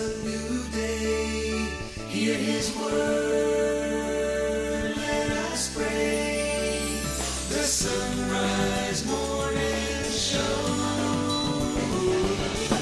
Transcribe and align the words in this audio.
a 0.00 0.08
new 0.24 0.64
day. 0.72 1.66
Hear 2.08 2.34
his 2.34 2.74
word, 2.76 2.94
let 4.96 5.30
us 5.30 5.74
pray. 5.74 7.00
The 7.48 7.62
sunrise 7.64 9.04
morning. 9.06 9.60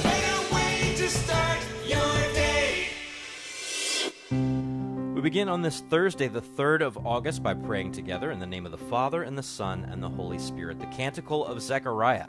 Better 0.02 0.54
way 0.54 0.94
to 0.96 1.08
start 1.08 1.58
your 1.86 2.18
day. 2.34 2.88
We 5.14 5.20
begin 5.20 5.48
on 5.48 5.62
this 5.62 5.80
Thursday, 5.80 6.28
the 6.28 6.40
3rd 6.40 6.82
of 6.82 7.06
August, 7.06 7.42
by 7.42 7.54
praying 7.54 7.92
together 7.92 8.30
in 8.30 8.38
the 8.38 8.46
name 8.46 8.64
of 8.66 8.72
the 8.72 8.78
Father, 8.78 9.22
and 9.22 9.36
the 9.36 9.42
Son, 9.42 9.84
and 9.90 10.02
the 10.02 10.08
Holy 10.08 10.38
Spirit. 10.38 10.78
The 10.80 10.86
Canticle 10.86 11.44
of 11.44 11.60
Zechariah. 11.60 12.28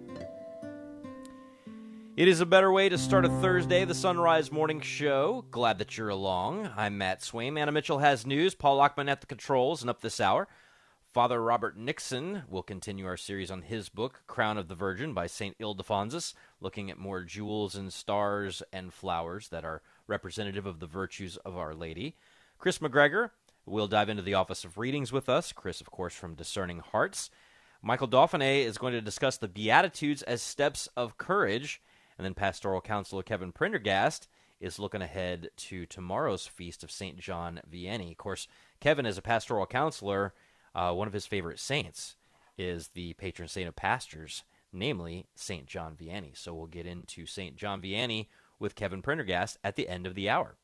It 2.21 2.27
is 2.27 2.39
a 2.39 2.45
better 2.45 2.71
way 2.71 2.87
to 2.87 2.99
start 2.99 3.25
a 3.25 3.29
Thursday, 3.41 3.83
the 3.83 3.95
Sunrise 3.95 4.51
Morning 4.51 4.79
Show. 4.79 5.43
Glad 5.49 5.79
that 5.79 5.97
you're 5.97 6.09
along. 6.09 6.69
I'm 6.77 6.95
Matt 6.99 7.21
Swaim. 7.21 7.57
Anna 7.57 7.71
Mitchell 7.71 7.97
has 7.97 8.27
news. 8.27 8.53
Paul 8.53 8.77
Lockman 8.77 9.09
at 9.09 9.21
the 9.21 9.25
controls, 9.25 9.81
and 9.81 9.89
up 9.89 10.01
this 10.01 10.21
hour, 10.21 10.47
Father 11.11 11.41
Robert 11.41 11.77
Nixon 11.79 12.43
will 12.47 12.61
continue 12.61 13.07
our 13.07 13.17
series 13.17 13.49
on 13.49 13.63
his 13.63 13.89
book, 13.89 14.21
Crown 14.27 14.59
of 14.59 14.67
the 14.67 14.75
Virgin 14.75 15.15
by 15.15 15.25
St. 15.25 15.57
Ildefonsus, 15.57 16.35
looking 16.59 16.91
at 16.91 16.99
more 16.99 17.23
jewels 17.23 17.73
and 17.73 17.91
stars 17.91 18.61
and 18.71 18.93
flowers 18.93 19.47
that 19.47 19.65
are 19.65 19.81
representative 20.05 20.67
of 20.67 20.79
the 20.79 20.85
virtues 20.85 21.37
of 21.37 21.57
Our 21.57 21.73
Lady. 21.73 22.17
Chris 22.59 22.77
McGregor 22.77 23.31
will 23.65 23.87
dive 23.87 24.09
into 24.09 24.21
the 24.21 24.35
Office 24.35 24.63
of 24.63 24.77
Readings 24.77 25.11
with 25.11 25.27
us. 25.27 25.51
Chris, 25.51 25.81
of 25.81 25.89
course, 25.89 26.13
from 26.13 26.35
Discerning 26.35 26.81
Hearts. 26.81 27.31
Michael 27.81 28.07
Dauphiné 28.07 28.63
is 28.63 28.77
going 28.77 28.93
to 28.93 29.01
discuss 29.01 29.37
the 29.37 29.47
Beatitudes 29.47 30.21
as 30.21 30.43
steps 30.43 30.87
of 30.95 31.17
courage. 31.17 31.81
And 32.21 32.25
then 32.27 32.35
pastoral 32.35 32.81
counselor 32.81 33.23
Kevin 33.23 33.51
Prendergast 33.51 34.27
is 34.59 34.77
looking 34.77 35.01
ahead 35.01 35.49
to 35.57 35.87
tomorrow's 35.87 36.45
feast 36.45 36.83
of 36.83 36.91
St. 36.91 37.17
John 37.17 37.59
Vianney. 37.67 38.11
Of 38.11 38.19
course, 38.19 38.47
Kevin, 38.79 39.07
as 39.07 39.17
a 39.17 39.23
pastoral 39.23 39.65
counselor, 39.65 40.35
uh, 40.75 40.93
one 40.93 41.07
of 41.07 41.15
his 41.15 41.25
favorite 41.25 41.57
saints 41.57 42.17
is 42.59 42.89
the 42.89 43.13
patron 43.13 43.47
saint 43.47 43.67
of 43.67 43.75
pastors, 43.75 44.43
namely 44.71 45.25
St. 45.33 45.65
John 45.65 45.95
Vianney. 45.99 46.37
So 46.37 46.53
we'll 46.53 46.67
get 46.67 46.85
into 46.85 47.25
St. 47.25 47.55
John 47.55 47.81
Vianney 47.81 48.27
with 48.59 48.75
Kevin 48.75 49.01
Prendergast 49.01 49.57
at 49.63 49.75
the 49.75 49.89
end 49.89 50.05
of 50.05 50.13
the 50.13 50.29
hour. 50.29 50.57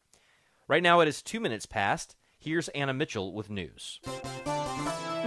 Right 0.67 0.83
now 0.83 0.99
it 0.99 1.07
is 1.07 1.23
two 1.23 1.39
minutes 1.39 1.65
past. 1.65 2.15
Here's 2.39 2.69
Anna 2.69 2.93
Mitchell 2.93 3.33
with 3.33 3.49
news. 3.49 3.99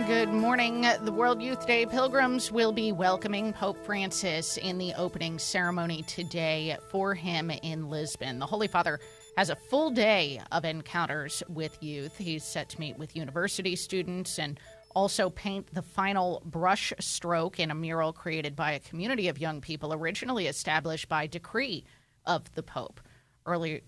Good 0.06 0.30
morning. 0.30 0.86
The 1.02 1.12
World 1.12 1.42
Youth 1.42 1.66
Day 1.66 1.84
pilgrims 1.84 2.50
will 2.50 2.72
be 2.72 2.92
welcoming 2.92 3.52
Pope 3.52 3.84
Francis 3.84 4.56
in 4.56 4.78
the 4.78 4.94
opening 4.94 5.38
ceremony 5.38 6.02
today 6.04 6.76
for 6.88 7.14
him 7.14 7.50
in 7.50 7.90
Lisbon. 7.90 8.38
The 8.38 8.46
Holy 8.46 8.68
Father 8.68 9.00
has 9.36 9.50
a 9.50 9.56
full 9.56 9.90
day 9.90 10.40
of 10.52 10.64
encounters 10.64 11.42
with 11.48 11.82
youth. 11.82 12.16
He's 12.16 12.44
set 12.44 12.68
to 12.70 12.80
meet 12.80 12.96
with 12.96 13.16
university 13.16 13.76
students 13.76 14.38
and 14.38 14.58
also 14.94 15.30
paint 15.30 15.74
the 15.74 15.82
final 15.82 16.42
brush 16.46 16.92
stroke 17.00 17.60
in 17.60 17.70
a 17.70 17.74
mural 17.74 18.12
created 18.12 18.56
by 18.56 18.72
a 18.72 18.80
community 18.80 19.28
of 19.28 19.38
young 19.38 19.60
people 19.60 19.92
originally 19.92 20.46
established 20.46 21.08
by 21.08 21.26
decree 21.26 21.84
of 22.24 22.50
the 22.54 22.62
Pope. 22.62 23.00
Earlier 23.44 23.80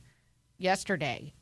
yesterday, 0.59 1.33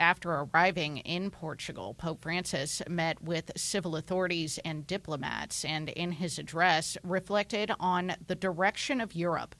after 0.00 0.30
arriving 0.30 0.98
in 0.98 1.30
Portugal, 1.30 1.94
Pope 1.94 2.22
Francis 2.22 2.82
met 2.88 3.22
with 3.22 3.50
civil 3.56 3.96
authorities 3.96 4.58
and 4.64 4.86
diplomats, 4.86 5.64
and 5.64 5.88
in 5.88 6.12
his 6.12 6.38
address 6.38 6.96
reflected 7.02 7.70
on 7.78 8.14
the 8.26 8.34
direction 8.34 9.00
of 9.00 9.14
Europe. 9.14 9.54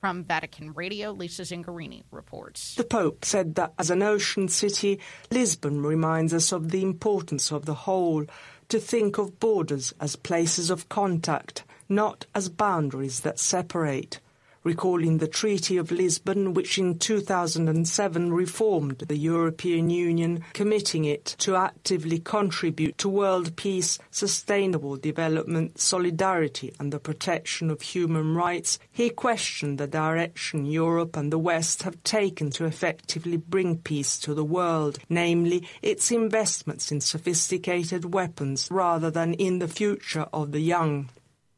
From 0.00 0.24
Vatican 0.24 0.72
Radio, 0.72 1.12
Lisa 1.12 1.42
Zengarini 1.42 2.02
reports. 2.10 2.74
The 2.74 2.82
Pope 2.82 3.24
said 3.24 3.54
that 3.54 3.72
as 3.78 3.88
an 3.88 4.02
ocean 4.02 4.48
city, 4.48 4.98
Lisbon 5.30 5.80
reminds 5.80 6.34
us 6.34 6.50
of 6.50 6.70
the 6.70 6.82
importance 6.82 7.52
of 7.52 7.66
the 7.66 7.74
whole, 7.74 8.24
to 8.68 8.80
think 8.80 9.18
of 9.18 9.38
borders 9.38 9.94
as 10.00 10.16
places 10.16 10.70
of 10.70 10.88
contact, 10.88 11.62
not 11.88 12.26
as 12.34 12.48
boundaries 12.48 13.20
that 13.20 13.38
separate 13.38 14.18
recalling 14.64 15.18
the 15.18 15.28
Treaty 15.28 15.76
of 15.76 15.90
Lisbon, 15.90 16.54
which 16.54 16.78
in 16.78 16.98
2007 16.98 18.32
reformed 18.32 18.98
the 18.98 19.16
European 19.16 19.90
Union, 19.90 20.44
committing 20.52 21.04
it 21.04 21.24
to 21.38 21.56
actively 21.56 22.18
contribute 22.18 22.96
to 22.98 23.08
world 23.08 23.56
peace, 23.56 23.98
sustainable 24.10 24.96
development, 24.96 25.80
solidarity, 25.80 26.72
and 26.78 26.92
the 26.92 27.00
protection 27.00 27.70
of 27.70 27.82
human 27.82 28.34
rights, 28.34 28.78
he 28.90 29.10
questioned 29.10 29.78
the 29.78 29.86
direction 29.86 30.64
Europe 30.64 31.16
and 31.16 31.32
the 31.32 31.38
West 31.38 31.82
have 31.82 32.02
taken 32.04 32.50
to 32.50 32.64
effectively 32.64 33.36
bring 33.36 33.78
peace 33.78 34.18
to 34.18 34.34
the 34.34 34.44
world, 34.44 34.98
namely 35.08 35.66
its 35.82 36.10
investments 36.10 36.92
in 36.92 37.00
sophisticated 37.00 38.12
weapons 38.14 38.68
rather 38.70 39.10
than 39.10 39.34
in 39.34 39.58
the 39.58 39.68
future 39.68 40.26
of 40.32 40.52
the 40.52 40.60
young. 40.60 41.08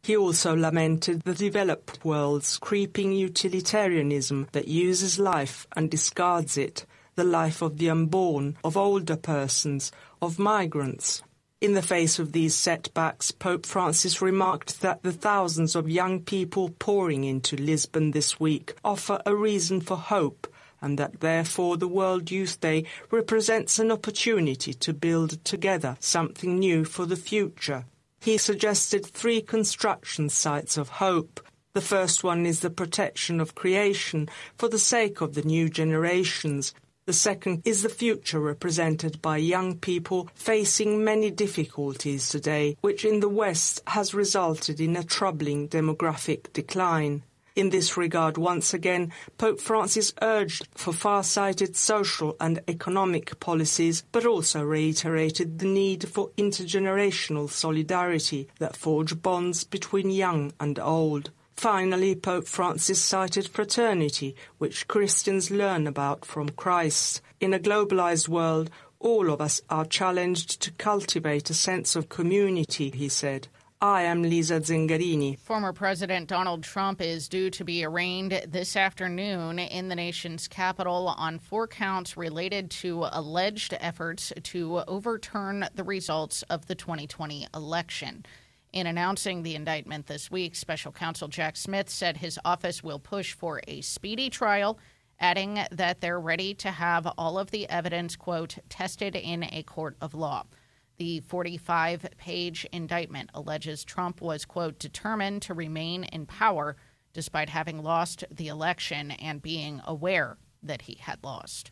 He 0.05 0.19
also 0.19 0.55
lamented 0.55 1.23
the 1.23 1.33
developed 1.33 2.05
world's 2.05 2.59
creeping 2.59 3.13
utilitarianism 3.13 4.49
that 4.53 4.69
uses 4.69 5.19
life 5.19 5.67
and 5.75 5.91
discards 5.91 6.59
it, 6.59 6.85
the 7.15 7.25
life 7.25 7.63
of 7.63 7.79
the 7.79 7.89
unborn, 7.89 8.59
of 8.63 8.77
older 8.77 9.17
persons, 9.17 9.93
of 10.21 10.39
migrants. 10.39 11.23
In 11.63 11.73
the 11.73 11.81
face 11.81 12.19
of 12.19 12.33
these 12.33 12.55
setbacks, 12.55 13.31
Pope 13.31 13.65
Francis 13.65 14.21
remarked 14.21 14.83
that 14.83 15.03
the 15.03 15.13
thousands 15.13 15.75
of 15.75 15.89
young 15.89 16.21
people 16.21 16.69
pouring 16.79 17.25
into 17.25 17.57
Lisbon 17.57 18.11
this 18.11 18.39
week 18.39 18.75
offer 18.85 19.23
a 19.25 19.35
reason 19.35 19.81
for 19.81 19.97
hope 19.97 20.47
and 20.83 20.99
that 20.99 21.21
therefore 21.21 21.79
the 21.79 21.89
World 21.89 22.31
Youth 22.31 22.61
Day 22.61 22.85
represents 23.11 23.79
an 23.79 23.91
opportunity 23.91 24.75
to 24.75 24.93
build 24.93 25.43
together 25.47 25.97
something 25.99 26.59
new 26.59 26.85
for 26.85 27.07
the 27.07 27.17
future. 27.17 27.87
He 28.25 28.39
suggested 28.39 29.05
three 29.05 29.43
construction 29.43 30.31
sites 30.31 30.79
of 30.79 30.89
hope. 30.89 31.47
The 31.75 31.83
first 31.83 32.25
one 32.25 32.47
is 32.47 32.61
the 32.61 32.71
protection 32.71 33.39
of 33.39 33.55
creation 33.55 34.31
for 34.57 34.67
the 34.67 34.79
sake 34.79 35.21
of 35.21 35.35
the 35.35 35.43
new 35.43 35.69
generations. 35.69 36.73
The 37.05 37.13
second 37.13 37.61
is 37.67 37.83
the 37.83 37.91
future 37.91 38.41
represented 38.41 39.21
by 39.21 39.37
young 39.37 39.77
people 39.77 40.31
facing 40.35 41.05
many 41.05 41.31
difficulties 41.31 42.31
today, 42.31 42.79
which 42.81 43.05
in 43.05 43.21
the 43.21 43.29
West 43.29 43.83
has 43.89 44.15
resulted 44.15 44.81
in 44.81 44.97
a 44.97 45.05
troubling 45.05 45.69
demographic 45.69 46.51
decline. 46.55 47.25
In 47.55 47.71
this 47.71 47.97
regard, 47.97 48.37
once 48.37 48.75
again, 48.75 49.13
Pope 49.39 49.61
Francis 49.61 50.13
urged 50.21 50.67
for 50.75 50.93
far-sighted 50.93 51.77
social 51.77 52.37
and 52.41 52.61
economic 52.67 53.39
policies, 53.39 54.03
but 54.11 54.27
also 54.27 54.61
reiterated 54.65 55.61
the 55.61 55.67
need 55.67 56.09
for 56.09 56.31
intergenerational 56.31 57.49
solidarity 57.49 58.49
that 58.59 58.77
forge 58.77 59.23
bonds 59.23 59.63
between 59.63 60.11
young 60.11 60.53
and 60.59 60.81
old. 60.81 61.31
Finally, 61.55 62.17
Pope 62.17 62.49
Francis 62.49 63.01
cited 63.01 63.47
fraternity, 63.47 64.35
which 64.59 64.89
Christians 64.89 65.53
learn 65.53 65.87
about 65.87 66.25
from 66.25 66.49
Christ. 66.49 67.23
In 67.39 67.55
a 67.55 67.61
globalized 67.61 68.29
world, 68.29 68.69
all 68.99 69.31
of 69.31 69.41
us 69.41 69.61
are 69.71 69.85
challenged 69.85 70.61
to 70.63 70.73
cultivate 70.73 71.51
a 71.51 71.55
sense 71.55 71.95
of 71.95 72.09
community, 72.09 72.91
he 72.91 73.09
said. 73.09 73.47
I 73.85 74.05
am 74.05 74.23
Lisa 74.23 74.61
Zengarini. 74.61 75.39
Former 75.39 75.75
President 75.75 76.27
Donald 76.27 76.63
Trump 76.63 77.03
is 77.03 77.29
due 77.29 77.51
to 77.51 77.65
be 77.65 77.85
arraigned 77.85 78.43
this 78.49 78.77
afternoon 78.77 79.59
in 79.59 79.89
the 79.89 79.95
nation's 79.95 80.49
capital 80.49 81.09
on 81.09 81.39
four 81.39 81.69
counts 81.69 82.17
related 82.17 82.71
to 82.71 83.07
alleged 83.13 83.77
efforts 83.79 84.33
to 84.43 84.81
overturn 84.89 85.69
the 85.75 85.85
results 85.85 86.41
of 86.45 86.65
the 86.65 86.75
2020 86.75 87.47
election. 87.55 88.25
In 88.73 88.87
announcing 88.87 89.43
the 89.43 89.55
indictment 89.55 90.07
this 90.07 90.31
week, 90.31 90.57
special 90.57 90.91
counsel 90.91 91.29
Jack 91.29 91.55
Smith 91.55 91.91
said 91.91 92.17
his 92.17 92.39
office 92.43 92.83
will 92.83 92.99
push 92.99 93.35
for 93.35 93.61
a 93.69 93.83
speedy 93.83 94.31
trial, 94.31 94.79
adding 95.21 95.59
that 95.71 96.01
they're 96.01 96.19
ready 96.19 96.55
to 96.55 96.71
have 96.71 97.07
all 97.19 97.39
of 97.39 97.51
the 97.51 97.69
evidence, 97.69 98.17
quote, 98.17 98.57
tested 98.71 99.15
in 99.15 99.45
a 99.53 99.63
court 99.63 99.95
of 100.01 100.15
law. 100.15 100.47
The 100.97 101.21
45 101.21 102.07
page 102.17 102.67
indictment 102.73 103.31
alleges 103.35 103.85
Trump 103.85 104.21
was, 104.21 104.45
quote, 104.45 104.79
determined 104.79 105.43
to 105.43 105.55
remain 105.55 106.05
in 106.05 106.27
power 106.27 106.77
despite 107.13 107.49
having 107.49 107.83
lost 107.83 108.25
the 108.31 108.49
election 108.49 109.11
and 109.13 109.43
being 109.43 109.81
aware 109.85 110.39
that 110.63 110.83
he 110.83 110.97
had 111.01 111.23
lost. 111.23 111.71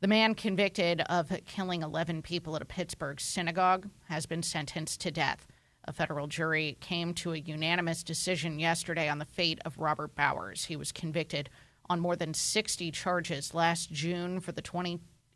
The 0.00 0.08
man 0.08 0.34
convicted 0.34 1.02
of 1.02 1.30
killing 1.44 1.82
11 1.82 2.22
people 2.22 2.56
at 2.56 2.62
a 2.62 2.66
Pittsburgh 2.66 3.20
synagogue 3.20 3.90
has 4.08 4.24
been 4.24 4.42
sentenced 4.42 5.00
to 5.02 5.10
death. 5.10 5.46
A 5.84 5.92
federal 5.92 6.26
jury 6.26 6.78
came 6.80 7.12
to 7.14 7.32
a 7.32 7.38
unanimous 7.38 8.02
decision 8.02 8.58
yesterday 8.58 9.08
on 9.10 9.18
the 9.18 9.24
fate 9.26 9.58
of 9.64 9.78
Robert 9.78 10.14
Bowers. 10.14 10.66
He 10.66 10.76
was 10.76 10.92
convicted 10.92 11.50
on 11.90 12.00
more 12.00 12.16
than 12.16 12.32
60 12.32 12.90
charges 12.92 13.52
last 13.52 13.92
June 13.92 14.40
for 14.40 14.52
the 14.52 14.62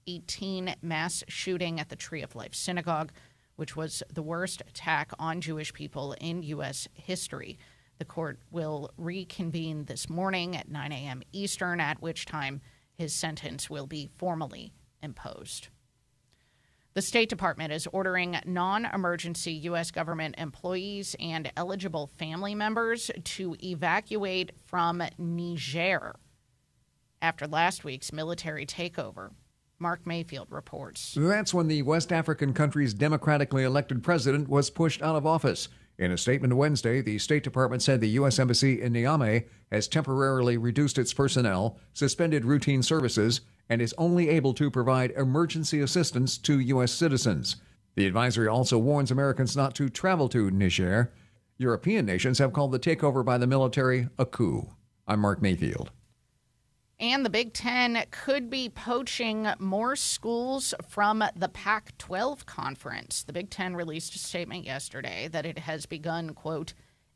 2018 0.06 0.76
mass 0.82 1.24
shooting 1.28 1.80
at 1.80 1.88
the 1.88 1.96
Tree 1.96 2.22
of 2.22 2.34
Life 2.34 2.54
Synagogue, 2.54 3.12
which 3.56 3.76
was 3.76 4.02
the 4.12 4.22
worst 4.22 4.62
attack 4.62 5.12
on 5.18 5.40
Jewish 5.40 5.72
people 5.72 6.14
in 6.20 6.42
U.S. 6.42 6.88
history. 6.94 7.58
The 7.98 8.04
court 8.04 8.40
will 8.50 8.90
reconvene 8.98 9.84
this 9.84 10.10
morning 10.10 10.56
at 10.56 10.68
9 10.68 10.92
a.m. 10.92 11.22
Eastern, 11.32 11.80
at 11.80 12.02
which 12.02 12.26
time 12.26 12.60
his 12.92 13.12
sentence 13.12 13.70
will 13.70 13.86
be 13.86 14.10
formally 14.16 14.72
imposed. 15.02 15.68
The 16.94 17.02
State 17.02 17.28
Department 17.28 17.72
is 17.72 17.88
ordering 17.88 18.36
non 18.44 18.84
emergency 18.84 19.52
U.S. 19.52 19.90
government 19.90 20.36
employees 20.38 21.16
and 21.18 21.50
eligible 21.56 22.06
family 22.06 22.54
members 22.54 23.10
to 23.22 23.56
evacuate 23.62 24.52
from 24.66 25.02
Niger 25.18 26.14
after 27.20 27.46
last 27.48 27.84
week's 27.84 28.12
military 28.12 28.66
takeover. 28.66 29.30
Mark 29.78 30.06
Mayfield 30.06 30.48
reports. 30.50 31.14
That's 31.16 31.52
when 31.52 31.68
the 31.68 31.82
West 31.82 32.12
African 32.12 32.54
country's 32.54 32.94
democratically 32.94 33.64
elected 33.64 34.02
president 34.02 34.48
was 34.48 34.70
pushed 34.70 35.02
out 35.02 35.16
of 35.16 35.26
office. 35.26 35.68
In 35.98 36.10
a 36.10 36.18
statement 36.18 36.56
Wednesday, 36.56 37.00
the 37.00 37.18
State 37.18 37.44
Department 37.44 37.82
said 37.82 38.00
the 38.00 38.08
U.S. 38.10 38.38
Embassy 38.38 38.80
in 38.80 38.92
Niamey 38.92 39.44
has 39.70 39.86
temporarily 39.86 40.56
reduced 40.56 40.98
its 40.98 41.12
personnel, 41.12 41.78
suspended 41.92 42.44
routine 42.44 42.82
services, 42.82 43.42
and 43.68 43.80
is 43.80 43.94
only 43.98 44.28
able 44.28 44.54
to 44.54 44.70
provide 44.70 45.12
emergency 45.12 45.80
assistance 45.80 46.38
to 46.38 46.58
U.S. 46.60 46.92
citizens. 46.92 47.56
The 47.94 48.06
advisory 48.06 48.48
also 48.48 48.78
warns 48.78 49.10
Americans 49.10 49.56
not 49.56 49.74
to 49.76 49.88
travel 49.88 50.28
to 50.30 50.50
Niger. 50.50 51.12
European 51.58 52.06
nations 52.06 52.38
have 52.38 52.52
called 52.52 52.72
the 52.72 52.80
takeover 52.80 53.24
by 53.24 53.38
the 53.38 53.46
military 53.46 54.08
a 54.18 54.26
coup. 54.26 54.70
I'm 55.06 55.20
Mark 55.20 55.40
Mayfield. 55.40 55.90
And 57.00 57.24
the 57.24 57.30
Big 57.30 57.52
Ten 57.52 58.04
could 58.10 58.48
be 58.48 58.68
poaching 58.68 59.48
more 59.58 59.96
schools 59.96 60.74
from 60.88 61.24
the 61.34 61.48
Pac 61.48 61.96
12 61.98 62.46
conference. 62.46 63.24
The 63.24 63.32
Big 63.32 63.50
Ten 63.50 63.74
released 63.74 64.14
a 64.14 64.18
statement 64.18 64.64
yesterday 64.64 65.28
that 65.32 65.44
it 65.44 65.58
has 65.58 65.86
begun, 65.86 66.34
quote, 66.34 66.72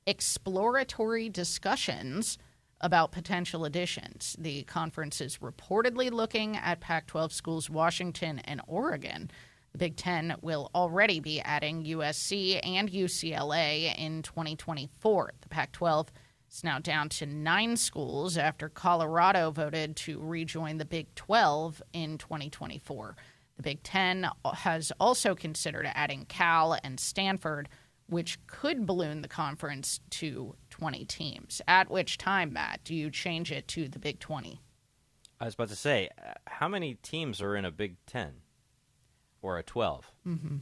exploratory 0.06 1.28
discussions 1.28 2.38
about 2.80 3.12
potential 3.12 3.64
additions. 3.64 4.34
The 4.38 4.62
conference 4.64 5.20
is 5.20 5.38
reportedly 5.38 6.10
looking 6.10 6.56
at 6.56 6.80
Pac 6.80 7.06
12 7.06 7.32
schools 7.32 7.70
Washington 7.70 8.40
and 8.40 8.60
Oregon. 8.66 9.30
The 9.72 9.78
Big 9.78 9.96
Ten 9.96 10.34
will 10.40 10.70
already 10.74 11.20
be 11.20 11.40
adding 11.40 11.84
USC 11.84 12.60
and 12.64 12.90
UCLA 12.90 13.96
in 13.96 14.22
2024. 14.22 15.32
The 15.40 15.48
Pac 15.48 15.72
12 15.72 16.10
is 16.50 16.64
now 16.64 16.78
down 16.78 17.08
to 17.10 17.26
nine 17.26 17.76
schools 17.76 18.36
after 18.36 18.68
Colorado 18.68 19.50
voted 19.50 19.96
to 19.96 20.20
rejoin 20.20 20.78
the 20.78 20.84
Big 20.84 21.14
12 21.14 21.82
in 21.92 22.18
2024. 22.18 23.16
The 23.56 23.62
Big 23.62 23.82
Ten 23.82 24.28
has 24.54 24.92
also 25.00 25.34
considered 25.34 25.86
adding 25.94 26.24
Cal 26.26 26.78
and 26.84 26.98
Stanford, 27.00 27.68
which 28.08 28.38
could 28.46 28.86
balloon 28.86 29.20
the 29.22 29.28
conference 29.28 30.00
to 30.10 30.54
20 30.70 31.04
teams. 31.04 31.60
At 31.68 31.90
which 31.90 32.18
time, 32.18 32.52
Matt, 32.52 32.80
do 32.84 32.94
you 32.94 33.10
change 33.10 33.52
it 33.52 33.68
to 33.68 33.88
the 33.88 33.98
Big 33.98 34.20
20? 34.20 34.60
I 35.40 35.44
was 35.44 35.54
about 35.54 35.68
to 35.68 35.76
say, 35.76 36.08
uh, 36.18 36.32
how 36.46 36.68
many 36.68 36.94
teams 36.94 37.42
are 37.42 37.54
in 37.56 37.64
a 37.64 37.70
Big 37.70 37.96
Ten 38.06 38.34
or 39.42 39.58
a 39.58 39.62
12? 39.62 40.10
Mm-hmm. 40.26 40.56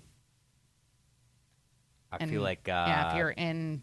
I 2.12 2.16
And, 2.20 2.30
feel 2.30 2.42
like 2.42 2.68
uh, 2.68 2.84
yeah, 2.88 3.10
if 3.10 3.16
you're 3.16 3.30
in 3.30 3.82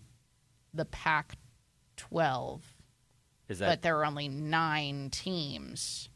the 0.73 0.85
Pac 0.85 1.35
12, 1.97 2.61
is 3.49 3.59
but 3.59 3.81
there 3.81 3.99
are 3.99 4.05
only 4.05 4.27
nine 4.27 5.09
teams. 5.11 6.09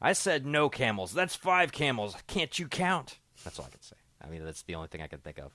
I 0.00 0.12
said 0.12 0.46
no 0.46 0.68
camels. 0.68 1.12
That's 1.12 1.34
five 1.34 1.72
camels. 1.72 2.16
Can't 2.26 2.56
you 2.58 2.68
count? 2.68 3.18
That's 3.44 3.58
all 3.58 3.66
I 3.66 3.70
can 3.70 3.82
say. 3.82 3.96
I 4.22 4.28
mean, 4.28 4.44
that's 4.44 4.62
the 4.62 4.74
only 4.74 4.88
thing 4.88 5.02
I 5.02 5.06
can 5.06 5.18
think 5.20 5.38
of. 5.38 5.52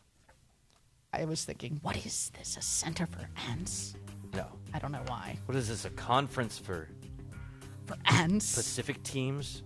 I 1.14 1.26
was 1.26 1.46
thinking, 1.46 1.80
what 1.82 1.96
is 2.06 2.32
this? 2.38 2.58
A 2.58 2.62
center 2.62 3.06
for 3.06 3.30
ants? 3.50 3.96
No. 4.34 4.48
I 4.74 4.80
don't 4.80 4.92
know 4.92 5.04
why. 5.08 5.38
What 5.46 5.56
is 5.56 5.68
this? 5.70 5.86
A 5.86 5.92
conference 5.92 6.58
for 6.58 6.90
For 7.86 7.96
ants? 8.06 8.56
Pacific 8.56 9.02
teams? 9.04 9.64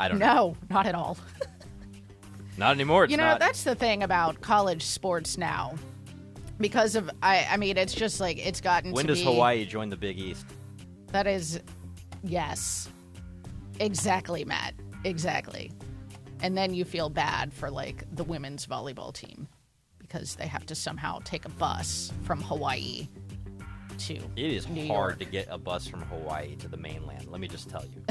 I 0.00 0.08
don't 0.08 0.18
know. 0.18 0.26
No, 0.26 0.56
not 0.70 0.86
at 0.86 0.94
all. 0.94 1.16
Not 2.56 2.70
anymore. 2.70 3.02
It's 3.02 3.10
you 3.10 3.16
know, 3.16 3.24
not. 3.24 3.40
that's 3.40 3.64
the 3.64 3.74
thing 3.74 4.04
about 4.04 4.40
college 4.40 4.84
sports 4.84 5.36
now. 5.36 5.74
Because 6.58 6.94
of 6.94 7.10
I 7.22 7.46
I 7.50 7.56
mean, 7.56 7.76
it's 7.76 7.94
just 7.94 8.20
like 8.20 8.38
it's 8.44 8.60
gotten 8.60 8.92
when 8.92 9.06
does 9.06 9.18
be 9.18 9.24
Hawaii 9.24 9.64
join 9.66 9.88
the 9.90 9.96
Big 9.96 10.18
East? 10.18 10.46
That 11.08 11.26
is 11.26 11.60
yes. 12.22 12.88
Exactly, 13.80 14.44
Matt. 14.44 14.74
Exactly. 15.04 15.72
And 16.40 16.56
then 16.56 16.74
you 16.74 16.84
feel 16.84 17.08
bad 17.08 17.52
for 17.52 17.70
like 17.70 18.04
the 18.14 18.24
women's 18.24 18.66
volleyball 18.66 19.12
team 19.12 19.48
because 19.98 20.36
they 20.36 20.46
have 20.46 20.64
to 20.66 20.74
somehow 20.74 21.18
take 21.24 21.44
a 21.44 21.48
bus 21.50 22.12
from 22.22 22.40
Hawaii 22.42 23.08
to 23.98 24.14
It 24.14 24.52
is 24.52 24.68
New 24.68 24.86
hard 24.88 25.10
York. 25.10 25.18
to 25.20 25.24
get 25.24 25.48
a 25.50 25.58
bus 25.58 25.86
from 25.86 26.02
Hawaii 26.02 26.56
to 26.56 26.68
the 26.68 26.76
mainland. 26.76 27.28
Let 27.30 27.40
me 27.40 27.48
just 27.48 27.68
tell 27.70 27.84
you. 27.84 28.02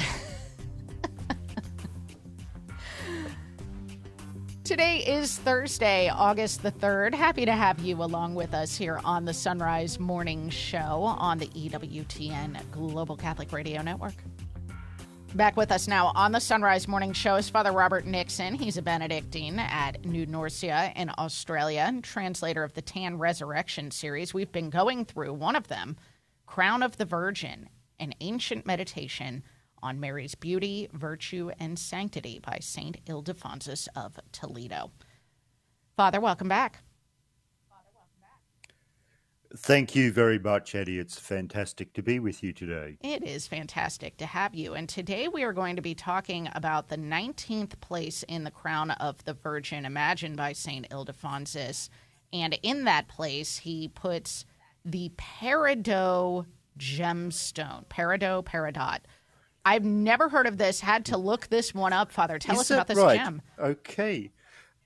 Today 4.64 5.00
is 5.00 5.38
Thursday, 5.40 6.08
August 6.08 6.64
the 6.64 6.72
3rd. 6.72 7.14
Happy 7.14 7.44
to 7.44 7.52
have 7.52 7.82
you 7.82 8.02
along 8.02 8.34
with 8.34 8.54
us 8.54 8.78
here 8.78 9.02
on 9.04 9.26
the 9.26 9.34
Sunrise 9.34 10.00
Morning 10.00 10.50
Show 10.50 10.80
on 10.80 11.38
the 11.38 11.48
EWTN 11.48 12.72
Global 12.72 13.18
Catholic 13.18 13.52
Radio 13.52 13.82
Network. 13.82 14.14
Back 15.36 15.58
with 15.58 15.70
us 15.70 15.90
now 15.90 16.14
on 16.16 16.32
the 16.32 16.40
Sunrise 16.40 16.88
Morning 16.88 17.12
Show 17.12 17.36
is 17.36 17.50
Father 17.50 17.74
Robert 17.74 18.06
Nixon. 18.06 18.56
He's 18.56 18.78
a 18.78 18.82
Benedictine 18.82 19.60
at 19.60 20.06
New 20.06 20.26
Norcia 20.26 20.96
in 20.96 21.12
Australia 21.18 21.84
and 21.86 22.02
translator 22.02 22.64
of 22.64 22.74
the 22.74 22.82
Tan 22.82 23.18
Resurrection 23.18 23.92
series. 23.92 24.34
We've 24.34 24.54
been 24.54 24.70
going 24.70 25.04
through 25.04 25.34
one 25.34 25.58
of 25.58 25.68
them, 25.68 25.98
Crown 26.46 26.84
of 26.84 26.96
the 26.96 27.06
Virgin, 27.06 27.68
an 28.00 28.14
ancient 28.22 28.66
meditation 28.66 29.44
on 29.84 30.00
Mary's 30.00 30.34
beauty, 30.34 30.90
virtue, 30.94 31.52
and 31.60 31.78
sanctity 31.78 32.40
by 32.40 32.58
Saint 32.62 33.04
Ildefonsus 33.06 33.88
of 33.96 34.18
Toledo. 34.32 34.92
Father, 35.98 36.20
welcome 36.20 36.48
back. 36.48 36.80
Thank 39.56 39.94
you 39.94 40.12
very 40.12 40.40
much, 40.40 40.74
Eddie. 40.74 40.98
It's 40.98 41.20
fantastic 41.20 41.94
to 41.94 42.02
be 42.02 42.18
with 42.18 42.42
you 42.42 42.54
today. 42.54 42.98
It 43.02 43.22
is 43.22 43.46
fantastic 43.46 44.18
to 44.18 44.26
have 44.26 44.56
you. 44.56 44.74
And 44.74 44.90
today 44.90 45.28
we 45.28 45.44
are 45.44 45.54
going 45.54 45.76
to 45.76 45.82
be 45.82 45.94
talking 45.94 46.50
about 46.56 46.90
the 46.90 46.98
19th 46.98 47.80
place 47.80 48.24
in 48.24 48.46
the 48.46 48.52
crown 48.52 48.90
of 48.92 49.24
the 49.26 49.36
Virgin, 49.36 49.86
imagined 49.86 50.38
by 50.38 50.54
St. 50.54 50.90
Ildefonsus. 50.90 51.90
And 52.32 52.58
in 52.64 52.86
that 52.86 53.08
place, 53.08 53.58
he 53.60 53.90
puts 53.90 54.46
the 54.84 55.12
peridot 55.18 56.48
gemstone. 56.80 57.86
Peridot, 57.90 58.46
peridot. 58.46 59.02
I've 59.66 59.86
never 59.86 60.30
heard 60.30 60.48
of 60.48 60.58
this, 60.58 60.80
had 60.82 61.06
to 61.06 61.18
look 61.18 61.48
this 61.48 61.74
one 61.74 61.94
up, 61.94 62.12
Father. 62.12 62.38
Tell 62.40 62.56
Is 62.56 62.62
us 62.62 62.72
about 62.72 62.88
this 62.88 62.98
right? 62.98 63.18
gem. 63.18 63.42
Okay, 63.58 64.32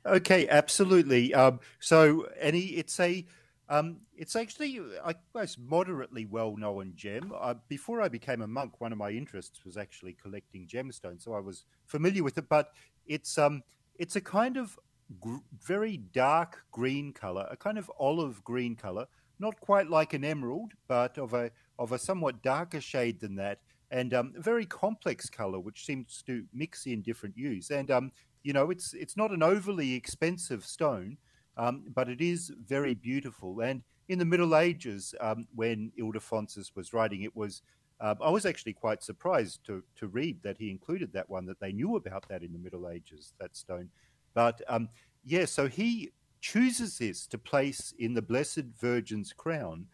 okay, 0.06 0.48
absolutely. 0.48 1.34
Um, 1.34 1.60
so, 1.80 2.28
any, 2.40 2.60
it's 2.60 3.00
a, 3.00 3.26
um, 3.70 3.98
it's 4.16 4.36
actually, 4.36 4.80
I 5.04 5.14
suppose, 5.14 5.58
moderately 5.58 6.26
well-known 6.26 6.94
gem. 6.96 7.34
Uh, 7.38 7.56
before 7.68 8.02
I 8.02 8.08
became 8.08 8.42
a 8.42 8.48
monk, 8.48 8.80
one 8.80 8.92
of 8.92 8.98
my 8.98 9.10
interests 9.10 9.66
was 9.66 9.78
actually 9.78 10.14
collecting 10.14 10.68
gemstones, 10.68 11.24
so 11.24 11.34
I 11.34 11.40
was 11.40 11.66
familiar 11.86 12.24
with 12.24 12.38
it. 12.38 12.48
But 12.48 12.72
it's, 13.08 13.38
um, 13.38 13.64
it's 13.96 14.16
a 14.16 14.22
kind 14.22 14.58
of 14.58 14.78
gr- 15.20 15.38
very 15.60 15.98
dark 15.98 16.64
green 16.72 17.14
color, 17.14 17.48
a 17.50 17.58
kind 17.58 17.78
of 17.78 17.92
olive 18.00 18.44
green 18.44 18.76
color, 18.76 19.08
not 19.40 19.60
quite 19.60 19.90
like 19.90 20.14
an 20.14 20.24
emerald, 20.24 20.74
but 20.88 21.18
of 21.18 21.34
a 21.34 21.52
of 21.80 21.92
a 21.92 22.00
somewhat 22.00 22.42
darker 22.42 22.82
shade 22.82 23.20
than 23.20 23.36
that, 23.36 23.60
and 23.90 24.14
um, 24.14 24.34
very 24.38 24.66
complex 24.66 25.30
color, 25.30 25.60
which 25.60 25.86
seems 25.86 26.24
to 26.28 26.44
mix 26.54 26.86
in 26.86 27.02
different 27.02 27.36
hues. 27.36 27.72
And 27.72 27.90
um, 27.92 28.12
you 28.44 28.54
know, 28.54 28.70
it's 28.72 28.94
it's 28.94 29.18
not 29.18 29.32
an 29.32 29.44
overly 29.44 29.94
expensive 29.94 30.66
stone, 30.66 31.18
um, 31.58 31.84
but 31.94 32.10
it 32.10 32.22
is 32.22 32.52
very 32.66 32.94
beautiful. 32.94 33.62
And 33.62 33.82
in 34.08 34.20
the 34.20 34.26
Middle 34.26 34.56
Ages, 34.56 35.14
um, 35.20 35.48
when 35.56 35.92
Ildefonsus 36.00 36.76
was 36.76 36.94
writing, 36.94 37.24
it 37.24 37.36
was 37.36 37.62
uh, 38.00 38.16
I 38.22 38.30
was 38.30 38.46
actually 38.46 38.74
quite 38.74 39.04
surprised 39.04 39.66
to 39.66 39.84
to 39.96 40.08
read 40.08 40.42
that 40.44 40.58
he 40.58 40.70
included 40.70 41.12
that 41.14 41.30
one 41.30 41.46
that 41.48 41.60
they 41.60 41.72
knew 41.72 41.96
about 41.96 42.28
that 42.30 42.44
in 42.44 42.54
the 42.54 42.60
Middle 42.60 42.90
Ages 42.90 43.34
that 43.40 43.56
stone. 43.56 43.90
But 44.34 44.62
um, 44.68 44.90
yeah, 45.26 45.46
so 45.46 45.68
he 45.68 46.12
chooses 46.40 46.98
this 46.98 47.28
to 47.28 47.38
place 47.38 47.94
in 47.98 48.14
the 48.14 48.22
Blessed 48.22 48.66
Virgin's 48.80 49.34
crown 49.34 49.88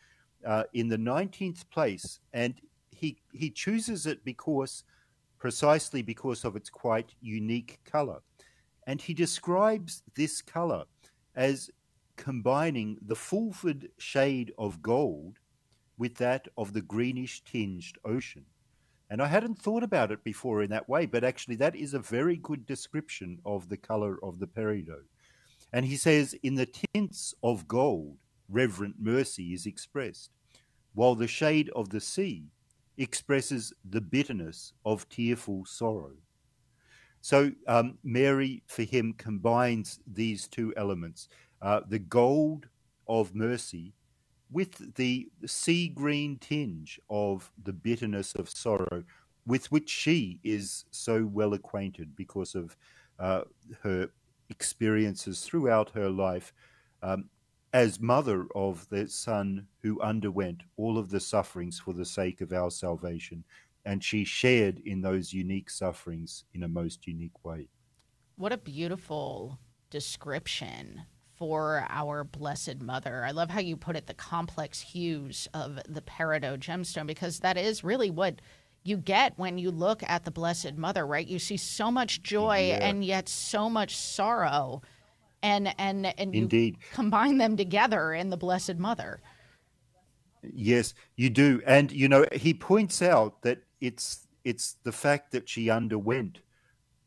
uh, 0.45 0.63
in 0.73 0.89
the 0.89 0.97
nineteenth 0.97 1.69
place, 1.69 2.19
and 2.33 2.53
he 3.03 3.17
he 3.33 3.49
chooses 3.49 4.05
it 4.05 4.23
because 4.23 4.85
precisely 5.37 6.01
because 6.01 6.45
of 6.45 6.55
its 6.55 6.69
quite 6.69 7.15
unique 7.19 7.79
color, 7.83 8.19
and 8.87 9.01
he 9.01 9.13
describes 9.13 10.03
this 10.15 10.41
color 10.41 10.85
as 11.35 11.69
combining 12.15 12.97
the 13.01 13.15
Fulford 13.15 13.89
shade 13.97 14.53
of 14.57 14.81
gold 14.81 15.39
with 15.97 16.15
that 16.15 16.47
of 16.57 16.71
the 16.71 16.81
greenish 16.81 17.43
tinged 17.43 17.97
ocean. 18.05 18.45
And 19.09 19.21
I 19.21 19.27
hadn't 19.27 19.61
thought 19.61 19.83
about 19.83 20.11
it 20.13 20.23
before 20.23 20.63
in 20.63 20.69
that 20.69 20.87
way, 20.87 21.05
but 21.05 21.25
actually, 21.25 21.57
that 21.57 21.75
is 21.75 21.93
a 21.93 21.99
very 21.99 22.37
good 22.37 22.65
description 22.65 23.39
of 23.45 23.67
the 23.67 23.77
color 23.91 24.17
of 24.23 24.39
the 24.39 24.47
peridot. 24.47 25.07
And 25.73 25.85
he 25.85 25.97
says, 25.97 26.35
In 26.41 26.55
the 26.55 26.71
tints 26.93 27.35
of 27.43 27.67
gold, 27.67 28.17
reverent 28.47 28.95
mercy 28.97 29.53
is 29.53 29.65
expressed, 29.65 30.31
while 30.93 31.15
the 31.15 31.27
shade 31.27 31.69
of 31.75 31.89
the 31.89 31.99
sea 31.99 32.53
expresses 32.97 33.73
the 33.89 34.01
bitterness 34.01 34.73
of 34.85 35.07
tearful 35.09 35.65
sorrow. 35.65 36.13
So, 37.21 37.51
um, 37.67 37.97
Mary, 38.03 38.63
for 38.67 38.83
him, 38.83 39.13
combines 39.17 39.99
these 40.05 40.47
two 40.47 40.73
elements 40.75 41.29
uh, 41.61 41.81
the 41.87 41.99
gold 41.99 42.67
of 43.07 43.33
mercy 43.33 43.93
with 44.51 44.95
the 44.95 45.29
sea 45.45 45.87
green 45.87 46.37
tinge 46.37 46.99
of 47.09 47.51
the 47.63 47.73
bitterness 47.73 48.35
of 48.35 48.49
sorrow 48.49 49.03
with 49.45 49.71
which 49.71 49.89
she 49.89 50.39
is 50.43 50.85
so 50.91 51.25
well 51.25 51.53
acquainted 51.53 52.15
because 52.15 52.55
of 52.55 52.75
uh, 53.19 53.41
her 53.81 54.09
experiences 54.49 55.41
throughout 55.41 55.89
her 55.89 56.09
life 56.09 56.53
um, 57.01 57.29
as 57.73 57.99
mother 57.99 58.45
of 58.55 58.87
the 58.89 59.07
son 59.09 59.67
who 59.81 59.99
underwent 59.99 60.61
all 60.77 60.97
of 60.97 61.09
the 61.09 61.19
sufferings 61.19 61.79
for 61.79 61.93
the 61.93 62.05
sake 62.05 62.39
of 62.39 62.53
our 62.53 62.69
salvation. 62.69 63.43
And 63.85 64.03
she 64.03 64.23
shared 64.23 64.79
in 64.85 65.01
those 65.01 65.33
unique 65.33 65.69
sufferings 65.69 66.45
in 66.53 66.63
a 66.63 66.67
most 66.67 67.05
unique 67.07 67.43
way. 67.43 67.67
What 68.37 68.53
a 68.53 68.57
beautiful 68.57 69.59
description 69.89 71.01
for 71.35 71.85
our 71.89 72.23
Blessed 72.23 72.79
Mother. 72.79 73.25
I 73.25 73.31
love 73.31 73.49
how 73.49 73.59
you 73.59 73.75
put 73.75 73.95
it 73.95 74.05
the 74.07 74.13
complex 74.13 74.79
hues 74.79 75.47
of 75.53 75.79
the 75.89 76.01
peridot 76.01 76.59
gemstone 76.59 77.07
because 77.07 77.39
that 77.39 77.57
is 77.57 77.83
really 77.83 78.09
what 78.11 78.39
you 78.83 78.97
get 78.97 79.33
when 79.37 79.57
you 79.57 79.71
look 79.71 80.03
at 80.03 80.25
the 80.25 80.31
Blessed 80.31 80.75
Mother, 80.75 81.05
right? 81.07 81.27
You 81.27 81.39
see 81.39 81.57
so 81.57 81.89
much 81.89 82.21
joy 82.21 82.67
Yeah. 82.69 82.87
and 82.87 83.03
yet 83.03 83.27
so 83.27 83.69
much 83.69 83.95
sorrow. 83.97 84.81
And 85.43 85.75
and 85.77 86.07
and 86.17 86.33
you 86.33 86.43
Indeed. 86.43 86.77
combine 86.93 87.37
them 87.37 87.57
together 87.57 88.13
in 88.13 88.29
the 88.29 88.37
Blessed 88.37 88.77
Mother. 88.77 89.21
Yes, 90.41 90.93
you 91.17 91.29
do. 91.29 91.61
And 91.65 91.91
you 91.91 92.07
know, 92.07 92.25
he 92.31 92.53
points 92.53 93.01
out 93.01 93.41
that 93.43 93.59
it's 93.81 94.27
it's 94.45 94.77
the 94.83 94.91
fact 94.91 95.31
that 95.33 95.47
she 95.47 95.69
underwent 95.69 96.39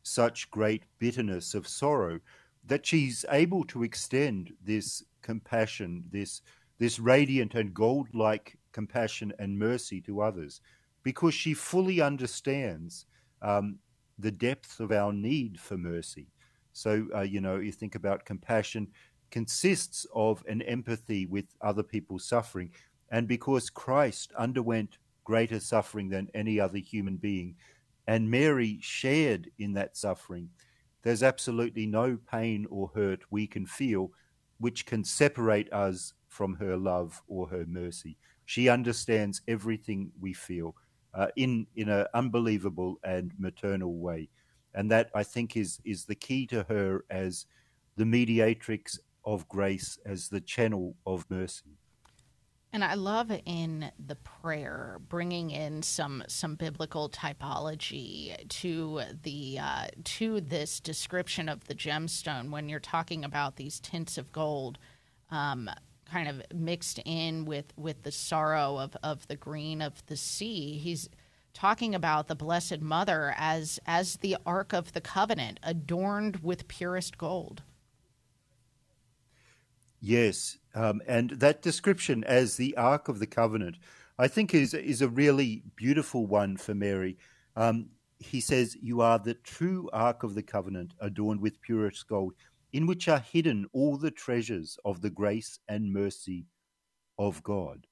such 0.03 0.49
great 0.51 0.83
bitterness 0.99 1.53
of 1.53 1.67
sorrow 1.67 2.19
that 2.65 2.85
she's 2.85 3.25
able 3.31 3.63
to 3.65 3.83
extend 3.83 4.53
this 4.63 5.03
compassion, 5.21 6.03
this 6.11 6.41
this 6.77 6.99
radiant 6.99 7.55
and 7.55 7.73
gold-like 7.73 8.55
compassion 8.71 9.33
and 9.39 9.57
mercy 9.57 9.99
to 10.01 10.21
others, 10.21 10.61
because 11.01 11.33
she 11.33 11.55
fully 11.55 12.01
understands 12.01 13.07
um, 13.41 13.79
the 14.19 14.31
depth 14.31 14.79
of 14.79 14.91
our 14.91 15.11
need 15.11 15.59
for 15.59 15.75
mercy. 15.75 16.27
So, 16.77 17.07
uh, 17.15 17.21
you 17.21 17.41
know, 17.41 17.57
you 17.57 17.71
think 17.71 17.95
about 17.95 18.25
compassion 18.25 18.87
consists 19.31 20.05
of 20.13 20.43
an 20.47 20.61
empathy 20.61 21.25
with 21.25 21.45
other 21.61 21.83
people's 21.83 22.27
suffering. 22.27 22.71
And 23.09 23.27
because 23.27 23.69
Christ 23.69 24.31
underwent 24.37 24.97
greater 25.23 25.59
suffering 25.59 26.09
than 26.09 26.29
any 26.33 26.59
other 26.59 26.77
human 26.77 27.17
being, 27.17 27.55
and 28.07 28.31
Mary 28.31 28.79
shared 28.81 29.51
in 29.57 29.73
that 29.73 29.97
suffering, 29.97 30.49
there's 31.03 31.23
absolutely 31.23 31.85
no 31.85 32.17
pain 32.17 32.65
or 32.69 32.89
hurt 32.93 33.23
we 33.31 33.47
can 33.47 33.65
feel 33.65 34.11
which 34.59 34.85
can 34.85 35.03
separate 35.03 35.71
us 35.71 36.13
from 36.27 36.55
her 36.55 36.75
love 36.77 37.21
or 37.27 37.47
her 37.49 37.65
mercy. 37.65 38.17
She 38.45 38.69
understands 38.69 39.41
everything 39.47 40.11
we 40.19 40.33
feel 40.33 40.75
uh, 41.13 41.27
in 41.35 41.67
in 41.75 41.89
an 41.89 42.07
unbelievable 42.13 42.99
and 43.03 43.33
maternal 43.37 43.97
way, 43.99 44.29
and 44.77 44.91
that 44.91 45.09
I 45.13 45.23
think 45.23 45.57
is 45.57 45.81
is 45.83 46.05
the 46.05 46.15
key 46.15 46.45
to 46.47 46.63
her 46.69 47.03
as 47.09 47.47
the 47.97 48.05
mediatrix 48.05 48.99
of 49.25 49.49
grace, 49.49 49.97
as 50.05 50.29
the 50.29 50.39
channel 50.39 50.95
of 51.05 51.25
mercy. 51.29 51.79
And 52.71 52.83
I 52.83 52.93
love 52.93 53.31
in 53.45 53.91
the 53.97 54.15
prayer 54.17 54.99
bringing 55.09 55.49
in 55.49 55.81
some 55.81 56.23
some 56.27 56.55
biblical 56.55 57.09
typology 57.09 58.47
to 58.49 59.01
the 59.23 59.57
uh, 59.59 59.87
to 60.03 60.41
this 60.41 60.79
description 60.79 61.49
of 61.49 61.65
the 61.65 61.75
gemstone 61.75 62.51
when 62.51 62.69
you're 62.69 62.79
talking 62.79 63.25
about 63.25 63.55
these 63.55 63.79
tints 63.79 64.19
of 64.19 64.31
gold, 64.31 64.77
um, 65.31 65.71
kind 66.05 66.29
of 66.29 66.43
mixed 66.53 66.99
in 67.03 67.45
with 67.45 67.73
with 67.77 68.03
the 68.03 68.11
sorrow 68.11 68.77
of 68.77 68.95
of 69.01 69.27
the 69.27 69.35
green 69.35 69.81
of 69.81 70.05
the 70.05 70.17
sea. 70.17 70.77
He's 70.77 71.09
talking 71.57 71.95
about 71.95 72.27
the 72.27 72.35
Blessed 72.35 72.81
Mother 72.81 73.33
as 73.35 73.79
as 73.87 74.17
the 74.17 74.37
Ark 74.45 74.73
of 74.73 74.93
the 74.93 75.01
Covenant, 75.01 75.59
adorned 75.63 76.43
with 76.43 76.67
purest 76.67 77.17
gold. 77.17 77.63
Yes, 79.99 80.59
um, 80.75 81.01
and 81.07 81.31
that 81.31 81.63
description 81.63 82.23
as 82.23 82.57
the 82.57 82.77
Ark 82.77 83.09
of 83.09 83.17
the 83.17 83.25
Covenant, 83.25 83.77
I 84.19 84.27
think, 84.27 84.53
is 84.53 84.75
is 84.75 85.01
a 85.01 85.09
really 85.09 85.63
beautiful 85.75 86.27
one 86.27 86.57
for 86.57 86.75
Mary. 86.75 87.17
Um, 87.55 87.89
he 88.19 88.39
says, 88.39 88.77
"You 88.79 89.01
are 89.01 89.17
the 89.17 89.33
true 89.33 89.89
Ark 89.91 90.21
of 90.21 90.35
the 90.35 90.43
Covenant, 90.43 90.93
adorned 90.99 91.41
with 91.41 91.61
purest 91.61 92.07
gold, 92.07 92.35
in 92.71 92.85
which 92.85 93.07
are 93.07 93.19
hidden 93.19 93.65
all 93.73 93.97
the 93.97 94.11
treasures 94.11 94.77
of 94.85 95.01
the 95.01 95.09
grace 95.09 95.57
and 95.67 95.91
mercy 95.91 96.45
of 97.17 97.41
God." 97.41 97.86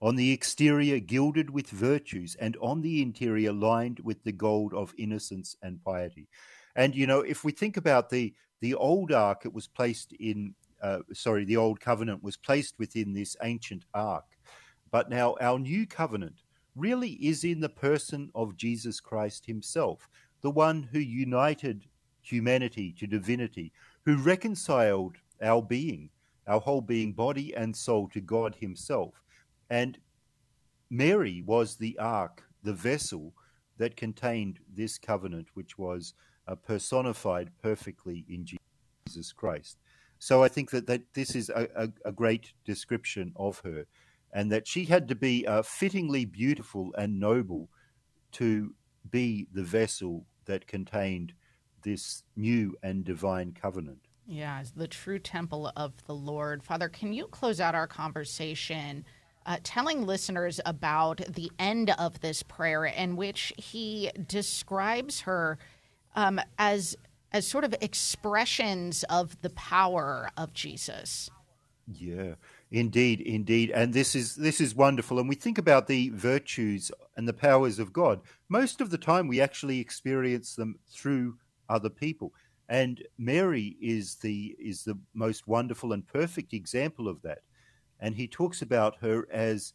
On 0.00 0.14
the 0.14 0.32
exterior, 0.32 1.00
gilded 1.00 1.50
with 1.50 1.68
virtues, 1.70 2.36
and 2.36 2.56
on 2.60 2.82
the 2.82 3.02
interior, 3.02 3.52
lined 3.52 4.00
with 4.00 4.22
the 4.22 4.32
gold 4.32 4.72
of 4.72 4.94
innocence 4.96 5.56
and 5.62 5.82
piety. 5.82 6.28
And 6.76 6.94
you 6.94 7.06
know, 7.06 7.20
if 7.20 7.44
we 7.44 7.52
think 7.52 7.76
about 7.76 8.10
the 8.10 8.34
the 8.60 8.74
old 8.74 9.12
ark, 9.12 9.42
it 9.44 9.52
was 9.52 9.68
placed 9.68 10.12
in 10.14 10.54
uh, 10.82 11.00
sorry, 11.12 11.44
the 11.44 11.56
old 11.56 11.80
covenant 11.80 12.22
was 12.22 12.36
placed 12.36 12.78
within 12.78 13.12
this 13.12 13.36
ancient 13.42 13.84
ark. 13.94 14.24
But 14.90 15.10
now 15.10 15.36
our 15.40 15.58
new 15.58 15.86
covenant 15.86 16.42
really 16.76 17.12
is 17.12 17.44
in 17.44 17.60
the 17.60 17.68
person 17.68 18.30
of 18.34 18.56
Jesus 18.56 19.00
Christ 19.00 19.44
himself, 19.46 20.08
the 20.40 20.50
one 20.50 20.88
who 20.92 20.98
united 20.98 21.84
humanity 22.22 22.94
to 22.98 23.06
divinity, 23.06 23.72
who 24.04 24.16
reconciled 24.16 25.16
our 25.42 25.62
being, 25.62 26.10
our 26.46 26.60
whole 26.60 26.80
being, 26.80 27.12
body 27.12 27.54
and 27.54 27.74
soul 27.74 28.08
to 28.08 28.20
God 28.20 28.54
himself. 28.54 29.22
And 29.70 29.98
Mary 30.90 31.42
was 31.44 31.76
the 31.76 31.98
ark, 31.98 32.44
the 32.62 32.72
vessel 32.72 33.34
that 33.76 33.96
contained 33.96 34.58
this 34.72 34.98
covenant, 34.98 35.48
which 35.54 35.78
was 35.78 36.14
uh, 36.46 36.54
personified 36.54 37.50
perfectly 37.62 38.24
in 38.28 38.44
Jesus 38.44 39.32
Christ. 39.32 39.78
So 40.18 40.42
I 40.42 40.48
think 40.48 40.70
that, 40.70 40.86
that 40.86 41.02
this 41.14 41.36
is 41.36 41.48
a, 41.50 41.68
a, 41.76 41.88
a 42.06 42.12
great 42.12 42.52
description 42.64 43.32
of 43.36 43.60
her, 43.60 43.86
and 44.32 44.50
that 44.50 44.66
she 44.66 44.84
had 44.84 45.08
to 45.08 45.14
be 45.14 45.46
uh, 45.46 45.62
fittingly 45.62 46.24
beautiful 46.24 46.92
and 46.98 47.20
noble 47.20 47.68
to 48.32 48.74
be 49.10 49.46
the 49.52 49.62
vessel 49.62 50.26
that 50.46 50.66
contained 50.66 51.32
this 51.82 52.24
new 52.36 52.76
and 52.82 53.04
divine 53.04 53.52
covenant. 53.52 54.00
Yeah, 54.26 54.62
the 54.76 54.88
true 54.88 55.18
temple 55.18 55.72
of 55.76 55.92
the 56.06 56.14
Lord. 56.14 56.62
Father, 56.62 56.88
can 56.88 57.12
you 57.12 57.28
close 57.28 57.60
out 57.60 57.74
our 57.74 57.86
conversation 57.86 59.04
uh, 59.48 59.56
telling 59.64 60.06
listeners 60.06 60.60
about 60.66 61.22
the 61.26 61.50
end 61.58 61.90
of 61.98 62.20
this 62.20 62.42
prayer 62.42 62.84
in 62.84 63.16
which 63.16 63.52
he 63.56 64.10
describes 64.26 65.22
her 65.22 65.58
um, 66.14 66.38
as 66.58 66.96
as 67.32 67.46
sort 67.46 67.64
of 67.64 67.74
expressions 67.80 69.04
of 69.04 69.40
the 69.42 69.50
power 69.50 70.30
of 70.36 70.52
Jesus. 70.54 71.30
Yeah, 71.86 72.34
indeed, 72.70 73.20
indeed, 73.22 73.70
and 73.70 73.94
this 73.94 74.14
is 74.14 74.36
this 74.36 74.60
is 74.60 74.74
wonderful. 74.74 75.18
And 75.18 75.28
we 75.28 75.34
think 75.34 75.56
about 75.56 75.86
the 75.86 76.10
virtues 76.10 76.92
and 77.16 77.26
the 77.26 77.32
powers 77.32 77.78
of 77.78 77.92
God. 77.92 78.20
Most 78.50 78.82
of 78.82 78.90
the 78.90 78.98
time, 78.98 79.28
we 79.28 79.40
actually 79.40 79.80
experience 79.80 80.54
them 80.54 80.78
through 80.90 81.38
other 81.70 81.88
people, 81.88 82.34
and 82.68 83.02
Mary 83.16 83.78
is 83.80 84.16
the 84.16 84.54
is 84.58 84.84
the 84.84 84.98
most 85.14 85.48
wonderful 85.48 85.94
and 85.94 86.06
perfect 86.06 86.52
example 86.52 87.08
of 87.08 87.22
that. 87.22 87.38
And 88.00 88.14
he 88.14 88.28
talks 88.28 88.62
about 88.62 88.96
her 89.00 89.26
as 89.30 89.72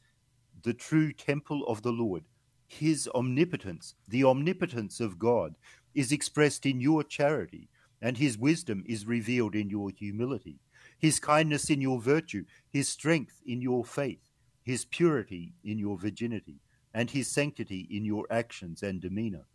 the 0.64 0.74
true 0.74 1.12
temple 1.12 1.66
of 1.68 1.82
the 1.82 1.92
Lord. 1.92 2.24
His 2.68 3.10
omnipotence, 3.14 3.96
the 4.08 4.24
omnipotence 4.24 5.00
of 5.00 5.20
God, 5.20 5.56
is 5.94 6.12
expressed 6.12 6.66
in 6.66 6.80
your 6.80 7.04
charity, 7.04 7.70
and 8.02 8.18
his 8.18 8.38
wisdom 8.38 8.84
is 8.88 9.06
revealed 9.06 9.56
in 9.56 9.70
your 9.70 9.90
humility 9.90 10.60
his 11.04 11.20
kindness 11.20 11.70
in 11.70 11.82
your 11.82 12.00
virtue, 12.00 12.46
his 12.70 12.88
strength 12.88 13.42
in 13.46 13.62
your 13.62 13.84
faith, 13.84 14.30
his 14.64 14.86
purity 14.86 15.54
in 15.62 15.78
your 15.78 15.98
virginity, 15.98 16.62
and 16.94 17.12
his 17.12 17.28
sanctity 17.30 17.88
in 17.92 18.06
your 18.06 18.26
actions 18.30 18.82
and 18.82 19.02
demeanor. 19.02 19.46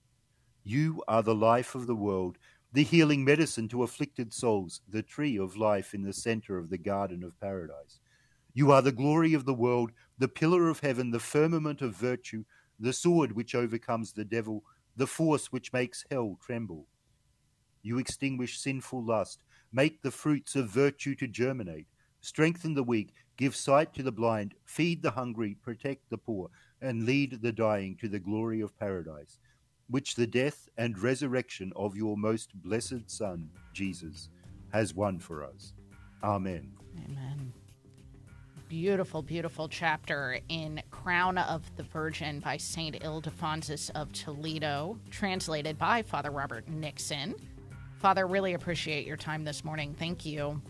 You 0.62 1.02
are 1.08 1.22
the 1.22 1.34
life 1.34 1.74
of 1.74 1.86
the 1.86 1.94
world, 1.94 2.36
the 2.70 2.82
healing 2.82 3.24
medicine 3.24 3.66
to 3.68 3.82
afflicted 3.82 4.34
souls, 4.34 4.82
the 4.86 5.02
tree 5.02 5.38
of 5.38 5.56
life 5.56 5.94
in 5.94 6.02
the 6.02 6.12
center 6.12 6.58
of 6.58 6.68
the 6.68 6.76
garden 6.76 7.24
of 7.24 7.40
paradise. 7.40 7.98
You 8.58 8.72
are 8.72 8.82
the 8.82 8.90
glory 8.90 9.34
of 9.34 9.44
the 9.44 9.54
world, 9.54 9.92
the 10.18 10.26
pillar 10.26 10.68
of 10.68 10.80
heaven, 10.80 11.12
the 11.12 11.20
firmament 11.20 11.80
of 11.80 11.94
virtue, 11.94 12.42
the 12.80 12.92
sword 12.92 13.30
which 13.30 13.54
overcomes 13.54 14.12
the 14.12 14.24
devil, 14.24 14.64
the 14.96 15.06
force 15.06 15.52
which 15.52 15.72
makes 15.72 16.04
hell 16.10 16.36
tremble. 16.44 16.88
You 17.82 18.00
extinguish 18.00 18.58
sinful 18.58 19.04
lust, 19.04 19.44
Make 19.72 20.02
the 20.02 20.10
fruits 20.10 20.56
of 20.56 20.70
virtue 20.70 21.14
to 21.14 21.28
germinate. 21.28 21.86
Strengthen 22.20 22.74
the 22.74 22.82
weak, 22.82 23.14
give 23.36 23.54
sight 23.54 23.94
to 23.94 24.02
the 24.02 24.10
blind, 24.10 24.54
feed 24.64 25.02
the 25.02 25.12
hungry, 25.12 25.56
protect 25.62 26.10
the 26.10 26.18
poor, 26.18 26.50
and 26.82 27.06
lead 27.06 27.40
the 27.40 27.52
dying 27.52 27.96
to 28.00 28.08
the 28.08 28.18
glory 28.18 28.60
of 28.60 28.76
paradise, 28.76 29.38
which 29.88 30.16
the 30.16 30.26
death 30.26 30.68
and 30.76 30.98
resurrection 30.98 31.72
of 31.76 31.94
your 31.94 32.16
most 32.16 32.60
blessed 32.60 33.08
Son, 33.08 33.50
Jesus, 33.72 34.30
has 34.72 34.94
won 34.94 35.20
for 35.20 35.44
us. 35.44 35.74
Amen. 36.24 36.72
Amen. 37.08 37.52
Beautiful, 38.68 39.22
beautiful 39.22 39.66
chapter 39.66 40.38
in 40.50 40.82
Crown 40.90 41.38
of 41.38 41.74
the 41.76 41.84
Virgin 41.84 42.40
by 42.40 42.58
St. 42.58 43.00
Ildefonsus 43.00 43.90
of 43.94 44.12
Toledo, 44.12 44.98
translated 45.10 45.78
by 45.78 46.02
Father 46.02 46.30
Robert 46.30 46.68
Nixon. 46.68 47.34
Father, 47.98 48.26
really 48.26 48.52
appreciate 48.52 49.06
your 49.06 49.16
time 49.16 49.42
this 49.42 49.64
morning. 49.64 49.94
Thank 49.98 50.26
you. 50.26 50.60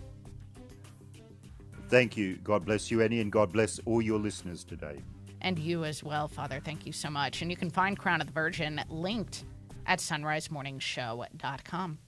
Thank 1.89 2.17
you. 2.17 2.37
God 2.37 2.65
bless 2.65 2.89
you, 2.89 3.03
Annie, 3.03 3.21
and 3.21 3.33
God 3.33 3.53
bless 3.53 3.81
all 3.81 4.01
your 4.01 4.21
listeners 4.21 4.63
today. 4.63 5.03
And 5.41 5.59
you 5.59 5.83
as 5.83 6.05
well, 6.05 6.29
Father. 6.29 6.61
Thank 6.65 6.87
you 6.87 6.93
so 6.93 7.11
much. 7.11 7.43
And 7.43 7.51
you 7.51 7.57
can 7.57 7.69
find 7.69 7.99
Crown 7.99 8.21
of 8.21 8.29
the 8.29 8.33
Virgin 8.33 8.81
linked 8.89 9.45
at 9.87 9.99
sonrisemorningshow.com. 9.99 11.99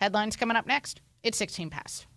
Headlines 0.00 0.36
coming 0.36 0.56
up 0.56 0.66
next. 0.66 1.00
It's 1.22 1.38
16 1.38 1.70
past. 1.70 2.08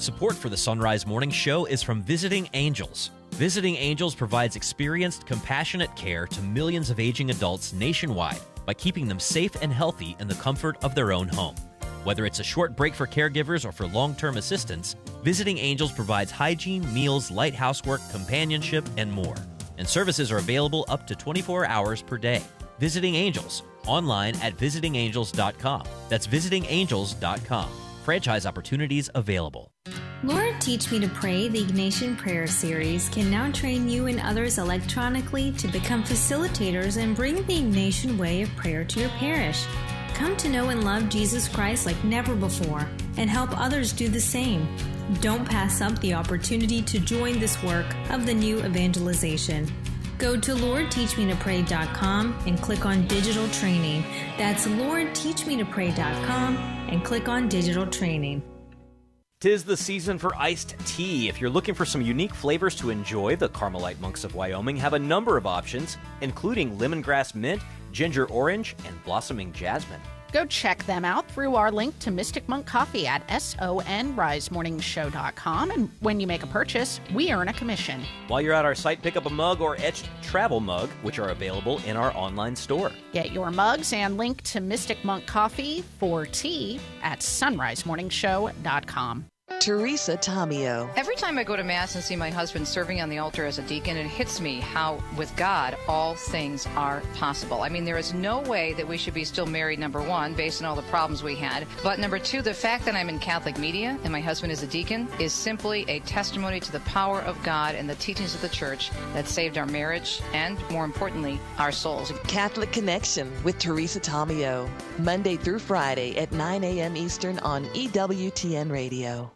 Support 0.00 0.36
for 0.36 0.48
the 0.48 0.56
Sunrise 0.56 1.06
Morning 1.06 1.28
Show 1.30 1.66
is 1.66 1.82
from 1.82 2.02
Visiting 2.02 2.48
Angels. 2.54 3.10
Visiting 3.32 3.76
Angels 3.76 4.14
provides 4.14 4.56
experienced, 4.56 5.26
compassionate 5.26 5.94
care 5.94 6.26
to 6.26 6.40
millions 6.40 6.88
of 6.88 6.98
aging 6.98 7.28
adults 7.28 7.74
nationwide 7.74 8.40
by 8.64 8.72
keeping 8.72 9.06
them 9.06 9.20
safe 9.20 9.60
and 9.60 9.70
healthy 9.70 10.16
in 10.18 10.26
the 10.26 10.34
comfort 10.36 10.82
of 10.82 10.94
their 10.94 11.12
own 11.12 11.28
home. 11.28 11.54
Whether 12.04 12.24
it's 12.24 12.40
a 12.40 12.42
short 12.42 12.76
break 12.76 12.94
for 12.94 13.06
caregivers 13.06 13.62
or 13.62 13.72
for 13.72 13.86
long 13.88 14.14
term 14.14 14.38
assistance, 14.38 14.96
Visiting 15.22 15.58
Angels 15.58 15.92
provides 15.92 16.30
hygiene, 16.30 16.90
meals, 16.94 17.30
light 17.30 17.54
housework, 17.54 18.00
companionship, 18.10 18.88
and 18.96 19.12
more. 19.12 19.36
And 19.76 19.86
services 19.86 20.32
are 20.32 20.38
available 20.38 20.86
up 20.88 21.06
to 21.08 21.14
24 21.14 21.66
hours 21.66 22.00
per 22.00 22.16
day. 22.16 22.42
Visiting 22.78 23.16
Angels, 23.16 23.64
online 23.86 24.34
at 24.36 24.56
visitingangels.com. 24.56 25.84
That's 26.08 26.26
visitingangels.com. 26.26 27.70
Franchise 28.02 28.46
opportunities 28.46 29.10
available. 29.14 29.70
Lord 30.22 30.60
Teach 30.60 30.92
Me 30.92 31.00
to 31.00 31.08
Pray, 31.08 31.48
the 31.48 31.64
Ignatian 31.64 32.18
Prayer 32.18 32.46
Series, 32.46 33.08
can 33.08 33.30
now 33.30 33.50
train 33.52 33.88
you 33.88 34.06
and 34.06 34.20
others 34.20 34.58
electronically 34.58 35.52
to 35.52 35.66
become 35.68 36.04
facilitators 36.04 36.98
and 36.98 37.16
bring 37.16 37.36
the 37.36 37.58
Ignatian 37.58 38.18
way 38.18 38.42
of 38.42 38.54
prayer 38.56 38.84
to 38.84 39.00
your 39.00 39.08
parish. 39.10 39.64
Come 40.14 40.36
to 40.36 40.50
know 40.50 40.68
and 40.68 40.84
love 40.84 41.08
Jesus 41.08 41.48
Christ 41.48 41.86
like 41.86 42.04
never 42.04 42.34
before 42.34 42.86
and 43.16 43.30
help 43.30 43.58
others 43.58 43.92
do 43.92 44.08
the 44.08 44.20
same. 44.20 44.68
Don't 45.20 45.48
pass 45.48 45.80
up 45.80 45.98
the 46.00 46.12
opportunity 46.12 46.82
to 46.82 46.98
join 46.98 47.38
this 47.38 47.62
work 47.62 47.86
of 48.10 48.26
the 48.26 48.34
new 48.34 48.58
evangelization. 48.64 49.72
Go 50.18 50.36
to 50.38 50.54
LordTeachMeToPray.com 50.54 52.42
and 52.46 52.60
click 52.60 52.84
on 52.84 53.06
Digital 53.06 53.48
Training. 53.48 54.04
That's 54.36 54.66
LordTeachMeToPray.com 54.66 56.79
and 56.90 57.04
click 57.04 57.28
on 57.28 57.48
Digital 57.48 57.86
Training. 57.86 58.42
Tis 59.40 59.64
the 59.64 59.76
season 59.76 60.18
for 60.18 60.34
iced 60.36 60.76
tea. 60.84 61.28
If 61.28 61.40
you're 61.40 61.48
looking 61.48 61.74
for 61.74 61.86
some 61.86 62.02
unique 62.02 62.34
flavors 62.34 62.74
to 62.76 62.90
enjoy, 62.90 63.36
the 63.36 63.48
Carmelite 63.48 63.98
monks 64.00 64.22
of 64.22 64.34
Wyoming 64.34 64.76
have 64.76 64.92
a 64.92 64.98
number 64.98 65.38
of 65.38 65.46
options, 65.46 65.96
including 66.20 66.76
lemongrass 66.76 67.34
mint 67.34 67.62
ginger 67.92 68.26
orange, 68.26 68.74
and 68.86 69.02
blossoming 69.04 69.52
jasmine. 69.52 70.00
Go 70.32 70.46
check 70.46 70.84
them 70.86 71.04
out 71.04 71.30
through 71.30 71.54
our 71.56 71.70
link 71.70 71.98
to 72.00 72.10
Mystic 72.10 72.48
Monk 72.48 72.64
Coffee 72.66 73.06
at 73.06 73.26
sonrisemorningshow.com. 73.28 75.70
And 75.70 75.90
when 76.00 76.18
you 76.20 76.26
make 76.26 76.42
a 76.42 76.46
purchase, 76.46 77.00
we 77.14 77.32
earn 77.32 77.48
a 77.48 77.52
commission. 77.52 78.02
While 78.28 78.40
you're 78.40 78.54
at 78.54 78.64
our 78.64 78.74
site, 78.74 79.02
pick 79.02 79.16
up 79.16 79.26
a 79.26 79.30
mug 79.30 79.60
or 79.60 79.76
etched 79.76 80.08
travel 80.22 80.60
mug, 80.60 80.88
which 81.02 81.18
are 81.18 81.28
available 81.30 81.80
in 81.86 81.96
our 81.96 82.16
online 82.16 82.54
store. 82.56 82.92
Get 83.12 83.32
your 83.32 83.50
mugs 83.50 83.92
and 83.92 84.16
link 84.16 84.40
to 84.42 84.60
Mystic 84.60 85.04
Monk 85.04 85.26
Coffee 85.26 85.82
for 85.98 86.24
tea 86.26 86.80
at 87.02 87.18
sonrisemorningshow.com. 87.20 89.29
Teresa 89.60 90.16
Tomeo. 90.16 90.88
Every 90.96 91.16
time 91.16 91.36
I 91.36 91.44
go 91.44 91.54
to 91.54 91.62
Mass 91.62 91.94
and 91.94 92.02
see 92.02 92.16
my 92.16 92.30
husband 92.30 92.66
serving 92.66 93.02
on 93.02 93.10
the 93.10 93.18
altar 93.18 93.44
as 93.44 93.58
a 93.58 93.62
deacon, 93.62 93.94
it 93.94 94.06
hits 94.06 94.40
me 94.40 94.58
how, 94.58 95.02
with 95.18 95.36
God, 95.36 95.76
all 95.86 96.14
things 96.14 96.66
are 96.76 97.02
possible. 97.16 97.60
I 97.60 97.68
mean, 97.68 97.84
there 97.84 97.98
is 97.98 98.14
no 98.14 98.40
way 98.40 98.72
that 98.72 98.88
we 98.88 98.96
should 98.96 99.12
be 99.12 99.22
still 99.22 99.44
married, 99.44 99.78
number 99.78 100.00
one, 100.00 100.32
based 100.32 100.62
on 100.62 100.66
all 100.66 100.74
the 100.74 100.82
problems 100.88 101.22
we 101.22 101.34
had. 101.36 101.66
But 101.82 101.98
number 101.98 102.18
two, 102.18 102.40
the 102.40 102.54
fact 102.54 102.86
that 102.86 102.94
I'm 102.94 103.10
in 103.10 103.18
Catholic 103.18 103.58
media 103.58 103.98
and 104.02 104.10
my 104.10 104.20
husband 104.20 104.50
is 104.50 104.62
a 104.62 104.66
deacon 104.66 105.06
is 105.18 105.34
simply 105.34 105.84
a 105.88 106.00
testimony 106.00 106.58
to 106.60 106.72
the 106.72 106.80
power 106.80 107.20
of 107.20 107.40
God 107.42 107.74
and 107.74 107.88
the 107.88 107.96
teachings 107.96 108.34
of 108.34 108.40
the 108.40 108.48
church 108.48 108.90
that 109.12 109.28
saved 109.28 109.58
our 109.58 109.66
marriage 109.66 110.22
and, 110.32 110.58
more 110.70 110.86
importantly, 110.86 111.38
our 111.58 111.70
souls. 111.70 112.14
Catholic 112.26 112.72
Connection 112.72 113.30
with 113.44 113.58
Teresa 113.58 114.00
Tomeo. 114.00 114.70
Monday 114.98 115.36
through 115.36 115.58
Friday 115.58 116.16
at 116.16 116.32
9 116.32 116.64
a.m. 116.64 116.96
Eastern 116.96 117.38
on 117.40 117.66
EWTN 117.66 118.70
Radio. 118.70 119.30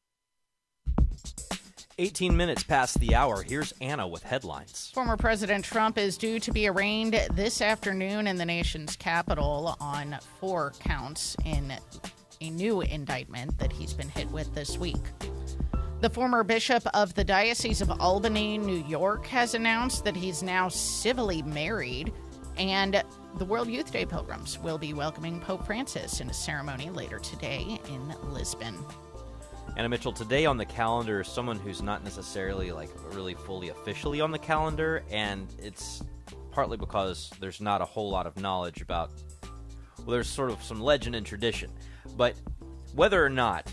18 1.98 2.36
minutes 2.36 2.62
past 2.62 2.98
the 2.98 3.14
hour. 3.14 3.42
Here's 3.42 3.72
Anna 3.80 4.06
with 4.06 4.22
headlines. 4.22 4.90
Former 4.94 5.16
President 5.16 5.64
Trump 5.64 5.96
is 5.98 6.18
due 6.18 6.40
to 6.40 6.50
be 6.52 6.66
arraigned 6.66 7.14
this 7.32 7.60
afternoon 7.60 8.26
in 8.26 8.36
the 8.36 8.44
nation's 8.44 8.96
capital 8.96 9.76
on 9.80 10.18
four 10.40 10.72
counts 10.80 11.36
in 11.44 11.72
a 12.40 12.50
new 12.50 12.80
indictment 12.80 13.56
that 13.58 13.72
he's 13.72 13.92
been 13.92 14.08
hit 14.08 14.30
with 14.30 14.52
this 14.54 14.76
week. 14.78 15.04
The 16.00 16.10
former 16.10 16.42
bishop 16.44 16.86
of 16.92 17.14
the 17.14 17.24
Diocese 17.24 17.80
of 17.80 17.90
Albany, 18.00 18.58
New 18.58 18.84
York, 18.86 19.26
has 19.26 19.54
announced 19.54 20.04
that 20.04 20.16
he's 20.16 20.42
now 20.42 20.68
civilly 20.68 21.42
married, 21.42 22.12
and 22.58 23.02
the 23.38 23.44
World 23.44 23.68
Youth 23.68 23.90
Day 23.90 24.04
pilgrims 24.04 24.58
will 24.58 24.78
be 24.78 24.92
welcoming 24.92 25.40
Pope 25.40 25.64
Francis 25.64 26.20
in 26.20 26.28
a 26.28 26.34
ceremony 26.34 26.90
later 26.90 27.18
today 27.18 27.80
in 27.88 28.14
Lisbon. 28.32 28.76
Anna 29.76 29.88
Mitchell, 29.88 30.12
today 30.12 30.46
on 30.46 30.56
the 30.56 30.64
calendar 30.64 31.22
is 31.22 31.28
someone 31.28 31.58
who's 31.58 31.82
not 31.82 32.04
necessarily 32.04 32.70
like 32.70 32.90
really 33.12 33.34
fully 33.34 33.70
officially 33.70 34.20
on 34.20 34.30
the 34.30 34.38
calendar, 34.38 35.02
and 35.10 35.48
it's 35.58 36.00
partly 36.52 36.76
because 36.76 37.32
there's 37.40 37.60
not 37.60 37.82
a 37.82 37.84
whole 37.84 38.08
lot 38.08 38.24
of 38.26 38.36
knowledge 38.36 38.82
about. 38.82 39.10
Well, 39.98 40.12
there's 40.12 40.28
sort 40.28 40.50
of 40.50 40.62
some 40.62 40.80
legend 40.80 41.16
and 41.16 41.26
tradition, 41.26 41.72
but 42.16 42.36
whether 42.94 43.24
or 43.24 43.30
not 43.30 43.72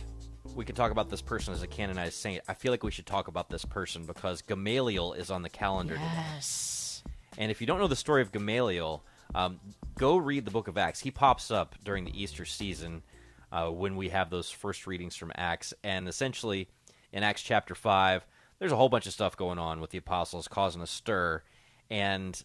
we 0.56 0.66
can 0.66 0.74
talk 0.74 0.90
about 0.90 1.08
this 1.08 1.22
person 1.22 1.54
as 1.54 1.62
a 1.62 1.68
canonized 1.68 2.16
saint, 2.16 2.42
I 2.48 2.56
feel 2.56 2.72
like 2.72 2.82
we 2.82 2.92
should 2.92 3.06
talk 3.06 3.28
about 3.28 3.50
this 3.52 3.64
person 3.64 4.06
because 4.06 4.42
Gamaliel 4.42 5.14
is 5.14 5.30
on 5.30 5.44
the 5.44 5.50
calendar 5.50 5.96
yes. 6.00 7.04
today. 7.04 7.16
And 7.38 7.52
if 7.52 7.62
you 7.62 7.68
don't 7.68 7.80
know 7.80 7.88
the 7.88 7.96
story 7.96 8.24
of 8.24 8.32
Gamaliel, 8.32 9.04
um, 9.36 9.60
go 10.00 10.18
read 10.18 10.46
the 10.46 10.52
book 10.52 10.68
of 10.68 10.80
Acts. 10.80 11.00
He 11.00 11.12
pops 11.12 11.52
up 11.52 11.76
during 11.84 12.06
the 12.06 12.22
Easter 12.22 12.44
season 12.44 13.04
uh, 13.52 13.70
when 13.70 13.96
we 13.96 14.10
have 14.10 14.30
those 14.30 14.50
first 14.50 14.88
readings 14.88 15.16
from 15.16 15.32
Acts. 15.36 15.74
And 15.84 16.08
essentially, 16.08 16.68
in 17.12 17.24
Acts 17.24 17.42
chapter 17.42 17.76
5, 17.76 18.26
there's 18.60 18.72
a 18.72 18.76
whole 18.78 18.90
bunch 18.90 19.08
of 19.08 19.14
stuff 19.14 19.36
going 19.36 19.60
on 19.60 19.80
with 19.82 19.90
the 19.90 19.98
apostles 19.98 20.48
causing 20.48 20.82
a 20.82 20.88
stir. 20.88 21.44
And 21.90 22.42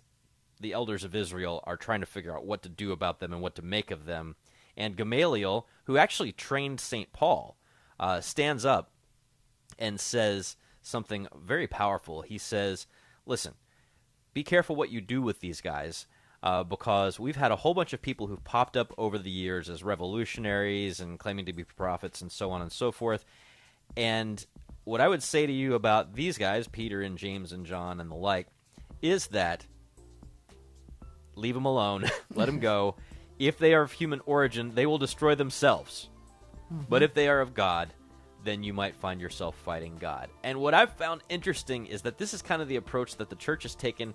the 0.61 0.73
elders 0.73 1.05
of 1.05 1.15
Israel 1.15 1.63
are 1.65 1.77
trying 1.77 2.01
to 2.01 2.07
figure 2.07 2.37
out 2.37 2.47
what 2.47 2.63
to 2.63 2.69
do 2.69 2.93
about 2.93 3.21
them 3.21 3.33
and 3.33 3.43
what 3.43 3.55
to 3.57 3.63
make 3.63 3.91
of 3.91 4.07
them. 4.07 4.37
And 4.77 4.97
Gamaliel, 4.97 5.67
who 5.85 5.97
actually 5.97 6.33
trained 6.33 6.81
St. 6.81 7.13
Paul, 7.13 7.57
uh, 7.99 8.21
stands 8.21 8.65
up 8.65 8.91
and 9.79 10.01
says 10.01 10.57
something 10.83 11.27
very 11.35 11.67
powerful. 11.67 12.23
He 12.23 12.39
says, 12.39 12.87
Listen, 13.25 13.55
be 14.35 14.45
careful 14.45 14.77
what 14.77 14.91
you 14.91 15.01
do 15.01 15.23
with 15.23 15.41
these 15.41 15.61
guys. 15.61 16.07
Uh, 16.43 16.63
because 16.63 17.19
we've 17.19 17.37
had 17.37 17.51
a 17.51 17.57
whole 17.57 17.75
bunch 17.75 17.93
of 17.93 18.01
people 18.01 18.27
who've 18.27 18.45
popped 18.45 18.77
up 18.77 18.93
over 18.99 19.19
the 19.19 19.31
years 19.31 19.69
as 19.69 19.83
revolutionaries 19.83 21.01
and 21.01 21.19
claiming 21.19 21.47
to 21.47 21.53
be 21.53 21.65
prophets 21.65 22.21
and 22.21 22.31
so 22.31 22.51
on 22.51 22.63
and 22.63 22.71
so 22.71 22.93
forth. 22.93 23.25
And 23.97 24.45
what 24.85 25.01
I 25.01 25.09
would 25.09 25.23
say 25.23 25.47
to 25.47 25.53
you 25.53 25.75
about 25.75 26.15
these 26.15 26.39
guys, 26.39 26.69
Peter 26.69 27.03
and 27.03 27.19
James 27.19 27.53
and 27.53 27.67
John 27.67 28.01
and 28.01 28.11
the 28.11 28.17
like, 28.17 28.47
is 29.03 29.29
that 29.29 29.67
leave 31.35 31.55
them 31.55 31.65
alone, 31.65 32.05
let 32.35 32.47
them 32.47 32.61
go. 32.61 32.97
If 33.39 33.59
they 33.59 33.75
are 33.75 33.83
of 33.83 33.93
human 33.93 34.21
origin, 34.27 34.73
they 34.75 34.87
will 34.87 34.99
destroy 34.99 35.35
themselves. 35.35 36.09
But 36.89 37.03
if 37.03 37.15
they 37.15 37.29
are 37.29 37.41
of 37.41 37.55
God, 37.55 37.93
then 38.45 38.63
you 38.63 38.73
might 38.73 38.97
find 38.97 39.21
yourself 39.21 39.57
fighting 39.57 39.97
God. 39.99 40.29
And 40.43 40.59
what 40.59 40.75
I've 40.75 40.93
found 40.93 41.23
interesting 41.29 41.87
is 41.87 42.03
that 42.03 42.19
this 42.19 42.33
is 42.33 42.43
kind 42.43 42.63
of 42.63 42.69
the 42.69 42.77
approach 42.77 43.17
that 43.17 43.29
the 43.29 43.37
church 43.37 43.65
has 43.65 43.75
taken 43.75 44.15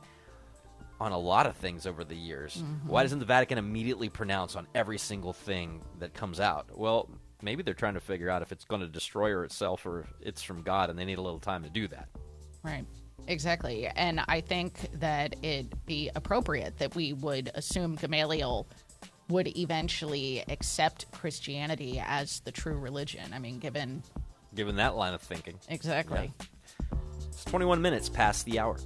on 1.01 1.11
a 1.11 1.17
lot 1.17 1.47
of 1.47 1.55
things 1.55 1.87
over 1.87 2.03
the 2.03 2.15
years. 2.15 2.57
Mm-hmm. 2.57 2.87
Why 2.87 3.01
doesn't 3.01 3.17
the 3.17 3.25
Vatican 3.25 3.57
immediately 3.57 4.07
pronounce 4.07 4.55
on 4.55 4.67
every 4.75 4.99
single 4.99 5.33
thing 5.33 5.81
that 5.97 6.13
comes 6.13 6.39
out? 6.39 6.77
Well, 6.77 7.09
maybe 7.41 7.63
they're 7.63 7.73
trying 7.73 7.95
to 7.95 7.99
figure 7.99 8.29
out 8.29 8.43
if 8.43 8.51
it's 8.51 8.65
going 8.65 8.81
to 8.81 8.87
destroy 8.87 9.31
her 9.31 9.43
itself 9.43 9.85
or 9.85 10.05
it's 10.21 10.43
from 10.43 10.61
God, 10.61 10.91
and 10.91 10.99
they 10.99 11.05
need 11.05 11.17
a 11.17 11.21
little 11.21 11.39
time 11.39 11.63
to 11.63 11.69
do 11.69 11.87
that. 11.87 12.07
Right. 12.61 12.85
Exactly. 13.27 13.87
And 13.87 14.21
I 14.27 14.41
think 14.41 14.89
that 14.99 15.35
it'd 15.41 15.73
be 15.87 16.11
appropriate 16.15 16.77
that 16.77 16.95
we 16.95 17.13
would 17.13 17.49
assume 17.55 17.95
Gamaliel 17.95 18.67
would 19.29 19.47
eventually 19.57 20.43
accept 20.49 21.11
Christianity 21.11 22.01
as 22.05 22.41
the 22.41 22.51
true 22.51 22.77
religion. 22.77 23.33
I 23.33 23.39
mean, 23.39 23.57
given 23.57 24.03
Given 24.53 24.75
that 24.75 24.95
line 24.95 25.13
of 25.13 25.21
thinking, 25.21 25.57
exactly. 25.69 26.31
it's 27.29 27.45
21 27.45 27.81
minutes 27.81 28.09
past 28.09 28.45
the 28.45 28.59
hour. 28.59 28.77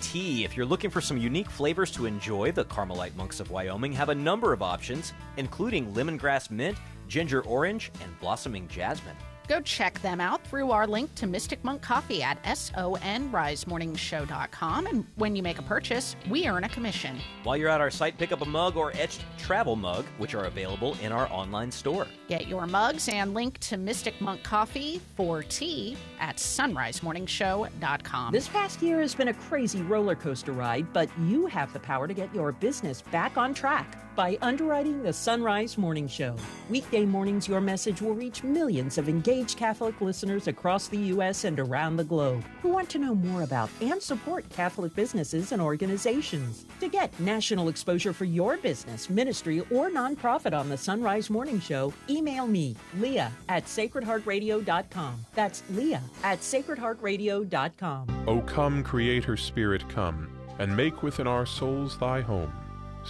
Tea. 0.00 0.44
If 0.44 0.56
you're 0.56 0.64
looking 0.64 0.90
for 0.90 1.00
some 1.00 1.18
unique 1.18 1.50
flavors 1.50 1.90
to 1.92 2.06
enjoy, 2.06 2.52
the 2.52 2.64
Carmelite 2.64 3.16
monks 3.16 3.40
of 3.40 3.50
Wyoming 3.50 3.92
have 3.92 4.08
a 4.08 4.14
number 4.14 4.52
of 4.52 4.62
options, 4.62 5.12
including 5.38 5.92
lemongrass 5.92 6.52
mint, 6.52 6.78
ginger 7.08 7.42
orange, 7.42 7.90
and 8.00 8.20
blossoming 8.20 8.68
jasmine. 8.68 9.16
Go 9.50 9.60
check 9.60 10.00
them 10.00 10.20
out 10.20 10.46
through 10.46 10.70
our 10.70 10.86
link 10.86 11.12
to 11.16 11.26
Mystic 11.26 11.64
Monk 11.64 11.82
Coffee 11.82 12.22
at 12.22 12.40
sonrisemorningshow.com. 12.44 14.86
And 14.86 15.04
when 15.16 15.34
you 15.34 15.42
make 15.42 15.58
a 15.58 15.62
purchase, 15.62 16.14
we 16.30 16.46
earn 16.46 16.62
a 16.62 16.68
commission. 16.68 17.18
While 17.42 17.56
you're 17.56 17.68
at 17.68 17.80
our 17.80 17.90
site, 17.90 18.16
pick 18.16 18.30
up 18.30 18.42
a 18.42 18.44
mug 18.44 18.76
or 18.76 18.92
etched 18.92 19.24
travel 19.38 19.74
mug, 19.74 20.04
which 20.18 20.36
are 20.36 20.44
available 20.44 20.96
in 21.02 21.10
our 21.10 21.26
online 21.32 21.72
store. 21.72 22.06
Get 22.28 22.46
your 22.46 22.68
mugs 22.68 23.08
and 23.08 23.34
link 23.34 23.58
to 23.58 23.76
Mystic 23.76 24.20
Monk 24.20 24.44
Coffee 24.44 25.00
for 25.16 25.42
tea 25.42 25.96
at 26.20 26.36
sonrisemorningshow.com. 26.36 28.32
This 28.32 28.46
past 28.46 28.80
year 28.80 29.00
has 29.00 29.16
been 29.16 29.26
a 29.28 29.34
crazy 29.34 29.82
roller 29.82 30.14
coaster 30.14 30.52
ride, 30.52 30.92
but 30.92 31.08
you 31.24 31.46
have 31.46 31.72
the 31.72 31.80
power 31.80 32.06
to 32.06 32.14
get 32.14 32.32
your 32.32 32.52
business 32.52 33.02
back 33.02 33.36
on 33.36 33.52
track 33.52 33.96
by 34.20 34.36
underwriting 34.42 35.02
the 35.02 35.10
Sunrise 35.10 35.78
Morning 35.78 36.06
Show. 36.06 36.36
Weekday 36.68 37.06
mornings, 37.06 37.48
your 37.48 37.62
message 37.62 38.02
will 38.02 38.12
reach 38.12 38.44
millions 38.44 38.98
of 38.98 39.08
engaged 39.08 39.56
Catholic 39.56 39.98
listeners 40.02 40.46
across 40.46 40.88
the 40.88 40.98
U.S. 41.14 41.44
and 41.44 41.58
around 41.58 41.96
the 41.96 42.04
globe 42.04 42.44
who 42.60 42.68
want 42.68 42.90
to 42.90 42.98
know 42.98 43.14
more 43.14 43.44
about 43.44 43.70
and 43.80 44.02
support 44.02 44.46
Catholic 44.50 44.94
businesses 44.94 45.52
and 45.52 45.62
organizations. 45.62 46.66
To 46.80 46.88
get 46.90 47.18
national 47.18 47.70
exposure 47.70 48.12
for 48.12 48.26
your 48.26 48.58
business, 48.58 49.08
ministry, 49.08 49.60
or 49.70 49.88
nonprofit 49.88 50.52
on 50.52 50.68
the 50.68 50.76
Sunrise 50.76 51.30
Morning 51.30 51.58
Show, 51.58 51.90
email 52.10 52.46
me, 52.46 52.76
Leah 52.98 53.32
at 53.48 53.64
sacredheartradio.com. 53.64 55.14
That's 55.34 55.62
Leah 55.70 56.02
at 56.24 56.40
sacredheartradio.com. 56.40 58.24
O 58.28 58.42
come, 58.42 58.82
Creator 58.82 59.38
Spirit, 59.38 59.88
come, 59.88 60.30
and 60.58 60.76
make 60.76 61.02
within 61.02 61.26
our 61.26 61.46
souls 61.46 61.96
thy 61.96 62.20
home. 62.20 62.52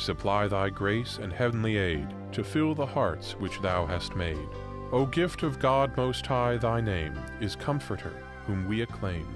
Supply 0.01 0.49
thy 0.49 0.71
grace 0.71 1.19
and 1.19 1.31
heavenly 1.31 1.77
aid 1.77 2.09
to 2.33 2.43
fill 2.43 2.75
the 2.75 2.87
hearts 2.87 3.33
which 3.33 3.61
thou 3.61 3.85
hast 3.85 4.17
made. 4.17 4.49
O 4.93 5.05
gift 5.05 5.43
of 5.43 5.59
God 5.59 5.95
Most 5.95 6.27
High, 6.27 6.57
thy 6.57 6.81
name 6.81 7.21
is 7.39 7.55
Comforter, 7.55 8.15
whom 8.47 8.67
we 8.67 8.81
acclaim. 8.81 9.29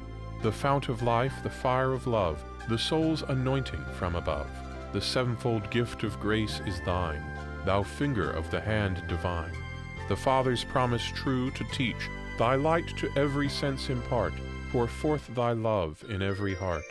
The 0.43 0.51
fount 0.51 0.89
of 0.89 1.03
life, 1.03 1.35
the 1.43 1.51
fire 1.51 1.93
of 1.93 2.07
love, 2.07 2.43
the 2.71 2.79
soul's 2.79 3.21
anointing 3.25 3.85
from 3.99 4.17
above. 4.17 4.49
The 4.95 5.03
sevenfold 5.03 5.71
gift 5.71 6.03
of 6.03 6.19
grace 6.19 6.63
is 6.65 6.81
thine, 6.87 7.23
thou 7.67 7.83
finger 7.83 8.31
of 8.31 8.51
the 8.51 8.61
hand 8.61 9.03
divine. 9.07 9.53
The 10.09 10.17
Father's 10.17 10.65
promise 10.65 11.05
true 11.15 11.51
to 11.51 11.65
teach, 11.73 12.09
thy 12.39 12.55
light 12.55 12.89
to 12.97 13.13
every 13.19 13.51
sense 13.51 13.91
impart, 13.91 14.33
pour 14.73 14.89
forth 14.89 15.29
thy 15.35 15.53
love 15.53 16.03
in 16.09 16.23
every 16.23 16.55
heart. 16.55 16.85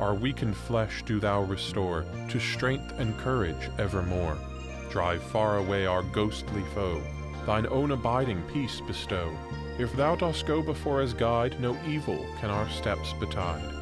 Our 0.00 0.14
weakened 0.14 0.56
flesh 0.56 1.02
do 1.04 1.20
thou 1.20 1.42
restore 1.42 2.04
to 2.28 2.40
strength 2.40 2.98
and 2.98 3.16
courage 3.18 3.70
evermore. 3.78 4.36
Drive 4.90 5.22
far 5.22 5.58
away 5.58 5.86
our 5.86 6.02
ghostly 6.02 6.62
foe, 6.74 7.02
thine 7.46 7.66
own 7.68 7.92
abiding 7.92 8.42
peace 8.52 8.80
bestow. 8.80 9.36
If 9.78 9.92
thou 9.96 10.16
dost 10.16 10.46
go 10.46 10.62
before 10.62 11.00
as 11.00 11.14
guide, 11.14 11.60
no 11.60 11.76
evil 11.86 12.26
can 12.40 12.50
our 12.50 12.68
steps 12.70 13.12
betide. 13.14 13.72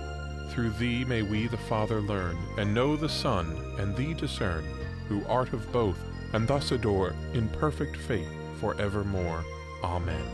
Through 0.51 0.71
thee 0.71 1.05
may 1.05 1.23
we 1.23 1.47
the 1.47 1.57
Father 1.57 2.01
learn, 2.01 2.37
and 2.59 2.75
know 2.75 2.97
the 2.97 3.09
Son, 3.09 3.57
and 3.79 3.97
thee 3.97 4.15
discern, 4.15 4.65
who 5.09 5.25
art 5.27 5.53
of 5.53 5.71
both, 5.73 5.99
and 6.35 6.47
thus 6.47 6.73
adore 6.73 7.15
in 7.33 7.49
perfect 7.49 7.97
faith 7.97 8.29
for 8.61 8.79
evermore. 8.81 9.45
Amen. 9.83 10.25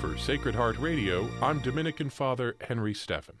For 0.00 0.16
Sacred 0.16 0.54
Heart 0.54 0.78
Radio, 0.78 1.28
I'm 1.42 1.58
Dominican 1.60 2.08
Father 2.08 2.56
Henry 2.60 2.94
Steffen. 2.94 3.40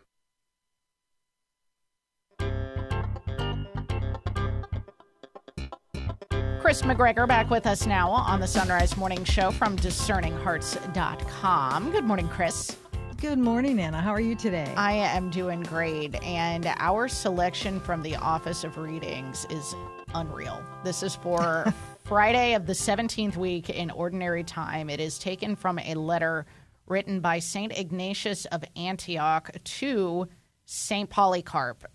Chris 6.68 6.82
McGregor 6.82 7.26
back 7.26 7.48
with 7.48 7.66
us 7.66 7.86
now 7.86 8.10
on 8.10 8.40
the 8.40 8.46
Sunrise 8.46 8.94
Morning 8.94 9.24
Show 9.24 9.50
from 9.50 9.74
discerninghearts.com. 9.78 11.90
Good 11.90 12.04
morning, 12.04 12.28
Chris. 12.28 12.76
Good 13.16 13.38
morning, 13.38 13.80
Anna. 13.80 14.02
How 14.02 14.10
are 14.10 14.20
you 14.20 14.34
today? 14.34 14.74
I 14.76 14.92
am 14.92 15.30
doing 15.30 15.62
great, 15.62 16.22
and 16.22 16.66
our 16.76 17.08
selection 17.08 17.80
from 17.80 18.02
the 18.02 18.16
Office 18.16 18.64
of 18.64 18.76
Readings 18.76 19.46
is 19.48 19.74
unreal. 20.14 20.62
This 20.84 21.02
is 21.02 21.14
for 21.14 21.72
Friday 22.04 22.52
of 22.52 22.66
the 22.66 22.74
17th 22.74 23.38
week 23.38 23.70
in 23.70 23.90
Ordinary 23.90 24.44
Time. 24.44 24.90
It 24.90 25.00
is 25.00 25.18
taken 25.18 25.56
from 25.56 25.78
a 25.78 25.94
letter 25.94 26.44
written 26.86 27.20
by 27.20 27.38
St. 27.38 27.72
Ignatius 27.78 28.44
of 28.44 28.62
Antioch 28.76 29.50
to 29.64 30.28
St. 30.66 31.08
Polycarp. 31.08 31.86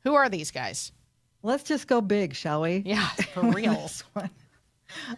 Who 0.00 0.14
are 0.14 0.30
these 0.30 0.50
guys? 0.50 0.92
Let's 1.44 1.62
just 1.62 1.88
go 1.88 2.00
big, 2.00 2.34
shall 2.34 2.62
we? 2.62 2.82
Yeah, 2.86 3.06
for 3.06 3.42
real. 3.50 3.90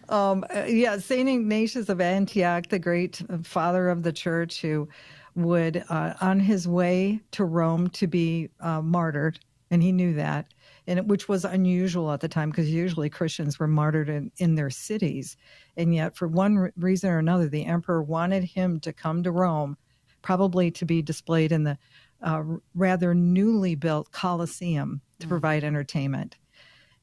um, 0.09 0.43
uh, 0.53 0.65
yeah, 0.67 0.97
St. 0.97 1.29
Ignatius 1.29 1.87
of 1.87 2.01
Antioch, 2.01 2.67
the 2.67 2.79
great 2.79 3.21
father 3.43 3.87
of 3.87 4.03
the 4.03 4.11
church, 4.11 4.61
who 4.61 4.89
would, 5.35 5.85
uh, 5.87 6.15
on 6.19 6.41
his 6.41 6.67
way 6.67 7.21
to 7.31 7.45
Rome 7.45 7.89
to 7.91 8.07
be 8.07 8.49
uh, 8.59 8.81
martyred, 8.81 9.39
and 9.71 9.81
he 9.81 9.93
knew 9.93 10.15
that, 10.15 10.53
and 10.85 10.99
it, 10.99 11.07
which 11.07 11.29
was 11.29 11.45
unusual 11.45 12.11
at 12.11 12.19
the 12.19 12.27
time 12.27 12.49
because 12.49 12.69
usually 12.69 13.09
Christians 13.09 13.57
were 13.57 13.67
martyred 13.67 14.09
in, 14.09 14.29
in 14.35 14.55
their 14.55 14.69
cities. 14.69 15.37
And 15.77 15.95
yet, 15.95 16.17
for 16.17 16.27
one 16.27 16.57
re- 16.57 16.71
reason 16.75 17.09
or 17.09 17.19
another, 17.19 17.47
the 17.47 17.65
emperor 17.65 18.03
wanted 18.03 18.43
him 18.43 18.81
to 18.81 18.91
come 18.91 19.23
to 19.23 19.31
Rome, 19.31 19.77
probably 20.23 20.71
to 20.71 20.83
be 20.83 21.01
displayed 21.01 21.53
in 21.53 21.63
the 21.63 21.77
uh, 22.21 22.43
rather 22.75 23.13
newly 23.13 23.75
built 23.75 24.11
Colosseum 24.11 25.01
to 25.19 25.27
provide 25.27 25.63
entertainment. 25.63 26.37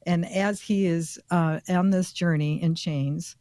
And 0.06 0.26
as 0.26 0.60
he 0.60 0.86
is 0.86 1.18
uh, 1.30 1.60
on 1.68 1.90
this 1.90 2.12
journey 2.12 2.62
in 2.62 2.74
chains, 2.74 3.36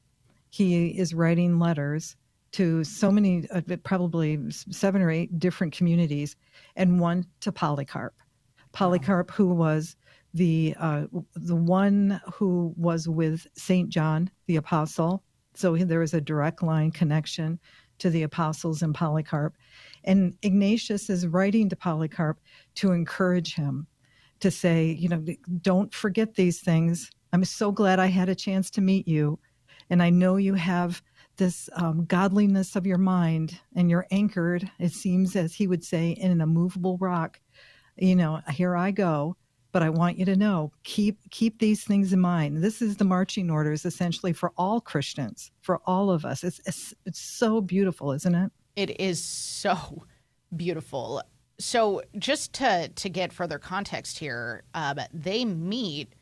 he 0.50 0.90
is 0.90 1.14
writing 1.14 1.60
letters 1.60 2.16
to 2.54 2.84
so 2.84 3.12
many, 3.12 3.50
uh, 3.50 3.62
probably 3.84 4.40
seven 4.52 5.02
or 5.02 5.10
eight 5.10 5.40
different 5.40 5.74
communities, 5.74 6.36
and 6.76 7.00
one 7.00 7.26
to 7.42 7.52
Polycarp. 7.52 8.14
Polycarp, 8.72 9.32
who 9.32 9.48
was 9.48 9.96
the 10.34 10.76
uh, 10.80 11.06
the 11.36 11.56
one 11.56 12.22
who 12.34 12.74
was 12.78 13.08
with 13.08 13.48
Saint 13.56 13.90
John 13.90 14.30
the 14.48 14.56
Apostle. 14.56 15.24
So 15.56 15.76
there 15.78 16.02
is 16.02 16.14
a 16.14 16.22
direct 16.22 16.64
line 16.64 16.92
connection 16.92 17.60
to 18.00 18.10
the 18.10 18.24
apostles 18.24 18.82
and 18.82 18.94
Polycarp. 18.96 19.56
And 20.04 20.36
Ignatius 20.42 21.10
is 21.10 21.28
writing 21.28 21.70
to 21.70 21.76
Polycarp 21.76 22.40
to 22.76 22.92
encourage 22.92 23.54
him 23.54 23.88
to 24.44 24.52
say, 24.52 24.92
you 25.02 25.10
know, 25.10 25.26
don't 25.62 25.94
forget 25.94 26.36
these 26.36 26.60
things. 26.62 27.10
I'm 27.34 27.46
so 27.46 27.72
glad 27.72 28.00
I 28.00 28.08
had 28.08 28.30
a 28.30 28.36
chance 28.36 28.70
to 28.72 28.82
meet 28.82 29.08
you. 29.08 29.40
And 29.90 30.04
I 30.04 30.10
know 30.12 30.38
you 30.38 30.54
have 30.54 31.02
this 31.38 31.70
um, 31.76 32.06
godliness 32.06 32.76
of 32.76 32.86
your 32.86 33.00
mind 33.00 33.60
and 33.76 33.90
you're 33.90 34.08
anchored, 34.12 34.70
it 34.80 34.94
seems, 34.94 35.36
as 35.36 35.56
he 35.56 35.68
would 35.68 35.84
say, 35.84 36.12
in 36.12 36.32
an 36.32 36.42
immovable 36.42 36.98
rock. 37.00 37.40
You 37.98 38.16
know, 38.16 38.42
here 38.50 38.76
I 38.78 38.92
go. 38.92 39.36
but 39.74 39.84
I 39.84 39.90
want 39.90 40.18
you 40.18 40.26
to 40.26 40.36
know 40.38 40.72
keep 40.84 41.18
keep 41.32 41.60
these 41.60 41.84
things 41.84 42.14
in 42.14 42.22
mind. 42.22 42.64
This 42.64 42.82
is 42.82 42.96
the 42.96 43.04
marching 43.04 43.50
orders 43.50 43.86
essentially 43.86 44.32
for 44.32 44.54
all 44.56 44.80
Christians, 44.80 45.52
for 45.62 45.82
all 45.86 46.10
of 46.12 46.24
us. 46.24 46.44
It's 46.46 46.62
it's, 46.66 46.94
it's 47.06 47.20
so 47.20 47.60
beautiful, 47.60 48.14
isn't 48.14 48.36
it? 48.36 48.52
It 48.76 49.02
is 49.02 49.22
so 49.22 50.04
beautiful. 50.56 51.22
So 51.60 52.02
just 52.18 52.54
to 52.54 52.90
to 52.90 53.10
get 53.10 53.32
further 53.34 53.60
context 53.60 54.20
here, 54.20 54.64
um, 54.74 55.00
they 55.14 55.46
meet 55.46 56.14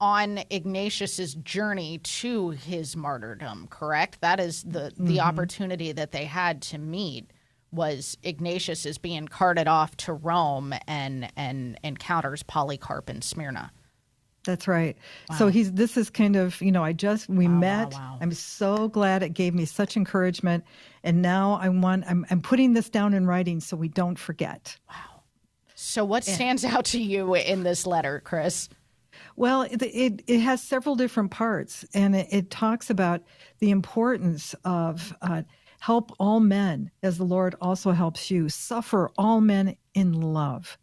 on 0.00 0.40
Ignatius's 0.50 1.34
journey 1.34 1.98
to 1.98 2.50
his 2.50 2.96
martyrdom. 2.96 3.66
Correct? 3.68 4.20
That 4.20 4.40
is 4.40 4.62
the 4.62 4.92
the 4.96 5.18
Mhm. 5.18 5.26
opportunity 5.26 5.92
that 5.92 6.12
they 6.12 6.24
had 6.24 6.62
to 6.62 6.78
meet 6.78 7.30
was 7.72 8.16
Ignatius 8.24 8.84
is 8.86 8.98
being 8.98 9.28
carted 9.28 9.68
off 9.68 9.96
to 9.98 10.12
Rome 10.12 10.74
and 10.88 11.30
and 11.36 11.78
encounters 11.84 12.42
Polycarp 12.42 13.08
in 13.08 13.22
Smyrna. 13.22 13.70
That's 14.44 14.66
right. 14.66 14.96
So 15.36 15.48
he's 15.48 15.72
this 15.72 15.96
is 15.96 16.08
kind 16.08 16.34
of, 16.36 16.60
you 16.62 16.72
know, 16.72 16.82
I 16.82 16.92
just 16.92 17.28
we 17.28 17.46
met. 17.46 17.92
wow. 17.92 18.18
I'm 18.20 18.32
so 18.32 18.88
glad 18.88 19.22
it 19.22 19.30
gave 19.34 19.54
me 19.54 19.64
such 19.66 19.96
encouragement. 19.96 20.64
And 21.04 21.20
now 21.20 21.58
I 21.60 21.68
want 21.68 22.04
I'm 22.08 22.24
I'm 22.30 22.40
putting 22.40 22.72
this 22.72 22.88
down 22.88 23.12
in 23.14 23.26
writing 23.26 23.60
so 23.60 23.76
we 23.76 23.88
don't 23.88 24.18
forget. 24.18 24.76
Wow. 24.88 25.22
So 25.74 26.04
what 26.04 26.26
Yeah. 26.26 26.34
stands 26.34 26.64
out 26.64 26.86
to 26.86 27.00
you 27.00 27.34
in 27.34 27.62
this 27.62 27.86
letter, 27.86 28.20
Chris? 28.24 28.68
Well, 29.36 29.62
it, 29.62 29.82
it, 29.82 30.22
it 30.26 30.40
has 30.40 30.62
several 30.62 30.94
different 30.96 31.30
parts, 31.30 31.84
and 31.94 32.14
it, 32.14 32.28
it 32.30 32.50
talks 32.50 32.90
about 32.90 33.22
the 33.58 33.70
importance 33.70 34.54
of 34.64 35.14
uh, 35.22 35.42
help 35.80 36.12
all 36.18 36.40
men 36.40 36.90
as 37.02 37.18
the 37.18 37.24
Lord 37.24 37.54
also 37.60 37.90
helps 37.92 38.30
you, 38.30 38.48
suffer 38.48 39.10
all 39.18 39.40
men 39.40 39.76
in 39.94 40.12
love. 40.12 40.78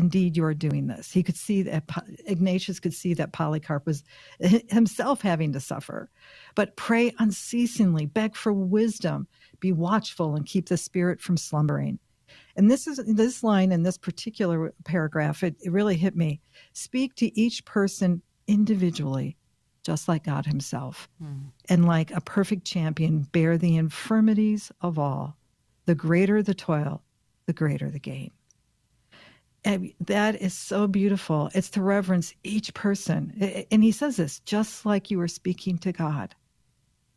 Indeed, 0.00 0.34
you 0.34 0.46
are 0.46 0.54
doing 0.54 0.86
this. 0.86 1.12
He 1.12 1.22
could 1.22 1.36
see 1.36 1.60
that 1.60 1.84
Ignatius 2.24 2.80
could 2.80 2.94
see 2.94 3.12
that 3.12 3.34
Polycarp 3.34 3.84
was 3.84 4.02
himself 4.38 5.20
having 5.20 5.52
to 5.52 5.60
suffer. 5.60 6.08
But 6.54 6.74
pray 6.76 7.12
unceasingly, 7.18 8.06
beg 8.06 8.34
for 8.34 8.50
wisdom, 8.50 9.28
be 9.60 9.72
watchful, 9.72 10.34
and 10.34 10.46
keep 10.46 10.70
the 10.70 10.78
spirit 10.78 11.20
from 11.20 11.36
slumbering. 11.36 11.98
And 12.56 12.70
this 12.70 12.86
is 12.86 12.96
this 13.06 13.42
line 13.44 13.72
in 13.72 13.82
this 13.82 13.98
particular 13.98 14.72
paragraph, 14.84 15.42
it, 15.42 15.56
it 15.60 15.70
really 15.70 15.98
hit 15.98 16.16
me. 16.16 16.40
Speak 16.72 17.14
to 17.16 17.38
each 17.38 17.66
person 17.66 18.22
individually, 18.46 19.36
just 19.82 20.08
like 20.08 20.24
God 20.24 20.46
Himself. 20.46 21.10
Hmm. 21.22 21.48
And 21.68 21.84
like 21.84 22.10
a 22.12 22.22
perfect 22.22 22.64
champion, 22.64 23.24
bear 23.32 23.58
the 23.58 23.76
infirmities 23.76 24.72
of 24.80 24.98
all. 24.98 25.36
The 25.84 25.94
greater 25.94 26.42
the 26.42 26.54
toil, 26.54 27.02
the 27.44 27.52
greater 27.52 27.90
the 27.90 27.98
gain. 27.98 28.30
And 29.64 29.92
that 30.00 30.40
is 30.40 30.54
so 30.54 30.86
beautiful. 30.86 31.50
It's 31.54 31.70
to 31.70 31.82
reverence 31.82 32.34
each 32.44 32.72
person. 32.72 33.66
And 33.70 33.82
he 33.82 33.92
says 33.92 34.16
this 34.16 34.40
just 34.40 34.86
like 34.86 35.10
you 35.10 35.18
were 35.18 35.28
speaking 35.28 35.78
to 35.78 35.92
God. 35.92 36.34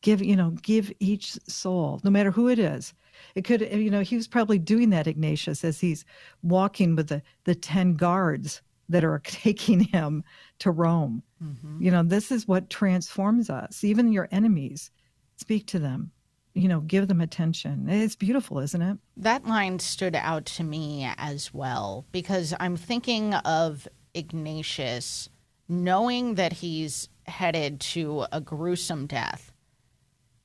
Give, 0.02 0.22
you 0.22 0.36
know, 0.36 0.52
give 0.62 0.92
each 1.00 1.32
soul, 1.48 2.02
no 2.04 2.12
matter 2.12 2.32
who 2.32 2.50
it 2.50 2.60
is. 2.60 2.94
It 3.36 3.46
could, 3.46 3.62
you 3.62 3.90
know, 3.90 4.02
he 4.02 4.18
was 4.18 4.28
probably 4.28 4.60
doing 4.60 4.90
that, 4.90 5.08
Ignatius, 5.08 5.64
as 5.64 5.80
he's 5.80 6.04
walking 6.42 6.96
with 6.96 7.08
the, 7.08 7.22
the 7.46 7.56
10 7.56 7.94
guards 7.94 8.62
that 8.90 9.06
are 9.06 9.20
taking 9.24 9.82
him 9.82 10.24
to 10.60 10.72
Rome. 10.72 11.24
Mm-hmm. 11.42 11.82
You 11.82 11.92
know, 11.92 12.04
this 12.04 12.32
is 12.32 12.48
what 12.48 12.70
transforms 12.70 13.50
us. 13.50 13.84
Even 13.84 14.12
your 14.12 14.28
enemies, 14.32 14.92
speak 15.38 15.68
to 15.68 15.80
them, 15.80 16.12
you 16.54 16.68
know, 16.68 16.82
give 16.82 17.08
them 17.08 17.22
attention. 17.22 17.90
It's 17.90 18.16
beautiful, 18.16 18.60
isn't 18.60 18.82
it? 18.82 18.98
That 19.18 19.46
line 19.46 19.80
stood 19.80 20.16
out 20.16 20.46
to 20.46 20.64
me 20.64 21.10
as 21.18 21.54
well 21.54 22.06
because 22.12 22.54
I'm 22.60 22.78
thinking 22.78 23.34
of 23.34 23.88
Ignatius 24.14 25.30
knowing 25.68 26.36
that 26.36 26.54
he's 26.54 27.10
headed 27.26 27.80
to 27.80 28.26
a 28.32 28.42
gruesome 28.42 29.08
death 29.08 29.52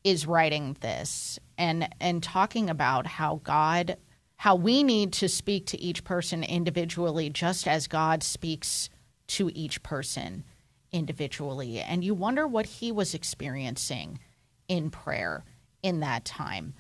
is 0.05 0.27
writing 0.27 0.77
this 0.81 1.39
and 1.59 1.89
and 2.01 2.23
talking 2.23 2.71
about 2.71 3.07
how 3.07 3.41
God 3.43 3.97
how 4.37 4.55
we 4.55 4.85
need 4.85 5.13
to 5.15 5.29
speak 5.29 5.67
to 5.67 5.81
each 5.81 6.05
person 6.05 6.45
individually 6.45 7.29
just 7.29 7.67
as 7.67 7.89
God 7.89 8.23
speaks 8.23 8.89
to 9.27 9.51
each 9.55 9.83
person 9.83 10.45
individually 10.93 11.81
and 11.81 12.05
you 12.05 12.15
wonder 12.15 12.47
what 12.47 12.65
he 12.65 12.93
was 12.93 13.13
experiencing 13.13 14.21
in 14.69 14.89
prayer 14.89 15.45
in 15.83 16.01
that 16.01 16.25
time 16.25 16.75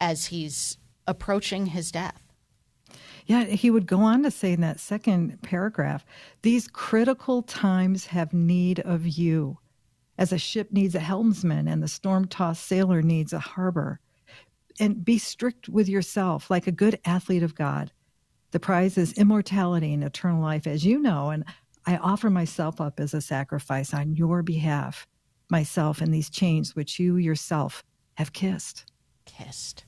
as 0.00 0.26
he's 0.26 0.78
approaching 1.06 1.66
his 1.66 1.90
death. 1.90 2.22
Yeah, 3.26 3.44
he 3.44 3.70
would 3.70 3.86
go 3.86 4.00
on 4.00 4.22
to 4.24 4.30
say 4.30 4.52
in 4.52 4.60
that 4.62 4.80
second 4.80 5.40
paragraph 5.42 6.04
these 6.42 6.66
critical 6.66 7.42
times 7.42 8.06
have 8.06 8.32
need 8.32 8.80
of 8.80 9.06
you, 9.06 9.58
as 10.18 10.32
a 10.32 10.38
ship 10.38 10.72
needs 10.72 10.94
a 10.94 11.00
helmsman 11.00 11.68
and 11.68 11.82
the 11.82 11.88
storm 11.88 12.26
tossed 12.26 12.66
sailor 12.66 13.02
needs 13.02 13.32
a 13.32 13.38
harbor. 13.38 14.00
And 14.78 15.04
be 15.04 15.18
strict 15.18 15.68
with 15.68 15.88
yourself, 15.88 16.50
like 16.50 16.66
a 16.66 16.72
good 16.72 16.98
athlete 17.04 17.42
of 17.42 17.54
God. 17.54 17.92
The 18.50 18.60
prize 18.60 18.96
is 18.98 19.12
immortality 19.12 19.92
and 19.92 20.02
eternal 20.02 20.42
life, 20.42 20.66
as 20.66 20.84
you 20.84 20.98
know, 20.98 21.30
and 21.30 21.44
I 21.86 21.96
offer 21.96 22.30
myself 22.30 22.80
up 22.80 22.98
as 22.98 23.14
a 23.14 23.20
sacrifice 23.20 23.94
on 23.94 24.16
your 24.16 24.42
behalf, 24.42 25.06
myself 25.50 26.02
in 26.02 26.10
these 26.10 26.30
chains 26.30 26.74
which 26.74 26.98
you 26.98 27.16
yourself 27.16 27.84
have 28.20 28.32
kissed. 28.32 28.90
Kissed. 29.26 29.84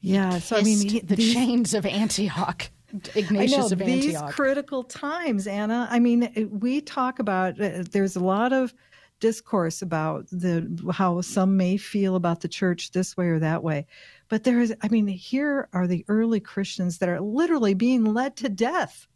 Yeah, 0.00 0.38
so 0.38 0.56
I 0.56 0.62
mean, 0.62 0.88
he- 0.88 1.00
the 1.00 1.16
these- 1.16 1.32
chains 1.32 1.72
of 1.74 1.86
Antioch. 1.86 2.70
Ignatius 3.14 3.54
I 3.54 3.60
know, 3.60 3.66
of 3.66 3.78
these 3.80 4.14
Antioch. 4.14 4.32
critical 4.32 4.84
times, 4.84 5.46
Anna. 5.46 5.88
I 5.90 5.98
mean, 5.98 6.48
we 6.60 6.80
talk 6.80 7.18
about. 7.18 7.60
Uh, 7.60 7.82
there's 7.90 8.14
a 8.16 8.20
lot 8.20 8.52
of 8.52 8.72
discourse 9.18 9.80
about 9.82 10.26
the 10.30 10.92
how 10.92 11.20
some 11.22 11.56
may 11.56 11.76
feel 11.78 12.14
about 12.16 12.42
the 12.42 12.48
church 12.48 12.92
this 12.92 13.16
way 13.16 13.26
or 13.26 13.38
that 13.40 13.62
way, 13.64 13.86
but 14.28 14.44
there 14.44 14.60
is. 14.60 14.74
I 14.82 14.88
mean, 14.88 15.06
here 15.08 15.68
are 15.72 15.86
the 15.88 16.04
early 16.08 16.38
Christians 16.38 16.98
that 16.98 17.08
are 17.08 17.20
literally 17.20 17.74
being 17.74 18.04
led 18.04 18.36
to 18.36 18.48
death. 18.48 19.08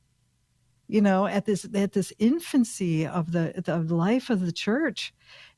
You 0.89 1.01
know, 1.01 1.27
at 1.27 1.45
this 1.47 1.67
at 1.73 1.93
this 1.93 2.13
infancy 2.19 3.07
of 3.07 3.31
the 3.31 3.53
the 3.65 3.79
life 3.95 4.31
of 4.31 4.41
the 4.45 4.53
church, 4.53 5.15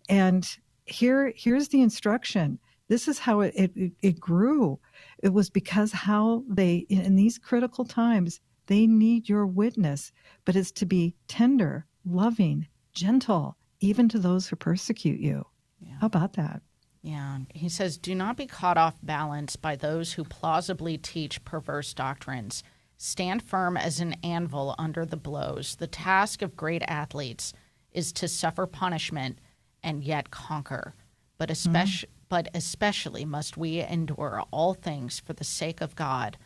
and 0.08 0.46
here 0.84 1.32
here's 1.34 1.68
the 1.68 1.80
instruction. 1.80 2.58
This 2.92 3.08
is 3.08 3.18
how 3.18 3.40
it 3.40 3.54
it, 3.56 3.92
it 4.02 4.20
grew. 4.20 4.78
It 5.22 5.30
was 5.30 5.48
because 5.48 5.92
how 5.92 6.44
they 6.46 6.84
in, 6.90 7.16
these 7.16 7.38
critical 7.38 7.86
times 7.86 8.38
they 8.66 8.86
need 8.86 9.30
your 9.30 9.46
witness, 9.46 10.12
but 10.44 10.56
it's 10.56 10.70
to 10.72 10.84
be 10.84 11.14
tender, 11.26 11.86
loving, 12.04 12.66
gentle, 12.92 13.56
even 13.80 14.10
to 14.10 14.18
those 14.18 14.46
who 14.46 14.56
persecute 14.56 15.20
you. 15.20 15.46
Yeah. 15.80 15.94
How 16.02 16.06
about 16.06 16.34
that? 16.34 16.60
Yeah. 17.00 17.38
He 17.54 17.70
says, 17.70 17.96
Do 17.96 18.14
not 18.14 18.36
be 18.36 18.44
caught 18.44 18.76
off 18.76 18.98
balance 19.02 19.56
by 19.56 19.74
those 19.74 20.12
who 20.12 20.22
plausibly 20.22 20.98
teach 20.98 21.42
perverse 21.46 21.94
doctrines. 21.94 22.62
Stand 22.98 23.42
firm 23.42 23.78
as 23.78 24.00
an 24.00 24.16
anvil 24.22 24.74
under 24.78 25.06
the 25.06 25.16
blows. 25.16 25.76
The 25.76 25.86
task 25.86 26.42
of 26.42 26.58
great 26.58 26.82
athletes 26.86 27.54
is 27.90 28.12
to 28.12 28.28
suffer 28.28 28.66
punishment 28.66 29.38
and 29.82 30.04
yet 30.04 30.30
conquer. 30.30 30.94
But 31.38 31.48
mm-hmm. 31.48 31.52
especially, 31.52 32.10
but 32.32 32.48
especially 32.54 33.26
must 33.26 33.58
we 33.58 33.80
endure 33.80 34.42
all 34.50 34.72
things 34.72 35.20
for 35.20 35.34
the 35.34 35.44
sake 35.44 35.82
of 35.82 35.94
God, 35.94 36.38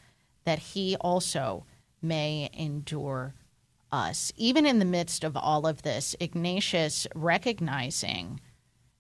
that 0.43 0.59
He 0.59 0.97
also 0.97 1.65
may 2.03 2.51
endure 2.53 3.35
us. 3.93 4.33
Even 4.37 4.67
in 4.67 4.81
the 4.81 4.85
midst 4.85 5.23
of 5.23 5.37
all 5.37 5.65
of 5.65 5.83
this, 5.83 6.17
Ignatius 6.19 7.07
recognizing 7.15 8.41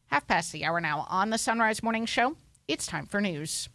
Half 0.07 0.27
past 0.27 0.51
the 0.51 0.65
hour 0.65 0.79
now 0.79 1.05
on 1.09 1.29
the 1.29 1.37
Sunrise 1.37 1.83
Morning 1.83 2.05
Show. 2.05 2.35
It's 2.67 2.87
time 2.87 3.05
for 3.05 3.21
news. 3.21 3.69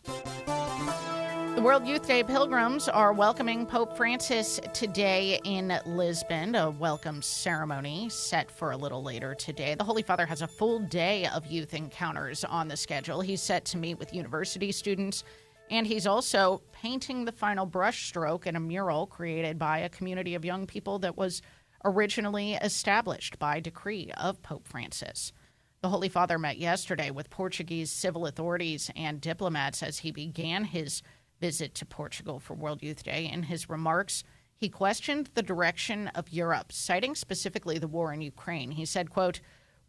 The 1.54 1.60
World 1.60 1.86
Youth 1.86 2.06
Day 2.06 2.22
pilgrims 2.22 2.88
are 2.88 3.12
welcoming 3.12 3.66
Pope 3.66 3.94
Francis 3.94 4.58
today 4.72 5.38
in 5.44 5.78
Lisbon, 5.84 6.54
a 6.54 6.70
welcome 6.70 7.20
ceremony 7.20 8.08
set 8.08 8.50
for 8.50 8.70
a 8.70 8.76
little 8.76 9.02
later 9.02 9.34
today. 9.34 9.74
The 9.74 9.84
Holy 9.84 10.02
Father 10.02 10.24
has 10.24 10.40
a 10.40 10.46
full 10.46 10.78
day 10.78 11.26
of 11.26 11.44
youth 11.46 11.74
encounters 11.74 12.42
on 12.44 12.68
the 12.68 12.76
schedule. 12.76 13.20
He's 13.20 13.42
set 13.42 13.66
to 13.66 13.76
meet 13.76 13.98
with 13.98 14.14
university 14.14 14.72
students, 14.72 15.24
and 15.72 15.86
he's 15.86 16.06
also 16.06 16.60
painting 16.70 17.24
the 17.24 17.32
final 17.32 17.66
brushstroke 17.66 18.46
in 18.46 18.56
a 18.56 18.60
mural 18.60 19.06
created 19.06 19.58
by 19.58 19.78
a 19.78 19.88
community 19.88 20.34
of 20.34 20.44
young 20.44 20.66
people 20.66 20.98
that 20.98 21.16
was 21.16 21.40
originally 21.82 22.52
established 22.56 23.38
by 23.38 23.58
decree 23.58 24.12
of 24.18 24.42
Pope 24.42 24.68
Francis. 24.68 25.32
The 25.80 25.88
Holy 25.88 26.10
Father 26.10 26.38
met 26.38 26.58
yesterday 26.58 27.10
with 27.10 27.30
Portuguese 27.30 27.90
civil 27.90 28.26
authorities 28.26 28.90
and 28.94 29.18
diplomats 29.18 29.82
as 29.82 30.00
he 30.00 30.12
began 30.12 30.64
his 30.64 31.02
visit 31.40 31.74
to 31.76 31.86
Portugal 31.86 32.38
for 32.38 32.52
World 32.52 32.82
Youth 32.82 33.02
Day. 33.02 33.24
In 33.32 33.44
his 33.44 33.70
remarks, 33.70 34.24
he 34.54 34.68
questioned 34.68 35.30
the 35.32 35.42
direction 35.42 36.08
of 36.08 36.28
Europe, 36.28 36.70
citing 36.70 37.14
specifically 37.14 37.78
the 37.78 37.88
war 37.88 38.12
in 38.12 38.20
Ukraine. 38.20 38.72
He 38.72 38.84
said, 38.84 39.08
quote, 39.08 39.40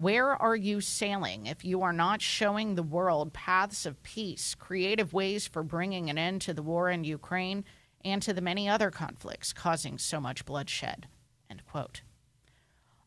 where 0.03 0.29
are 0.41 0.55
you 0.55 0.81
sailing 0.81 1.45
if 1.45 1.63
you 1.63 1.81
are 1.81 1.93
not 1.93 2.21
showing 2.21 2.75
the 2.75 2.83
world 2.83 3.31
paths 3.31 3.85
of 3.85 4.03
peace, 4.03 4.53
creative 4.53 5.13
ways 5.13 5.47
for 5.47 5.63
bringing 5.63 6.09
an 6.09 6.17
end 6.17 6.41
to 6.41 6.53
the 6.53 6.61
war 6.61 6.89
in 6.89 7.05
Ukraine 7.05 7.63
and 8.03 8.21
to 8.21 8.33
the 8.33 8.41
many 8.41 8.67
other 8.67 8.91
conflicts 8.91 9.53
causing 9.53 9.97
so 9.97 10.19
much 10.19 10.43
bloodshed? 10.43 11.07
End 11.49 11.63
quote. 11.65 12.01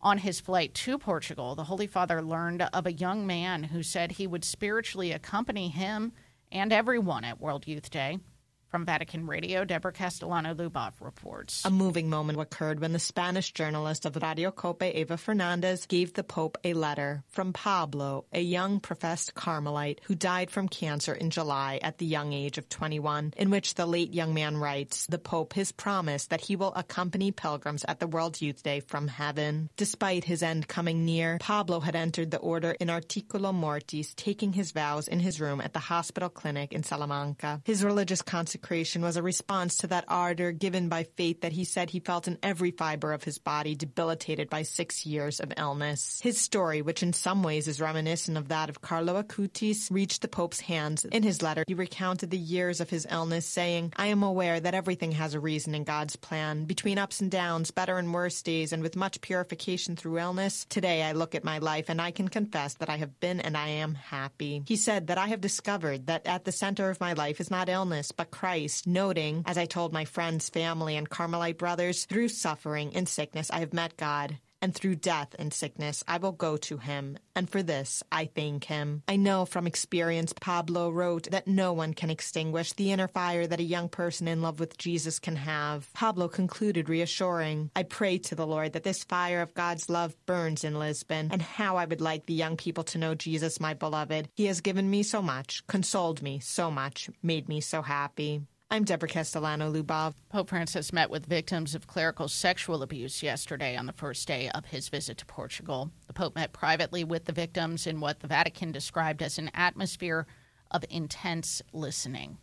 On 0.00 0.16
his 0.16 0.40
flight 0.40 0.72
to 0.72 0.98
Portugal, 0.98 1.54
the 1.54 1.64
Holy 1.64 1.86
Father 1.86 2.22
learned 2.22 2.62
of 2.62 2.86
a 2.86 2.92
young 2.92 3.26
man 3.26 3.64
who 3.64 3.82
said 3.82 4.12
he 4.12 4.26
would 4.26 4.44
spiritually 4.44 5.12
accompany 5.12 5.68
him 5.68 6.12
and 6.50 6.72
everyone 6.72 7.24
at 7.24 7.40
World 7.40 7.66
Youth 7.66 7.90
Day. 7.90 8.20
From 8.68 8.84
Vatican 8.84 9.26
Radio, 9.28 9.64
Deborah 9.64 9.92
Castellano 9.92 10.52
Lubov 10.52 10.94
reports. 11.00 11.64
A 11.64 11.70
moving 11.70 12.10
moment 12.10 12.40
occurred 12.40 12.80
when 12.80 12.92
the 12.92 12.98
Spanish 12.98 13.52
journalist 13.52 14.04
of 14.04 14.16
Radio 14.16 14.50
Cope, 14.50 14.82
Eva 14.82 15.16
Fernandez, 15.16 15.86
gave 15.86 16.12
the 16.12 16.24
Pope 16.24 16.58
a 16.64 16.74
letter 16.74 17.22
from 17.28 17.52
Pablo, 17.52 18.24
a 18.32 18.40
young 18.40 18.80
professed 18.80 19.34
Carmelite 19.34 20.00
who 20.04 20.16
died 20.16 20.50
from 20.50 20.68
cancer 20.68 21.14
in 21.14 21.30
July 21.30 21.78
at 21.80 21.98
the 21.98 22.06
young 22.06 22.32
age 22.32 22.58
of 22.58 22.68
21, 22.68 23.34
in 23.36 23.50
which 23.50 23.76
the 23.76 23.86
late 23.86 24.12
young 24.12 24.34
man 24.34 24.56
writes 24.56 25.06
the 25.06 25.18
Pope 25.18 25.52
his 25.52 25.70
promise 25.70 26.26
that 26.26 26.40
he 26.40 26.56
will 26.56 26.74
accompany 26.74 27.30
pilgrims 27.30 27.84
at 27.86 28.00
the 28.00 28.08
World 28.08 28.40
Youth 28.42 28.64
Day 28.64 28.80
from 28.80 29.06
heaven. 29.06 29.70
Despite 29.76 30.24
his 30.24 30.42
end 30.42 30.66
coming 30.66 31.04
near, 31.04 31.38
Pablo 31.38 31.78
had 31.78 31.94
entered 31.94 32.32
the 32.32 32.38
order 32.38 32.72
in 32.72 32.88
articulo 32.88 33.54
mortis, 33.54 34.12
taking 34.14 34.52
his 34.52 34.72
vows 34.72 35.06
in 35.06 35.20
his 35.20 35.40
room 35.40 35.60
at 35.60 35.72
the 35.72 35.78
hospital 35.78 36.28
clinic 36.28 36.72
in 36.72 36.82
Salamanca. 36.82 37.62
His 37.64 37.84
religious 37.84 38.22
consecration 38.22 38.55
consecration 38.56 39.02
was 39.02 39.18
a 39.18 39.22
response 39.22 39.76
to 39.76 39.86
that 39.88 40.06
ardor 40.08 40.50
given 40.50 40.88
by 40.88 41.04
faith 41.16 41.42
that 41.42 41.52
he 41.52 41.64
said 41.64 41.90
he 41.90 42.00
felt 42.00 42.26
in 42.26 42.38
every 42.42 42.70
fiber 42.70 43.12
of 43.12 43.22
his 43.22 43.38
body 43.38 43.74
debilitated 43.74 44.48
by 44.48 44.62
six 44.62 45.04
years 45.04 45.40
of 45.40 45.52
illness. 45.58 46.20
His 46.22 46.40
story, 46.40 46.80
which 46.80 47.02
in 47.02 47.12
some 47.12 47.42
ways 47.42 47.68
is 47.68 47.82
reminiscent 47.82 48.38
of 48.38 48.48
that 48.48 48.70
of 48.70 48.80
Carlo 48.80 49.22
Acutis, 49.22 49.90
reached 49.90 50.22
the 50.22 50.28
Pope's 50.28 50.60
hands. 50.60 51.04
In 51.04 51.22
his 51.22 51.42
letter, 51.42 51.64
he 51.66 51.74
recounted 51.74 52.30
the 52.30 52.38
years 52.38 52.80
of 52.80 52.88
his 52.88 53.06
illness, 53.10 53.46
saying, 53.46 53.92
I 53.94 54.06
am 54.06 54.22
aware 54.22 54.58
that 54.58 54.74
everything 54.74 55.12
has 55.12 55.34
a 55.34 55.40
reason 55.40 55.74
in 55.74 55.84
God's 55.84 56.16
plan. 56.16 56.64
Between 56.64 56.96
ups 56.96 57.20
and 57.20 57.30
downs, 57.30 57.70
better 57.70 57.98
and 57.98 58.14
worse 58.14 58.40
days, 58.40 58.72
and 58.72 58.82
with 58.82 58.96
much 58.96 59.20
purification 59.20 59.96
through 59.96 60.18
illness, 60.18 60.64
today 60.70 61.02
I 61.02 61.12
look 61.12 61.34
at 61.34 61.44
my 61.44 61.58
life 61.58 61.90
and 61.90 62.00
I 62.00 62.10
can 62.10 62.28
confess 62.28 62.74
that 62.74 62.88
I 62.88 62.96
have 62.96 63.20
been 63.20 63.40
and 63.40 63.54
I 63.54 63.68
am 63.68 63.94
happy. 63.94 64.62
He 64.66 64.76
said 64.76 65.08
that 65.08 65.18
I 65.18 65.26
have 65.26 65.42
discovered 65.42 66.06
that 66.06 66.26
at 66.26 66.44
the 66.46 66.52
center 66.52 66.88
of 66.88 67.00
my 67.00 67.12
life 67.12 67.38
is 67.38 67.50
not 67.50 67.68
illness, 67.68 68.12
but 68.12 68.30
Christ 68.30 68.45
Christ, 68.46 68.86
noting, 68.86 69.42
as 69.44 69.58
I 69.58 69.66
told 69.66 69.92
my 69.92 70.04
friends, 70.04 70.48
family, 70.48 70.96
and 70.96 71.10
Carmelite 71.10 71.58
brothers, 71.58 72.04
through 72.04 72.28
suffering 72.28 72.94
and 72.94 73.08
sickness 73.08 73.50
I 73.50 73.58
have 73.58 73.72
met 73.72 73.96
God 73.96 74.38
and 74.60 74.74
through 74.74 74.96
death 74.96 75.34
and 75.38 75.52
sickness 75.52 76.02
I 76.08 76.18
will 76.18 76.32
go 76.32 76.56
to 76.56 76.78
him, 76.78 77.18
and 77.34 77.48
for 77.48 77.62
this 77.62 78.02
I 78.10 78.26
thank 78.26 78.64
him. 78.64 79.02
I 79.08 79.16
know 79.16 79.44
from 79.44 79.66
experience, 79.66 80.32
Pablo 80.32 80.90
wrote, 80.90 81.30
that 81.30 81.46
no 81.46 81.72
one 81.72 81.94
can 81.94 82.10
extinguish 82.10 82.72
the 82.72 82.92
inner 82.92 83.08
fire 83.08 83.46
that 83.46 83.60
a 83.60 83.64
young 83.64 83.88
person 83.88 84.28
in 84.28 84.42
love 84.42 84.60
with 84.60 84.78
Jesus 84.78 85.18
can 85.18 85.36
have. 85.36 85.92
Pablo 85.94 86.28
concluded 86.28 86.88
reassuring, 86.88 87.70
I 87.76 87.82
pray 87.82 88.18
to 88.18 88.34
the 88.34 88.46
Lord 88.46 88.72
that 88.72 88.84
this 88.84 89.04
fire 89.04 89.42
of 89.42 89.54
God's 89.54 89.88
love 89.88 90.16
burns 90.26 90.64
in 90.64 90.78
Lisbon, 90.78 91.28
and 91.30 91.42
how 91.42 91.76
I 91.76 91.84
would 91.84 92.00
like 92.00 92.26
the 92.26 92.34
young 92.34 92.56
people 92.56 92.84
to 92.84 92.98
know 92.98 93.14
Jesus, 93.14 93.60
my 93.60 93.74
beloved. 93.74 94.28
He 94.34 94.46
has 94.46 94.60
given 94.60 94.88
me 94.90 95.02
so 95.02 95.22
much, 95.22 95.66
consoled 95.66 96.22
me 96.22 96.40
so 96.40 96.70
much, 96.70 97.10
made 97.22 97.48
me 97.48 97.60
so 97.60 97.82
happy. 97.82 98.42
I'm 98.68 98.82
Deborah 98.82 99.08
Castellano 99.08 99.72
Lubov. 99.72 100.14
Pope 100.28 100.48
Francis 100.48 100.92
met 100.92 101.08
with 101.08 101.24
victims 101.24 101.76
of 101.76 101.86
clerical 101.86 102.26
sexual 102.26 102.82
abuse 102.82 103.22
yesterday 103.22 103.76
on 103.76 103.86
the 103.86 103.92
first 103.92 104.26
day 104.26 104.50
of 104.52 104.66
his 104.66 104.88
visit 104.88 105.18
to 105.18 105.26
Portugal. 105.26 105.92
The 106.08 106.12
Pope 106.12 106.34
met 106.34 106.52
privately 106.52 107.04
with 107.04 107.26
the 107.26 107.32
victims 107.32 107.86
in 107.86 108.00
what 108.00 108.18
the 108.18 108.26
Vatican 108.26 108.72
described 108.72 109.22
as 109.22 109.38
an 109.38 109.52
atmosphere 109.54 110.26
of 110.72 110.84
intense 110.90 111.62
listening. 111.72 112.38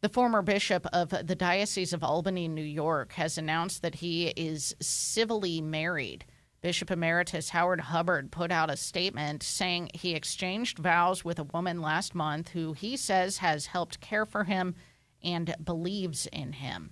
The 0.00 0.08
former 0.08 0.42
bishop 0.42 0.86
of 0.92 1.08
the 1.10 1.34
Diocese 1.34 1.92
of 1.92 2.04
Albany, 2.04 2.46
New 2.46 2.62
York, 2.62 3.12
has 3.14 3.36
announced 3.36 3.82
that 3.82 3.96
he 3.96 4.28
is 4.28 4.76
civilly 4.80 5.60
married. 5.60 6.24
Bishop 6.62 6.90
Emeritus 6.90 7.48
Howard 7.50 7.80
Hubbard 7.80 8.30
put 8.30 8.52
out 8.52 8.70
a 8.70 8.76
statement 8.76 9.42
saying 9.42 9.90
he 9.92 10.14
exchanged 10.14 10.78
vows 10.78 11.24
with 11.24 11.40
a 11.40 11.44
woman 11.44 11.82
last 11.82 12.14
month 12.14 12.50
who 12.50 12.74
he 12.74 12.96
says 12.96 13.38
has 13.38 13.66
helped 13.66 14.00
care 14.00 14.24
for 14.24 14.44
him 14.44 14.76
and 15.22 15.54
believes 15.62 16.26
in 16.26 16.54
him. 16.54 16.90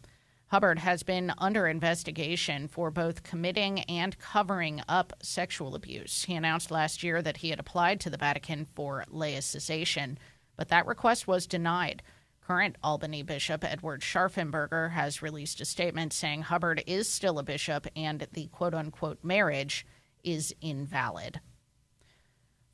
Hubbard 0.49 0.79
has 0.79 1.03
been 1.03 1.33
under 1.37 1.67
investigation 1.67 2.69
for 2.69 2.91
both 2.91 3.23
committing 3.23 3.81
and 3.81 4.19
covering 4.19 4.81
up 4.88 5.12
sexual 5.23 5.75
abuse. 5.75 6.25
He 6.25 6.35
announced 6.35 6.71
last 6.71 7.03
year 7.03 7.21
that 7.21 7.38
he 7.38 7.51
had 7.51 7.61
applied 7.61 8.01
to 8.01 8.11
the 8.11 8.17
Vatican 8.17 8.67
for 8.75 9.05
laicization, 9.12 10.17
but 10.57 10.69
that 10.69 10.87
request 10.87 11.29
was 11.29 11.47
denied. 11.47 12.03
Current 12.41 12.77
Albany 12.83 13.23
Bishop 13.23 13.62
Edward 13.62 14.01
Scharfenberger 14.01 14.93
has 14.93 15.21
released 15.21 15.61
a 15.61 15.67
statement 15.67 16.14
saying 16.14 16.43
Hubbard 16.43 16.83
is 16.87 17.07
still 17.07 17.38
a 17.38 17.43
bishop 17.43 17.87
and 17.95 18.27
the 18.33 18.47
quote 18.47 18.73
unquote 18.73 19.19
marriage 19.23 19.85
is 20.25 20.55
invalid. 20.62 21.41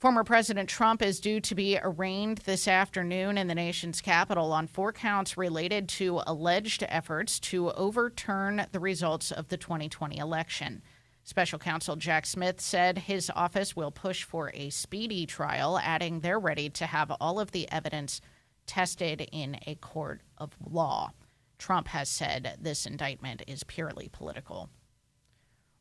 Former 0.04 0.22
President 0.22 0.68
Trump 0.68 1.00
is 1.00 1.18
due 1.18 1.40
to 1.40 1.54
be 1.54 1.78
arraigned 1.82 2.36
this 2.44 2.68
afternoon 2.68 3.38
in 3.38 3.46
the 3.46 3.54
nation's 3.54 4.02
capital 4.02 4.52
on 4.52 4.66
four 4.66 4.92
counts 4.92 5.38
related 5.38 5.88
to 5.88 6.20
alleged 6.26 6.84
efforts 6.90 7.40
to 7.40 7.70
overturn 7.70 8.66
the 8.70 8.80
results 8.80 9.32
of 9.32 9.48
the 9.48 9.56
2020 9.56 10.18
election. 10.18 10.82
Special 11.22 11.58
counsel 11.58 11.96
Jack 11.96 12.26
Smith 12.26 12.60
said 12.60 12.98
his 12.98 13.30
office 13.34 13.74
will 13.74 13.90
push 13.90 14.24
for 14.24 14.50
a 14.52 14.68
speedy 14.68 15.24
trial, 15.24 15.80
adding 15.82 16.20
they're 16.20 16.38
ready 16.38 16.68
to 16.68 16.84
have 16.84 17.10
all 17.12 17.40
of 17.40 17.52
the 17.52 17.66
evidence 17.72 18.20
tested 18.66 19.26
in 19.32 19.56
a 19.66 19.74
court 19.76 20.20
of 20.36 20.50
law. 20.62 21.12
Trump 21.56 21.88
has 21.88 22.10
said 22.10 22.58
this 22.60 22.84
indictment 22.84 23.42
is 23.46 23.64
purely 23.64 24.10
political. 24.12 24.68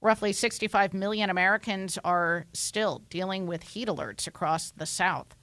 Roughly 0.03 0.33
65 0.33 0.93
million 0.93 1.29
Americans 1.29 1.97
are 2.03 2.45
still 2.51 3.03
dealing 3.09 3.47
with 3.47 3.63
heat 3.63 3.87
alerts 3.87 4.27
across 4.27 4.69
the 4.71 4.85
South. 4.85 5.33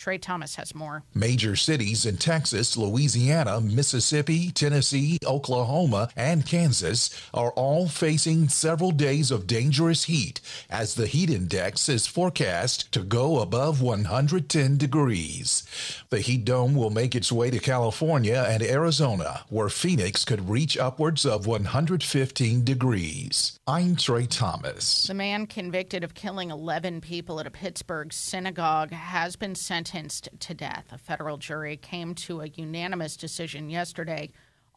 Trey 0.00 0.16
Thomas 0.16 0.54
has 0.54 0.74
more. 0.74 1.02
Major 1.14 1.54
cities 1.54 2.06
in 2.06 2.16
Texas, 2.16 2.74
Louisiana, 2.74 3.60
Mississippi, 3.60 4.50
Tennessee, 4.50 5.18
Oklahoma, 5.26 6.08
and 6.16 6.46
Kansas 6.46 7.10
are 7.34 7.50
all 7.50 7.86
facing 7.86 8.48
several 8.48 8.92
days 8.92 9.30
of 9.30 9.46
dangerous 9.46 10.04
heat 10.04 10.40
as 10.70 10.94
the 10.94 11.06
heat 11.06 11.28
index 11.28 11.86
is 11.90 12.06
forecast 12.06 12.90
to 12.92 13.02
go 13.02 13.40
above 13.40 13.82
110 13.82 14.78
degrees. 14.78 15.64
The 16.08 16.20
heat 16.20 16.46
dome 16.46 16.74
will 16.74 16.88
make 16.88 17.14
its 17.14 17.30
way 17.30 17.50
to 17.50 17.58
California 17.58 18.46
and 18.48 18.62
Arizona, 18.62 19.42
where 19.50 19.68
Phoenix 19.68 20.24
could 20.24 20.48
reach 20.48 20.78
upwards 20.78 21.26
of 21.26 21.46
115 21.46 22.64
degrees. 22.64 23.58
I'm 23.66 23.96
Trey 23.96 24.24
Thomas. 24.24 25.06
The 25.08 25.12
man 25.12 25.46
convicted 25.46 26.02
of 26.02 26.14
killing 26.14 26.50
11 26.50 27.02
people 27.02 27.38
at 27.38 27.46
a 27.46 27.50
Pittsburgh 27.50 28.14
synagogue 28.14 28.92
has 28.92 29.36
been 29.36 29.54
sentenced 29.54 29.89
sentenced 29.90 30.28
to 30.38 30.54
death. 30.54 30.86
A 30.92 30.98
federal 30.98 31.36
jury 31.36 31.76
came 31.76 32.14
to 32.14 32.40
a 32.40 32.48
unanimous 32.48 33.16
decision 33.16 33.68
yesterday 33.70 34.30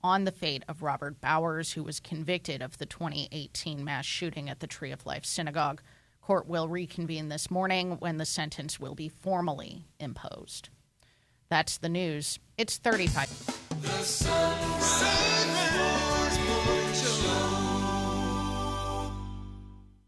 on 0.04 0.24
the 0.24 0.32
fate 0.32 0.64
of 0.68 0.82
Robert 0.82 1.22
Bowers, 1.22 1.74
who 1.74 1.84
was 1.84 2.00
convicted 2.00 2.62
of 2.62 2.78
the 2.78 2.86
2018 2.86 3.84
mass 3.84 4.06
shooting 4.06 4.50
at 4.50 4.60
the 4.60 4.68
Tree 4.68 4.92
of 4.92 5.06
Life 5.06 5.26
Synagogue. 5.26 5.82
Court 6.22 6.48
will 6.48 6.68
reconvene 6.68 7.30
this 7.30 7.52
morning 7.52 7.98
when 8.00 8.18
the 8.18 8.26
sentence 8.26 8.80
will 8.80 8.96
be 8.96 9.10
formally 9.10 9.86
imposed. 10.00 10.70
That's 11.50 11.78
the 11.78 11.90
news. 11.90 12.40
It's 12.58 12.78
35. 12.78 13.30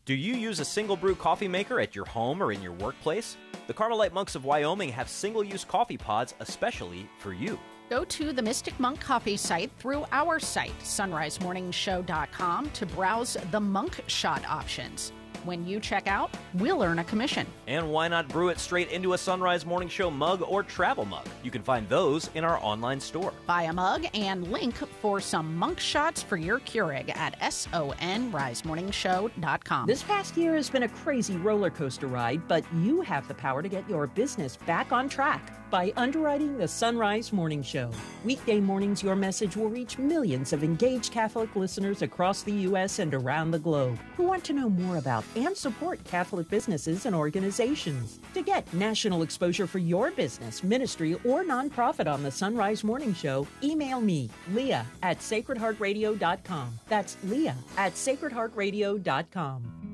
Do 0.06 0.14
you 0.14 0.36
use 0.36 0.60
a 0.60 0.66
single 0.66 0.96
brew 0.96 1.16
coffee 1.16 1.48
maker 1.48 1.80
at 1.80 1.96
your 1.96 2.06
home 2.06 2.44
or 2.44 2.52
in 2.52 2.62
your 2.62 2.74
workplace? 2.74 3.38
The 3.66 3.74
Carmelite 3.74 4.14
monks 4.14 4.36
of 4.36 4.46
Wyoming 4.46 4.90
have 4.90 5.10
single 5.10 5.44
use 5.44 5.66
coffee 5.66 5.98
pods 5.98 6.36
especially 6.40 7.10
for 7.18 7.34
you. 7.34 7.58
Go 7.90 8.06
to 8.06 8.32
the 8.32 8.42
Mystic 8.44 8.80
Monk 8.80 9.00
Coffee 9.00 9.36
site 9.36 9.72
through 9.80 10.06
our 10.12 10.40
site, 10.40 10.78
sonrisemorningshow.com, 10.84 12.70
to 12.70 12.86
browse 12.86 13.36
the 13.50 13.60
monk 13.60 14.04
shot 14.06 14.46
options. 14.48 15.12
When 15.46 15.66
you 15.68 15.80
check 15.80 16.08
out, 16.08 16.32
we'll 16.56 16.82
earn 16.82 16.98
a 16.98 17.04
commission. 17.04 17.46
And 17.68 17.92
why 17.92 18.08
not 18.08 18.28
brew 18.28 18.50
it 18.50 18.58
straight 18.58 18.90
into 18.90 19.14
a 19.14 19.16
Sonrise 19.16 19.64
Morning 19.64 19.88
Show 19.88 20.10
mug 20.10 20.42
or 20.42 20.64
travel 20.64 21.06
mug? 21.06 21.28
You 21.44 21.52
can 21.52 21.62
find 21.62 21.88
those 21.88 22.32
in 22.34 22.44
our 22.44 22.58
online 22.64 23.00
store. 23.00 23.32
Buy 23.46 23.64
a 23.64 23.74
mug 23.74 24.08
and 24.16 24.52
link 24.52 24.76
for 24.76 25.22
some 25.22 25.56
monk 25.56 25.80
shots 25.80 26.24
for 26.24 26.38
your 26.38 26.60
Keurig 26.62 27.16
at 27.16 27.40
sonrisemorningshow.com. 27.40 29.88
This 29.88 30.02
past 30.02 30.36
year 30.36 30.56
has 30.56 30.68
been 30.68 30.82
a 30.84 30.90
crazy 30.90 31.38
roller 31.38 31.70
coaster 31.70 32.08
ride, 32.08 32.48
but 32.48 32.64
you 32.74 33.02
have 33.02 33.28
the 33.28 33.36
power 33.36 33.62
to 33.62 33.70
get 33.70 33.88
your 33.88 34.08
business 34.08 34.58
back 34.58 34.92
on 34.92 35.08
track 35.08 35.52
by 35.70 35.94
underwriting 35.98 36.58
the 36.58 36.66
Sonrise 36.66 37.34
Morning 37.34 37.62
Show. 37.62 37.92
Weekday 38.24 38.60
mornings, 38.60 39.04
your 39.04 39.16
message 39.16 39.58
will 39.58 39.70
reach 39.70 39.98
millions 39.98 40.54
of 40.54 40.64
engaged 40.64 41.12
Catholic 41.12 41.56
listeners 41.56 42.02
across 42.02 42.44
the 42.44 42.54
U.S. 42.54 43.00
and 43.00 43.14
around 43.14 43.52
the 43.52 43.60
globe 43.60 44.00
who 44.16 44.24
want 44.24 44.44
to 44.46 44.54
know 44.54 44.70
more 44.70 44.98
about 44.98 45.26
and 45.36 45.56
support 45.56 46.04
Catholic 46.04 46.50
businesses 46.50 47.06
and 47.06 47.16
organizations. 47.16 48.20
To 48.34 48.42
get 48.42 48.72
national 48.74 49.22
exposure 49.22 49.68
for 49.68 49.80
your 49.80 50.12
business, 50.12 50.64
ministry, 50.64 51.14
or 51.26 51.44
nonprofit 51.44 52.12
on 52.12 52.24
the 52.24 52.30
Sonrise 52.30 52.84
Morning 52.84 53.14
Show, 53.14 53.48
email 53.64 54.02
me, 54.02 54.30
Leah 54.54 54.86
at 55.04 55.20
sacredheartradio.com. 55.20 56.80
That's 56.88 57.18
Leah 57.24 57.58
at 57.78 57.94
sacredheartradio.com. 57.94 59.86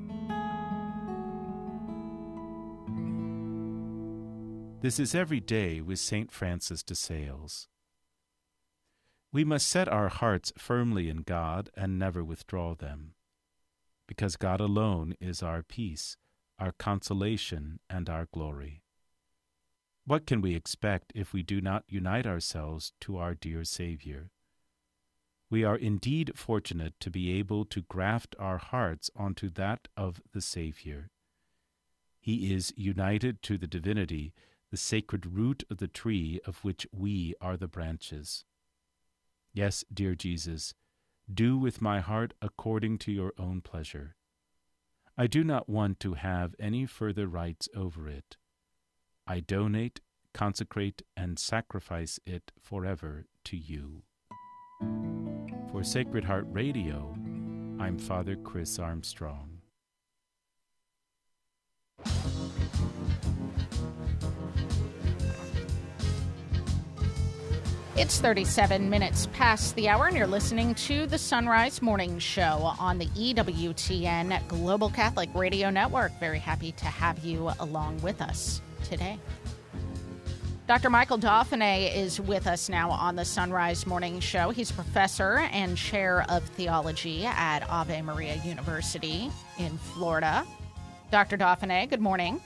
This 4.82 4.98
is 4.98 5.14
Every 5.14 5.38
Day 5.38 5.80
with 5.80 6.00
St. 6.00 6.32
Francis 6.32 6.82
de 6.82 6.96
Sales. 6.96 7.68
We 9.32 9.44
must 9.44 9.68
set 9.68 9.88
our 9.88 10.08
hearts 10.08 10.52
firmly 10.58 11.08
in 11.08 11.18
God 11.18 11.70
and 11.76 12.00
never 12.00 12.24
withdraw 12.24 12.74
them, 12.74 13.14
because 14.12 14.36
God 14.36 14.60
alone 14.60 15.14
is 15.22 15.42
our 15.42 15.62
peace, 15.62 16.18
our 16.58 16.72
consolation, 16.72 17.80
and 17.88 18.10
our 18.10 18.28
glory. 18.30 18.82
What 20.04 20.26
can 20.26 20.42
we 20.42 20.54
expect 20.54 21.12
if 21.14 21.32
we 21.32 21.42
do 21.42 21.62
not 21.62 21.84
unite 21.88 22.26
ourselves 22.26 22.92
to 23.00 23.16
our 23.16 23.34
dear 23.34 23.64
Savior? 23.64 24.28
We 25.48 25.64
are 25.64 25.76
indeed 25.76 26.32
fortunate 26.36 26.92
to 27.00 27.08
be 27.08 27.32
able 27.38 27.64
to 27.64 27.86
graft 27.88 28.36
our 28.38 28.58
hearts 28.58 29.10
onto 29.16 29.48
that 29.48 29.88
of 29.96 30.20
the 30.34 30.42
Savior. 30.42 31.08
He 32.20 32.52
is 32.52 32.74
united 32.76 33.42
to 33.44 33.56
the 33.56 33.66
divinity 33.66 34.34
the 34.70 34.76
sacred 34.76 35.24
root 35.24 35.64
of 35.70 35.78
the 35.78 35.88
tree 35.88 36.38
of 36.44 36.62
which 36.62 36.86
we 36.92 37.32
are 37.40 37.56
the 37.56 37.66
branches. 37.66 38.44
Yes, 39.54 39.86
dear 39.90 40.14
Jesus, 40.14 40.74
do 41.32 41.56
with 41.56 41.80
my 41.80 42.00
heart 42.00 42.34
according 42.40 42.98
to 42.98 43.12
your 43.12 43.32
own 43.38 43.60
pleasure. 43.60 44.16
I 45.16 45.26
do 45.26 45.44
not 45.44 45.68
want 45.68 46.00
to 46.00 46.14
have 46.14 46.54
any 46.58 46.86
further 46.86 47.26
rights 47.26 47.68
over 47.76 48.08
it. 48.08 48.36
I 49.26 49.40
donate, 49.40 50.00
consecrate, 50.32 51.02
and 51.16 51.38
sacrifice 51.38 52.18
it 52.26 52.50
forever 52.60 53.26
to 53.44 53.56
you. 53.56 54.02
For 55.70 55.84
Sacred 55.84 56.24
Heart 56.24 56.46
Radio, 56.50 57.14
I'm 57.78 57.98
Father 57.98 58.36
Chris 58.36 58.78
Armstrong. 58.78 59.60
It's 68.02 68.18
37 68.18 68.90
minutes 68.90 69.28
past 69.32 69.76
the 69.76 69.88
hour, 69.88 70.08
and 70.08 70.16
you're 70.16 70.26
listening 70.26 70.74
to 70.74 71.06
the 71.06 71.14
Sonrise 71.16 71.80
Morning 71.80 72.18
Show 72.18 72.74
on 72.80 72.98
the 72.98 73.06
EWTN 73.06 74.48
Global 74.48 74.90
Catholic 74.90 75.30
Radio 75.36 75.70
Network. 75.70 76.10
Very 76.18 76.40
happy 76.40 76.72
to 76.72 76.86
have 76.86 77.24
you 77.24 77.52
along 77.60 78.02
with 78.02 78.20
us 78.20 78.60
today. 78.82 79.20
Dr. 80.66 80.90
Michael 80.90 81.16
Dauphinais 81.16 81.94
is 81.94 82.20
with 82.20 82.48
us 82.48 82.68
now 82.68 82.90
on 82.90 83.14
the 83.14 83.22
Sonrise 83.22 83.86
Morning 83.86 84.18
Show. 84.18 84.50
He's 84.50 84.72
a 84.72 84.74
professor 84.74 85.38
and 85.52 85.76
chair 85.76 86.24
of 86.28 86.42
theology 86.42 87.24
at 87.24 87.60
Ave 87.70 88.02
Maria 88.02 88.34
University 88.44 89.30
in 89.58 89.78
Florida. 89.78 90.44
Dr. 91.12 91.36
Dauphinais, 91.36 91.88
good 91.88 92.00
morning. 92.00 92.40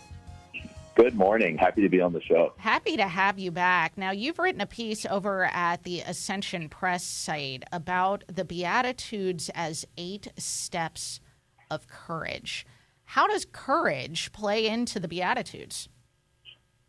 Good 0.97 1.15
morning. 1.15 1.59
Happy 1.59 1.83
to 1.83 1.91
be 1.91 2.01
on 2.01 2.15
the 2.15 2.23
show. 2.23 2.55
Happy 2.57 2.97
to 2.97 3.07
have 3.07 3.39
you 3.39 3.51
back. 3.51 3.99
Now, 3.99 4.13
you've 4.13 4.39
written 4.39 4.63
a 4.63 4.67
piece 4.67 5.05
over 5.05 5.45
at 5.45 5.83
the 5.83 6.01
Ascension 6.01 6.71
Press 6.71 7.05
site 7.05 7.65
about 7.71 8.25
the 8.35 8.47
Beatitudes 8.47 9.51
as 9.55 9.85
eight 9.99 10.29
steps 10.39 11.21
of 11.71 11.87
courage. 11.87 12.65
How 13.05 13.27
does 13.27 13.45
courage 13.53 14.33
play 14.33 14.67
into 14.67 14.99
the 14.99 15.07
Beatitudes? 15.07 15.91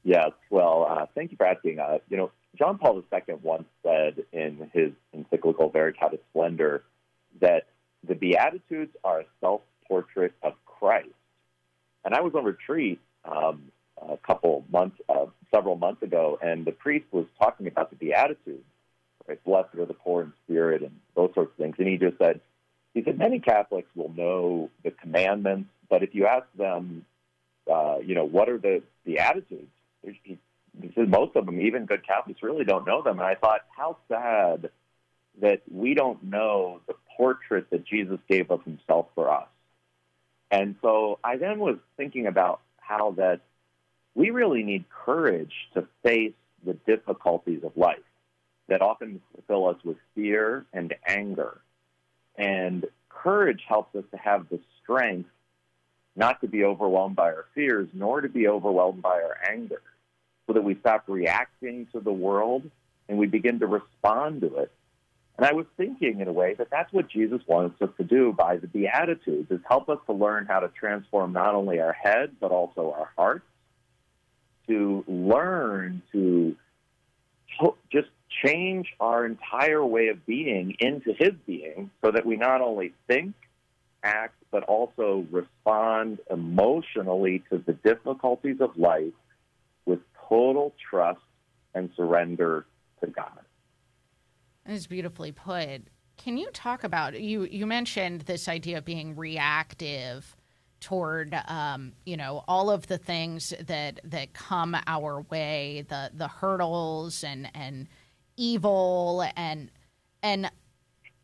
Yes. 0.05 0.31
Well, 0.49 0.87
uh, 0.89 1.07
thank 1.13 1.31
you 1.31 1.37
for 1.37 1.45
asking. 1.45 1.79
Uh, 1.79 1.97
you 2.07 2.15
know, 2.15 2.31
John 2.57 2.77
Paul 2.77 3.03
II 3.13 3.35
once 3.43 3.65
said 3.83 4.23
in 4.31 4.71
his 4.73 4.93
encyclical 5.11 5.69
Veritatis 5.69 6.19
Splendor 6.29 6.85
that 7.41 7.65
the 8.07 8.15
Beatitudes 8.15 8.95
are 9.03 9.19
a 9.19 9.25
self 9.41 9.63
portrait 9.85 10.31
of 10.43 10.53
Christ. 10.65 11.09
And 12.05 12.15
I 12.15 12.21
was 12.21 12.33
on 12.35 12.45
retreat 12.45 13.01
um, 13.25 13.69
a 14.01 14.17
couple 14.17 14.65
months, 14.71 14.97
uh, 15.09 15.25
several 15.53 15.75
months 15.75 16.03
ago, 16.03 16.37
and 16.41 16.65
the 16.65 16.71
priest 16.71 17.05
was 17.11 17.25
talking 17.39 17.67
about 17.67 17.89
the 17.89 17.95
Beatitudes, 17.95 18.63
right? 19.27 19.43
Blessed 19.43 19.75
are 19.75 19.85
the 19.85 19.93
poor 19.93 20.23
in 20.23 20.33
spirit 20.45 20.81
and 20.81 20.91
those 21.15 21.31
sorts 21.33 21.51
of 21.51 21.57
things. 21.57 21.75
And 21.79 21.87
he 21.87 21.97
just 21.97 22.17
said, 22.17 22.41
he 22.93 23.03
said, 23.03 23.17
many 23.17 23.39
Catholics 23.39 23.89
will 23.95 24.11
know 24.13 24.69
the 24.83 24.91
commandments, 24.91 25.69
but 25.89 26.03
if 26.03 26.15
you 26.15 26.25
ask 26.25 26.45
them, 26.57 27.05
uh, 27.71 27.97
you 28.03 28.15
know, 28.15 28.25
what 28.25 28.49
are 28.49 28.57
the 28.57 28.81
Beatitudes? 29.05 29.71
He, 30.01 30.39
said 30.95 31.09
most 31.09 31.35
of 31.35 31.45
them, 31.45 31.59
even 31.59 31.85
good 31.85 32.05
Catholics, 32.05 32.41
really 32.41 32.63
don't 32.63 32.85
know 32.85 33.01
them. 33.01 33.19
And 33.19 33.27
I 33.27 33.35
thought, 33.35 33.61
how 33.75 33.97
sad 34.07 34.69
that 35.41 35.61
we 35.71 35.93
don't 35.93 36.23
know 36.23 36.81
the 36.87 36.93
portrait 37.15 37.69
that 37.71 37.85
Jesus 37.85 38.19
gave 38.29 38.51
of 38.51 38.63
himself 38.63 39.07
for 39.15 39.31
us. 39.31 39.47
And 40.49 40.75
so 40.81 41.19
I 41.23 41.37
then 41.37 41.59
was 41.59 41.77
thinking 41.97 42.27
about 42.27 42.61
how 42.79 43.11
that 43.17 43.41
we 44.17 44.31
really 44.31 44.63
need 44.63 44.83
courage 44.89 45.53
to 45.75 45.87
face 46.01 46.33
the 46.65 46.73
difficulties 46.73 47.63
of 47.63 47.77
life 47.77 47.99
that 48.67 48.81
often 48.81 49.21
fill 49.47 49.67
us 49.67 49.77
with 49.85 49.97
fear 50.15 50.65
and 50.73 50.95
anger. 51.07 51.61
And 52.35 52.87
courage 53.09 53.61
helps 53.67 53.95
us 53.95 54.03
to 54.09 54.17
have 54.17 54.49
the 54.49 54.59
strength 54.81 55.29
not 56.15 56.41
to 56.41 56.47
be 56.47 56.63
overwhelmed 56.63 57.15
by 57.15 57.27
our 57.27 57.45
fears, 57.53 57.87
nor 57.93 58.21
to 58.21 58.27
be 58.27 58.47
overwhelmed 58.47 59.03
by 59.03 59.21
our 59.21 59.37
anger, 59.47 59.83
so 60.47 60.53
that 60.53 60.63
we 60.63 60.73
stop 60.79 61.03
reacting 61.07 61.85
to 61.93 61.99
the 61.99 62.11
world 62.11 62.63
and 63.07 63.19
we 63.19 63.27
begin 63.27 63.59
to 63.59 63.67
respond 63.67 64.41
to 64.41 64.57
it. 64.57 64.71
And 65.37 65.45
I 65.45 65.53
was 65.53 65.67
thinking, 65.77 66.21
in 66.21 66.27
a 66.27 66.33
way, 66.33 66.55
that 66.55 66.71
that's 66.71 66.91
what 66.91 67.07
Jesus 67.07 67.41
wants 67.45 67.79
us 67.83 67.89
to 67.97 68.03
do 68.03 68.33
by 68.33 68.57
the 68.57 68.65
Beatitudes, 68.65 69.51
is 69.51 69.59
help 69.69 69.89
us 69.89 69.99
to 70.07 70.13
learn 70.13 70.47
how 70.47 70.61
to 70.61 70.69
transform 70.69 71.33
not 71.33 71.53
only 71.53 71.79
our 71.79 71.93
head, 71.93 72.31
but 72.41 72.49
also 72.49 72.95
our 72.97 73.11
hearts, 73.15 73.45
to 74.67 75.03
learn 75.07 76.01
to 76.11 76.55
just 77.91 78.07
change 78.45 78.87
our 78.99 79.25
entire 79.25 79.83
way 79.83 80.09
of 80.09 80.25
being 80.25 80.75
into 80.79 81.13
his 81.13 81.31
being 81.45 81.89
so 82.03 82.11
that 82.11 82.25
we 82.25 82.35
not 82.35 82.61
only 82.61 82.93
think, 83.07 83.33
act, 84.03 84.35
but 84.51 84.63
also 84.63 85.25
respond 85.31 86.19
emotionally 86.29 87.43
to 87.49 87.57
the 87.65 87.73
difficulties 87.73 88.57
of 88.61 88.77
life 88.77 89.13
with 89.85 89.99
total 90.29 90.73
trust 90.89 91.19
and 91.73 91.89
surrender 91.95 92.65
to 93.01 93.07
God. 93.07 93.39
That 94.65 94.73
is 94.73 94.87
beautifully 94.87 95.31
put. 95.31 95.87
Can 96.17 96.37
you 96.37 96.49
talk 96.51 96.83
about 96.83 97.19
you? 97.19 97.43
You 97.43 97.65
mentioned 97.65 98.21
this 98.21 98.47
idea 98.47 98.77
of 98.79 98.85
being 98.85 99.15
reactive 99.15 100.36
toward, 100.79 101.35
um, 101.47 101.93
you 102.05 102.17
know, 102.17 102.43
all 102.47 102.69
of 102.69 102.87
the 102.87 102.97
things 102.97 103.53
that 103.65 103.99
that 104.03 104.33
come 104.33 104.75
our 104.87 105.21
way, 105.29 105.85
the 105.87 106.11
the 106.13 106.27
hurdles 106.27 107.23
and 107.23 107.49
and 107.53 107.87
evil 108.37 109.25
and 109.35 109.71
And 110.23 110.51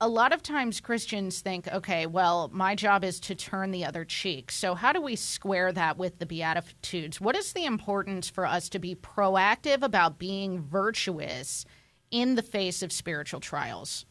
a 0.02 0.08
lot 0.08 0.34
of 0.34 0.44
times 0.44 0.82
Christians 0.82 1.40
think, 1.40 1.68
okay, 1.70 2.08
well, 2.08 2.50
my 2.52 2.76
job 2.76 3.06
is 3.06 3.20
to 3.22 3.36
turn 3.36 3.72
the 3.72 3.86
other 3.86 4.04
cheek. 4.04 4.52
So, 4.52 4.76
how 4.76 4.92
do 4.92 5.02
we 5.02 5.16
square 5.16 5.72
that 5.72 5.98
with 5.98 6.20
the 6.20 6.26
Beatitudes? 6.26 7.22
What 7.22 7.38
is 7.38 7.54
the 7.54 7.66
importance 7.66 8.30
for 8.30 8.46
us 8.46 8.68
to 8.70 8.80
be 8.80 8.96
proactive 8.96 9.82
about 9.82 10.20
being 10.20 10.62
virtuous 10.62 11.66
in 12.12 12.36
the 12.36 12.42
face 12.42 12.84
of 12.84 12.92
spiritual 12.92 13.40
trials? 13.40 14.06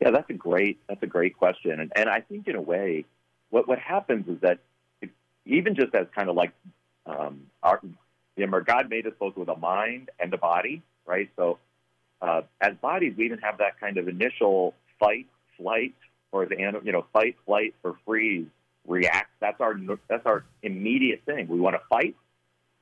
Yeah, 0.00 0.10
that's 0.10 0.28
a 0.28 0.34
great 0.34 0.80
that's 0.88 1.02
a 1.02 1.06
great 1.06 1.36
question, 1.36 1.78
and 1.80 1.92
and 1.94 2.08
I 2.08 2.20
think 2.20 2.48
in 2.48 2.56
a 2.56 2.60
way, 2.60 3.04
what 3.50 3.68
what 3.68 3.78
happens 3.78 4.28
is 4.28 4.40
that 4.40 4.58
even 5.44 5.74
just 5.74 5.94
as 5.94 6.06
kind 6.14 6.28
of 6.28 6.36
like 6.36 6.52
um, 7.06 7.46
our 7.62 7.80
God 8.60 8.90
made 8.90 9.06
us 9.06 9.12
both 9.18 9.36
with 9.36 9.48
a 9.48 9.56
mind 9.56 10.10
and 10.18 10.32
a 10.34 10.38
body, 10.38 10.82
right? 11.06 11.30
So 11.36 11.58
uh, 12.20 12.42
as 12.60 12.74
bodies, 12.80 13.14
we 13.16 13.26
even 13.26 13.38
have 13.38 13.58
that 13.58 13.78
kind 13.80 13.98
of 13.98 14.08
initial 14.08 14.74
fight, 14.98 15.26
flight, 15.56 15.94
or 16.32 16.46
the 16.46 16.56
you 16.84 16.92
know 16.92 17.06
fight, 17.12 17.36
flight, 17.44 17.74
or 17.82 17.96
freeze, 18.04 18.46
react. 18.86 19.30
That's 19.40 19.60
our 19.60 19.78
that's 20.08 20.26
our 20.26 20.44
immediate 20.62 21.22
thing. 21.24 21.48
We 21.48 21.60
want 21.60 21.76
to 21.76 21.82
fight, 21.88 22.16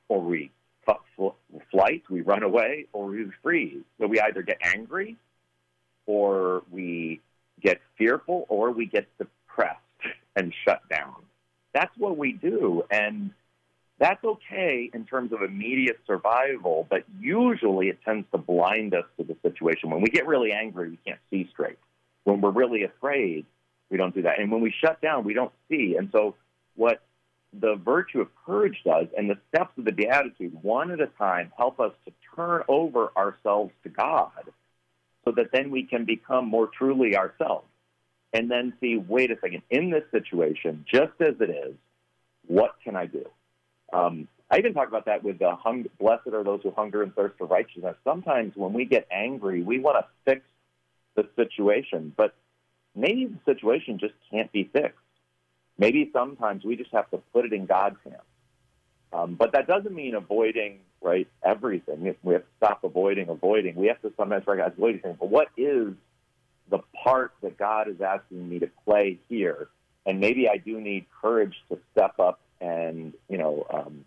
or 0.09 0.21
we 0.21 0.51
flight, 1.71 2.03
we 2.09 2.21
run 2.21 2.43
away, 2.43 2.87
or 2.93 3.05
we 3.07 3.31
freeze. 3.41 3.81
So 3.99 4.07
we 4.07 4.19
either 4.19 4.41
get 4.41 4.57
angry, 4.61 5.17
or 6.05 6.63
we 6.71 7.21
get 7.61 7.81
fearful, 7.97 8.45
or 8.49 8.71
we 8.71 8.85
get 8.85 9.07
depressed 9.17 9.79
and 10.35 10.53
shut 10.65 10.81
down. 10.89 11.15
That's 11.73 11.95
what 11.97 12.17
we 12.17 12.33
do, 12.33 12.83
and 12.89 13.31
that's 13.97 14.23
okay 14.23 14.89
in 14.93 15.05
terms 15.05 15.31
of 15.31 15.41
immediate 15.41 15.99
survival, 16.05 16.85
but 16.89 17.03
usually 17.19 17.87
it 17.89 17.99
tends 18.03 18.27
to 18.31 18.37
blind 18.37 18.93
us 18.93 19.05
to 19.17 19.23
the 19.23 19.35
situation. 19.41 19.89
When 19.89 20.01
we 20.01 20.09
get 20.09 20.27
really 20.27 20.51
angry, 20.51 20.89
we 20.89 20.99
can't 21.05 21.19
see 21.29 21.47
straight. 21.51 21.77
When 22.23 22.41
we're 22.41 22.51
really 22.51 22.83
afraid, 22.83 23.45
we 23.89 23.97
don't 23.97 24.13
do 24.13 24.23
that. 24.23 24.39
And 24.39 24.51
when 24.51 24.61
we 24.61 24.73
shut 24.83 25.01
down, 25.01 25.23
we 25.23 25.33
don't 25.33 25.53
see. 25.69 25.95
And 25.97 26.09
so, 26.11 26.35
what 26.75 27.01
the 27.57 27.75
virtue 27.75 28.19
of 28.19 28.27
courage 28.45 28.81
does, 28.83 29.07
and 29.17 29.29
the 29.29 29.37
steps 29.49 29.77
of 29.77 29.85
the 29.85 29.91
Beatitude, 29.91 30.61
one 30.61 30.91
at 30.91 30.99
a 30.99 31.07
time, 31.07 31.53
help 31.57 31.79
us 31.79 31.93
to 32.05 32.11
turn 32.35 32.63
over 32.67 33.11
ourselves 33.15 33.71
to 33.83 33.89
God 33.89 34.51
so 35.23 35.31
that 35.31 35.51
then 35.53 35.71
we 35.71 35.83
can 35.83 36.05
become 36.05 36.47
more 36.47 36.67
truly 36.67 37.15
ourselves. 37.15 37.67
And 38.35 38.51
then 38.51 38.73
see, 38.81 38.97
wait 38.97 39.31
a 39.31 39.37
second, 39.39 39.61
in 39.69 39.91
this 39.91 40.03
situation, 40.11 40.85
just 40.91 41.13
as 41.21 41.35
it 41.39 41.49
is, 41.49 41.73
what 42.47 42.75
can 42.83 42.97
I 42.97 43.05
do? 43.05 43.25
Um, 43.93 44.27
I 44.51 44.57
even 44.57 44.73
talk 44.73 44.89
about 44.89 45.05
that 45.05 45.23
with 45.23 45.39
the 45.39 45.55
hung, 45.55 45.85
blessed 45.97 46.27
are 46.33 46.43
those 46.43 46.59
who 46.61 46.71
hunger 46.71 47.01
and 47.01 47.15
thirst 47.15 47.37
for 47.37 47.47
righteousness. 47.47 47.95
Sometimes 48.03 48.51
when 48.57 48.73
we 48.73 48.83
get 48.83 49.07
angry, 49.09 49.63
we 49.63 49.79
want 49.79 50.03
to 50.03 50.05
fix 50.29 50.41
the 51.15 51.25
situation, 51.37 52.13
but 52.17 52.35
maybe 52.93 53.27
the 53.27 53.39
situation 53.53 53.99
just 53.99 54.13
can't 54.29 54.51
be 54.51 54.65
fixed. 54.65 54.99
Maybe 55.77 56.09
sometimes 56.11 56.65
we 56.65 56.75
just 56.75 56.91
have 56.91 57.09
to 57.11 57.19
put 57.31 57.45
it 57.45 57.53
in 57.53 57.65
God's 57.65 57.99
hands. 58.03 58.19
Um, 59.13 59.35
but 59.35 59.53
that 59.53 59.65
doesn't 59.65 59.95
mean 59.95 60.13
avoiding 60.13 60.79
right 61.01 61.29
everything. 61.41 62.13
We 62.21 62.33
have 62.33 62.41
to 62.41 62.47
stop 62.57 62.83
avoiding 62.83 63.29
avoiding. 63.29 63.75
We 63.75 63.87
have 63.87 64.01
to 64.01 64.11
sometimes 64.17 64.45
recognize 64.45 64.77
wait 64.77 64.95
a 64.95 64.97
second, 64.97 65.19
but 65.21 65.29
what 65.29 65.47
is 65.55 65.93
the 66.69 66.79
part 67.03 67.33
that 67.41 67.57
God 67.57 67.87
is 67.87 68.01
asking 68.01 68.47
me 68.47 68.59
to 68.59 68.69
play 68.85 69.19
here? 69.29 69.69
And 70.05 70.19
maybe 70.19 70.47
I 70.47 70.57
do 70.57 70.79
need 70.79 71.05
courage 71.21 71.55
to 71.69 71.79
step 71.91 72.19
up 72.19 72.39
and 72.61 73.13
you 73.27 73.37
know 73.37 73.65
um, 73.69 74.05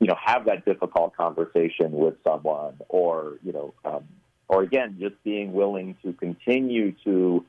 you 0.00 0.06
know 0.06 0.16
have 0.22 0.46
that 0.46 0.64
difficult 0.64 1.16
conversation 1.16 1.92
with 1.92 2.14
someone, 2.24 2.76
or 2.88 3.38
you 3.42 3.52
know, 3.52 3.74
um, 3.84 4.04
or 4.48 4.62
again, 4.62 4.96
just 5.00 5.22
being 5.24 5.52
willing 5.52 5.96
to 6.02 6.12
continue 6.12 6.92
to 7.04 7.44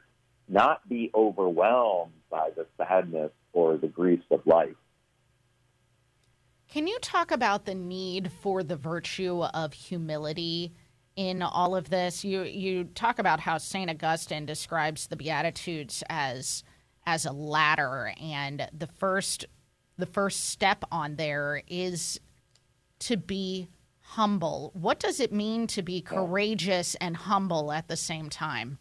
not 0.48 0.88
be 0.88 1.12
overwhelmed 1.14 2.14
by 2.30 2.50
the 2.56 2.66
sadness 2.78 3.32
or 3.54 3.78
the 3.78 3.88
griefs 3.88 4.26
of 4.32 4.46
life. 4.46 4.76
Can 6.68 6.88
you 6.88 6.98
talk 7.00 7.32
about 7.32 7.66
the 7.66 7.76
need 7.76 8.32
for 8.32 8.64
the 8.64 8.76
virtue 8.76 9.44
of 9.44 9.74
humility 9.74 10.74
in 11.16 11.42
all 11.42 11.76
of 11.76 11.90
this? 11.90 12.24
You 12.24 12.44
you 12.44 12.86
talk 12.86 13.20
about 13.20 13.40
how 13.40 13.58
Saint 13.58 13.90
Augustine 13.90 14.46
describes 14.46 15.08
the 15.08 15.16
Beatitudes 15.16 16.04
as 16.10 16.64
as 17.06 17.26
a 17.26 17.32
ladder, 17.32 18.14
and 18.22 18.68
the 18.78 18.88
first 18.88 19.46
the 19.98 20.06
first 20.06 20.50
step 20.50 20.84
on 20.92 21.16
there 21.16 21.62
is 21.68 22.20
to 23.00 23.18
be 23.18 23.70
humble. 24.02 24.72
What 24.74 25.00
does 25.00 25.20
it 25.20 25.32
mean 25.32 25.68
to 25.68 25.82
be 25.82 26.02
courageous 26.02 26.96
and 26.96 27.16
humble 27.16 27.72
at 27.72 27.88
the 27.88 27.98
same 27.98 28.30
time? 28.30 28.78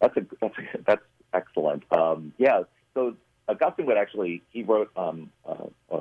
That's 0.00 0.16
a, 0.16 0.20
that's 0.40 0.58
a, 0.58 0.82
that's 0.86 1.02
excellent. 1.34 1.84
Um, 1.90 2.32
yeah. 2.38 2.62
So 2.94 3.16
Augustine 3.48 3.86
would 3.86 3.96
actually 3.96 4.42
he 4.50 4.62
wrote 4.62 4.90
um, 4.96 5.30
a, 5.44 5.56
a, 5.90 6.00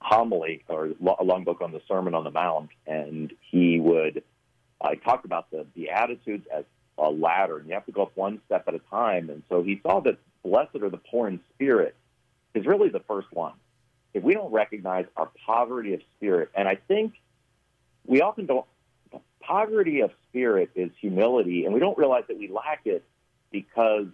homily 0.00 0.64
or 0.68 0.86
a 0.86 1.24
long 1.24 1.44
book 1.44 1.60
on 1.60 1.72
the 1.72 1.80
Sermon 1.88 2.14
on 2.14 2.24
the 2.24 2.30
Mount, 2.30 2.70
and 2.86 3.32
he 3.40 3.80
would 3.80 4.22
uh, 4.80 4.94
talked 5.04 5.24
about 5.24 5.50
the 5.50 5.66
Beatitudes 5.74 6.46
as 6.54 6.64
a 6.98 7.10
ladder, 7.10 7.58
and 7.58 7.68
you 7.68 7.74
have 7.74 7.86
to 7.86 7.92
go 7.92 8.02
up 8.02 8.12
one 8.16 8.40
step 8.46 8.64
at 8.68 8.74
a 8.74 8.80
time. 8.90 9.30
And 9.30 9.42
so 9.48 9.62
he 9.62 9.80
saw 9.82 10.00
that 10.00 10.18
blessed 10.42 10.76
are 10.76 10.90
the 10.90 10.98
poor 10.98 11.28
in 11.28 11.40
spirit 11.54 11.94
is 12.54 12.66
really 12.66 12.88
the 12.88 13.00
first 13.00 13.28
one 13.32 13.52
if 14.14 14.22
we 14.22 14.34
don't 14.34 14.52
recognize 14.52 15.06
our 15.16 15.30
poverty 15.46 15.94
of 15.94 16.00
spirit, 16.16 16.50
and 16.54 16.68
I 16.68 16.76
think 16.76 17.14
we 18.06 18.20
often 18.20 18.46
don't, 18.46 18.66
poverty 19.40 20.00
of 20.00 20.10
spirit 20.28 20.70
is 20.74 20.90
humility, 21.00 21.64
and 21.64 21.74
we 21.74 21.80
don't 21.80 21.96
realize 21.98 22.24
that 22.28 22.38
we 22.38 22.48
lack 22.48 22.80
it 22.84 23.04
because 23.50 24.06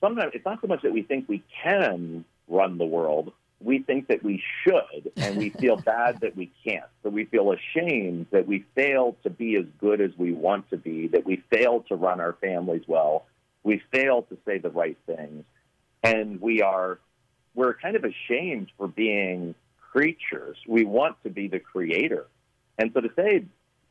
sometimes 0.00 0.32
it's 0.34 0.44
not 0.44 0.60
so 0.60 0.66
much 0.66 0.82
that 0.82 0.92
we 0.92 1.02
think 1.02 1.28
we 1.28 1.42
can 1.62 2.24
run 2.48 2.78
the 2.78 2.84
world. 2.84 3.32
We 3.62 3.80
think 3.80 4.08
that 4.08 4.22
we 4.22 4.42
should, 4.62 5.12
and 5.16 5.36
we 5.36 5.50
feel 5.50 5.76
bad 5.84 6.20
that 6.20 6.36
we 6.36 6.50
can't. 6.64 6.86
So 7.02 7.10
we 7.10 7.26
feel 7.26 7.52
ashamed 7.52 8.26
that 8.30 8.46
we 8.46 8.64
fail 8.74 9.16
to 9.22 9.30
be 9.30 9.56
as 9.56 9.66
good 9.78 10.00
as 10.00 10.10
we 10.16 10.32
want 10.32 10.70
to 10.70 10.76
be, 10.76 11.08
that 11.08 11.26
we 11.26 11.42
fail 11.50 11.84
to 11.88 11.96
run 11.96 12.20
our 12.20 12.34
families 12.40 12.82
well, 12.86 13.26
we 13.62 13.82
fail 13.92 14.22
to 14.22 14.38
say 14.46 14.58
the 14.58 14.70
right 14.70 14.96
things, 15.06 15.44
and 16.02 16.40
we 16.40 16.62
are 16.62 16.98
we're 17.54 17.74
kind 17.74 17.96
of 17.96 18.04
ashamed 18.04 18.70
for 18.78 18.88
being 18.88 19.54
creatures. 19.92 20.56
We 20.66 20.84
want 20.84 21.16
to 21.24 21.30
be 21.30 21.48
the 21.48 21.58
creator. 21.58 22.26
And 22.78 22.92
so 22.94 23.00
to 23.00 23.10
say, 23.16 23.44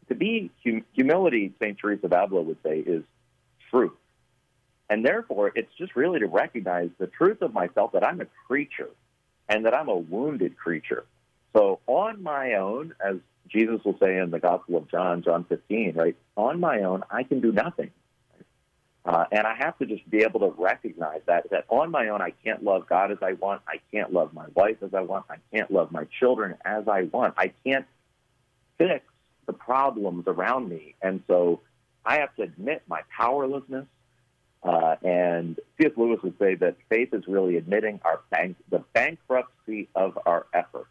to 0.08 0.16
be 0.16 0.50
hum- 0.66 0.86
humility, 0.94 1.54
St. 1.60 1.78
Teresa 1.78 2.06
of 2.06 2.14
Avila 2.14 2.42
would 2.42 2.58
say, 2.64 2.80
is 2.80 3.04
truth. 3.70 3.94
And 4.90 5.06
therefore, 5.06 5.52
it's 5.54 5.72
just 5.78 5.96
really 5.96 6.20
to 6.20 6.26
recognize 6.26 6.90
the 6.98 7.08
truth 7.08 7.42
of 7.42 7.54
myself 7.54 7.92
that 7.92 8.04
I'm 8.04 8.22
a 8.22 8.28
creature 8.48 8.90
and 9.50 9.66
that 9.66 9.74
I'm 9.74 9.90
a 9.90 9.98
wounded 9.98 10.58
creature. 10.58 11.04
So 11.54 11.80
on 11.88 12.22
my 12.22 12.54
own, 12.54 12.94
as 13.04 13.18
Jesus 13.48 13.84
will 13.84 13.98
say 14.00 14.18
in 14.18 14.30
the 14.30 14.40
Gospel 14.40 14.78
of 14.78 14.90
John, 14.90 15.24
John 15.24 15.44
15, 15.44 15.94
right? 15.96 16.16
On 16.38 16.60
my 16.60 16.84
own, 16.84 17.04
I 17.10 17.24
can 17.24 17.42
do 17.42 17.52
nothing. 17.52 17.90
Uh, 19.06 19.26
and 19.32 19.48
I 19.48 19.56
have 19.56 19.78
to 19.80 19.86
just 19.86 20.08
be 20.10 20.24
able 20.24 20.42
to 20.42 20.54
recognize 20.62 21.22
that 21.26 21.50
that 21.50 21.66
on 21.70 21.90
my 21.90 22.10
own 22.10 22.22
I 22.22 22.32
can't 22.44 22.64
love 22.64 22.88
God 22.88 23.12
as 23.12 23.18
I 23.22 23.34
want. 23.34 23.62
I 23.68 23.80
can't 23.92 24.14
love 24.14 24.34
my 24.34 24.46
wife 24.54 24.78
as 24.84 24.94
I 24.94 25.02
want. 25.02 25.26
I 25.30 25.38
can't 25.52 25.72
love 25.72 25.92
my 25.92 26.06
children 26.20 26.56
as 26.64 26.88
I 26.88 27.04
want. 27.04 27.34
I 27.38 27.52
can't 27.66 27.86
fix 28.78 29.04
the 29.48 29.54
problems 29.54 30.26
around 30.28 30.70
me, 30.70 30.96
and 31.02 31.24
so 31.28 31.62
I 32.06 32.20
have 32.20 32.36
to 32.36 32.44
admit 32.44 32.84
my 32.88 33.02
powerlessness. 33.16 33.86
Uh, 34.62 34.96
and 35.04 35.60
C.S. 35.78 35.92
Lewis 35.96 36.20
would 36.22 36.38
say 36.38 36.56
that 36.56 36.76
faith 36.90 37.14
is 37.14 37.24
really 37.28 37.56
admitting 37.56 38.02
our 38.04 38.20
bank, 38.30 38.58
the 38.70 38.84
bankruptcy 38.94 39.88
of 39.96 40.20
our 40.26 40.46
effort. 40.54 40.88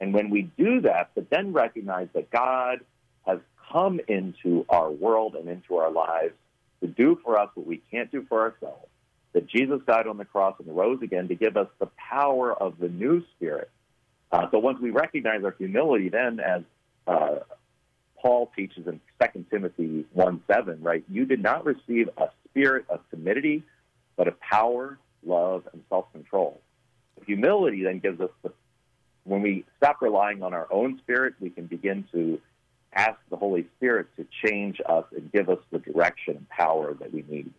And 0.00 0.12
when 0.12 0.30
we 0.30 0.50
do 0.58 0.80
that, 0.82 1.10
but 1.14 1.30
then 1.30 1.52
recognize 1.52 2.08
that 2.14 2.30
God 2.30 2.80
has 3.26 3.38
come 3.72 4.00
into 4.08 4.66
our 4.68 4.90
world 4.90 5.36
and 5.36 5.48
into 5.48 5.76
our 5.76 5.90
lives 5.90 6.34
to 6.80 6.88
do 6.88 7.18
for 7.24 7.38
us 7.38 7.48
what 7.54 7.66
we 7.66 7.80
can't 7.90 8.10
do 8.10 8.24
for 8.28 8.42
ourselves, 8.42 8.88
that 9.32 9.46
Jesus 9.46 9.80
died 9.86 10.06
on 10.06 10.18
the 10.18 10.24
cross 10.24 10.56
and 10.58 10.76
rose 10.76 11.00
again 11.02 11.28
to 11.28 11.34
give 11.34 11.56
us 11.56 11.68
the 11.78 11.88
power 11.96 12.52
of 12.52 12.78
the 12.78 12.88
new 12.88 13.24
spirit. 13.36 13.70
Uh, 14.32 14.50
so 14.50 14.58
once 14.58 14.80
we 14.80 14.90
recognize 14.90 15.44
our 15.44 15.54
humility, 15.56 16.08
then 16.08 16.40
as 16.40 16.62
uh, 17.06 17.36
Paul 18.20 18.50
teaches 18.56 18.86
in 18.86 19.00
2 19.22 19.44
Timothy 19.50 20.04
1 20.12 20.42
7, 20.46 20.82
right, 20.82 21.04
you 21.08 21.24
did 21.24 21.42
not 21.42 21.64
receive 21.64 22.10
a 22.16 22.28
spirit 22.56 22.86
of 22.88 23.00
timidity, 23.10 23.62
but 24.16 24.28
of 24.28 24.40
power, 24.40 24.98
love, 25.24 25.68
and 25.72 25.82
self 25.88 26.10
control. 26.12 26.60
Humility 27.26 27.82
then 27.82 27.98
gives 27.98 28.20
us 28.20 28.30
the, 28.42 28.52
when 29.24 29.42
we 29.42 29.64
stop 29.76 30.00
relying 30.00 30.42
on 30.42 30.54
our 30.54 30.66
own 30.72 30.98
spirit, 31.02 31.34
we 31.40 31.50
can 31.50 31.66
begin 31.66 32.04
to 32.12 32.40
ask 32.94 33.18
the 33.30 33.36
Holy 33.36 33.66
Spirit 33.76 34.06
to 34.16 34.26
change 34.44 34.80
us 34.88 35.04
and 35.14 35.30
give 35.32 35.50
us 35.50 35.58
the 35.70 35.78
direction 35.78 36.36
and 36.36 36.48
power 36.48 36.94
that 36.94 37.12
we 37.12 37.24
need. 37.28 37.50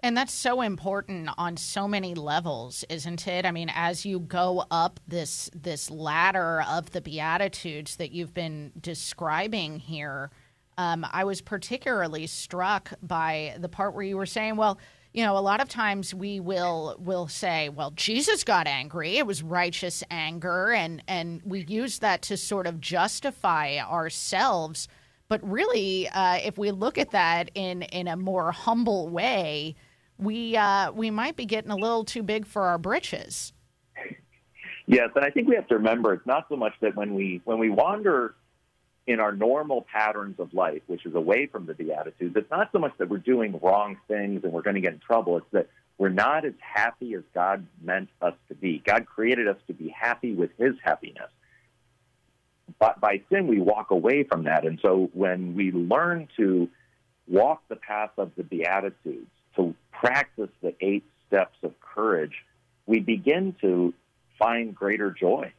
And 0.00 0.16
that's 0.16 0.34
so 0.34 0.60
important 0.60 1.30
on 1.38 1.56
so 1.56 1.88
many 1.88 2.14
levels, 2.14 2.84
isn't 2.90 3.26
it? 3.26 3.46
I 3.46 3.50
mean, 3.50 3.70
as 3.74 4.04
you 4.04 4.20
go 4.20 4.64
up 4.70 5.00
this 5.08 5.50
this 5.54 5.90
ladder 5.90 6.62
of 6.68 6.90
the 6.90 7.00
beatitudes 7.00 7.96
that 7.96 8.12
you've 8.12 8.34
been 8.34 8.72
describing 8.78 9.78
here, 9.78 10.30
um, 10.78 11.06
I 11.10 11.24
was 11.24 11.40
particularly 11.40 12.26
struck 12.26 12.92
by 13.02 13.56
the 13.58 13.68
part 13.68 13.94
where 13.94 14.04
you 14.04 14.16
were 14.16 14.26
saying, 14.26 14.56
well, 14.56 14.78
you 15.12 15.24
know, 15.24 15.38
a 15.38 15.40
lot 15.40 15.60
of 15.60 15.68
times 15.68 16.12
we 16.12 16.40
will 16.40 16.96
will 16.98 17.28
say, 17.28 17.68
well, 17.68 17.92
Jesus 17.92 18.42
got 18.42 18.66
angry. 18.66 19.16
It 19.16 19.26
was 19.26 19.42
righteous 19.44 20.02
anger, 20.10 20.72
and 20.72 21.02
and 21.06 21.40
we 21.44 21.64
use 21.64 22.00
that 22.00 22.22
to 22.22 22.36
sort 22.36 22.66
of 22.66 22.80
justify 22.80 23.78
ourselves. 23.78 24.88
But 25.28 25.48
really, 25.48 26.08
uh, 26.08 26.38
if 26.44 26.58
we 26.58 26.72
look 26.72 26.98
at 26.98 27.12
that 27.12 27.50
in 27.54 27.82
in 27.82 28.08
a 28.08 28.16
more 28.16 28.50
humble 28.50 29.08
way, 29.08 29.76
we 30.18 30.56
uh, 30.56 30.90
we 30.90 31.12
might 31.12 31.36
be 31.36 31.46
getting 31.46 31.70
a 31.70 31.76
little 31.76 32.04
too 32.04 32.24
big 32.24 32.44
for 32.44 32.62
our 32.62 32.78
britches. 32.78 33.52
Yes, 34.86 35.10
and 35.14 35.24
I 35.24 35.30
think 35.30 35.48
we 35.48 35.54
have 35.54 35.68
to 35.68 35.76
remember 35.76 36.12
it's 36.12 36.26
not 36.26 36.46
so 36.48 36.56
much 36.56 36.74
that 36.80 36.96
when 36.96 37.14
we 37.14 37.40
when 37.44 37.60
we 37.60 37.70
wander 37.70 38.34
in 39.06 39.20
our 39.20 39.32
normal 39.32 39.86
patterns 39.92 40.36
of 40.38 40.54
life, 40.54 40.82
which 40.86 41.04
is 41.04 41.14
away 41.14 41.46
from 41.46 41.66
the 41.66 41.74
Beatitudes, 41.74 42.34
it's 42.36 42.50
not 42.50 42.70
so 42.72 42.78
much 42.78 42.92
that 42.98 43.08
we're 43.08 43.18
doing 43.18 43.58
wrong 43.62 43.98
things 44.08 44.44
and 44.44 44.52
we're 44.52 44.62
going 44.62 44.76
to 44.76 44.80
get 44.80 44.94
in 44.94 45.00
trouble. 45.00 45.36
It's 45.36 45.46
that 45.52 45.68
we're 45.98 46.08
not 46.08 46.44
as 46.44 46.54
happy 46.58 47.14
as 47.14 47.22
God 47.34 47.66
meant 47.82 48.08
us 48.20 48.34
to 48.48 48.54
be. 48.54 48.82
God 48.84 49.06
created 49.06 49.46
us 49.46 49.58
to 49.66 49.74
be 49.74 49.88
happy 49.88 50.32
with 50.32 50.50
His 50.58 50.74
happiness. 50.82 51.30
But 52.78 53.00
by 53.00 53.22
sin, 53.30 53.46
we 53.46 53.60
walk 53.60 53.90
away 53.90 54.24
from 54.24 54.44
that. 54.44 54.64
And 54.64 54.78
so 54.82 55.10
when 55.12 55.54
we 55.54 55.70
learn 55.70 56.28
to 56.38 56.68
walk 57.28 57.62
the 57.68 57.76
path 57.76 58.10
of 58.16 58.32
the 58.36 58.42
Beatitudes, 58.42 59.30
to 59.56 59.74
practice 59.92 60.50
the 60.62 60.74
eight 60.80 61.04
steps 61.26 61.56
of 61.62 61.78
courage, 61.80 62.32
we 62.86 63.00
begin 63.00 63.54
to 63.60 63.94
find 64.38 64.74
greater 64.74 65.10
joy. 65.10 65.52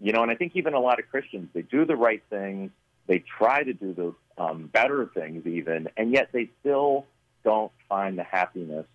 You 0.00 0.12
know, 0.12 0.22
and 0.22 0.30
I 0.30 0.34
think 0.34 0.52
even 0.54 0.74
a 0.74 0.80
lot 0.80 0.98
of 0.98 1.08
Christians, 1.08 1.48
they 1.52 1.62
do 1.62 1.84
the 1.84 1.96
right 1.96 2.22
things, 2.30 2.70
they 3.06 3.24
try 3.38 3.62
to 3.62 3.72
do 3.72 3.92
the 3.92 4.42
um, 4.42 4.68
better 4.72 5.10
things, 5.14 5.46
even, 5.46 5.88
and 5.96 6.12
yet 6.12 6.28
they 6.32 6.50
still 6.60 7.06
don't 7.44 7.72
find 7.88 8.18
the 8.18 8.22
happiness 8.22 8.86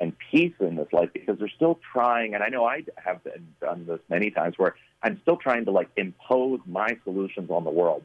and 0.00 0.12
peace 0.30 0.54
in 0.60 0.76
this 0.76 0.86
life 0.92 1.10
because 1.12 1.38
they're 1.38 1.50
still 1.54 1.78
trying. 1.92 2.34
And 2.34 2.42
I 2.42 2.48
know 2.48 2.64
I 2.64 2.84
have 2.96 3.20
done 3.60 3.86
this 3.86 4.00
many 4.08 4.30
times 4.30 4.54
where 4.56 4.76
I'm 5.02 5.20
still 5.22 5.36
trying 5.36 5.64
to 5.64 5.70
like 5.70 5.88
impose 5.96 6.60
my 6.66 6.96
solutions 7.04 7.50
on 7.50 7.64
the 7.64 7.70
world. 7.70 8.02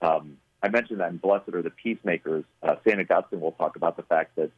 Um, 0.00 0.36
I 0.62 0.68
mentioned 0.68 1.00
that 1.00 1.10
in 1.10 1.16
Blessed 1.16 1.48
are 1.54 1.62
the 1.62 1.70
Peacemakers. 1.70 2.44
Uh, 2.62 2.76
St. 2.86 3.00
Augustine 3.10 3.40
will 3.40 3.52
talk 3.52 3.76
about 3.76 3.96
the 3.96 4.02
fact 4.02 4.36
that 4.36 4.50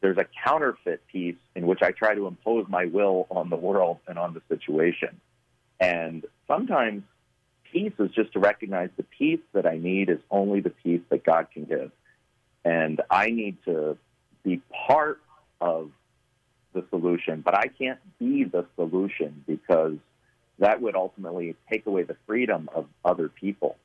there's 0.00 0.18
a 0.18 0.26
counterfeit 0.44 1.02
peace 1.10 1.36
in 1.54 1.66
which 1.66 1.80
I 1.82 1.92
try 1.92 2.14
to 2.14 2.26
impose 2.26 2.66
my 2.68 2.86
will 2.86 3.26
on 3.30 3.50
the 3.50 3.56
world 3.56 3.98
and 4.08 4.18
on 4.18 4.34
the 4.34 4.42
situation. 4.48 5.20
And 5.78 6.24
sometimes 6.48 7.04
peace 7.72 7.92
is 7.98 8.10
just 8.10 8.32
to 8.34 8.38
recognize 8.38 8.90
the 8.96 9.02
peace 9.02 9.40
that 9.52 9.66
I 9.66 9.78
need 9.78 10.10
is 10.10 10.18
only 10.30 10.60
the 10.60 10.70
peace 10.70 11.00
that 11.10 11.24
God 11.24 11.48
can 11.52 11.64
give. 11.64 11.90
And 12.64 13.00
I 13.10 13.26
need 13.30 13.56
to 13.64 13.96
be 14.44 14.60
part 14.86 15.20
of 15.60 15.90
the 16.74 16.84
solution, 16.90 17.40
but 17.40 17.56
I 17.56 17.66
can't 17.66 17.98
be 18.18 18.44
the 18.44 18.66
solution 18.76 19.44
because 19.46 19.96
that 20.58 20.80
would 20.80 20.94
ultimately 20.94 21.56
take 21.70 21.86
away 21.86 22.02
the 22.04 22.16
freedom 22.26 22.68
of 22.74 22.86
other 23.04 23.28
people. 23.28 23.76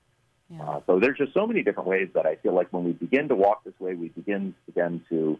Yeah. 0.49 0.63
Uh, 0.63 0.81
so 0.85 0.99
there's 0.99 1.17
just 1.17 1.33
so 1.33 1.45
many 1.47 1.63
different 1.63 1.89
ways 1.89 2.09
that 2.13 2.25
I 2.25 2.35
feel 2.35 2.53
like 2.53 2.71
when 2.71 2.83
we 2.83 2.91
begin 2.91 3.27
to 3.29 3.35
walk 3.35 3.63
this 3.63 3.77
way, 3.79 3.95
we 3.95 4.09
begin 4.09 4.53
again 4.67 5.03
to 5.09 5.39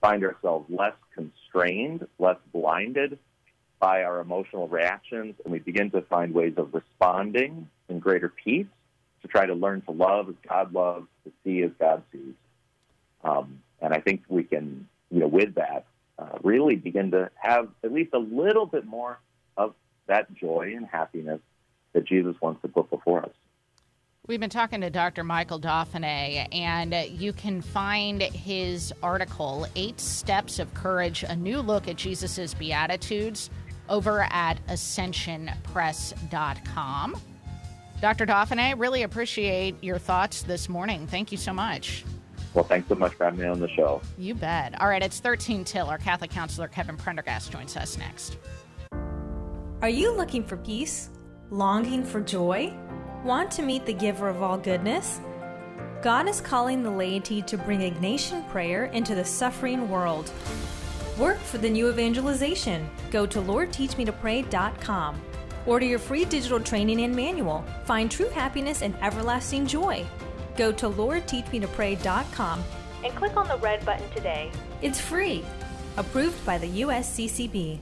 find 0.00 0.22
ourselves 0.24 0.66
less 0.68 0.94
constrained, 1.14 2.06
less 2.18 2.36
blinded 2.52 3.18
by 3.84 4.02
our 4.02 4.20
emotional 4.20 4.66
reactions, 4.66 5.34
and 5.44 5.52
we 5.52 5.58
begin 5.58 5.90
to 5.90 6.00
find 6.00 6.32
ways 6.32 6.54
of 6.56 6.72
responding 6.72 7.68
in 7.90 7.98
greater 7.98 8.30
peace 8.30 8.64
to 9.20 9.28
try 9.28 9.44
to 9.44 9.52
learn 9.52 9.82
to 9.82 9.90
love 9.90 10.30
as 10.30 10.34
God 10.48 10.72
loves, 10.72 11.06
to 11.22 11.32
see 11.44 11.60
as 11.60 11.70
God 11.78 12.02
sees. 12.10 12.32
Um, 13.24 13.60
and 13.82 13.92
I 13.92 14.00
think 14.00 14.22
we 14.26 14.42
can, 14.42 14.88
you 15.10 15.20
know, 15.20 15.26
with 15.26 15.56
that, 15.56 15.84
uh, 16.18 16.38
really 16.42 16.76
begin 16.76 17.10
to 17.10 17.30
have 17.36 17.68
at 17.84 17.92
least 17.92 18.14
a 18.14 18.18
little 18.18 18.64
bit 18.64 18.86
more 18.86 19.18
of 19.58 19.74
that 20.06 20.32
joy 20.32 20.72
and 20.74 20.86
happiness 20.86 21.40
that 21.92 22.06
Jesus 22.06 22.36
wants 22.40 22.62
to 22.62 22.68
put 22.68 22.88
before 22.88 23.22
us. 23.22 23.32
We've 24.26 24.40
been 24.40 24.48
talking 24.48 24.80
to 24.80 24.88
Dr. 24.88 25.22
Michael 25.22 25.60
Dauphinais, 25.60 26.48
and 26.50 26.94
you 27.10 27.34
can 27.34 27.60
find 27.60 28.22
his 28.22 28.90
article, 29.02 29.66
Eight 29.76 30.00
Steps 30.00 30.58
of 30.58 30.72
Courage 30.72 31.24
A 31.28 31.36
New 31.36 31.60
Look 31.60 31.88
at 31.88 31.96
Jesus' 31.96 32.54
Beatitudes, 32.54 33.50
over 33.88 34.26
at 34.30 34.64
ascensionpress.com. 34.68 37.16
Dr. 38.00 38.26
Dauphinais, 38.26 38.78
really 38.78 39.02
appreciate 39.02 39.82
your 39.82 39.98
thoughts 39.98 40.42
this 40.42 40.68
morning. 40.68 41.06
Thank 41.06 41.32
you 41.32 41.38
so 41.38 41.52
much. 41.52 42.04
Well, 42.52 42.64
thanks 42.64 42.88
so 42.88 42.94
much 42.94 43.14
for 43.14 43.24
having 43.24 43.40
me 43.40 43.46
on 43.46 43.60
the 43.60 43.68
show. 43.68 44.00
You 44.16 44.34
bet. 44.34 44.80
All 44.80 44.88
right, 44.88 45.02
it's 45.02 45.20
13 45.20 45.64
till. 45.64 45.88
Our 45.88 45.98
Catholic 45.98 46.30
counselor, 46.30 46.68
Kevin 46.68 46.96
Prendergast, 46.96 47.50
joins 47.50 47.76
us 47.76 47.98
next. 47.98 48.36
Are 49.82 49.88
you 49.88 50.12
looking 50.12 50.44
for 50.44 50.56
peace? 50.56 51.10
Longing 51.50 52.04
for 52.04 52.20
joy? 52.20 52.72
Want 53.24 53.50
to 53.52 53.62
meet 53.62 53.86
the 53.86 53.92
giver 53.92 54.28
of 54.28 54.42
all 54.42 54.56
goodness? 54.56 55.20
God 56.02 56.28
is 56.28 56.40
calling 56.40 56.82
the 56.82 56.90
laity 56.90 57.42
to 57.42 57.56
bring 57.56 57.80
Ignatian 57.80 58.48
prayer 58.50 58.86
into 58.86 59.14
the 59.14 59.24
suffering 59.24 59.88
world. 59.88 60.30
Work 61.18 61.38
for 61.38 61.58
the 61.58 61.70
new 61.70 61.88
evangelization. 61.88 62.88
Go 63.12 63.24
to 63.24 63.40
LordTeachMeToPray.com. 63.40 65.20
Order 65.66 65.86
your 65.86 65.98
free 66.00 66.24
digital 66.24 66.58
training 66.58 67.02
and 67.02 67.14
manual. 67.14 67.64
Find 67.84 68.10
true 68.10 68.28
happiness 68.30 68.82
and 68.82 68.96
everlasting 69.00 69.66
joy. 69.66 70.04
Go 70.56 70.72
to 70.72 70.90
LordTeachMeToPray.com 70.90 72.64
and 73.04 73.14
click 73.14 73.36
on 73.36 73.46
the 73.46 73.58
red 73.58 73.84
button 73.86 74.10
today. 74.10 74.50
It's 74.82 75.00
free. 75.00 75.44
Approved 75.96 76.44
by 76.44 76.58
the 76.58 76.82
USCCB. 76.82 77.78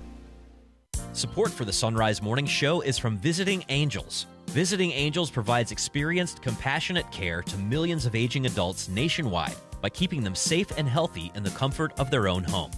Support 1.14 1.50
for 1.50 1.64
the 1.64 1.72
Sonrise 1.72 2.20
Morning 2.20 2.46
Show 2.46 2.82
is 2.82 2.98
from 2.98 3.16
Visiting 3.16 3.64
Angels. 3.70 4.26
Visiting 4.48 4.92
Angels 4.92 5.30
provides 5.30 5.72
experienced, 5.72 6.42
compassionate 6.42 7.10
care 7.10 7.40
to 7.42 7.56
millions 7.56 8.04
of 8.04 8.14
aging 8.14 8.44
adults 8.44 8.90
nationwide 8.90 9.54
by 9.80 9.88
keeping 9.88 10.22
them 10.22 10.34
safe 10.34 10.70
and 10.76 10.86
healthy 10.86 11.32
in 11.34 11.42
the 11.42 11.50
comfort 11.50 11.98
of 11.98 12.10
their 12.10 12.28
own 12.28 12.44
home. 12.44 12.70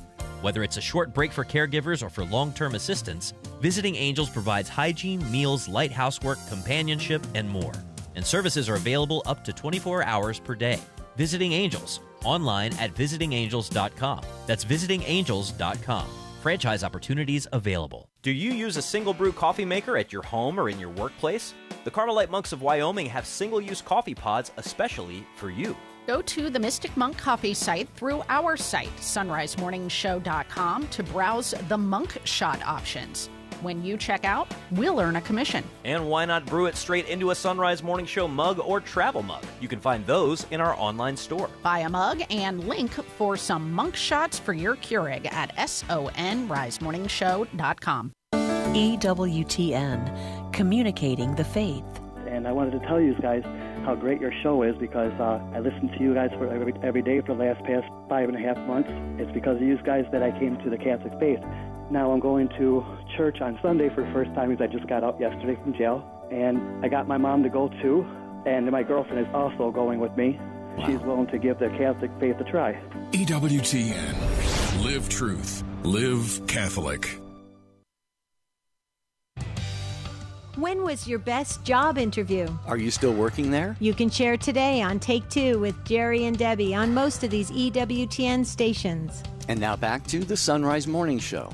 Whether 0.45 0.63
it's 0.63 0.77
a 0.77 0.83
short 0.83 1.15
break 1.15 1.33
for 1.33 1.43
caregivers 1.43 2.03
or 2.03 2.11
for 2.11 2.23
long 2.23 2.53
term 2.53 2.75
assistance, 2.75 3.33
Visiting 3.63 3.97
Angels 3.97 4.29
provides 4.29 4.69
hygiene, 4.69 5.25
meals, 5.33 5.71
light 5.71 5.91
housework, 5.91 6.37
companionship, 6.51 7.27
and 7.35 7.49
more. 7.49 7.73
And 8.15 8.27
services 8.27 8.69
are 8.69 8.75
available 8.75 9.23
up 9.25 9.43
to 9.45 9.55
24 9.55 10.05
hours 10.05 10.39
per 10.39 10.55
day. 10.55 10.79
Visiting 11.17 11.53
Angels, 11.53 12.01
online 12.25 12.75
at 12.75 12.95
visitingangels.com. 12.95 14.21
That's 14.47 14.67
visitingangels.com. 14.67 16.07
Franchise 16.43 16.85
opportunities 16.85 17.47
available. 17.51 18.11
Do 18.21 18.31
you 18.31 18.51
use 18.51 18.77
a 18.77 18.83
single 18.83 19.15
brew 19.15 19.33
coffee 19.33 19.65
maker 19.65 19.97
at 19.97 20.13
your 20.13 20.25
home 20.25 20.61
or 20.61 20.69
in 20.69 20.79
your 20.79 20.91
workplace? 20.91 21.55
The 21.85 21.91
Carmelite 21.91 22.29
Monks 22.29 22.53
of 22.53 22.61
Wyoming 22.61 23.07
have 23.07 23.25
single 23.25 23.63
use 23.63 23.81
coffee 23.81 24.15
pods 24.15 24.53
especially 24.59 25.27
for 25.37 25.49
you. 25.49 25.75
Go 26.07 26.21
to 26.23 26.49
the 26.51 26.59
Mystic 26.59 26.97
Monk 26.97 27.17
Coffee 27.17 27.55
site 27.55 27.89
through 27.97 28.23
our 28.29 28.57
site, 28.57 28.95
sonrisemorningshow.com, 28.99 30.89
to 30.89 31.03
browse 31.03 31.55
the 31.69 31.79
monk 31.79 32.21
shot 32.25 32.63
options. 32.63 33.31
When 33.63 33.83
you 33.83 33.97
check 33.97 34.27
out, 34.27 34.55
we'll 34.73 35.01
earn 35.01 35.17
a 35.17 35.23
commission. 35.23 35.65
And 35.85 36.11
why 36.11 36.27
not 36.27 36.45
brew 36.45 36.67
it 36.67 36.77
straight 36.77 37.09
into 37.09 37.31
a 37.31 37.35
Sonrise 37.35 37.83
Morning 37.83 38.05
Show 38.05 38.29
mug 38.29 38.59
or 38.59 38.81
travel 38.81 39.23
mug? 39.23 39.43
You 39.59 39.69
can 39.69 39.81
find 39.81 40.07
those 40.07 40.45
in 40.51 40.61
our 40.61 40.79
online 40.79 41.17
store. 41.17 41.49
Buy 41.63 41.79
a 41.79 41.89
mug 41.89 42.21
and 42.29 42.69
link 42.69 42.93
for 42.93 43.39
some 43.39 43.73
monk 43.73 43.97
shots 43.97 44.39
for 44.39 44.53
your 44.53 44.77
Keurig 44.77 45.33
at 45.33 45.57
sonrisemorningshow.com. 45.57 48.13
EWTN, 48.75 50.53
communicating 50.53 51.35
the 51.37 51.45
faith. 51.45 51.85
And 52.27 52.47
I 52.47 52.53
wanted 52.53 52.73
to 52.73 52.81
tell 52.81 53.01
you 53.01 53.15
guys 53.15 53.45
how 53.85 53.95
great 53.95 54.21
your 54.21 54.33
show 54.43 54.63
is 54.63 54.75
because 54.79 55.13
uh, 55.21 55.41
I 55.55 55.61
listen 55.61 55.89
to 55.89 56.03
you 56.03 56.15
guys 56.15 56.31
for 56.39 56.49
every, 56.49 56.73
every 56.83 57.03
day 57.03 57.21
for 57.21 57.35
the 57.37 57.45
last 57.45 57.63
past 57.65 57.87
five 58.09 58.29
and 58.29 58.37
a 58.37 58.41
half 58.41 58.57
months. 58.67 58.89
It's 59.21 59.31
because 59.33 59.57
of 59.57 59.63
you 59.63 59.77
guys 59.83 60.05
that 60.13 60.23
I 60.23 60.31
came 60.39 60.57
to 60.65 60.71
the 60.71 60.79
Catholic 60.79 61.13
faith. 61.21 61.41
Now 61.91 62.11
I'm 62.13 62.21
going 62.21 62.49
to 62.59 62.85
church 63.17 63.41
on 63.41 63.59
Sunday 63.63 63.91
for 63.95 64.05
the 64.05 64.13
first 64.13 64.33
time 64.35 64.51
because 64.51 64.69
I 64.69 64.73
just 64.73 64.89
got 64.89 65.05
out 65.05 65.21
yesterday 65.21 65.57
from 65.63 65.75
jail. 65.75 66.03
And 66.31 66.85
I 66.85 66.89
got 66.89 67.07
my 67.07 67.19
mom 67.19 67.43
to 67.43 67.51
go 67.51 67.69
too. 67.83 68.07
And 68.47 68.71
my 68.71 68.83
girlfriend 68.83 69.27
is 69.27 69.33
also 69.35 69.71
going 69.71 70.01
with 70.01 70.17
me. 70.17 70.39
Wow. 70.77 70.87
She's 70.87 71.01
willing 71.01 71.27
to 71.29 71.39
give 71.39 71.59
the 71.59 71.69
Catholic 71.71 72.11
faith 72.19 72.37
a 72.41 72.45
try. 72.45 72.73
EWTN. 73.13 74.85
Live 74.85 75.09
truth. 75.09 75.63
Live 75.85 76.47
Catholic. 76.47 77.24
When 80.57 80.85
was 80.85 81.09
your 81.09 81.19
best 81.19 81.65
job 81.65 81.99
interview? 81.99 82.47
Are 82.67 82.77
you 82.77 82.93
still 82.93 83.13
working 83.13 83.51
there? 83.51 83.77
You 83.81 83.93
can 83.93 84.09
share 84.09 84.37
today 84.37 84.83
on 84.83 85.01
Take 85.01 85.29
Two 85.29 85.59
with 85.59 85.85
Jerry 85.85 86.27
and 86.27 86.39
Debbie 86.39 86.73
on 86.73 86.95
most 86.95 87.25
of 87.25 87.31
these 87.31 87.51
EWTN 87.51 88.47
stations. 88.47 89.25
And 89.49 89.59
now 89.59 89.75
back 89.75 90.07
to 90.07 90.21
the 90.21 90.35
Sonrise 90.35 90.87
Morning 90.87 91.19
Show. 91.19 91.51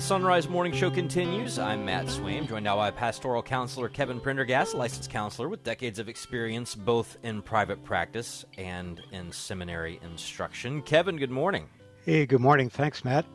The 0.00 0.06
Sonrise 0.06 0.48
Morning 0.48 0.72
Show 0.72 0.90
continues. 0.90 1.58
I'm 1.58 1.84
Matt 1.84 2.06
Swaim, 2.06 2.48
joined 2.48 2.64
now 2.64 2.76
by 2.76 2.90
pastoral 2.90 3.42
counselor 3.42 3.90
Kevin 3.90 4.18
Prendergast, 4.18 4.74
licensed 4.74 5.10
counselor 5.10 5.46
with 5.50 5.62
decades 5.62 5.98
of 5.98 6.08
experience 6.08 6.74
both 6.74 7.18
in 7.22 7.42
private 7.42 7.84
practice 7.84 8.46
and 8.56 9.02
in 9.12 9.30
seminary 9.30 10.00
instruction. 10.02 10.80
Kevin, 10.80 11.18
good 11.18 11.30
morning. 11.30 11.68
Hey, 12.06 12.24
good 12.24 12.40
morning. 12.40 12.70
Thanks, 12.70 13.04
Matt. 13.04 13.26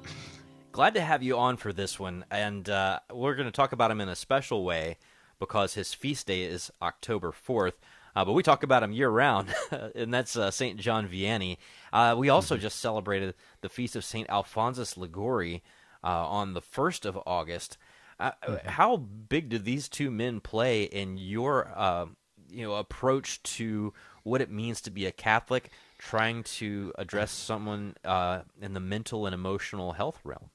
Glad 0.71 0.95
to 0.95 1.01
have 1.01 1.21
you 1.21 1.37
on 1.37 1.57
for 1.57 1.71
this 1.71 1.99
one, 1.99 2.25
and 2.31 2.67
uh, 2.67 2.97
we're 3.13 3.35
going 3.35 3.45
to 3.45 3.51
talk 3.51 3.71
about 3.71 3.91
him 3.91 4.01
in 4.01 4.09
a 4.09 4.15
special 4.15 4.63
way 4.63 4.97
because 5.37 5.75
his 5.75 5.93
feast 5.93 6.25
day 6.25 6.41
is 6.41 6.71
October 6.81 7.31
4th. 7.31 7.73
Uh, 8.15 8.25
but 8.25 8.33
we 8.33 8.41
talk 8.41 8.63
about 8.63 8.81
him 8.81 8.91
year 8.91 9.09
round, 9.09 9.53
and 9.95 10.11
that's 10.11 10.35
uh, 10.35 10.49
St. 10.49 10.79
John 10.79 11.07
Vianney. 11.07 11.57
Uh, 11.93 12.15
we 12.17 12.29
also 12.29 12.57
just 12.57 12.79
celebrated 12.79 13.35
the 13.61 13.69
feast 13.69 13.95
of 13.95 14.03
St. 14.03 14.27
Alphonsus 14.31 14.97
Liguori 14.97 15.61
uh, 16.05 16.27
on 16.27 16.53
the 16.53 16.61
1st 16.61 17.05
of 17.05 17.19
August. 17.25 17.77
Uh, 18.19 18.31
Mm-hmm. 18.47 18.69
How 18.69 18.97
big 18.97 19.49
do 19.49 19.57
these 19.59 19.89
two 19.89 20.11
men 20.11 20.39
play 20.39 20.83
in 20.83 21.17
your 21.17 21.71
uh, 21.75 22.07
you 22.49 22.63
know 22.63 22.75
approach 22.75 23.43
to 23.43 23.93
what 24.23 24.41
it 24.41 24.49
means 24.51 24.81
to 24.81 24.91
be 24.91 25.05
a 25.05 25.11
Catholic, 25.11 25.71
trying 25.97 26.43
to 26.43 26.93
address 26.97 27.31
someone 27.31 27.95
uh, 28.05 28.41
in 28.61 28.73
the 28.73 28.79
mental 28.79 29.25
and 29.25 29.33
emotional 29.35 29.93
health 29.93 30.19
realm? 30.23 30.49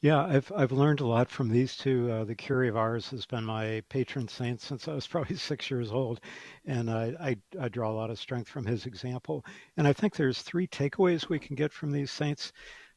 Yeah, 0.00 0.24
I've 0.24 0.52
I've 0.54 0.70
learned 0.72 1.00
a 1.00 1.06
lot 1.06 1.28
from 1.30 1.48
these 1.48 1.76
two. 1.76 2.10
Uh, 2.10 2.24
the 2.24 2.34
Curé 2.36 2.68
of 2.68 2.76
Ars 2.76 3.08
has 3.10 3.26
been 3.26 3.44
my 3.44 3.82
patron 3.88 4.28
saint 4.28 4.60
since 4.60 4.86
I 4.86 4.94
was 4.94 5.06
probably 5.08 5.36
six 5.36 5.68
years 5.70 5.90
old, 5.90 6.20
and 6.66 6.90
I, 6.90 7.14
I 7.20 7.36
I 7.64 7.68
draw 7.68 7.90
a 7.90 7.92
lot 7.98 8.10
of 8.10 8.18
strength 8.18 8.48
from 8.48 8.66
his 8.66 8.86
example. 8.86 9.44
And 9.76 9.88
I 9.88 9.92
think 9.92 10.14
there's 10.14 10.42
three 10.42 10.66
takeaways 10.68 11.28
we 11.28 11.38
can 11.40 11.56
get 11.56 11.72
from 11.72 11.90
these 11.90 12.10
saints. 12.12 12.52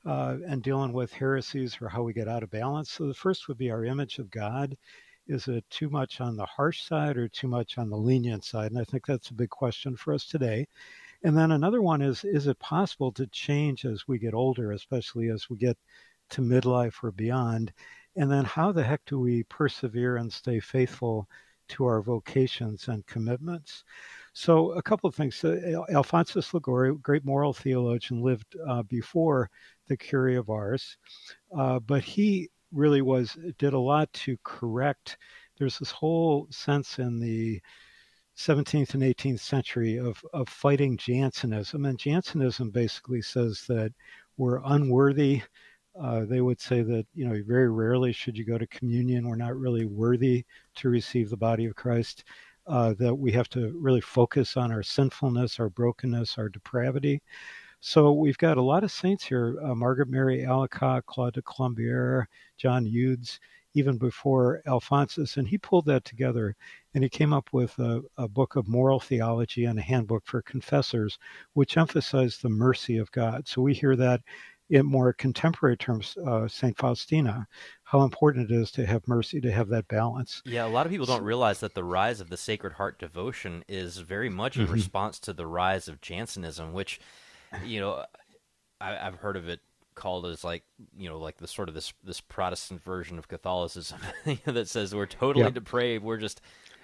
Uh, 0.06 0.38
and 0.48 0.64
dealing 0.64 0.94
with 0.94 1.12
heresies 1.12 1.78
or 1.82 1.90
how 1.90 2.02
we 2.02 2.14
get 2.14 2.30
out 2.30 2.44
of 2.44 2.50
balance. 2.50 2.92
So 2.92 3.08
the 3.08 3.14
first 3.14 3.48
would 3.48 3.58
be 3.58 3.72
our 3.72 3.84
image 3.84 4.20
of 4.20 4.32
God. 4.32 4.78
Is 5.28 5.50
it 5.50 5.66
too 5.70 5.90
much 5.90 6.22
on 6.22 6.38
the 6.38 6.46
harsh 6.46 6.84
side 6.84 7.18
or 7.18 7.28
too 7.28 7.50
much 7.50 7.78
on 7.78 7.90
the 7.90 7.98
lenient 7.98 8.46
side? 8.46 8.72
And 8.72 8.80
I 8.80 8.86
think 8.86 9.06
that's 9.06 9.30
a 9.30 9.34
big 9.34 9.50
question 9.50 9.98
for 9.98 10.14
us 10.14 10.26
today. 10.26 10.68
And 11.24 11.36
then 11.36 11.52
another 11.52 11.82
one 11.82 12.02
is 12.02 12.24
is 12.24 12.48
it 12.48 12.60
possible 12.60 13.12
to 13.14 13.28
change 13.28 13.86
as 13.86 14.08
we 14.08 14.20
get 14.20 14.34
older, 14.34 14.72
especially 14.72 15.30
as 15.30 15.50
we 15.50 15.58
get 15.58 15.78
to 16.30 16.42
midlife 16.42 17.04
or 17.04 17.12
beyond? 17.12 17.74
And 18.16 18.32
then 18.32 18.46
how 18.46 18.72
the 18.72 18.84
heck 18.84 19.04
do 19.06 19.20
we 19.20 19.44
persevere 19.44 20.18
and 20.18 20.32
stay 20.32 20.60
faithful 20.60 21.28
to 21.70 21.86
our 21.86 22.02
vocations 22.02 22.88
and 22.88 23.06
commitments? 23.06 23.84
So, 24.34 24.72
a 24.74 24.82
couple 24.82 25.08
of 25.08 25.16
things. 25.16 25.44
Uh, 25.44 25.84
Alphonsus 25.90 26.54
Liguori, 26.54 26.96
great 26.96 27.26
moral 27.26 27.54
theologian, 27.54 28.22
lived 28.22 28.56
uh, 28.68 28.84
before 28.84 29.50
the 29.88 29.98
Curé 29.98 30.38
of 30.38 30.50
Ars, 30.50 30.98
uh, 31.58 31.80
but 31.80 32.04
he 32.04 32.50
really 32.72 33.02
was 33.02 33.38
did 33.58 33.74
a 33.74 33.80
lot 33.80 34.12
to 34.14 34.38
correct. 34.44 35.18
There's 35.58 35.80
this 35.80 35.92
whole 35.92 36.48
sense 36.52 37.00
in 37.00 37.20
the 37.20 37.62
17th 38.38 38.94
and 38.94 39.04
18th 39.04 39.40
century 39.40 39.98
of, 39.98 40.24
of 40.34 40.48
fighting 40.48 40.96
Jansenism. 40.96 41.86
And 41.86 41.98
Jansenism 41.98 42.70
basically 42.70 43.22
says 43.22 43.64
that 43.68 43.92
we're 44.38 44.62
unworthy. 44.64 45.42
Uh, 46.00 46.26
they 46.26 46.42
would 46.42 46.62
say 46.62 46.84
that, 46.84 47.08
you 47.16 47.28
know, 47.28 47.42
very 47.48 47.70
rarely 47.70 48.12
should 48.12 48.38
you 48.38 48.46
go 48.46 48.60
to 48.60 48.68
communion. 48.68 49.28
We're 49.28 49.36
not 49.36 49.58
really 49.58 49.86
worthy 49.86 50.46
to 50.76 50.90
receive 50.90 51.32
the 51.32 51.38
body 51.38 51.66
of 51.66 51.76
Christ. 51.76 52.24
Uh, 52.68 52.94
that 53.00 53.16
we 53.16 53.32
have 53.32 53.48
to 53.48 53.72
really 53.80 54.02
focus 54.02 54.58
on 54.58 54.74
our 54.74 54.84
sinfulness, 54.84 55.58
our 55.58 55.70
brokenness, 55.70 56.38
our 56.38 56.50
depravity. 56.50 57.22
So 57.80 58.12
we've 58.12 58.38
got 58.38 58.58
a 58.58 58.62
lot 58.62 58.84
of 58.84 58.92
saints 58.92 59.24
here 59.26 59.58
uh, 59.64 59.76
Margaret 59.76 60.10
Mary 60.10 60.44
Alacoque, 60.44 61.06
Claude 61.06 61.34
de 61.34 61.42
Colombière, 61.42 62.26
John 62.58 62.86
Eudes, 62.86 63.40
even 63.74 63.98
before 63.98 64.62
Alphonsus. 64.66 65.38
And 65.38 65.48
he 65.48 65.58
pulled 65.58 65.86
that 65.86 66.04
together 66.04 66.56
and 66.94 67.04
he 67.04 67.10
came 67.10 67.34
up 67.34 67.50
with 67.52 67.78
a, 67.78 68.02
a, 68.18 68.28
book 68.28 68.56
of 68.56 68.68
moral 68.68 69.00
theology 69.00 69.66
and 69.66 69.78
a 69.78 69.84
handbook 69.84 70.26
for 70.26 70.42
confessors, 70.42 71.20
which 71.54 71.78
emphasized 71.78 72.42
the 72.42 72.50
mercy 72.50 72.98
of 72.98 73.12
God. 73.12 73.48
So 73.48 73.62
we 73.62 73.76
hear 73.76 73.96
that 73.96 74.22
in 74.70 74.86
more 74.86 75.14
contemporary 75.14 75.78
terms, 75.78 76.18
uh, 76.26 76.48
St. 76.48 76.76
Faustina, 76.76 77.48
how 77.84 78.02
important 78.02 78.52
it 78.52 78.54
is 78.54 78.72
to 78.72 78.86
have 78.86 79.08
mercy, 79.08 79.40
to 79.40 79.52
have 79.52 79.70
that 79.70 79.88
balance. 79.88 80.42
Yeah, 80.46 80.66
a 80.66 80.68
lot 80.68 80.86
of 80.86 80.92
people 80.92 81.06
don't 81.06 81.24
realize 81.24 81.62
that 81.62 81.74
the 81.74 81.84
rise 81.84 82.20
of 82.20 82.30
the 82.30 82.36
Sacred 82.36 82.74
Heart 82.74 83.00
devotion 83.00 83.64
is 83.68 84.00
very 84.00 84.30
much 84.30 84.58
in 84.58 84.68
Mhm. 84.68 84.74
response 84.74 85.20
to 85.22 85.34
the 85.34 85.48
rise 85.48 85.88
of 85.88 86.02
Jansenism, 86.02 86.74
which, 86.74 87.00
you 87.66 87.80
know, 87.80 88.04
I, 88.80 88.98
I've 88.98 89.16
heard 89.16 89.38
of 89.38 89.48
it 89.50 89.60
called 89.96 90.28
as 90.28 90.44
like 90.44 90.64
you 90.96 91.10
know 91.10 91.18
like 91.20 91.38
the 91.38 91.48
sort 91.48 91.70
of 91.70 91.76
this 91.76 91.92
this 92.04 92.22
Protestant 92.22 92.84
version 92.84 93.18
of 93.18 93.28
Catholicism 93.28 94.00
that 94.46 94.68
says 94.70 94.94
we're 94.94 95.06
totally 95.08 95.46
Yep. 95.46 95.54
depraved. 95.54 96.04
We're 96.04 96.18
just, 96.18 96.42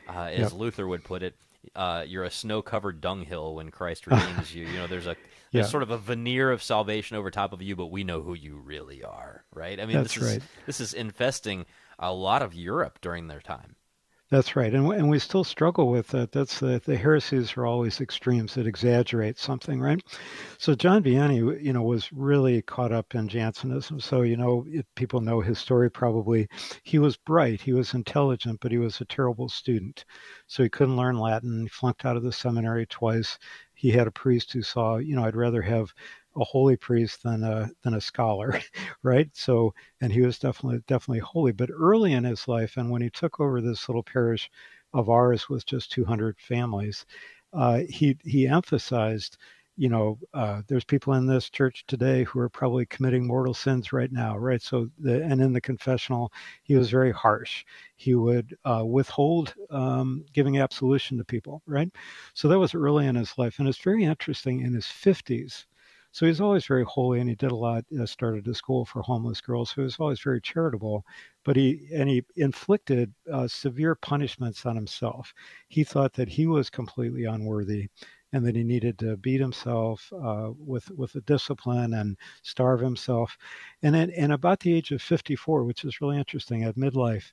uh, 0.08 0.30
as 0.32 0.52
Yep. 0.52 0.54
Luther 0.54 0.88
would 0.88 1.04
put 1.04 1.22
it, 1.24 1.36
uh, 1.76 2.04
you're 2.08 2.24
a 2.24 2.32
snow-covered 2.32 3.02
dunghill 3.02 3.56
when 3.56 3.70
Christ 3.72 4.08
redeems 4.08 4.54
you. 4.54 4.66
You 4.66 4.78
know, 4.80 4.88
there's 4.88 5.08
a 5.08 5.16
there's 5.54 5.68
Yeah. 5.68 5.72
sort 5.72 5.84
of 5.84 5.92
a 5.92 5.98
veneer 5.98 6.52
of 6.52 6.64
salvation 6.64 7.16
over 7.18 7.30
top 7.30 7.54
of 7.54 7.62
you, 7.62 7.76
but 7.76 7.88
we 7.88 8.04
know 8.04 8.22
who 8.22 8.34
you 8.34 8.58
really 8.58 9.04
are, 9.04 9.46
right? 9.54 9.80
I 9.80 9.86
mean, 9.86 9.98
That's 9.98 10.14
this 10.14 10.20
is 10.22 10.24
right. 10.28 10.44
this 10.66 10.82
is 10.82 10.94
infesting 10.94 11.66
a 12.00 12.12
lot 12.12 12.42
of 12.42 12.54
Europe 12.56 13.00
during 13.02 13.28
their 13.28 13.42
time. 13.42 13.76
That's 14.30 14.56
right, 14.56 14.74
and 14.74 14.92
and 14.92 15.10
we 15.10 15.20
still 15.20 15.44
struggle 15.44 15.90
with 15.90 16.08
that. 16.08 16.32
That's 16.32 16.60
the 16.60 16.82
the 16.84 16.98
heresies 16.98 17.56
are 17.56 17.66
always 17.66 18.02
extremes 18.02 18.56
that 18.56 18.66
exaggerate 18.68 19.38
something, 19.38 19.80
right? 19.80 20.02
So 20.58 20.74
John 20.76 21.04
Vianney, 21.04 21.62
you 21.64 21.72
know, 21.72 21.84
was 21.84 22.12
really 22.12 22.62
caught 22.64 22.92
up 22.92 23.14
in 23.16 23.28
Jansenism. 23.30 24.00
So 24.02 24.24
you 24.24 24.36
know, 24.36 24.66
people 24.96 25.22
know 25.22 25.40
his 25.40 25.60
story 25.60 25.90
probably. 25.92 26.48
He 26.84 26.98
was 27.00 27.16
bright, 27.16 27.62
he 27.62 27.72
was 27.74 27.94
intelligent, 27.94 28.60
but 28.60 28.72
he 28.72 28.78
was 28.80 29.00
a 29.00 29.06
terrible 29.06 29.48
student. 29.50 30.04
So 30.48 30.64
he 30.64 30.70
couldn't 30.70 30.98
learn 30.98 31.18
Latin. 31.20 31.62
He 31.62 31.68
flunked 31.70 32.04
out 32.06 32.18
of 32.18 32.24
the 32.24 32.32
seminary 32.34 32.86
twice. 32.88 33.38
He 33.76 33.92
had 33.92 34.08
a 34.08 34.12
priest 34.12 34.52
who 34.52 34.64
saw, 34.64 34.98
you 34.98 35.16
know, 35.16 35.24
I'd 35.26 35.36
rather 35.36 35.62
have 35.62 35.94
a 36.36 36.44
holy 36.44 36.76
priest 36.78 37.24
than 37.24 37.44
a 37.44 37.70
than 37.84 37.94
a 37.96 38.02
scholar, 38.02 38.60
right? 39.04 39.30
So, 39.34 39.74
and 40.02 40.12
he 40.12 40.22
was 40.22 40.40
definitely 40.40 40.82
definitely 40.88 41.20
holy. 41.20 41.52
But 41.52 41.70
early 41.72 42.14
in 42.14 42.24
his 42.24 42.48
life, 42.48 42.78
and 42.78 42.90
when 42.90 43.02
he 43.02 43.10
took 43.10 43.40
over 43.40 43.62
this 43.62 43.88
little 43.90 44.04
parish 44.04 44.50
of 44.94 45.10
Ars 45.10 45.50
with 45.50 45.66
just 45.66 45.92
200 45.92 46.40
families, 46.40 47.06
uh, 47.54 47.82
he 47.90 48.18
he 48.24 48.48
emphasized, 48.48 49.38
you 49.78 49.90
know, 49.90 50.18
uh, 50.34 50.62
there's 50.68 50.84
people 50.84 51.14
in 51.14 51.26
this 51.28 51.50
church 51.50 51.84
today 51.88 52.24
who 52.24 52.40
are 52.40 52.50
probably 52.50 52.86
committing 52.86 53.26
mortal 53.28 53.54
sins 53.54 53.92
right 53.94 54.12
now, 54.12 54.38
right? 54.38 54.62
So, 54.62 54.90
the, 55.00 55.24
and 55.24 55.42
in 55.42 55.54
the 55.54 55.62
confessional, 55.62 56.32
he 56.64 56.76
was 56.76 56.90
very 56.90 57.12
harsh. 57.12 57.66
He 57.96 58.16
would 58.16 58.56
uh, 58.66 58.84
withhold 58.86 59.54
um, 59.70 60.26
giving 60.34 60.60
absolution 60.60 61.18
to 61.18 61.24
people, 61.26 61.62
right? 61.66 61.90
So 62.34 62.48
that 62.48 62.60
was 62.60 62.76
early 62.76 63.08
in 63.08 63.16
his 63.16 63.38
life, 63.38 63.60
and 63.60 63.68
it's 63.68 63.78
very 63.80 64.04
interesting 64.04 64.62
in 64.62 64.74
his 64.74 64.88
50s. 64.88 65.66
So 66.14 66.26
he's 66.26 66.40
always 66.40 66.66
very 66.66 66.86
holy, 66.86 67.20
and 67.20 67.30
he 67.30 67.36
did 67.36 67.52
a 67.52 67.56
lot. 67.56 67.84
Uh, 68.00 68.06
started 68.06 68.48
a 68.48 68.54
school 68.54 68.86
for 68.86 69.02
homeless 69.02 69.42
girls, 69.42 69.72
so 69.72 69.76
he 69.78 69.82
was 69.82 69.98
always 70.00 70.22
very 70.22 70.40
charitable. 70.40 71.06
But 71.44 71.58
he 71.58 71.90
and 71.94 72.08
he 72.10 72.24
inflicted 72.38 73.14
uh, 73.32 73.48
severe 73.50 73.96
punishments 73.96 74.66
on 74.66 74.76
himself. 74.78 75.34
He 75.70 75.84
thought 75.84 76.14
that 76.14 76.30
he 76.30 76.48
was 76.48 76.70
completely 76.70 77.26
unworthy, 77.26 77.90
and 78.32 78.46
that 78.46 78.56
he 78.56 78.64
needed 78.64 78.98
to 79.00 79.18
beat 79.18 79.42
himself 79.42 80.12
uh, 80.14 80.52
with 80.58 80.90
with 80.92 81.16
a 81.16 81.22
discipline 81.22 81.94
and 81.96 82.18
starve 82.44 82.80
himself. 82.80 83.38
And 83.82 83.94
then, 83.96 84.12
and 84.12 84.32
about 84.32 84.60
the 84.62 84.74
age 84.74 84.92
of 84.92 85.02
54, 85.02 85.66
which 85.66 85.84
is 85.84 86.00
really 86.00 86.18
interesting, 86.18 86.64
at 86.64 86.76
midlife, 86.78 87.32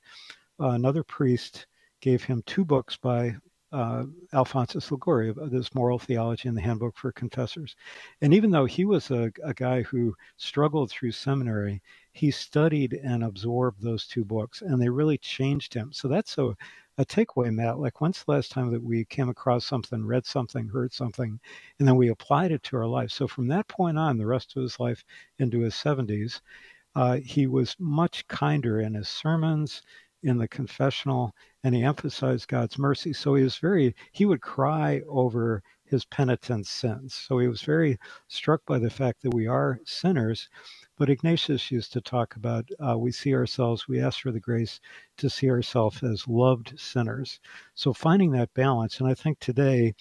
uh, 0.60 0.70
another 0.70 1.02
priest 1.04 1.66
gave 2.00 2.24
him 2.24 2.42
two 2.46 2.64
books 2.64 2.96
by 2.96 3.36
uh, 3.72 4.04
Alphonsus 4.32 4.90
Liguori, 4.90 5.30
of 5.30 5.50
this 5.50 5.74
moral 5.74 5.98
theology 5.98 6.48
in 6.48 6.54
the 6.54 6.60
handbook 6.60 6.96
for 6.96 7.12
confessors. 7.12 7.76
And 8.20 8.34
even 8.34 8.50
though 8.50 8.64
he 8.64 8.84
was 8.84 9.10
a, 9.10 9.30
a 9.44 9.54
guy 9.54 9.82
who 9.82 10.14
struggled 10.36 10.90
through 10.90 11.12
seminary, 11.12 11.82
he 12.12 12.30
studied 12.30 12.94
and 12.94 13.22
absorbed 13.22 13.80
those 13.82 14.06
two 14.06 14.24
books, 14.24 14.62
and 14.62 14.80
they 14.80 14.88
really 14.88 15.18
changed 15.18 15.72
him. 15.72 15.92
So 15.92 16.08
that's 16.08 16.36
a, 16.38 16.56
a 16.98 17.04
takeaway, 17.04 17.54
Matt. 17.54 17.78
Like, 17.78 18.00
when's 18.00 18.24
the 18.24 18.32
last 18.32 18.50
time 18.50 18.70
that 18.72 18.82
we 18.82 19.04
came 19.04 19.28
across 19.28 19.64
something, 19.64 20.04
read 20.04 20.26
something, 20.26 20.68
heard 20.68 20.92
something, 20.92 21.38
and 21.78 21.86
then 21.86 21.96
we 21.96 22.08
applied 22.08 22.52
it 22.52 22.62
to 22.64 22.76
our 22.76 22.86
life? 22.86 23.10
So 23.10 23.28
from 23.28 23.46
that 23.48 23.68
point 23.68 23.98
on, 23.98 24.18
the 24.18 24.26
rest 24.26 24.56
of 24.56 24.62
his 24.62 24.80
life 24.80 25.04
into 25.38 25.60
his 25.60 25.74
70s, 25.74 26.40
uh, 26.96 27.18
he 27.24 27.46
was 27.46 27.76
much 27.78 28.26
kinder 28.26 28.80
in 28.80 28.94
his 28.94 29.08
sermons, 29.08 29.82
in 30.22 30.38
the 30.38 30.48
confessional, 30.48 31.34
and 31.64 31.74
he 31.74 31.82
emphasized 31.82 32.48
God's 32.48 32.78
mercy. 32.78 33.12
So 33.12 33.34
he 33.34 33.42
was 33.44 33.56
very, 33.58 33.94
he 34.12 34.24
would 34.26 34.40
cry 34.42 35.02
over 35.08 35.62
his 35.84 36.04
penitent 36.04 36.66
sins. 36.66 37.14
So 37.14 37.38
he 37.38 37.48
was 37.48 37.62
very 37.62 37.98
struck 38.28 38.64
by 38.66 38.78
the 38.78 38.90
fact 38.90 39.22
that 39.22 39.34
we 39.34 39.46
are 39.46 39.80
sinners. 39.84 40.48
But 40.96 41.10
Ignatius 41.10 41.70
used 41.70 41.92
to 41.94 42.00
talk 42.00 42.36
about 42.36 42.68
uh, 42.86 42.96
we 42.98 43.10
see 43.12 43.34
ourselves, 43.34 43.88
we 43.88 44.00
ask 44.00 44.20
for 44.20 44.30
the 44.32 44.40
grace 44.40 44.80
to 45.18 45.28
see 45.30 45.50
ourselves 45.50 46.02
as 46.02 46.28
loved 46.28 46.78
sinners. 46.78 47.40
So 47.74 47.92
finding 47.92 48.30
that 48.32 48.54
balance, 48.54 49.00
and 49.00 49.08
I 49.08 49.14
think 49.14 49.40
today, 49.40 49.94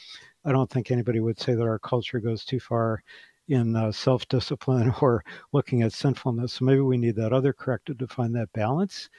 I 0.46 0.52
don't 0.52 0.70
think 0.70 0.92
anybody 0.92 1.20
would 1.20 1.40
say 1.40 1.56
that 1.56 1.64
our 1.64 1.80
culture 1.80 2.20
goes 2.20 2.46
too 2.46 2.60
far 2.60 3.04
in 3.48 3.76
uh, 3.76 3.92
self 3.92 4.28
discipline 4.28 4.94
or 5.02 5.24
looking 5.54 5.82
at 5.82 5.94
sinfulness. 5.94 6.54
So 6.54 6.66
maybe 6.66 6.82
we 6.82 6.98
need 6.98 7.16
that 7.16 7.34
other 7.34 7.54
corrective 7.54 7.98
to 8.00 8.08
find 8.08 8.36
that 8.36 8.54
balance. 8.54 9.10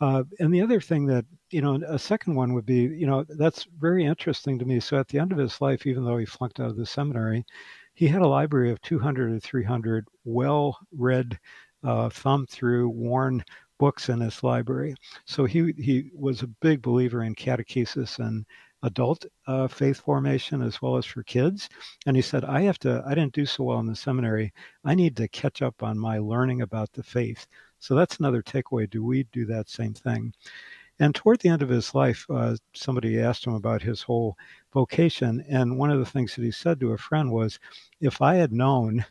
Uh, 0.00 0.22
and 0.38 0.54
the 0.54 0.60
other 0.62 0.80
thing 0.80 1.06
that, 1.06 1.24
you 1.50 1.60
know, 1.60 1.74
a 1.88 1.98
second 1.98 2.34
one 2.34 2.54
would 2.54 2.66
be, 2.66 2.82
you 2.82 3.06
know, 3.06 3.24
that's 3.30 3.66
very 3.78 4.04
interesting 4.04 4.58
to 4.58 4.64
me. 4.64 4.78
So 4.78 4.96
at 4.98 5.08
the 5.08 5.18
end 5.18 5.32
of 5.32 5.38
his 5.38 5.60
life, 5.60 5.86
even 5.86 6.04
though 6.04 6.18
he 6.18 6.24
flunked 6.26 6.60
out 6.60 6.70
of 6.70 6.76
the 6.76 6.86
seminary, 6.86 7.44
he 7.94 8.06
had 8.06 8.22
a 8.22 8.26
library 8.28 8.70
of 8.70 8.80
200 8.82 9.32
or 9.32 9.40
300 9.40 10.06
well 10.24 10.78
read, 10.92 11.38
uh, 11.82 12.10
thumbed 12.10 12.48
through, 12.48 12.88
worn 12.90 13.42
books 13.78 14.08
in 14.08 14.20
his 14.20 14.42
library. 14.44 14.94
So 15.26 15.44
he, 15.46 15.72
he 15.76 16.10
was 16.14 16.42
a 16.42 16.46
big 16.48 16.80
believer 16.80 17.24
in 17.24 17.34
catechesis 17.34 18.18
and 18.20 18.46
adult 18.84 19.24
uh, 19.48 19.66
faith 19.66 20.00
formation 20.00 20.62
as 20.62 20.80
well 20.80 20.96
as 20.96 21.04
for 21.06 21.24
kids. 21.24 21.68
And 22.06 22.14
he 22.14 22.22
said, 22.22 22.44
I 22.44 22.60
have 22.62 22.78
to, 22.80 23.02
I 23.04 23.14
didn't 23.14 23.32
do 23.34 23.46
so 23.46 23.64
well 23.64 23.80
in 23.80 23.86
the 23.86 23.96
seminary. 23.96 24.52
I 24.84 24.94
need 24.94 25.16
to 25.16 25.26
catch 25.28 25.60
up 25.62 25.82
on 25.82 25.98
my 25.98 26.18
learning 26.18 26.62
about 26.62 26.92
the 26.92 27.02
faith. 27.02 27.46
So 27.78 27.94
that's 27.94 28.18
another 28.18 28.42
takeaway. 28.42 28.88
Do 28.88 29.04
we 29.04 29.24
do 29.24 29.44
that 29.46 29.68
same 29.68 29.94
thing? 29.94 30.32
And 31.00 31.14
toward 31.14 31.40
the 31.40 31.48
end 31.48 31.62
of 31.62 31.68
his 31.68 31.94
life, 31.94 32.26
uh, 32.28 32.56
somebody 32.74 33.20
asked 33.20 33.46
him 33.46 33.54
about 33.54 33.82
his 33.82 34.02
whole 34.02 34.36
vocation. 34.72 35.44
And 35.48 35.78
one 35.78 35.90
of 35.90 36.00
the 36.00 36.06
things 36.06 36.34
that 36.34 36.42
he 36.42 36.50
said 36.50 36.80
to 36.80 36.92
a 36.92 36.98
friend 36.98 37.30
was, 37.30 37.60
If 38.00 38.20
I 38.20 38.34
had 38.34 38.52
known 38.52 39.04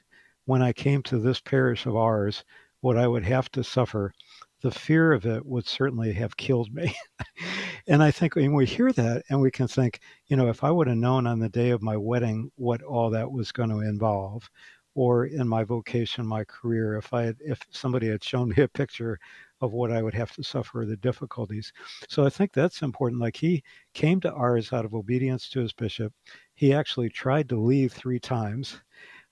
when 0.45 0.61
I 0.61 0.73
came 0.73 1.01
to 1.03 1.17
this 1.17 1.39
parish 1.39 1.85
of 1.85 1.95
Ars 1.95 2.43
what 2.81 2.97
I 2.97 3.07
would 3.07 3.23
have 3.23 3.49
to 3.51 3.63
suffer, 3.63 4.13
the 4.61 4.71
fear 4.71 5.13
of 5.13 5.25
it 5.25 5.45
would 5.45 5.65
certainly 5.65 6.13
have 6.13 6.35
killed 6.35 6.73
me. 6.73 6.95
and 7.87 8.03
I 8.03 8.11
think 8.11 8.35
when 8.35 8.53
we 8.53 8.65
hear 8.65 8.91
that 8.93 9.23
and 9.29 9.39
we 9.39 9.51
can 9.51 9.67
think, 9.67 9.99
you 10.27 10.35
know, 10.35 10.49
if 10.49 10.63
I 10.63 10.71
would 10.71 10.87
have 10.87 10.97
known 10.97 11.27
on 11.27 11.39
the 11.39 11.49
day 11.49 11.69
of 11.69 11.81
my 11.81 11.95
wedding 11.95 12.51
what 12.55 12.81
all 12.81 13.09
that 13.11 13.31
was 13.31 13.51
going 13.51 13.69
to 13.69 13.79
involve, 13.79 14.49
or 14.97 15.27
in 15.27 15.47
my 15.47 15.63
vocation, 15.63 16.25
my 16.25 16.43
career, 16.43 16.97
if 16.97 17.13
I 17.13 17.21
had, 17.25 17.37
if 17.39 17.61
somebody 17.69 18.07
had 18.07 18.23
shown 18.23 18.49
me 18.49 18.63
a 18.63 18.67
picture 18.67 19.19
of 19.61 19.71
what 19.71 19.91
I 19.91 20.01
would 20.01 20.15
have 20.15 20.31
to 20.33 20.43
suffer, 20.43 20.85
the 20.87 20.97
difficulties. 20.97 21.71
So 22.09 22.25
I 22.25 22.29
think 22.31 22.51
that's 22.51 22.81
important. 22.81 23.21
Like 23.21 23.37
he 23.37 23.63
came 23.93 24.19
to 24.21 24.33
Ars 24.33 24.73
out 24.73 24.85
of 24.85 24.95
obedience 24.95 25.49
to 25.49 25.59
his 25.59 25.71
bishop. 25.71 26.13
He 26.55 26.73
actually 26.73 27.09
tried 27.09 27.47
to 27.49 27.59
leave 27.59 27.93
three 27.93 28.19
times 28.19 28.81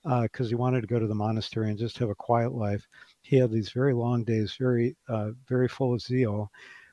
because 0.03 0.47
uh, 0.47 0.49
he 0.49 0.55
wanted 0.55 0.82
to 0.82 0.88
go 0.88 0.99
to 0.99 1.07
the 1.07 1.16
monastery 1.16 1.72
and 1.72 1.80
just 1.80 1.97
have 1.97 2.09
a 2.11 2.16
quiet 2.16 2.51
life. 2.51 2.88
He 3.24 3.38
had 3.38 3.49
these 3.49 3.72
very 3.72 3.95
long 3.95 4.24
days, 4.24 4.55
very, 4.59 4.95
uh, 5.09 5.32
very 5.47 5.68
full 5.68 5.95
of 5.95 6.01
zeal, 6.01 6.51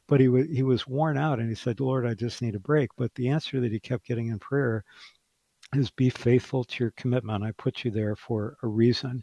but 0.09 0.19
he 0.19 0.29
was 0.29 0.47
he 0.49 0.63
was 0.63 0.87
worn 0.87 1.19
out, 1.19 1.41
and 1.41 1.49
he 1.51 1.55
said, 1.55 1.81
"Lord, 1.81 2.07
I 2.07 2.15
just 2.15 2.41
need 2.41 2.55
a 2.55 2.61
break." 2.61 2.89
But 2.97 3.15
the 3.15 3.29
answer 3.29 3.61
that 3.61 3.73
he 3.73 3.81
kept 3.81 4.07
getting 4.07 4.29
in 4.29 4.39
prayer 4.39 4.83
is 5.75 5.91
be 5.91 6.11
faithful 6.11 6.65
to 6.65 6.85
your 6.85 6.91
commitment. 6.93 7.43
I 7.43 7.53
put 7.53 7.85
you 7.85 7.91
there 7.91 8.15
for 8.15 8.57
a 8.63 8.67
reason. 8.67 9.23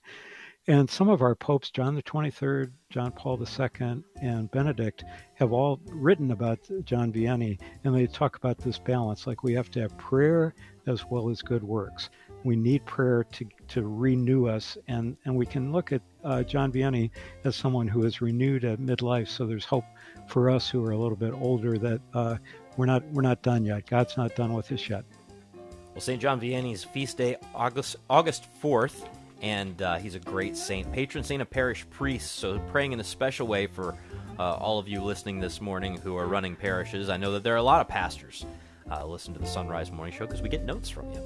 And 0.67 0.89
some 0.89 1.09
of 1.09 1.21
our 1.21 1.35
popes, 1.35 1.71
John 1.71 1.95
the 1.95 2.03
23rd, 2.03 2.71
John 2.89 3.11
Paul 3.11 3.39
II, 3.41 4.03
and 4.21 4.51
Benedict, 4.51 5.03
have 5.35 5.51
all 5.51 5.79
written 5.85 6.31
about 6.31 6.59
John 6.83 7.11
Vianney, 7.11 7.59
and 7.83 7.95
they 7.95 8.05
talk 8.07 8.35
about 8.35 8.57
this 8.57 8.77
balance. 8.77 9.25
Like 9.25 9.43
we 9.43 9.53
have 9.53 9.71
to 9.71 9.81
have 9.81 9.97
prayer 9.97 10.53
as 10.85 11.05
well 11.05 11.29
as 11.29 11.41
good 11.41 11.63
works. 11.63 12.09
We 12.43 12.55
need 12.55 12.85
prayer 12.85 13.23
to, 13.31 13.45
to 13.69 13.87
renew 13.87 14.47
us, 14.47 14.77
and, 14.87 15.17
and 15.25 15.35
we 15.35 15.45
can 15.45 15.71
look 15.71 15.91
at 15.91 16.01
uh, 16.23 16.43
John 16.43 16.71
Vianney 16.71 17.09
as 17.45 17.55
someone 17.55 17.87
who 17.87 18.05
is 18.05 18.21
renewed 18.21 18.63
at 18.63 18.79
midlife. 18.79 19.27
So 19.27 19.45
there's 19.45 19.65
hope 19.65 19.85
for 20.27 20.49
us 20.49 20.69
who 20.69 20.85
are 20.85 20.91
a 20.91 20.97
little 20.97 21.17
bit 21.17 21.33
older 21.33 21.77
that 21.77 22.01
uh, 22.13 22.37
we're 22.77 22.85
not 22.85 23.03
we're 23.11 23.23
not 23.23 23.41
done 23.41 23.65
yet. 23.65 23.87
God's 23.87 24.17
not 24.17 24.35
done 24.35 24.53
with 24.53 24.71
us 24.71 24.87
yet. 24.87 25.03
Well, 25.93 26.01
St. 26.01 26.21
John 26.21 26.39
Vianney's 26.39 26.83
feast 26.83 27.17
day, 27.17 27.37
August 27.53 27.97
August 28.09 28.47
4th, 28.63 29.07
and 29.41 29.81
uh, 29.81 29.97
he's 29.97 30.15
a 30.15 30.19
great 30.19 30.55
saint, 30.55 30.91
patron 30.91 31.23
saint 31.23 31.41
of 31.41 31.49
parish 31.49 31.85
priests. 31.89 32.29
So, 32.29 32.59
praying 32.71 32.93
in 32.93 32.99
a 32.99 33.03
special 33.03 33.47
way 33.47 33.67
for 33.67 33.95
uh, 34.37 34.53
all 34.53 34.79
of 34.79 34.87
you 34.87 35.01
listening 35.01 35.39
this 35.39 35.59
morning 35.59 35.97
who 35.97 36.15
are 36.15 36.27
running 36.27 36.55
parishes. 36.55 37.09
I 37.09 37.17
know 37.17 37.33
that 37.33 37.43
there 37.43 37.53
are 37.53 37.57
a 37.57 37.63
lot 37.63 37.81
of 37.81 37.87
pastors 37.87 38.45
uh, 38.91 39.05
listen 39.05 39.33
to 39.33 39.39
the 39.39 39.45
Sonrise 39.45 39.91
Morning 39.91 40.13
Show 40.13 40.25
because 40.25 40.41
we 40.41 40.49
get 40.49 40.63
notes 40.63 40.89
from 40.89 41.11
you. 41.11 41.21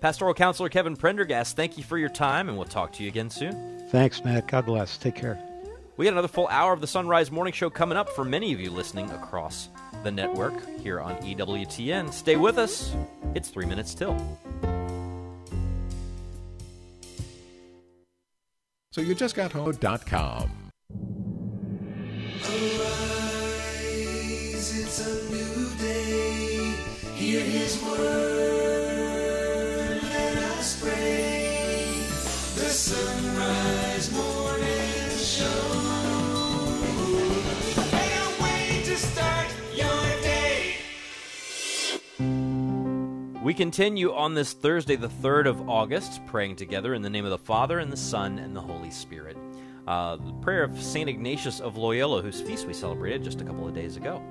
Pastoral 0.00 0.34
Counselor 0.34 0.68
Kevin 0.68 0.96
Prendergast, 0.96 1.56
thank 1.56 1.76
you 1.76 1.84
for 1.84 1.98
your 1.98 2.08
time, 2.08 2.48
and 2.48 2.56
we'll 2.56 2.66
talk 2.66 2.92
to 2.94 3.02
you 3.02 3.08
again 3.08 3.30
soon. 3.30 3.80
Thanks, 3.90 4.24
Matt. 4.24 4.46
God 4.46 4.66
bless. 4.66 4.96
Take 4.96 5.16
care. 5.16 5.38
We 5.96 6.04
got 6.04 6.12
another 6.12 6.28
full 6.28 6.46
hour 6.48 6.72
of 6.72 6.80
the 6.80 6.86
Sonrise 6.86 7.30
Morning 7.30 7.52
Show 7.52 7.70
coming 7.70 7.98
up 7.98 8.08
for 8.10 8.24
many 8.24 8.52
of 8.52 8.60
you 8.60 8.70
listening 8.70 9.10
across 9.10 9.68
the 10.02 10.10
network 10.10 10.54
here 10.80 11.00
on 11.00 11.16
EWTN. 11.16 12.12
Stay 12.12 12.36
with 12.36 12.58
us. 12.58 12.94
It's 13.34 13.50
three 13.50 13.66
minutes 13.66 13.94
till. 13.94 14.16
So 18.92 19.00
you 19.02 19.14
just 19.14 19.34
got 19.34 19.52
home.com. 19.52 20.50
Arise, 22.44 24.72
it's 24.76 25.00
a 25.06 25.30
new 25.30 25.70
day. 25.78 26.74
Hear 27.14 27.40
his 27.40 27.80
word, 27.82 28.57
We 43.48 43.54
continue 43.54 44.12
on 44.12 44.34
this 44.34 44.52
Thursday, 44.52 44.96
the 44.96 45.08
3rd 45.08 45.46
of 45.46 45.70
August, 45.70 46.20
praying 46.26 46.56
together 46.56 46.92
in 46.92 47.00
the 47.00 47.08
name 47.08 47.24
of 47.24 47.30
the 47.30 47.38
Father, 47.38 47.78
and 47.78 47.90
the 47.90 47.96
Son, 47.96 48.38
and 48.38 48.54
the 48.54 48.60
Holy 48.60 48.90
Spirit. 48.90 49.38
Uh, 49.86 50.16
the 50.16 50.34
prayer 50.42 50.62
of 50.62 50.78
St. 50.78 51.08
Ignatius 51.08 51.58
of 51.58 51.78
Loyola, 51.78 52.20
whose 52.20 52.42
feast 52.42 52.66
we 52.66 52.74
celebrated 52.74 53.24
just 53.24 53.40
a 53.40 53.44
couple 53.44 53.66
of 53.66 53.72
days 53.72 53.96
ago. 53.96 54.22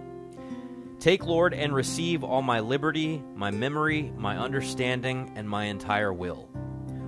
Take, 1.00 1.26
Lord, 1.26 1.56
and 1.56 1.74
receive 1.74 2.24
all 2.24 2.44
my 2.44 2.60
liberty, 2.60 3.24
my 3.34 3.50
memory, 3.50 4.14
my 4.16 4.38
understanding, 4.38 5.32
and 5.36 5.50
my 5.50 5.64
entire 5.64 6.14
will. 6.14 6.48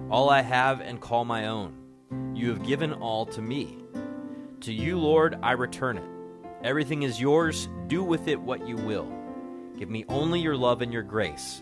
All 0.10 0.32
I 0.32 0.42
have 0.42 0.82
and 0.82 1.00
call 1.00 1.26
my 1.26 1.46
own. 1.46 1.76
You 2.34 2.50
have 2.50 2.66
given 2.66 2.92
all 2.92 3.28
to 3.28 3.40
me. 3.44 3.78
To 4.62 4.74
you, 4.74 4.98
Lord, 4.98 5.38
I 5.44 5.52
return 5.52 6.00
it. 6.00 6.10
Everything 6.64 7.04
is 7.04 7.22
yours. 7.22 7.70
Do 7.86 8.04
with 8.04 8.28
it 8.28 8.42
what 8.42 8.68
you 8.68 8.78
will. 8.78 9.14
Give 9.78 9.92
me 9.92 10.06
only 10.10 10.40
your 10.40 10.58
love 10.58 10.82
and 10.82 10.92
your 10.92 11.04
grace. 11.04 11.62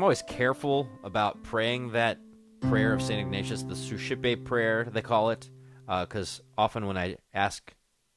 I'm 0.00 0.04
always 0.04 0.22
careful 0.22 0.88
about 1.04 1.42
praying 1.42 1.92
that 1.92 2.16
prayer 2.62 2.94
of 2.94 3.02
St. 3.02 3.20
Ignatius, 3.20 3.64
the 3.64 3.76
Suscipe 3.76 4.46
prayer, 4.46 4.88
they 4.90 5.02
call 5.02 5.28
it, 5.28 5.50
because 5.86 6.40
uh, 6.40 6.62
often 6.62 6.86
when 6.86 6.96
I 6.96 7.16
ask 7.34 7.74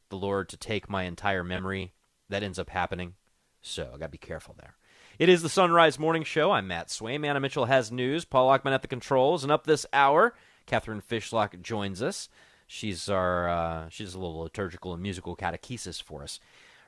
the 0.08 0.16
Lord 0.16 0.48
to 0.48 0.56
take 0.56 0.90
my 0.90 1.04
entire 1.04 1.44
memory, 1.44 1.92
that 2.30 2.42
ends 2.42 2.58
up 2.58 2.70
happening. 2.70 3.16
So 3.62 3.92
I 3.94 3.98
got 3.98 4.06
to 4.06 4.12
be 4.12 4.18
careful 4.18 4.56
there. 4.58 4.76
It 5.20 5.28
is 5.28 5.42
the 5.42 5.50
Sonrise 5.50 6.00
Morning 6.00 6.24
Show. 6.24 6.52
I'm 6.52 6.70
Matt 6.70 6.88
Swaim. 6.88 7.26
Anna 7.28 7.42
Mitchell 7.42 7.66
has 7.66 7.92
news. 7.92 8.24
Paul 8.24 8.48
Lockman 8.48 8.72
at 8.72 8.82
the 8.82 8.88
controls. 8.88 9.44
And 9.44 9.52
up 9.52 9.68
this 9.68 9.86
hour, 9.92 10.36
Catherine 10.66 11.02
Fishlock 11.02 11.62
joins 11.62 12.02
us. 12.02 12.30
She's 12.66 13.10
our 13.10 13.50
uh, 13.50 13.90
she's 13.90 14.14
a 14.14 14.20
little 14.20 14.40
liturgical 14.40 14.94
and 14.94 15.04
musical 15.04 15.36
catechesis 15.36 16.02
for 16.02 16.24
us. 16.24 16.40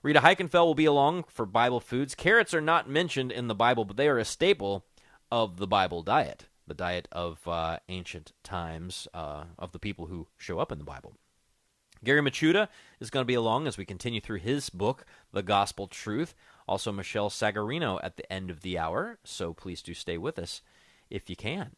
Rita 0.06 0.20
Heikenfeld 0.20 0.68
will 0.68 0.76
be 0.76 0.86
along 0.86 1.24
for 1.30 1.48
Bible 1.48 1.80
foods. 1.80 2.14
Carrots 2.14 2.54
are 2.54 2.62
not 2.62 2.88
mentioned 2.88 3.32
in 3.32 3.48
the 3.48 3.56
Bible, 3.56 3.86
but 3.86 3.98
they 3.98 4.08
are 4.08 4.20
a 4.20 4.24
staple 4.24 4.86
of 5.32 5.58
the 5.58 5.66
Bible 5.66 6.04
diet, 6.04 6.46
the 6.68 6.76
diet 6.76 7.08
of 7.12 7.40
uh, 7.48 7.80
ancient 7.90 8.32
times 8.44 9.08
uh, 9.16 9.46
of 9.58 9.72
the 9.72 9.80
people 9.80 10.06
who 10.06 10.28
show 10.38 10.60
up 10.60 10.72
in 10.72 10.78
the 10.78 10.84
Bible. 10.84 11.16
Gary 12.04 12.22
Michuta 12.22 12.68
is 13.00 13.10
going 13.10 13.24
to 13.24 13.28
be 13.28 13.34
along 13.34 13.66
as 13.66 13.80
we 13.80 13.84
continue 13.84 14.22
through 14.22 14.38
his 14.38 14.70
book, 14.70 15.08
The 15.32 15.42
Gospel 15.42 15.88
Truth. 15.88 16.36
Also, 16.68 16.92
Michelle 16.92 17.32
Sagarino 17.32 18.00
at 18.04 18.16
the 18.16 18.32
end 18.32 18.52
of 18.52 18.62
the 18.62 18.78
hour, 18.78 19.18
so 19.24 19.56
please 19.56 19.82
do 19.82 19.96
stay 19.96 20.20
with 20.20 20.38
us 20.38 20.62
if 21.10 21.32
you 21.32 21.36
can. 21.36 21.72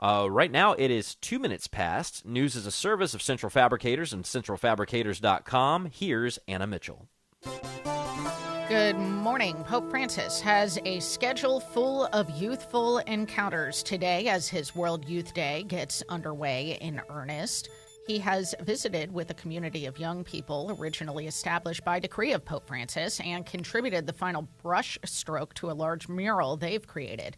Uh, 0.00 0.28
right 0.30 0.50
now, 0.50 0.72
it 0.74 0.90
is 0.90 1.16
two 1.16 1.38
minutes 1.38 1.66
past. 1.66 2.24
News 2.24 2.54
is 2.54 2.66
a 2.66 2.70
service 2.70 3.14
of 3.14 3.22
Central 3.22 3.50
Fabricators 3.50 4.12
and 4.12 4.24
CentralFabricators.com. 4.24 5.90
Here's 5.92 6.38
Anna 6.46 6.66
Mitchell. 6.66 7.08
Good 8.68 8.98
morning. 8.98 9.56
Pope 9.64 9.90
Francis 9.90 10.40
has 10.42 10.78
a 10.84 11.00
schedule 11.00 11.58
full 11.58 12.04
of 12.12 12.28
youthful 12.30 12.98
encounters 12.98 13.82
today 13.82 14.28
as 14.28 14.46
his 14.46 14.76
World 14.76 15.08
Youth 15.08 15.32
Day 15.32 15.64
gets 15.66 16.02
underway 16.10 16.76
in 16.80 17.00
earnest. 17.08 17.70
He 18.06 18.18
has 18.18 18.54
visited 18.60 19.12
with 19.12 19.30
a 19.30 19.34
community 19.34 19.86
of 19.86 19.98
young 19.98 20.22
people 20.22 20.76
originally 20.78 21.26
established 21.26 21.84
by 21.84 21.98
decree 21.98 22.32
of 22.32 22.44
Pope 22.44 22.66
Francis 22.66 23.20
and 23.20 23.44
contributed 23.44 24.06
the 24.06 24.12
final 24.12 24.46
brush 24.62 24.98
stroke 25.04 25.54
to 25.54 25.70
a 25.70 25.72
large 25.72 26.08
mural 26.08 26.56
they've 26.56 26.86
created. 26.86 27.36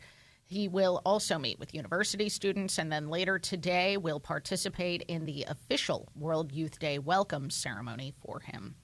He 0.50 0.66
will 0.66 1.00
also 1.06 1.38
meet 1.38 1.60
with 1.60 1.76
university 1.76 2.28
students 2.28 2.76
and 2.76 2.90
then 2.90 3.08
later 3.08 3.38
today 3.38 3.96
will 3.96 4.18
participate 4.18 5.02
in 5.02 5.24
the 5.24 5.44
official 5.46 6.08
World 6.16 6.50
Youth 6.50 6.80
Day 6.80 6.98
welcome 6.98 7.50
ceremony 7.50 8.14
for 8.20 8.40
him. 8.40 8.74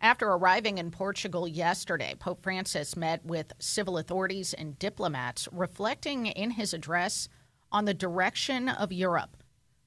After 0.00 0.28
arriving 0.28 0.78
in 0.78 0.92
Portugal 0.92 1.48
yesterday, 1.48 2.14
Pope 2.16 2.44
Francis 2.44 2.94
met 2.94 3.24
with 3.24 3.52
civil 3.58 3.98
authorities 3.98 4.54
and 4.54 4.78
diplomats, 4.78 5.48
reflecting 5.50 6.26
in 6.26 6.52
his 6.52 6.72
address 6.72 7.28
on 7.72 7.84
the 7.84 7.92
direction 7.92 8.68
of 8.68 8.92
Europe. 8.92 9.38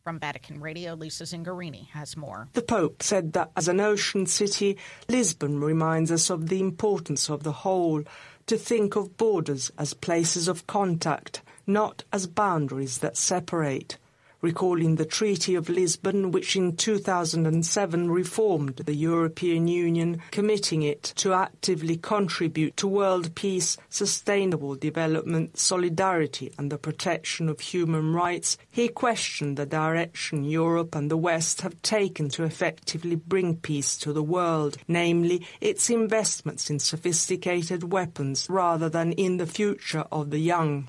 From 0.04 0.20
Vatican 0.20 0.60
Radio, 0.60 0.94
Lisa 0.94 1.24
Zengarini 1.24 1.88
has 1.92 2.16
more. 2.16 2.50
The 2.54 2.62
Pope 2.62 3.02
said 3.02 3.34
that 3.34 3.50
as 3.56 3.68
an 3.68 3.80
ocean 3.80 4.26
city, 4.28 4.78
Lisbon 5.10 5.62
reminds 5.62 6.12
us 6.12 6.30
of 6.30 6.50
the 6.50 6.60
importance 6.60 7.28
of 7.28 7.42
the 7.42 7.52
whole, 7.52 8.04
to 8.48 8.58
think 8.58 8.96
of 8.96 9.18
borders 9.18 9.72
as 9.78 9.94
places 9.94 10.48
of 10.48 10.68
contact, 10.68 11.42
not 11.66 12.04
as 12.14 12.28
boundaries 12.28 13.00
that 13.00 13.18
separate 13.18 13.98
recalling 14.46 14.94
the 14.98 15.06
Treaty 15.06 15.56
of 15.56 15.70
Lisbon, 15.70 16.32
which 16.32 16.56
in 16.56 16.78
2007 16.78 18.12
reformed 18.12 18.76
the 18.76 18.94
European 18.94 19.68
Union, 19.68 20.22
committing 20.30 20.84
it 20.84 21.02
to 21.16 21.34
actively 21.34 21.98
contribute 21.98 22.78
to 22.78 22.88
world 22.88 23.34
peace, 23.34 23.76
sustainable 23.90 24.76
development, 24.76 25.58
solidarity, 25.58 26.54
and 26.60 26.72
the 26.72 26.78
protection 26.78 27.50
of 27.50 27.60
human 27.60 28.14
rights, 28.14 28.56
he 28.70 28.88
questioned 28.88 29.58
the 29.58 29.66
direction 29.66 30.44
Europe 30.44 30.94
and 30.94 31.10
the 31.10 31.18
West 31.18 31.62
have 31.62 31.82
taken 31.82 32.30
to 32.30 32.44
effectively 32.44 33.16
bring 33.16 33.56
peace 33.56 33.98
to 33.98 34.14
the 34.14 34.22
world, 34.22 34.78
namely 34.88 35.44
its 35.60 35.90
investments 35.90 36.70
in 36.70 36.78
sophisticated 36.78 37.92
weapons 37.92 38.46
rather 38.48 38.90
than 38.90 39.12
in 39.14 39.38
the 39.38 39.48
future 39.48 40.06
of 40.12 40.30
the 40.30 40.38
young. 40.38 40.88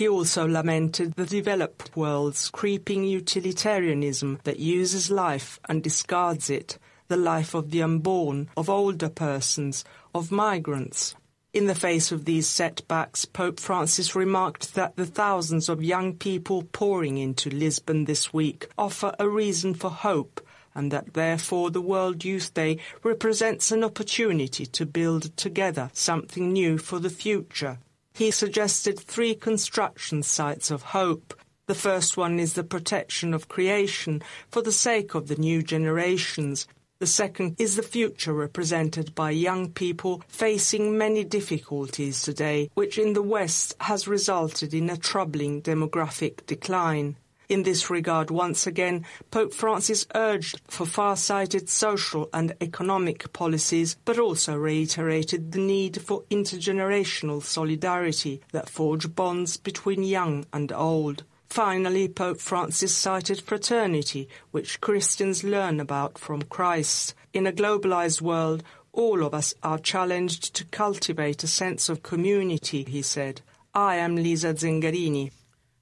He 0.00 0.08
also 0.08 0.48
lamented 0.48 1.12
the 1.12 1.26
developed 1.26 1.94
world's 1.94 2.48
creeping 2.48 3.04
utilitarianism 3.04 4.40
that 4.44 4.58
uses 4.58 5.10
life 5.10 5.60
and 5.68 5.82
discards 5.82 6.48
it, 6.48 6.78
the 7.08 7.18
life 7.18 7.52
of 7.52 7.70
the 7.70 7.82
unborn, 7.82 8.48
of 8.56 8.70
older 8.70 9.10
persons, 9.10 9.84
of 10.14 10.32
migrants. 10.32 11.14
In 11.52 11.66
the 11.66 11.74
face 11.74 12.12
of 12.12 12.24
these 12.24 12.48
setbacks, 12.48 13.26
Pope 13.26 13.60
Francis 13.60 14.16
remarked 14.16 14.74
that 14.74 14.96
the 14.96 15.04
thousands 15.04 15.68
of 15.68 15.84
young 15.84 16.14
people 16.14 16.62
pouring 16.62 17.18
into 17.18 17.50
Lisbon 17.50 18.06
this 18.06 18.32
week 18.32 18.70
offer 18.78 19.14
a 19.18 19.28
reason 19.28 19.74
for 19.74 19.90
hope 19.90 20.40
and 20.74 20.90
that 20.90 21.12
therefore 21.12 21.70
the 21.70 21.82
World 21.82 22.24
Youth 22.24 22.54
Day 22.54 22.78
represents 23.02 23.70
an 23.70 23.84
opportunity 23.84 24.64
to 24.64 24.86
build 24.86 25.36
together 25.36 25.90
something 25.92 26.54
new 26.54 26.78
for 26.78 26.98
the 27.00 27.10
future. 27.10 27.76
He 28.20 28.30
suggested 28.30 29.00
three 29.00 29.34
construction 29.34 30.22
sites 30.22 30.70
of 30.70 30.82
hope. 30.82 31.32
The 31.68 31.74
first 31.74 32.18
one 32.18 32.38
is 32.38 32.52
the 32.52 32.62
protection 32.62 33.32
of 33.32 33.48
creation 33.48 34.20
for 34.50 34.60
the 34.60 34.72
sake 34.72 35.14
of 35.14 35.28
the 35.28 35.36
new 35.36 35.62
generations. 35.62 36.68
The 36.98 37.06
second 37.06 37.56
is 37.58 37.76
the 37.76 37.82
future 37.82 38.34
represented 38.34 39.14
by 39.14 39.30
young 39.30 39.70
people 39.70 40.22
facing 40.28 40.98
many 40.98 41.24
difficulties 41.24 42.20
today, 42.20 42.68
which 42.74 42.98
in 42.98 43.14
the 43.14 43.22
West 43.22 43.74
has 43.80 44.06
resulted 44.06 44.74
in 44.74 44.90
a 44.90 44.98
troubling 44.98 45.62
demographic 45.62 46.44
decline. 46.44 47.16
In 47.50 47.64
this 47.64 47.90
regard, 47.90 48.30
once 48.30 48.64
again, 48.68 49.04
Pope 49.32 49.52
Francis 49.52 50.06
urged 50.14 50.60
for 50.68 50.86
far 50.86 51.16
sighted 51.16 51.68
social 51.68 52.30
and 52.32 52.54
economic 52.60 53.32
policies, 53.32 53.96
but 54.04 54.20
also 54.20 54.54
reiterated 54.54 55.50
the 55.50 55.58
need 55.58 56.00
for 56.00 56.22
intergenerational 56.30 57.42
solidarity 57.42 58.40
that 58.52 58.70
forge 58.70 59.16
bonds 59.16 59.56
between 59.56 60.04
young 60.04 60.46
and 60.52 60.70
old. 60.70 61.24
Finally, 61.48 62.06
Pope 62.06 62.38
Francis 62.38 62.94
cited 62.94 63.40
fraternity, 63.40 64.28
which 64.52 64.80
Christians 64.80 65.42
learn 65.42 65.80
about 65.80 66.18
from 66.18 66.42
Christ. 66.42 67.16
In 67.32 67.48
a 67.48 67.52
globalized 67.52 68.20
world, 68.20 68.62
all 68.92 69.24
of 69.24 69.34
us 69.34 69.54
are 69.64 69.78
challenged 69.80 70.54
to 70.54 70.64
cultivate 70.66 71.42
a 71.42 71.48
sense 71.48 71.88
of 71.88 72.04
community, 72.04 72.84
he 72.84 73.02
said. 73.02 73.40
I 73.74 73.96
am 73.96 74.14
Lisa 74.14 74.54
Zengarini. 74.54 75.32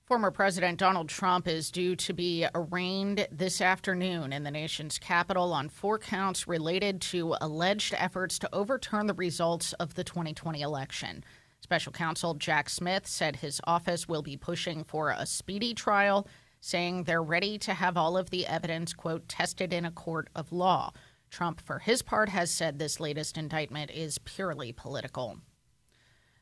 Former 0.08 0.30
President 0.30 0.78
Donald 0.78 1.10
Trump 1.10 1.46
is 1.46 1.70
due 1.70 1.94
to 1.96 2.14
be 2.14 2.46
arraigned 2.54 3.28
this 3.30 3.60
afternoon 3.60 4.32
in 4.32 4.42
the 4.42 4.50
nation's 4.50 4.98
capital 4.98 5.52
on 5.52 5.68
four 5.68 5.98
counts 5.98 6.48
related 6.48 7.02
to 7.02 7.36
alleged 7.42 7.92
efforts 7.94 8.38
to 8.38 8.48
overturn 8.50 9.06
the 9.06 9.12
results 9.12 9.74
of 9.74 9.96
the 9.96 10.04
2020 10.04 10.62
election. 10.62 11.22
Special 11.60 11.92
counsel 11.92 12.32
Jack 12.32 12.70
Smith 12.70 13.06
said 13.06 13.36
his 13.36 13.60
office 13.64 14.08
will 14.08 14.22
be 14.22 14.34
pushing 14.34 14.82
for 14.82 15.10
a 15.10 15.26
speedy 15.26 15.74
trial, 15.74 16.26
saying 16.62 17.04
they're 17.04 17.22
ready 17.22 17.58
to 17.58 17.74
have 17.74 17.98
all 17.98 18.16
of 18.16 18.30
the 18.30 18.46
evidence, 18.46 18.94
quote, 18.94 19.28
tested 19.28 19.74
in 19.74 19.84
a 19.84 19.90
court 19.90 20.30
of 20.34 20.52
law. 20.52 20.90
Trump, 21.28 21.60
for 21.60 21.80
his 21.80 22.00
part, 22.00 22.30
has 22.30 22.50
said 22.50 22.78
this 22.78 22.98
latest 22.98 23.36
indictment 23.36 23.90
is 23.90 24.16
purely 24.16 24.72
political. 24.72 25.36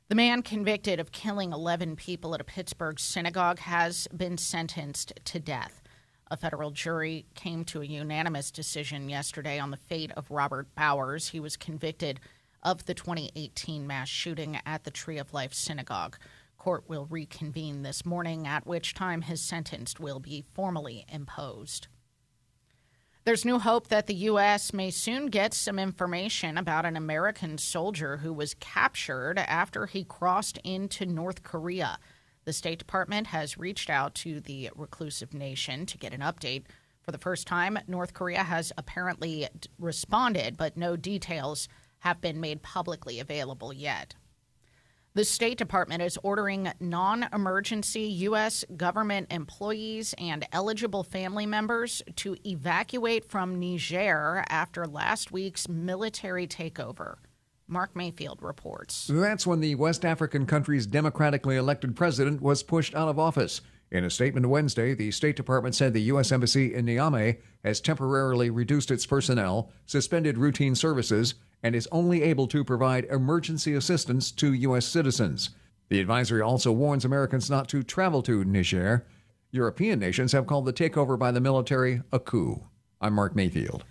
The 0.09 0.15
man 0.15 0.43
convicted 0.43 1.01
of 1.01 1.11
killing 1.11 1.53
11 1.53 1.97
people 1.97 2.33
at 2.33 2.41
a 2.41 2.45
Pittsburgh 2.45 3.01
synagogue 3.01 3.59
has 3.59 4.07
been 4.17 4.39
sentenced 4.39 5.13
to 5.25 5.41
death. 5.41 5.83
A 6.31 6.37
federal 6.37 6.71
jury 6.71 7.27
came 7.35 7.65
to 7.65 7.83
a 7.83 7.87
unanimous 7.87 8.53
decision 8.53 9.09
yesterday 9.09 9.59
on 9.59 9.73
the 9.73 9.77
fate 9.77 10.13
of 10.13 10.31
Robert 10.31 10.73
Bowers. 10.77 11.31
He 11.31 11.41
was 11.41 11.57
convicted 11.57 12.21
of 12.63 12.87
the 12.87 12.95
2018 12.95 13.85
mass 13.85 14.09
shooting 14.09 14.61
at 14.65 14.85
the 14.85 14.93
Tree 14.93 15.19
of 15.19 15.35
Life 15.35 15.53
Synagogue. 15.53 16.17
Court 16.57 16.85
will 16.87 17.07
reconvene 17.07 17.83
this 17.83 18.07
morning, 18.07 18.47
at 18.47 18.65
which 18.65 18.95
time 18.95 19.23
his 19.23 19.41
sentence 19.41 19.99
will 19.99 20.21
be 20.21 20.45
formally 20.55 21.05
imposed. 21.09 21.89
There's 23.27 23.45
new 23.45 23.59
hope 23.59 23.89
that 23.89 24.07
the 24.07 24.15
U.S. 24.15 24.73
may 24.73 24.89
soon 24.93 25.27
get 25.27 25.53
some 25.53 25.81
information 25.81 26.57
about 26.57 26.87
an 26.87 26.97
American 26.97 27.59
soldier 27.59 28.19
who 28.19 28.33
was 28.33 28.55
captured 28.55 29.37
after 29.37 29.87
he 29.87 30.05
crossed 30.05 30.59
into 30.59 31.05
North 31.05 31.43
Korea. 31.43 31.99
The 32.45 32.53
State 32.53 32.79
Department 32.79 33.27
has 33.27 33.59
reached 33.59 33.91
out 33.91 34.15
to 34.15 34.39
the 34.39 34.71
reclusive 34.77 35.35
nation 35.35 35.87
to 35.87 35.99
get 35.99 36.15
an 36.15 36.21
update. 36.21 36.67
For 37.03 37.11
the 37.11 37.19
first 37.19 37.49
time, 37.49 37.81
North 37.89 38.15
Korea 38.15 38.45
has 38.45 38.73
apparently 38.79 39.49
responded, 39.77 40.57
but 40.57 40.77
no 40.77 40.95
details 40.95 41.69
have 41.99 42.21
been 42.21 42.41
made 42.41 42.63
publicly 42.63 43.19
available 43.19 43.73
yet. 43.73 44.15
The 45.17 45.25
State 45.25 45.57
Department 45.57 46.03
is 46.03 46.19
ordering 46.23 46.71
non 46.79 47.27
emergency 47.33 48.03
U.S. 48.03 48.67
government 48.77 49.29
employees 49.33 50.15
and 50.19 50.47
eligible 50.53 51.03
family 51.05 51.47
members 51.47 52.03
to 52.17 52.37
evacuate 52.45 53.25
from 53.25 53.59
Niger 53.59 54.45
after 54.51 54.87
last 54.87 55.33
week's 55.33 55.71
military 55.71 56.47
takeover. 56.47 57.15
Mark 57.67 57.97
Mayfield 57.97 58.43
reports. 58.43 59.11
That's 59.11 59.47
when 59.47 59.61
the 59.61 59.75
West 59.77 60.05
African 60.05 60.45
country's 60.45 60.87
democratically 60.87 61.57
elected 61.57 61.97
president 61.97 62.43
was 62.43 62.63
pushed 62.63 62.95
out 62.95 63.09
of 63.09 63.19
office. 63.19 63.63
In 63.91 64.05
a 64.05 64.11
statement 64.11 64.51
Wednesday, 64.51 64.93
the 64.93 65.11
State 65.13 65.37
Department 65.37 65.75
said 65.75 65.95
the 65.95 66.03
U.S. 66.13 66.31
Embassy 66.31 66.75
in 66.75 66.85
Niamey 66.85 67.39
has 67.65 67.81
temporarily 67.81 68.51
reduced 68.51 68.91
its 68.91 69.07
personnel, 69.07 69.71
suspended 69.87 70.37
routine 70.37 70.75
services, 70.75 71.37
and 71.63 71.75
is 71.75 71.89
only 71.93 72.23
able 72.23 72.47
to 72.49 72.65
provide 72.65 73.05
emergency 73.07 73.75
assistance 73.75 74.31
to 74.33 74.53
U.S. 74.53 74.87
citizens. 74.87 75.51
The 75.89 76.01
advisory 76.01 76.43
also 76.43 76.73
warns 76.73 77.05
Americans 77.05 77.51
not 77.51 77.69
to 77.69 77.83
travel 77.83 78.23
to 78.23 78.45
Niger. 78.45 79.07
European 79.51 79.99
nations 79.99 80.33
have 80.33 80.47
called 80.47 80.67
the 80.67 80.73
takeover 80.73 81.19
by 81.19 81.31
the 81.31 81.41
military 81.41 82.03
a 82.13 82.19
coup. 82.19 82.63
I'm 83.01 83.15
Mark 83.15 83.37
Mayfield. 83.37 83.85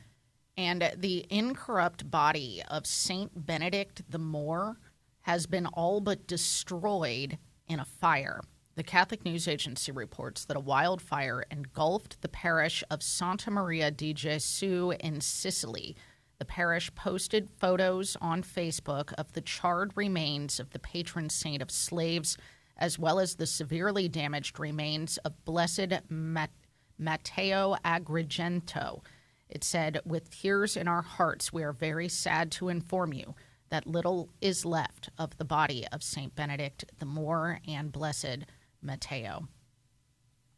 And 0.57 0.91
the 0.97 1.25
incorrupt 1.29 2.09
body 2.09 2.61
of 2.69 2.85
Saint 2.85 3.45
Benedict 3.45 4.03
the 4.09 4.19
Moor 4.19 4.77
has 5.21 5.47
been 5.47 5.65
all 5.67 6.01
but 6.01 6.27
destroyed 6.27 7.37
in 7.67 7.79
a 7.79 7.85
fire. 7.85 8.41
The 8.75 8.83
Catholic 8.83 9.23
News 9.25 9.47
Agency 9.47 9.91
reports 9.91 10.45
that 10.45 10.57
a 10.57 10.61
wildfire 10.61 11.45
engulfed 11.49 12.21
the 12.21 12.27
parish 12.27 12.83
of 12.91 13.01
Santa 13.01 13.49
Maria 13.49 13.89
di 13.89 14.13
Gesù 14.13 14.95
in 14.99 15.21
Sicily. 15.21 15.95
The 16.37 16.45
parish 16.45 16.93
posted 16.95 17.49
photos 17.49 18.17
on 18.19 18.43
Facebook 18.43 19.13
of 19.13 19.33
the 19.33 19.41
charred 19.41 19.93
remains 19.95 20.59
of 20.59 20.71
the 20.71 20.79
patron 20.79 21.29
saint 21.29 21.61
of 21.61 21.71
slaves, 21.71 22.37
as 22.77 22.99
well 22.99 23.19
as 23.19 23.35
the 23.35 23.47
severely 23.47 24.09
damaged 24.09 24.59
remains 24.59 25.17
of 25.17 25.45
Blessed 25.45 26.09
Mat- 26.09 26.51
Matteo 26.97 27.75
Agrigento. 27.85 29.01
It 29.47 29.63
said, 29.63 30.01
With 30.05 30.29
tears 30.29 30.75
in 30.75 30.87
our 30.87 31.03
hearts, 31.03 31.53
we 31.53 31.63
are 31.63 31.73
very 31.73 32.09
sad 32.09 32.51
to 32.53 32.69
inform 32.69 33.13
you 33.13 33.35
that 33.69 33.87
little 33.87 34.29
is 34.41 34.65
left 34.65 35.09
of 35.17 35.37
the 35.37 35.45
body 35.45 35.85
of 35.91 36.03
Saint 36.03 36.35
Benedict 36.35 36.85
the 36.99 37.05
Moor 37.05 37.59
and 37.67 37.91
Blessed 37.91 38.45
Matteo. 38.81 39.47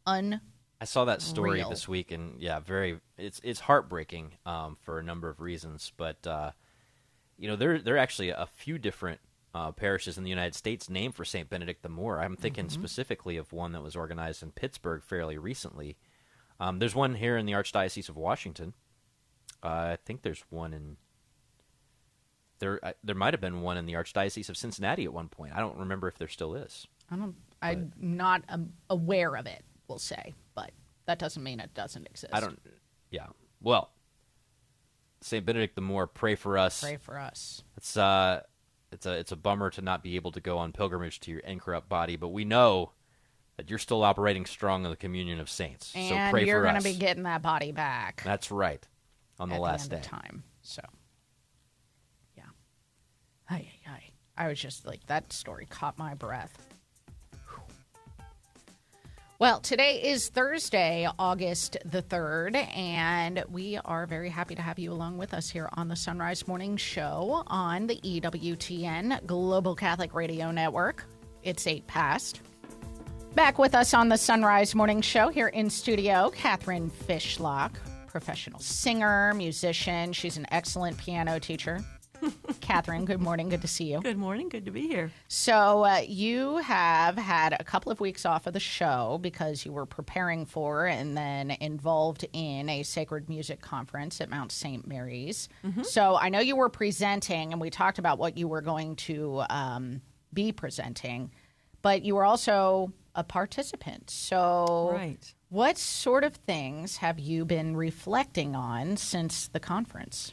Un 0.06 0.40
I 0.80 0.84
saw 0.84 1.04
that 1.06 1.22
story 1.22 1.58
Real. 1.58 1.70
this 1.70 1.88
week, 1.88 2.12
and 2.12 2.40
yeah, 2.40 2.60
very. 2.60 3.00
It's 3.16 3.40
it's 3.42 3.60
heartbreaking 3.60 4.34
um, 4.46 4.76
for 4.80 4.98
a 4.98 5.02
number 5.02 5.28
of 5.28 5.40
reasons, 5.40 5.92
but 5.96 6.24
uh, 6.26 6.52
you 7.36 7.48
know 7.48 7.56
there 7.56 7.80
there 7.80 7.96
are 7.96 7.98
actually 7.98 8.30
a 8.30 8.46
few 8.54 8.78
different 8.78 9.20
uh, 9.54 9.72
parishes 9.72 10.18
in 10.18 10.24
the 10.24 10.30
United 10.30 10.54
States 10.54 10.88
named 10.88 11.14
for 11.16 11.24
Saint 11.24 11.50
Benedict 11.50 11.82
the 11.82 11.88
Moor. 11.88 12.20
I'm 12.20 12.36
thinking 12.36 12.66
Mhm. 12.66 12.70
specifically 12.70 13.36
of 13.36 13.52
one 13.52 13.72
that 13.72 13.82
was 13.82 13.96
organized 13.96 14.42
in 14.42 14.52
Pittsburgh 14.52 15.02
fairly 15.02 15.36
recently. 15.36 15.96
Um, 16.60 16.78
there's 16.78 16.94
one 16.94 17.14
here 17.16 17.36
in 17.36 17.46
the 17.46 17.52
Archdiocese 17.52 18.08
of 18.08 18.16
Washington. 18.16 18.74
Uh, 19.62 19.66
I 19.94 19.98
think 20.04 20.22
there's 20.22 20.44
one 20.50 20.72
in 20.72 20.96
there. 22.60 22.78
Uh, 22.84 22.92
there 23.02 23.14
might 23.16 23.34
have 23.34 23.40
been 23.40 23.62
one 23.62 23.76
in 23.76 23.86
the 23.86 23.94
Archdiocese 23.94 24.48
of 24.48 24.56
Cincinnati 24.56 25.04
at 25.04 25.12
one 25.12 25.28
point. 25.28 25.54
I 25.54 25.60
don't 25.60 25.78
remember 25.78 26.06
if 26.08 26.18
there 26.18 26.28
still 26.28 26.54
is. 26.54 26.86
I 27.10 27.16
don't. 27.16 27.34
I'm 27.60 27.92
not 27.98 28.44
um, 28.48 28.74
aware 28.88 29.36
of 29.36 29.46
it. 29.46 29.64
We'll 29.88 29.98
say, 29.98 30.34
that 31.08 31.18
doesn't 31.18 31.42
mean 31.42 31.58
it 31.58 31.72
doesn't 31.72 32.06
exist. 32.06 32.34
I 32.34 32.40
don't. 32.40 32.60
Yeah. 33.10 33.26
Well, 33.62 33.90
Saint 35.22 35.46
Benedict 35.46 35.74
the 35.74 35.80
Moor, 35.80 36.06
pray 36.06 36.34
for 36.34 36.58
us. 36.58 36.82
Pray 36.82 36.98
for 36.98 37.18
us. 37.18 37.62
It's 37.78 37.96
uh, 37.96 38.42
it's 38.92 39.06
a 39.06 39.12
it's 39.14 39.32
a 39.32 39.36
bummer 39.36 39.70
to 39.70 39.80
not 39.80 40.02
be 40.02 40.16
able 40.16 40.32
to 40.32 40.40
go 40.40 40.58
on 40.58 40.72
pilgrimage 40.72 41.18
to 41.20 41.30
your 41.30 41.40
incorrupt 41.40 41.88
body, 41.88 42.16
but 42.16 42.28
we 42.28 42.44
know 42.44 42.92
that 43.56 43.70
you're 43.70 43.78
still 43.78 44.04
operating 44.04 44.44
strong 44.44 44.84
in 44.84 44.90
the 44.90 44.96
communion 44.96 45.40
of 45.40 45.48
saints. 45.48 45.86
so 45.88 45.98
And 45.98 46.30
pray 46.30 46.44
you're 46.46 46.58
for 46.58 46.64
going 46.64 46.76
us. 46.76 46.84
to 46.84 46.90
be 46.92 46.96
getting 46.96 47.22
that 47.24 47.40
body 47.42 47.72
back 47.72 48.22
That's 48.22 48.50
right. 48.52 48.86
On 49.40 49.48
the 49.48 49.54
at 49.56 49.60
last 49.62 49.88
the 49.88 49.96
end 49.96 50.02
day. 50.04 50.06
of 50.06 50.22
time. 50.22 50.44
So, 50.60 50.82
yeah. 52.36 52.44
Hi, 53.46 53.66
hi. 53.86 54.02
I 54.36 54.46
was 54.48 54.60
just 54.60 54.86
like 54.86 55.04
that 55.06 55.32
story 55.32 55.66
caught 55.68 55.96
my 55.98 56.12
breath. 56.14 56.74
Well, 59.40 59.60
today 59.60 60.02
is 60.02 60.30
Thursday, 60.30 61.08
August 61.16 61.76
the 61.84 62.02
3rd, 62.02 62.56
and 62.76 63.44
we 63.48 63.78
are 63.84 64.04
very 64.04 64.30
happy 64.30 64.56
to 64.56 64.62
have 64.62 64.80
you 64.80 64.90
along 64.92 65.16
with 65.16 65.32
us 65.32 65.48
here 65.48 65.68
on 65.74 65.86
the 65.86 65.94
Sonrise 65.94 66.48
Morning 66.48 66.76
Show 66.76 67.44
on 67.46 67.86
the 67.86 68.00
EWTN 68.02 69.24
Global 69.26 69.76
Catholic 69.76 70.12
Radio 70.12 70.50
Network. 70.50 71.04
It's 71.44 71.68
8 71.68 71.86
past. 71.86 72.40
Back 73.36 73.60
with 73.60 73.76
us 73.76 73.94
on 73.94 74.08
the 74.08 74.16
Sonrise 74.16 74.74
Morning 74.74 75.00
Show 75.00 75.28
here 75.28 75.46
in 75.46 75.70
studio, 75.70 76.30
Catherine 76.34 76.90
Fishlock, 76.90 77.74
professional 78.08 78.58
singer, 78.58 79.34
musician. 79.34 80.12
She's 80.12 80.36
an 80.36 80.46
excellent 80.50 80.98
piano 80.98 81.38
teacher. 81.38 81.78
Catherine, 82.60 83.04
good 83.04 83.20
morning. 83.20 83.48
Good 83.48 83.62
to 83.62 83.68
see 83.68 83.84
you. 83.92 84.00
Good 84.00 84.18
morning. 84.18 84.48
Good 84.48 84.64
to 84.66 84.70
be 84.70 84.86
here. 84.88 85.10
So, 85.28 85.84
uh, 85.84 86.02
you 86.06 86.58
have 86.58 87.16
had 87.16 87.56
a 87.58 87.64
couple 87.64 87.90
of 87.92 88.00
weeks 88.00 88.26
off 88.26 88.46
of 88.46 88.52
the 88.52 88.60
show 88.60 89.18
because 89.22 89.64
you 89.64 89.72
were 89.72 89.86
preparing 89.86 90.44
for 90.44 90.86
and 90.86 91.16
then 91.16 91.50
involved 91.52 92.26
in 92.32 92.68
a 92.68 92.82
sacred 92.82 93.28
music 93.28 93.60
conference 93.60 94.20
at 94.20 94.28
Mount 94.28 94.52
St. 94.52 94.86
Mary's. 94.86 95.48
Mhm. 95.64 95.84
So, 95.86 96.16
I 96.16 96.28
know 96.28 96.40
you 96.40 96.56
were 96.56 96.68
presenting, 96.68 97.52
and 97.52 97.60
we 97.60 97.70
talked 97.70 97.98
about 97.98 98.18
what 98.18 98.36
you 98.36 98.48
were 98.48 98.60
going 98.62 98.96
to 98.96 99.42
um, 99.50 100.02
be 100.32 100.52
presenting, 100.52 101.30
but 101.82 102.02
you 102.04 102.14
were 102.16 102.24
also 102.24 102.92
a 103.14 103.24
participant. 103.24 104.10
So, 104.10 104.90
Right. 104.92 105.34
what 105.48 105.78
sort 105.78 106.22
of 106.24 106.34
things 106.36 106.98
have 106.98 107.18
you 107.18 107.44
been 107.44 107.76
reflecting 107.76 108.54
on 108.54 108.96
since 108.96 109.48
the 109.48 109.58
conference? 109.60 110.32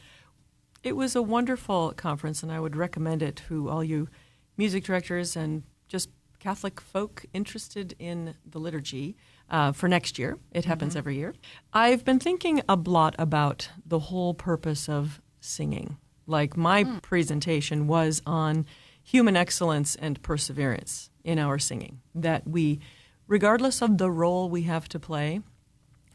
It 0.86 0.96
was 0.96 1.16
a 1.16 1.22
wonderful 1.24 1.94
conference, 1.98 2.44
and 2.44 2.52
I 2.52 2.60
would 2.60 2.76
recommend 2.76 3.24
it 3.24 3.42
to 3.48 3.70
all 3.70 3.84
you 3.84 4.08
music 4.56 4.84
directors 4.84 5.36
and 5.36 5.64
just 5.88 6.10
Catholic 6.38 6.80
folk 6.80 7.26
interested 7.34 7.96
in 7.98 8.36
the 8.46 8.60
liturgy 8.60 9.18
uh, 9.50 9.72
for 9.72 9.90
next 9.90 10.20
year. 10.20 10.38
It 10.52 10.66
happens 10.66 10.94
Mhm. 10.94 10.98
every 10.98 11.16
year. 11.16 11.34
I've 11.74 12.06
been 12.06 12.20
thinking 12.20 12.62
a 12.70 12.76
lot 12.76 13.16
about 13.18 13.72
the 13.84 13.98
whole 13.98 14.36
purpose 14.36 14.88
of 14.88 15.20
singing. 15.40 15.98
Like 16.28 16.56
my 16.56 16.84
presentation 17.02 17.88
was 17.88 18.22
on 18.28 18.68
human 19.02 19.36
excellence 19.36 19.96
and 19.96 20.22
perseverance 20.22 21.10
in 21.24 21.40
our 21.40 21.58
singing. 21.58 22.02
That 22.14 22.48
we, 22.48 22.80
regardless 23.28 23.82
of 23.82 23.98
the 23.98 24.12
role 24.12 24.50
we 24.52 24.64
have 24.64 24.88
to 24.90 25.00
play, 25.00 25.42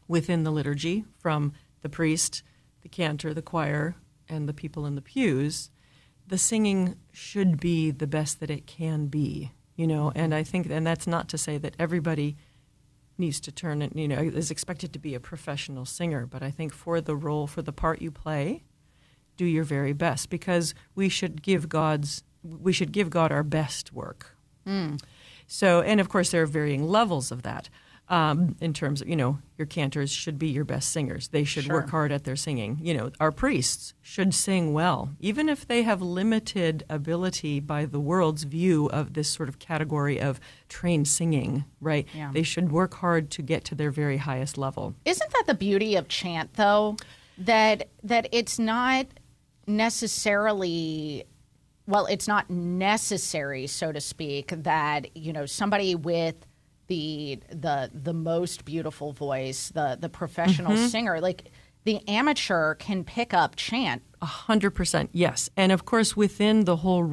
within 0.07 0.43
the 0.43 0.51
liturgy 0.51 1.03
from 1.19 1.51
the 1.81 1.89
priest, 1.89 2.41
the 2.83 2.89
cantor, 2.89 3.33
the 3.33 3.41
choir, 3.41 3.95
and 4.31 4.49
the 4.49 4.53
people 4.53 4.85
in 4.85 4.95
the 4.95 5.01
pews, 5.01 5.69
the 6.25 6.37
singing 6.37 6.95
should 7.11 7.59
be 7.59 7.91
the 7.91 8.07
best 8.07 8.39
that 8.39 8.49
it 8.49 8.65
can 8.65 9.07
be, 9.07 9.51
you 9.75 9.85
know. 9.85 10.11
And 10.15 10.33
I 10.33 10.43
think, 10.43 10.67
and 10.69 10.87
that's 10.87 11.05
not 11.05 11.27
to 11.29 11.37
say 11.37 11.57
that 11.57 11.75
everybody 11.77 12.37
needs 13.17 13.39
to 13.41 13.51
turn 13.51 13.81
it, 13.81 13.95
you 13.95 14.07
know, 14.07 14.17
is 14.17 14.49
expected 14.49 14.93
to 14.93 14.99
be 14.99 15.13
a 15.13 15.19
professional 15.19 15.85
singer, 15.85 16.25
but 16.25 16.41
I 16.41 16.49
think 16.49 16.73
for 16.73 17.01
the 17.01 17.15
role, 17.15 17.45
for 17.45 17.61
the 17.61 17.73
part 17.73 18.01
you 18.01 18.09
play, 18.09 18.63
do 19.37 19.45
your 19.45 19.63
very 19.63 19.93
best 19.93 20.29
because 20.29 20.73
we 20.95 21.09
should 21.09 21.41
give 21.41 21.69
God's, 21.69 22.23
we 22.43 22.73
should 22.73 22.91
give 22.91 23.09
God 23.09 23.31
our 23.31 23.43
best 23.43 23.93
work. 23.93 24.35
Mm. 24.65 25.01
So, 25.47 25.81
and 25.81 25.99
of 25.99 26.09
course, 26.09 26.31
there 26.31 26.43
are 26.43 26.47
varying 26.47 26.87
levels 26.87 27.31
of 27.31 27.43
that. 27.43 27.69
Um, 28.11 28.57
in 28.59 28.73
terms 28.73 29.01
of, 29.01 29.07
you 29.07 29.15
know, 29.15 29.39
your 29.57 29.65
cantors 29.65 30.11
should 30.11 30.37
be 30.37 30.49
your 30.49 30.65
best 30.65 30.91
singers. 30.91 31.29
They 31.29 31.45
should 31.45 31.63
Sure. 31.63 31.75
work 31.75 31.89
hard 31.91 32.11
at 32.11 32.25
their 32.25 32.35
singing. 32.35 32.77
You 32.81 32.93
know, 32.93 33.11
our 33.21 33.31
priests 33.31 33.93
should 34.01 34.33
sing 34.33 34.73
well, 34.73 35.11
even 35.21 35.47
if 35.47 35.65
they 35.65 35.83
have 35.83 36.01
limited 36.01 36.83
ability 36.89 37.61
by 37.61 37.85
the 37.85 38.01
world's 38.01 38.43
view 38.43 38.87
of 38.89 39.13
this 39.13 39.29
sort 39.29 39.47
of 39.47 39.59
category 39.59 40.19
of 40.19 40.41
trained 40.67 41.07
singing, 41.07 41.63
right? 41.79 42.05
Yeah. 42.13 42.31
They 42.33 42.43
should 42.43 42.69
work 42.69 42.95
hard 42.95 43.31
to 43.31 43.41
get 43.41 43.63
to 43.65 43.75
their 43.75 43.91
very 43.91 44.17
highest 44.17 44.57
level. 44.57 44.93
Isn't 45.05 45.31
that 45.31 45.45
the 45.47 45.53
beauty 45.55 45.95
of 45.95 46.09
chant, 46.09 46.55
though? 46.55 46.97
That 47.37 47.87
that 48.03 48.27
it's 48.33 48.59
not 48.59 49.07
necessarily 49.67 51.23
well, 51.87 52.05
it's 52.05 52.27
not 52.27 52.49
necessary, 52.49 53.67
so 53.67 53.91
to 53.91 53.99
speak, 53.99 54.49
that 54.63 55.15
you 55.15 55.33
know 55.33 55.45
somebody 55.45 55.95
with 55.95 56.35
the 56.91 57.39
the 57.65 57.77
the 57.93 58.13
most 58.13 58.65
beautiful 58.65 59.09
voice, 59.13 59.61
the 59.79 59.97
the 59.99 60.09
professional 60.09 60.73
Mhm. 60.73 60.87
singer, 60.89 61.15
like 61.21 61.41
the 61.85 61.97
amateur 62.07 62.75
can 62.75 63.03
pick 63.03 63.33
up 63.33 63.55
chant. 63.55 64.01
A 64.21 64.25
hundred 64.45 64.71
percent, 64.79 65.09
yes. 65.13 65.49
And 65.55 65.71
of 65.71 65.81
course, 65.91 66.11
within 66.17 66.65
the 66.65 66.77
whole 66.83 67.03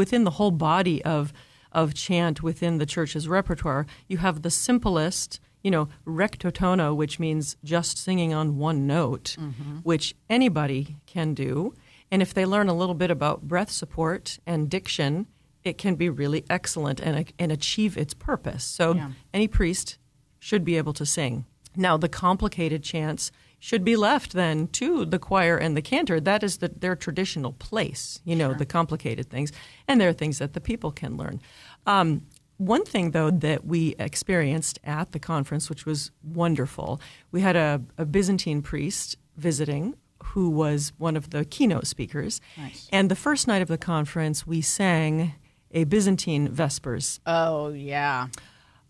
within 0.00 0.22
the 0.24 0.36
whole 0.38 0.52
body 0.52 0.98
of 1.04 1.32
of 1.72 1.92
chant 1.94 2.36
within 2.48 2.78
the 2.78 2.86
church's 2.86 3.26
repertoire, 3.28 3.84
you 4.08 4.18
have 4.18 4.42
the 4.42 4.50
simplest, 4.50 5.40
you 5.64 5.70
know, 5.74 5.88
recto 6.04 6.48
tono, 6.50 6.94
which 6.94 7.18
means 7.18 7.56
just 7.64 7.98
singing 7.98 8.32
on 8.32 8.56
one 8.68 8.86
note, 8.86 9.28
Mhm. 9.38 9.82
which 9.82 10.14
anybody 10.30 10.82
can 11.06 11.34
do. 11.34 11.74
And 12.12 12.22
if 12.22 12.32
they 12.32 12.46
learn 12.46 12.68
a 12.68 12.74
little 12.80 12.94
bit 12.94 13.10
about 13.10 13.48
breath 13.48 13.72
support 13.72 14.38
and 14.46 14.70
diction, 14.70 15.26
it 15.64 15.78
can 15.78 15.94
be 15.96 16.08
really 16.08 16.44
excellent 16.48 17.00
and 17.00 17.32
and 17.38 17.50
achieve 17.50 17.96
its 17.96 18.14
purpose. 18.14 18.64
So 18.64 18.94
Yeah. 18.94 19.10
any 19.32 19.48
priest 19.48 19.98
should 20.38 20.64
be 20.64 20.76
able 20.76 20.92
to 20.92 21.06
sing. 21.06 21.46
Now, 21.76 21.96
the 21.96 22.08
complicated 22.08 22.82
chants 22.84 23.32
should 23.58 23.82
be 23.84 23.96
left 23.96 24.32
then 24.34 24.68
to 24.68 25.04
the 25.06 25.18
choir 25.18 25.56
and 25.56 25.74
the 25.76 25.82
cantor. 25.82 26.20
That 26.20 26.42
is 26.44 26.58
the, 26.58 26.68
their 26.68 26.94
traditional 26.94 27.54
place, 27.54 28.20
you 28.24 28.36
know, 28.36 28.52
the 28.52 28.66
complicated 28.66 29.30
things. 29.30 29.50
And 29.88 29.98
there 30.00 30.10
are 30.10 30.12
things 30.12 30.38
that 30.38 30.52
the 30.52 30.60
people 30.60 30.92
can 30.92 31.16
learn. 31.16 31.40
Um, 31.86 32.26
one 32.58 32.84
thing, 32.84 33.10
though, 33.12 33.30
that 33.30 33.64
we 33.64 33.96
experienced 33.98 34.78
at 34.84 35.12
the 35.12 35.18
conference, 35.18 35.68
which 35.70 35.86
was 35.86 36.10
wonderful, 36.22 37.00
we 37.32 37.40
had 37.40 37.56
a, 37.56 37.80
a 37.98 38.04
Byzantine 38.04 38.60
priest 38.62 39.16
visiting 39.36 39.94
who 40.22 40.50
was 40.50 40.92
one 40.98 41.16
of 41.16 41.30
the 41.30 41.44
keynote 41.46 41.86
speakers. 41.86 42.40
Nice. 42.56 42.88
And 42.92 43.10
the 43.10 43.16
first 43.16 43.48
night 43.48 43.62
of 43.62 43.68
the 43.68 43.78
conference, 43.78 44.46
we 44.46 44.60
sang 44.60 45.34
a 45.74 45.84
Byzantine 45.84 46.48
Vespers. 46.48 47.20
Oh 47.26 47.68
yeah. 47.68 48.28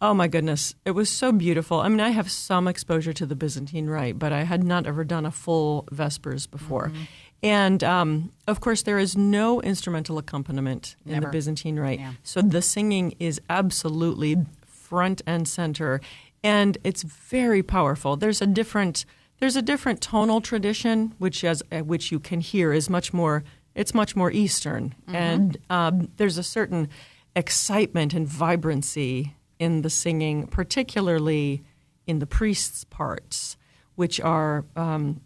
Oh 0.00 0.12
my 0.12 0.28
goodness, 0.28 0.74
it 0.84 0.90
was 0.90 1.08
so 1.08 1.32
beautiful. 1.32 1.80
I 1.80 1.88
mean, 1.88 2.00
I 2.00 2.10
have 2.10 2.30
some 2.30 2.68
exposure 2.68 3.14
to 3.14 3.24
the 3.24 3.34
Byzantine 3.34 3.86
rite, 3.86 4.18
but 4.18 4.32
I 4.32 4.42
had 4.42 4.62
not 4.62 4.86
ever 4.86 5.02
done 5.02 5.24
a 5.24 5.30
full 5.30 5.88
Vespers 5.90 6.46
before. 6.46 6.88
Mm-hmm. 6.88 7.02
And 7.42 7.84
um, 7.84 8.32
of 8.46 8.60
course, 8.60 8.82
there 8.82 8.98
is 8.98 9.16
no 9.16 9.60
instrumental 9.62 10.18
accompaniment 10.18 10.96
in 11.06 11.12
Never. 11.12 11.26
the 11.26 11.32
Byzantine 11.32 11.78
rite. 11.78 12.00
Yeah. 12.00 12.12
So 12.22 12.42
the 12.42 12.62
singing 12.62 13.14
is 13.18 13.40
absolutely 13.48 14.36
front 14.66 15.22
and 15.26 15.48
center, 15.48 16.00
and 16.42 16.76
it's 16.84 17.02
very 17.02 17.62
powerful. 17.62 18.16
There's 18.16 18.42
a 18.42 18.46
different 18.46 19.06
there's 19.40 19.56
a 19.56 19.62
different 19.62 20.00
tonal 20.00 20.40
tradition, 20.40 21.14
which 21.18 21.44
as 21.44 21.62
uh, 21.72 21.78
which 21.80 22.12
you 22.12 22.20
can 22.20 22.40
hear 22.40 22.72
is 22.72 22.88
much 22.88 23.12
more 23.12 23.44
it's 23.74 23.94
much 23.94 24.14
more 24.16 24.30
Eastern, 24.30 24.94
Mhm. 25.08 25.14
and 25.14 25.56
um, 25.70 26.08
there's 26.16 26.38
a 26.38 26.42
certain 26.42 26.88
excitement 27.36 28.14
and 28.14 28.26
vibrancy 28.28 29.34
in 29.58 29.82
the 29.82 29.90
singing, 29.90 30.46
particularly 30.46 31.62
in 32.06 32.18
the 32.18 32.26
priests' 32.26 32.84
parts, 32.84 33.56
which 33.96 34.20
are 34.20 34.64
um, 34.76 35.20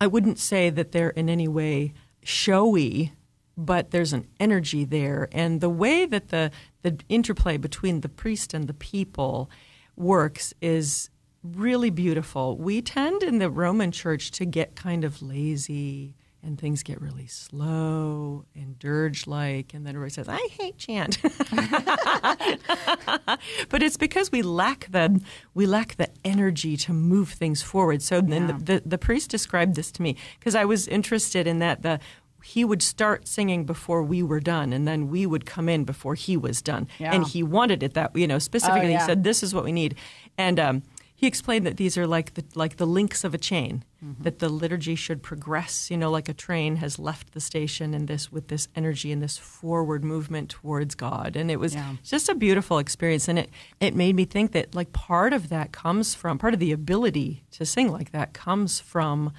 I 0.00 0.06
wouldn't 0.06 0.38
say 0.38 0.70
that 0.70 0.92
they're 0.92 1.10
in 1.10 1.28
any 1.28 1.48
way 1.48 1.92
showy, 2.22 3.12
but 3.56 3.90
there's 3.90 4.12
an 4.12 4.28
energy 4.38 4.84
there. 4.84 5.28
And 5.32 5.60
the 5.60 5.68
way 5.70 6.06
that 6.06 6.28
the, 6.28 6.52
the 6.82 6.98
interplay 7.08 7.56
between 7.56 8.02
the 8.02 8.08
priest 8.08 8.54
and 8.54 8.68
the 8.68 8.74
people 8.74 9.50
works 9.96 10.54
is 10.60 11.10
really 11.42 11.90
beautiful. 11.90 12.56
We 12.56 12.80
tend 12.80 13.22
in 13.24 13.38
the 13.38 13.50
Roman 13.50 13.90
church 13.90 14.30
to 14.32 14.44
get 14.44 14.76
kind 14.76 15.02
of 15.04 15.20
lazy 15.20 16.14
and 16.48 16.58
things 16.58 16.82
get 16.82 17.00
really 17.00 17.26
slow 17.28 18.44
and 18.56 18.76
dirge 18.78 19.26
like, 19.28 19.72
and 19.74 19.86
then 19.86 19.94
everybody 19.94 20.12
says, 20.14 20.28
I 20.28 20.48
hate 20.50 20.78
chant. 20.78 21.18
but 23.68 23.82
it's 23.82 23.96
because 23.96 24.32
we 24.32 24.42
lack 24.42 24.88
the 24.90 25.20
we 25.54 25.66
lack 25.66 25.96
the 25.96 26.08
energy 26.24 26.76
to 26.78 26.92
move 26.92 27.30
things 27.30 27.62
forward. 27.62 28.02
So 28.02 28.20
then 28.20 28.48
Yeah. 28.48 28.56
the, 28.58 28.64
the, 28.80 28.82
the 28.86 28.98
priest 28.98 29.30
described 29.30 29.74
this 29.76 29.90
to 29.92 30.02
me 30.02 30.16
because 30.38 30.54
I 30.54 30.64
was 30.64 30.88
interested 30.88 31.46
in 31.46 31.58
that 31.60 31.82
the 31.82 32.00
he 32.44 32.64
would 32.64 32.82
start 32.82 33.26
singing 33.26 33.64
before 33.64 34.02
we 34.02 34.22
were 34.22 34.40
done, 34.40 34.72
and 34.72 34.86
then 34.86 35.08
we 35.08 35.26
would 35.26 35.44
come 35.44 35.68
in 35.68 35.84
before 35.84 36.14
he 36.14 36.36
was 36.36 36.62
done. 36.62 36.86
Yeah. 36.98 37.12
And 37.12 37.26
he 37.26 37.42
wanted 37.42 37.82
it 37.82 37.94
that 37.94 38.14
you 38.16 38.26
know 38.26 38.38
specifically. 38.38 38.92
yeah. 38.92 39.00
He 39.00 39.04
said, 39.04 39.24
"This 39.24 39.42
is 39.42 39.54
what 39.54 39.64
we 39.64 39.72
need," 39.72 39.96
and 40.38 40.58
um, 40.58 40.82
he 41.20 41.26
explained 41.26 41.66
that 41.66 41.76
these 41.78 41.98
are 41.98 42.06
like 42.06 42.34
the 42.34 42.44
like 42.54 42.76
the 42.76 42.86
links 42.86 43.24
of 43.24 43.34
a 43.34 43.38
chain. 43.38 43.84
That 44.20 44.38
the 44.38 44.48
liturgy 44.48 44.94
should 44.94 45.24
progress, 45.24 45.90
you 45.90 45.96
know, 45.96 46.08
like 46.12 46.28
a 46.28 46.32
train 46.46 46.76
has 46.76 47.00
left 47.00 47.32
the 47.34 47.40
station, 47.40 47.92
and 47.94 48.06
this 48.06 48.30
with 48.30 48.46
this 48.46 48.68
energy 48.76 49.10
and 49.10 49.20
this 49.20 49.36
forward 49.36 50.04
movement 50.04 50.48
towards 50.50 50.94
God. 50.94 51.34
And 51.34 51.50
it 51.50 51.58
was 51.58 51.74
Yeah. 51.74 51.96
just 52.04 52.28
a 52.28 52.36
beautiful 52.36 52.78
experience, 52.78 53.26
and 53.26 53.38
it 53.40 53.50
it 53.80 53.96
made 53.96 54.14
me 54.14 54.24
think 54.24 54.52
that 54.52 54.76
like 54.76 54.92
part 54.92 55.32
of 55.32 55.48
that 55.48 55.72
comes 55.72 56.14
from 56.14 56.38
part 56.38 56.54
of 56.54 56.60
the 56.60 56.70
ability 56.70 57.42
to 57.50 57.66
sing 57.66 57.90
like 57.90 58.12
that 58.12 58.32
comes 58.32 58.78
from 58.78 59.32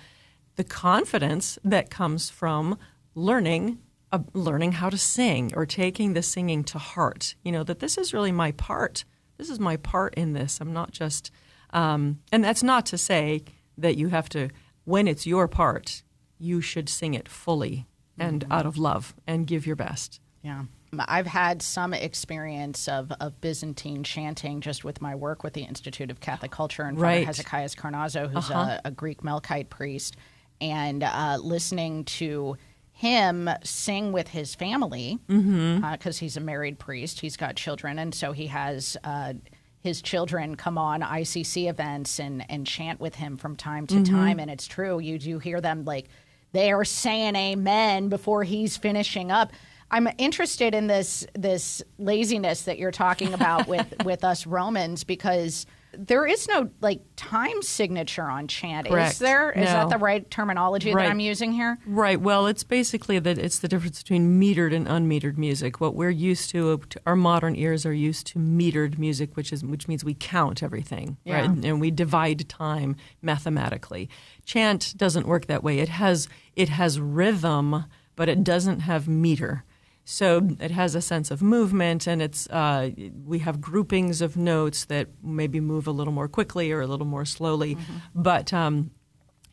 the 0.57 0.65
confidence 0.65 1.57
that 1.64 1.89
comes 1.89 2.30
from 2.30 2.77
learning 3.15 3.77
uh, 4.11 4.19
learning 4.34 4.73
how 4.73 4.89
to 4.89 4.97
sing 4.97 5.51
or 5.56 5.65
taking 5.65 6.14
the 6.14 6.22
singing 6.23 6.64
to 6.65 6.77
heart. 6.80 7.35
You 7.45 7.51
know 7.53 7.64
that 7.64 7.80
this 7.80 7.97
is 7.97 8.14
really 8.14 8.34
my 8.34 8.51
part. 8.51 9.06
This 9.38 9.49
is 9.49 9.60
my 9.60 9.77
part 9.77 10.14
in 10.15 10.34
this. 10.34 10.60
I'm 10.60 10.73
not 10.73 10.91
just, 10.91 11.31
um, 11.71 12.19
and 12.31 12.43
that's 12.43 12.63
not 12.63 12.85
to 12.87 12.97
say 12.97 13.43
that 13.77 13.97
you 13.97 14.09
have 14.09 14.29
to. 14.29 14.49
When 14.85 15.07
it's 15.07 15.25
your 15.27 15.47
part, 15.47 16.03
you 16.39 16.61
should 16.61 16.89
sing 16.89 17.13
it 17.13 17.27
fully 17.29 17.85
and 18.17 18.45
out 18.51 18.65
of 18.65 18.77
love 18.77 19.13
and 19.27 19.47
give 19.47 19.65
your 19.65 19.75
best. 19.75 20.19
Yeah. 20.41 20.63
I've 21.07 21.27
had 21.27 21.61
some 21.61 21.93
experience 21.93 22.87
of, 22.87 23.11
of 23.19 23.39
Byzantine 23.39 24.03
chanting 24.03 24.59
just 24.61 24.83
with 24.83 25.01
my 25.01 25.13
work 25.15 25.43
with 25.43 25.53
the 25.53 25.61
Institute 25.61 26.09
of 26.09 26.19
Catholic 26.19 26.51
Culture 26.51 26.83
and 26.83 26.99
Right. 26.99 27.25
Hezekiah 27.25 27.69
Carnazzo, 27.69 28.27
who's 28.29 28.49
Uh-huh. 28.49 28.79
a, 28.83 28.87
a 28.87 28.91
Greek 28.91 29.21
Melkite 29.21 29.69
priest, 29.69 30.15
and 30.59 31.03
uh, 31.03 31.37
listening 31.41 32.03
to 32.05 32.57
him 32.91 33.49
sing 33.63 34.11
with 34.11 34.29
his 34.29 34.55
family 34.55 35.19
because 35.27 35.37
Mhm. 35.37 36.19
he's 36.19 36.35
a 36.35 36.41
married 36.41 36.79
priest. 36.79 37.21
He's 37.21 37.37
got 37.37 37.55
children, 37.55 37.99
and 37.99 38.13
so 38.13 38.31
he 38.33 38.47
has 38.47 38.97
uh, 39.03 39.33
his 39.81 40.01
children 40.01 40.56
come 40.56 40.77
on 40.77 41.01
ICC 41.01 41.69
events 41.69 42.19
and, 42.19 42.45
and 42.49 42.68
chant 42.68 42.99
with 42.99 43.15
him 43.15 43.38
from 43.38 43.56
time 43.56 43.88
to 43.88 43.95
Mhm. 43.95 44.10
time. 44.10 44.39
And 44.39 44.51
it's 44.51 44.68
true, 44.68 44.99
you 44.99 45.18
do 45.18 45.39
hear 45.39 45.61
them 45.61 45.85
like 45.85 46.07
they 46.51 46.72
are 46.72 46.84
saying 46.85 47.35
amen 47.35 48.10
before 48.10 48.43
he's 48.43 48.76
finishing 48.76 49.31
up. 49.31 49.51
I'm 49.91 50.07
interested 50.18 50.76
in 50.76 50.88
this 50.88 51.26
this 51.34 51.81
laziness 51.97 52.64
that 52.64 52.77
you're 52.77 52.91
talking 52.91 53.34
about 53.34 53.68
with 53.73 53.93
with 54.03 54.23
us 54.23 54.45
Romans 54.45 55.03
because 55.03 55.65
there 55.93 56.25
is 56.25 56.47
no 56.47 56.69
like 56.81 57.01
time 57.15 57.61
signature 57.61 58.23
on 58.23 58.47
chant. 58.47 58.87
Is 58.87 58.91
Correct. 58.91 59.19
there? 59.19 59.51
Is 59.51 59.65
that 59.65 59.89
the 59.89 59.97
right 59.97 60.29
terminology 60.29 60.93
Right. 60.93 61.03
that 61.05 61.09
I'm 61.11 61.19
using 61.19 61.51
here? 61.51 61.79
Right. 61.85 62.19
Well, 62.21 62.45
it's 62.47 62.63
basically 62.63 63.17
that 63.19 63.37
it's 63.37 63.59
the 63.59 63.67
difference 63.67 64.01
between 64.03 64.39
metered 64.39 64.73
and 64.75 64.87
unmetered 64.87 65.37
music. 65.37 65.79
What 65.81 65.95
we're 65.95 66.09
used 66.11 66.51
to, 66.51 66.79
our 67.05 67.15
modern 67.15 67.55
ears 67.55 67.85
are 67.85 67.93
used 67.93 68.27
to 68.27 68.39
metered 68.39 68.97
music, 68.99 69.35
which 69.35 69.51
is 69.51 69.63
which 69.63 69.87
means 69.87 70.03
we 70.03 70.13
count 70.13 70.61
everything, 70.61 71.17
Yeah. 71.25 71.39
right? 71.41 71.49
And 71.49 71.81
we 71.81 71.91
divide 71.91 72.47
time 72.49 72.95
mathematically. 73.21 74.09
Chant 74.45 74.93
doesn't 74.97 75.27
work 75.27 75.47
that 75.47 75.63
way. 75.63 75.79
It 75.79 75.89
has 75.89 76.27
it 76.55 76.69
has 76.69 76.99
rhythm, 76.99 77.85
but 78.15 78.29
it 78.29 78.43
doesn't 78.43 78.81
have 78.81 79.07
meter. 79.07 79.63
So 80.11 80.49
it 80.60 80.72
has 80.72 80.95
a 80.95 81.02
sense 81.02 81.30
of 81.30 81.44
movement, 81.44 82.07
and 82.07 82.19
it's 82.19 82.48
uh, 82.49 82.90
we 83.26 83.40
have 83.40 83.61
groupings 83.61 84.22
of 84.23 84.36
notes 84.36 84.86
that 84.86 85.07
maybe 85.22 85.60
move 85.60 85.86
a 85.86 85.91
little 85.91 86.11
more 86.14 86.27
quickly 86.27 86.72
or 86.72 86.81
a 86.81 86.88
little 86.88 87.06
more 87.06 87.26
slowly, 87.26 87.77
but 88.15 88.52
um, 88.52 88.90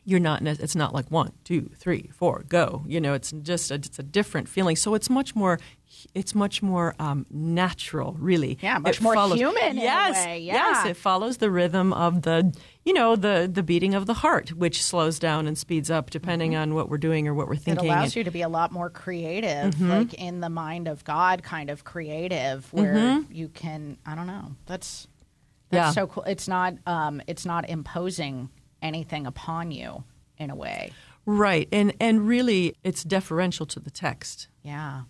you're 0.03 0.19
not. 0.19 0.41
It's 0.41 0.75
not 0.75 0.95
like 0.95 1.11
one, 1.11 1.31
two, 1.43 1.69
three, 1.77 2.09
four, 2.11 2.43
go. 2.49 2.83
You 2.87 2.99
know, 2.99 3.13
it's 3.13 3.31
just 3.43 3.69
a, 3.69 3.75
it's 3.75 3.99
a 3.99 4.03
different 4.03 4.49
feeling. 4.49 4.75
So 4.75 4.95
it's 4.95 5.11
much 5.11 5.35
more. 5.35 5.59
It's 6.15 6.33
much 6.33 6.63
more 6.63 6.95
um, 6.99 7.27
natural, 7.29 8.15
really. 8.19 8.57
Yeah, 8.61 8.79
much 8.79 8.97
It 8.97 9.03
more 9.03 9.13
follows- 9.13 9.37
human 9.39 9.63
in 9.63 9.77
a 9.77 9.81
Yes, 9.81 10.25
way, 10.25 10.39
yes. 10.39 10.85
It 10.87 10.97
follows 10.97 11.37
the 11.37 11.49
rhythm 11.51 11.93
of 11.93 12.23
the, 12.23 12.53
you 12.87 12.93
know, 12.93 13.17
the 13.17 13.49
the 13.51 13.63
beating 13.63 13.93
of 13.93 14.05
the 14.05 14.13
heart, 14.13 14.53
which 14.53 14.81
slows 14.81 15.19
down 15.19 15.45
and 15.45 15.57
speeds 15.57 15.91
up 15.91 16.09
depending 16.09 16.55
on 16.55 16.73
what 16.73 16.89
we're 16.89 16.97
doing 16.97 17.27
or 17.27 17.33
what 17.33 17.49
we're 17.49 17.57
thinking. 17.57 17.83
It 17.85 17.87
allows 17.89 18.03
And- 18.05 18.15
you 18.15 18.23
to 18.23 18.31
be 18.31 18.41
a 18.41 18.47
lot 18.49 18.71
more 18.71 18.89
creative, 18.89 19.75
Mhm. 19.75 19.89
like 19.89 20.13
in 20.13 20.39
the 20.39 20.49
mind 20.49 20.87
of 20.87 21.03
God, 21.03 21.43
kind 21.43 21.69
of 21.69 21.83
creative, 21.83 22.71
where 22.71 22.95
Mhm. 22.95 23.25
you 23.29 23.49
can. 23.49 23.97
I 24.05 24.15
don't 24.15 24.27
know. 24.27 24.55
That's 24.67 25.05
Yeah. 25.69 25.91
so 25.91 26.07
cool. 26.07 26.23
It's 26.23 26.47
not. 26.47 26.75
Um, 26.85 27.21
it's 27.27 27.45
not 27.45 27.69
imposing 27.69 28.49
anything 28.81 29.27
upon 29.27 29.71
you 29.71 30.05
in 30.37 30.49
a 30.49 30.55
way. 30.55 30.93
Right, 31.25 31.67
and 31.73 31.93
and 31.99 32.25
really, 32.25 32.75
it's 32.85 33.03
deferential 33.03 33.65
to 33.65 33.79
the 33.81 33.91
text. 33.91 34.47
Yeah. 34.63 35.01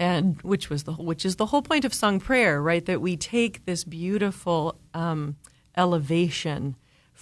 and 0.00 0.40
which 0.42 0.70
was 0.70 0.84
the 0.84 0.92
which 0.92 1.26
is 1.26 1.34
the 1.36 1.46
whole 1.46 1.60
point 1.60 1.84
of 1.84 1.92
sung 1.92 2.20
prayer, 2.20 2.62
right? 2.62 2.86
That 2.86 3.00
we 3.00 3.16
take 3.16 3.64
this 3.66 3.82
beautiful 3.82 4.78
um, 4.94 5.34
elevation 5.76 6.76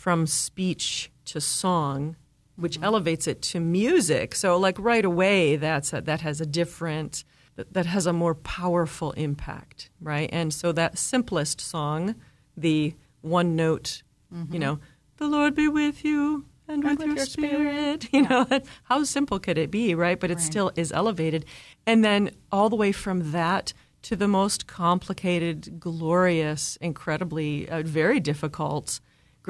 from 0.06 0.24
speech 0.24 1.10
to 1.24 1.40
song, 1.40 2.14
which 2.54 2.80
elevates 2.80 3.26
it 3.26 3.42
to 3.42 3.58
music. 3.58 4.36
So, 4.36 4.56
like 4.56 4.78
right 4.78 5.04
away, 5.04 5.56
that's 5.56 5.92
a, 5.92 6.00
that 6.02 6.20
has 6.20 6.40
a 6.40 6.46
different 6.46 7.24
that, 7.56 7.72
that 7.72 7.86
has 7.86 8.06
a 8.06 8.12
more 8.12 8.36
powerful 8.36 9.10
impact, 9.26 9.90
right? 10.00 10.30
And 10.32 10.54
so 10.54 10.70
that 10.70 10.96
simplest 10.96 11.60
song, 11.60 12.14
the 12.56 12.94
one 13.22 13.56
note, 13.56 14.04
you 14.30 14.58
Mhm. 14.58 14.60
know, 14.60 14.78
the 15.16 15.26
Lord 15.26 15.56
be 15.56 15.66
with 15.66 16.04
you. 16.04 16.44
And 16.68 16.84
with, 16.84 17.00
your, 17.00 17.16
spirit, 17.26 18.08
you 18.12 18.22
know, 18.28 18.46
how 18.84 19.02
simple 19.02 19.40
could 19.40 19.58
it 19.58 19.72
be, 19.72 19.92
right? 19.96 20.20
But 20.20 20.30
it 20.30 20.40
still 20.40 20.70
is 20.76 20.92
elevated. 20.92 21.44
And 21.84 22.04
then 22.04 22.30
all 22.52 22.68
the 22.70 22.76
way 22.76 22.92
from 22.92 23.32
that 23.32 23.72
to 24.02 24.14
the 24.14 24.28
most 24.28 24.68
complicated, 24.68 25.80
glorious, 25.80 26.76
incredibly, 26.80 27.68
uh, 27.68 27.82
very 27.82 28.20
difficult 28.20 29.00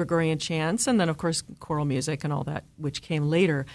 Gregorian 0.01 0.37
chants, 0.39 0.87
and 0.87 0.99
then, 0.99 1.09
of 1.09 1.17
course, 1.17 1.43
choral 1.59 1.83
music 1.85 2.23
and 2.23 2.31
all 2.31 2.43
that, 2.45 2.63
which 2.77 3.01
came 3.01 3.27
later. 3.29 3.65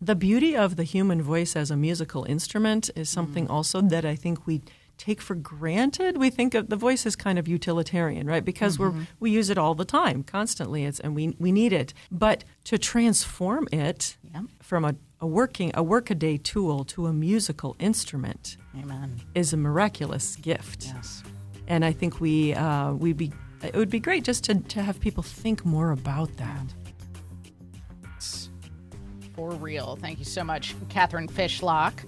The 0.00 0.14
beauty 0.14 0.56
of 0.56 0.76
the 0.76 0.84
human 0.84 1.20
voice 1.20 1.54
as 1.56 1.70
a 1.70 1.76
musical 1.76 2.24
instrument 2.24 2.88
is 2.96 3.08
something 3.10 3.48
also 3.48 3.80
that 3.82 4.04
I 4.04 4.14
think 4.16 4.46
we 4.46 4.62
take 4.96 5.20
for 5.20 5.34
granted. 5.34 6.16
We 6.18 6.30
think 6.30 6.54
of 6.54 6.68
the 6.68 6.76
voice 6.76 7.04
as 7.06 7.16
kind 7.16 7.36
of 7.38 7.48
utilitarian, 7.48 8.26
right? 8.28 8.44
Because 8.44 8.78
we're 8.78 8.92
Mhm. 8.92 9.06
we 9.20 9.30
use 9.32 9.50
it 9.50 9.58
all 9.58 9.74
the 9.74 9.84
time, 9.84 10.22
constantly, 10.22 10.84
it's, 10.84 11.00
and 11.00 11.14
we 11.16 11.34
we 11.40 11.50
need 11.50 11.72
it. 11.72 11.92
But 12.10 12.44
to 12.64 12.78
transform 12.78 13.66
it 13.72 14.16
from 14.60 14.84
a, 14.84 14.94
a 15.20 15.26
working 15.26 15.70
a 15.74 15.82
workaday 15.82 16.36
tool 16.38 16.84
to 16.84 17.06
a 17.06 17.12
musical 17.12 17.74
instrument 17.80 18.56
Amen. 18.78 19.20
is 19.34 19.52
a 19.52 19.56
miraculous 19.56 20.36
gift. 20.36 20.86
Yes. 20.94 21.22
And 21.66 21.84
I 21.84 21.92
think 21.92 22.20
we 22.20 22.54
uh, 22.54 22.92
we 22.92 23.12
be 23.12 23.32
it 23.62 23.74
would 23.74 23.90
be 23.90 24.00
great 24.00 24.24
just 24.24 24.44
to, 24.44 24.54
to 24.54 24.82
have 24.82 25.00
people 25.00 25.22
think 25.22 25.64
more 25.64 25.92
about 25.92 26.36
that. 26.36 26.66
For 29.34 29.50
real. 29.52 29.96
Thank 29.96 30.18
you 30.18 30.24
so 30.24 30.44
much, 30.44 30.74
Catherine 30.88 31.28
Fishlock. 31.28 32.04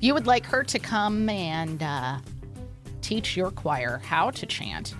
You 0.00 0.14
would 0.14 0.26
like 0.26 0.46
her 0.46 0.62
to 0.62 0.78
come 0.78 1.28
and 1.28 1.82
uh, 1.82 2.18
teach 3.00 3.36
your 3.36 3.50
choir 3.50 4.00
how 4.04 4.30
to 4.32 4.46
chant, 4.46 4.94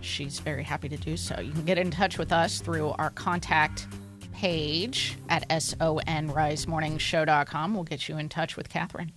she's 0.00 0.38
very 0.38 0.64
happy 0.64 0.88
to 0.88 0.96
do 0.96 1.18
so. 1.18 1.40
You 1.40 1.52
can 1.52 1.64
get 1.64 1.78
in 1.78 1.90
touch 1.90 2.18
with 2.18 2.32
us 2.32 2.60
through 2.60 2.90
our 2.90 3.10
contact 3.10 3.88
page 4.32 5.16
at 5.28 5.48
sonrisemorningshow.com. 5.48 7.74
We'll 7.74 7.84
get 7.84 8.08
you 8.08 8.18
in 8.18 8.28
touch 8.28 8.56
with 8.56 8.68
Catherine. 8.68 9.12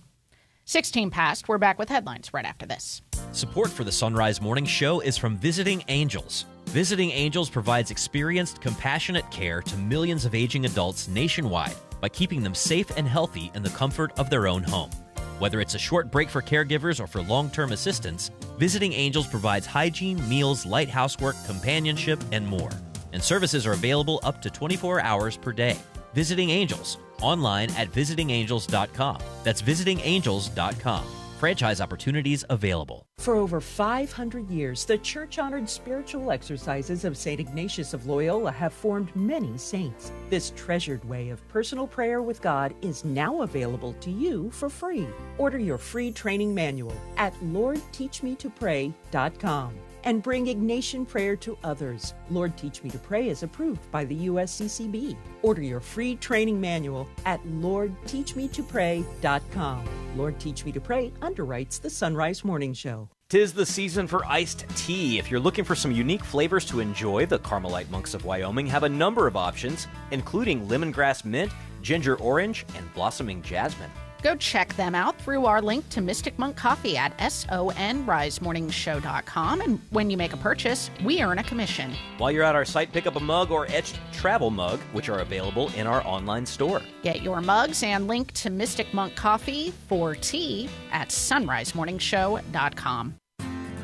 16 0.68 1.10
past. 1.10 1.48
We're 1.48 1.56
back 1.56 1.78
with 1.78 1.88
headlines 1.88 2.34
right 2.34 2.44
after 2.44 2.66
this. 2.66 3.00
Support 3.32 3.70
for 3.70 3.84
the 3.84 3.90
Sonrise 3.90 4.42
Morning 4.42 4.66
Show 4.66 5.00
is 5.00 5.16
from 5.16 5.38
Visiting 5.38 5.82
Angels. 5.88 6.44
Visiting 6.66 7.10
Angels 7.10 7.48
provides 7.48 7.90
experienced, 7.90 8.60
compassionate 8.60 9.28
care 9.30 9.62
to 9.62 9.76
millions 9.78 10.26
of 10.26 10.34
aging 10.34 10.66
adults 10.66 11.08
nationwide 11.08 11.74
by 12.02 12.10
keeping 12.10 12.42
them 12.42 12.54
safe 12.54 12.90
and 12.98 13.08
healthy 13.08 13.50
in 13.54 13.62
the 13.62 13.70
comfort 13.70 14.12
of 14.18 14.28
their 14.28 14.46
own 14.46 14.62
home. 14.62 14.90
Whether 15.38 15.62
it's 15.62 15.74
a 15.74 15.78
short 15.78 16.12
break 16.12 16.28
for 16.28 16.42
caregivers 16.42 17.00
or 17.00 17.06
for 17.06 17.22
long 17.22 17.48
term 17.48 17.72
assistance, 17.72 18.30
Visiting 18.58 18.92
Angels 18.92 19.26
provides 19.26 19.64
hygiene, 19.64 20.28
meals, 20.28 20.66
light 20.66 20.90
housework, 20.90 21.36
companionship, 21.46 22.22
and 22.30 22.46
more. 22.46 22.72
And 23.14 23.24
services 23.24 23.66
are 23.66 23.72
available 23.72 24.20
up 24.22 24.42
to 24.42 24.50
24 24.50 25.00
hours 25.00 25.34
per 25.34 25.52
day. 25.52 25.78
Visiting 26.12 26.50
Angels, 26.50 26.98
online 27.22 27.70
at 27.76 27.92
visitingangels.com. 27.92 29.18
That's 29.44 29.62
visitingangels.com. 29.62 31.04
Franchise 31.38 31.80
opportunities 31.80 32.44
available. 32.50 33.06
For 33.18 33.36
over 33.36 33.60
500 33.60 34.50
years, 34.50 34.84
the 34.84 34.98
church 34.98 35.38
honored 35.38 35.70
spiritual 35.70 36.32
exercises 36.32 37.04
of 37.04 37.16
St. 37.16 37.38
Ignatius 37.38 37.94
of 37.94 38.06
Loyola 38.06 38.50
have 38.50 38.72
formed 38.72 39.14
many 39.14 39.56
saints. 39.56 40.10
This 40.30 40.52
treasured 40.56 41.04
way 41.04 41.28
of 41.28 41.46
personal 41.48 41.86
prayer 41.86 42.22
with 42.22 42.42
God 42.42 42.74
is 42.82 43.04
now 43.04 43.42
available 43.42 43.92
to 44.00 44.10
you 44.10 44.50
for 44.50 44.68
free. 44.68 45.06
Order 45.38 45.58
your 45.58 45.78
free 45.78 46.10
training 46.10 46.52
manual 46.54 46.94
at 47.16 47.32
LordTeachMeToPray.com 47.40 49.74
and 50.04 50.22
bring 50.22 50.46
Ignatian 50.46 51.06
prayer 51.06 51.36
to 51.36 51.58
others. 51.64 52.14
Lord 52.30 52.56
Teach 52.56 52.82
Me 52.82 52.88
to 52.90 52.98
Pray 52.98 53.28
is 53.28 53.42
approved 53.42 53.90
by 53.90 54.04
the 54.04 54.28
USCCB. 54.28 55.16
Order 55.42 55.62
your 55.62 55.80
free 55.80 56.16
training 56.16 56.60
manual 56.60 57.08
at 57.24 57.42
LordTeachMeToPray.com. 57.44 59.88
Lord 60.16 60.40
Teach 60.40 60.64
Me 60.64 60.72
to 60.72 60.80
Pray 60.80 61.12
underwrites 61.20 61.80
the 61.80 61.88
Sonrise 61.88 62.44
Morning 62.44 62.72
Show. 62.72 63.08
Tis 63.28 63.52
the 63.52 63.66
season 63.66 64.06
for 64.06 64.24
iced 64.24 64.64
tea. 64.74 65.18
If 65.18 65.30
you're 65.30 65.38
looking 65.38 65.64
for 65.64 65.74
some 65.74 65.92
unique 65.92 66.24
flavors 66.24 66.64
to 66.64 66.80
enjoy, 66.80 67.26
the 67.26 67.38
Carmelite 67.38 67.90
Monks 67.90 68.14
of 68.14 68.24
Wyoming 68.24 68.66
have 68.68 68.84
a 68.84 68.88
number 68.88 69.26
of 69.26 69.36
options, 69.36 69.86
including 70.12 70.66
lemongrass 70.66 71.26
mint, 71.26 71.52
ginger 71.82 72.16
orange, 72.20 72.64
and 72.74 72.94
blossoming 72.94 73.42
jasmine. 73.42 73.90
Go 74.22 74.34
check 74.34 74.74
them 74.76 74.94
out 74.94 75.18
through 75.20 75.44
our 75.46 75.62
link 75.62 75.88
to 75.90 76.00
Mystic 76.00 76.38
Monk 76.38 76.56
Coffee 76.56 76.96
at 76.96 77.18
sonrisemorningshow.com. 77.18 79.60
And 79.60 79.80
when 79.90 80.10
you 80.10 80.16
make 80.16 80.32
a 80.32 80.36
purchase, 80.36 80.90
we 81.04 81.22
earn 81.22 81.38
a 81.38 81.44
commission. 81.44 81.94
While 82.18 82.32
you're 82.32 82.42
at 82.42 82.56
our 82.56 82.64
site, 82.64 82.92
pick 82.92 83.06
up 83.06 83.14
a 83.16 83.20
mug 83.20 83.52
or 83.52 83.66
etched 83.66 84.00
travel 84.12 84.50
mug, 84.50 84.80
which 84.92 85.08
are 85.08 85.20
available 85.20 85.70
in 85.76 85.86
our 85.86 86.04
online 86.04 86.44
store. 86.46 86.82
Get 87.02 87.22
your 87.22 87.40
mugs 87.40 87.84
and 87.84 88.08
link 88.08 88.32
to 88.32 88.50
Mystic 88.50 88.92
Monk 88.92 89.14
Coffee 89.14 89.72
for 89.88 90.16
tea 90.16 90.68
at 90.90 91.10
sonrisemorningshow.com. 91.10 93.14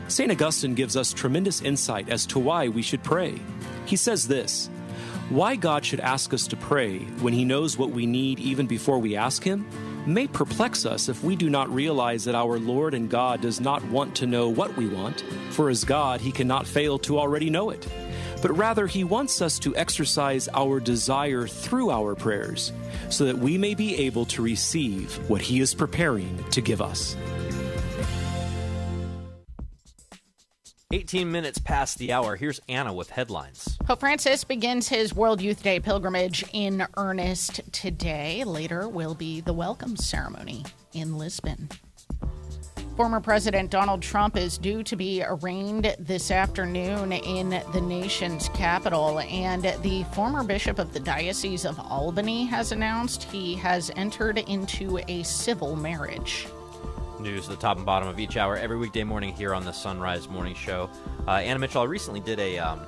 St. 0.08 0.30
Augustine 0.30 0.74
gives 0.74 0.96
us 0.96 1.14
tremendous 1.14 1.62
insight 1.62 2.10
as 2.10 2.26
to 2.26 2.38
why 2.38 2.68
we 2.68 2.82
should 2.82 3.02
pray. 3.02 3.40
He 3.86 3.96
says 3.96 4.28
this 4.28 4.68
Why 5.30 5.56
God 5.56 5.82
should 5.84 6.00
ask 6.00 6.34
us 6.34 6.46
to 6.48 6.56
pray 6.56 6.98
when 7.20 7.32
He 7.32 7.44
knows 7.44 7.78
what 7.78 7.90
we 7.90 8.04
need 8.04 8.40
even 8.40 8.66
before 8.66 8.98
we 8.98 9.16
ask 9.16 9.42
Him 9.42 9.64
may 10.06 10.26
perplex 10.26 10.86
us 10.86 11.08
if 11.08 11.22
we 11.22 11.36
do 11.36 11.48
not 11.48 11.72
realize 11.72 12.24
that 12.24 12.34
our 12.34 12.58
Lord 12.58 12.94
and 12.94 13.08
God 13.08 13.40
does 13.40 13.60
not 13.60 13.84
want 13.86 14.14
to 14.16 14.26
know 14.26 14.48
what 14.48 14.76
we 14.76 14.86
want, 14.86 15.24
for 15.50 15.70
as 15.70 15.84
God, 15.84 16.20
He 16.20 16.32
cannot 16.32 16.66
fail 16.66 16.98
to 17.00 17.18
already 17.18 17.50
know 17.50 17.70
it. 17.70 17.86
But 18.42 18.56
rather, 18.56 18.86
He 18.86 19.04
wants 19.04 19.40
us 19.40 19.58
to 19.60 19.74
exercise 19.76 20.48
our 20.52 20.80
desire 20.80 21.46
through 21.46 21.90
our 21.90 22.14
prayers, 22.14 22.72
so 23.08 23.24
that 23.24 23.38
we 23.38 23.56
may 23.56 23.74
be 23.74 23.96
able 23.96 24.26
to 24.26 24.42
receive 24.42 25.14
what 25.30 25.40
He 25.40 25.60
is 25.60 25.74
preparing 25.74 26.44
to 26.50 26.60
give 26.60 26.82
us. 26.82 27.16
18 30.94 31.32
minutes 31.32 31.58
past 31.58 31.98
the 31.98 32.12
hour. 32.12 32.36
Here's 32.36 32.60
Anna 32.68 32.94
with 32.94 33.10
headlines. 33.10 33.76
Pope 33.84 33.98
Francis 33.98 34.44
begins 34.44 34.86
his 34.86 35.12
World 35.12 35.42
Youth 35.42 35.60
Day 35.60 35.80
pilgrimage 35.80 36.44
in 36.52 36.86
earnest 36.96 37.60
today. 37.72 38.44
Later 38.44 38.88
will 38.88 39.16
be 39.16 39.40
the 39.40 39.52
welcome 39.52 39.96
ceremony 39.96 40.64
in 40.92 41.18
Lisbon. 41.18 41.68
Former 42.96 43.18
President 43.20 43.72
Donald 43.72 44.02
Trump 44.02 44.36
is 44.36 44.56
due 44.56 44.84
to 44.84 44.94
be 44.94 45.24
arraigned 45.26 45.96
this 45.98 46.30
afternoon 46.30 47.10
in 47.10 47.60
the 47.72 47.80
nation's 47.80 48.48
capital, 48.50 49.18
and 49.18 49.64
the 49.82 50.04
former 50.12 50.44
bishop 50.44 50.78
of 50.78 50.92
the 50.92 51.00
Diocese 51.00 51.64
of 51.64 51.76
Albany 51.80 52.44
has 52.46 52.70
announced 52.70 53.24
he 53.24 53.56
has 53.56 53.90
entered 53.96 54.38
into 54.38 55.00
a 55.08 55.24
civil 55.24 55.74
marriage. 55.74 56.46
News 57.24 57.48
at 57.48 57.54
the 57.54 57.60
top 57.60 57.78
and 57.78 57.86
bottom 57.86 58.06
of 58.06 58.20
each 58.20 58.36
hour 58.36 58.54
every 58.54 58.76
weekday 58.76 59.02
morning 59.02 59.34
here 59.34 59.54
on 59.54 59.64
the 59.64 59.70
Sonrise 59.70 60.28
Morning 60.28 60.54
Show. 60.54 60.90
Uh, 61.26 61.30
Anna 61.32 61.58
Mitchell, 61.58 61.80
I 61.80 61.86
recently 61.86 62.20
did 62.20 62.38
a 62.38 62.58
um, 62.58 62.80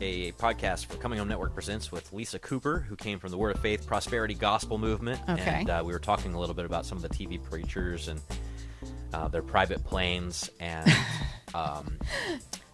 a 0.00 0.30
podcast 0.32 0.86
for 0.86 0.96
Coming 0.98 1.18
Home 1.18 1.26
Network 1.26 1.52
Presents 1.52 1.90
with 1.90 2.12
Lisa 2.12 2.38
Cooper, 2.38 2.78
who 2.78 2.94
came 2.94 3.18
from 3.18 3.32
the 3.32 3.36
Word 3.36 3.56
of 3.56 3.60
Faith 3.60 3.84
Prosperity 3.84 4.34
Gospel 4.34 4.78
Movement, 4.78 5.20
Okay. 5.28 5.42
and 5.42 5.68
uh, 5.70 5.82
we 5.84 5.92
were 5.92 5.98
talking 5.98 6.34
a 6.34 6.38
little 6.38 6.54
bit 6.54 6.66
about 6.66 6.86
some 6.86 6.96
of 6.96 7.02
the 7.02 7.08
TV 7.08 7.42
preachers 7.42 8.06
and 8.06 8.20
uh, 9.12 9.26
their 9.26 9.42
private 9.42 9.82
planes 9.84 10.48
and 10.60 10.88
um, 11.54 11.98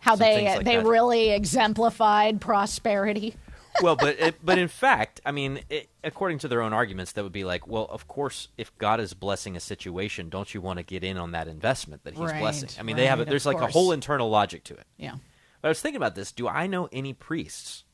How 0.01 0.17
they 0.17 0.45
like 0.45 0.65
they 0.67 0.77
that. 0.77 0.85
really 0.85 1.31
exemplified 1.31 2.43
prosperity. 2.43 3.37
Well, 3.81 3.97
but 3.97 4.19
it, 4.19 4.35
but 4.45 4.59
in 4.59 4.69
fact, 4.69 5.21
I 5.25 5.33
mean, 5.33 5.61
it, 5.71 5.89
according 6.05 6.39
to 6.41 6.49
their 6.49 6.61
own 6.61 6.73
arguments, 6.73 7.13
that 7.13 7.23
would 7.23 7.33
be 7.33 7.45
like, 7.45 7.67
well, 7.67 7.87
of 7.91 8.09
course, 8.09 8.49
if 8.59 8.77
God 8.79 9.01
is 9.01 9.15
blessing 9.15 9.57
a 9.57 9.61
situation, 9.61 10.29
don't 10.29 10.53
you 10.53 10.61
want 10.61 10.79
to 10.79 10.83
get 10.83 11.05
in 11.05 11.17
on 11.17 11.33
that 11.33 11.49
investment 11.49 12.05
that 12.05 12.15
He's 12.15 12.23
Right, 12.23 12.41
blessing? 12.41 12.69
I 12.79 12.83
mean, 12.83 12.97
they 12.97 13.07
have 13.07 13.19
right, 13.19 13.27
it. 13.27 13.31
There's 13.31 13.47
like 13.47 13.61
a 13.61 13.67
whole 13.67 13.93
internal 13.93 14.29
logic 14.29 14.65
to 14.65 14.75
it. 14.75 14.87
Yeah. 14.97 15.15
But 15.61 15.69
I 15.69 15.71
was 15.71 15.81
thinking 15.81 15.97
about 15.97 16.15
this. 16.15 16.33
Do 16.33 16.49
I 16.49 16.67
know 16.67 16.89
any 16.93 17.13
priests 17.13 17.85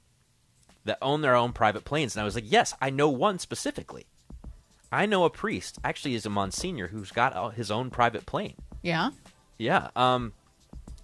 that 0.84 0.98
own 1.02 1.20
their 1.20 1.34
own 1.36 1.52
private 1.52 1.84
planes? 1.84 2.16
And 2.16 2.22
I 2.22 2.24
was 2.24 2.34
like, 2.34 2.50
yes, 2.50 2.74
I 2.80 2.90
know 2.90 3.10
one 3.10 3.38
specifically. 3.38 4.06
I 4.90 5.04
know 5.04 5.24
a 5.24 5.30
priest, 5.30 5.78
actually, 5.84 6.14
is 6.14 6.24
a 6.24 6.30
Monsignor 6.30 6.88
who's 6.88 7.12
got 7.12 7.54
his 7.54 7.70
own 7.70 7.90
private 7.90 8.24
plane. 8.24 8.54
Yeah. 8.82 9.10
Yeah. 9.58 9.88
Um. 9.94 10.32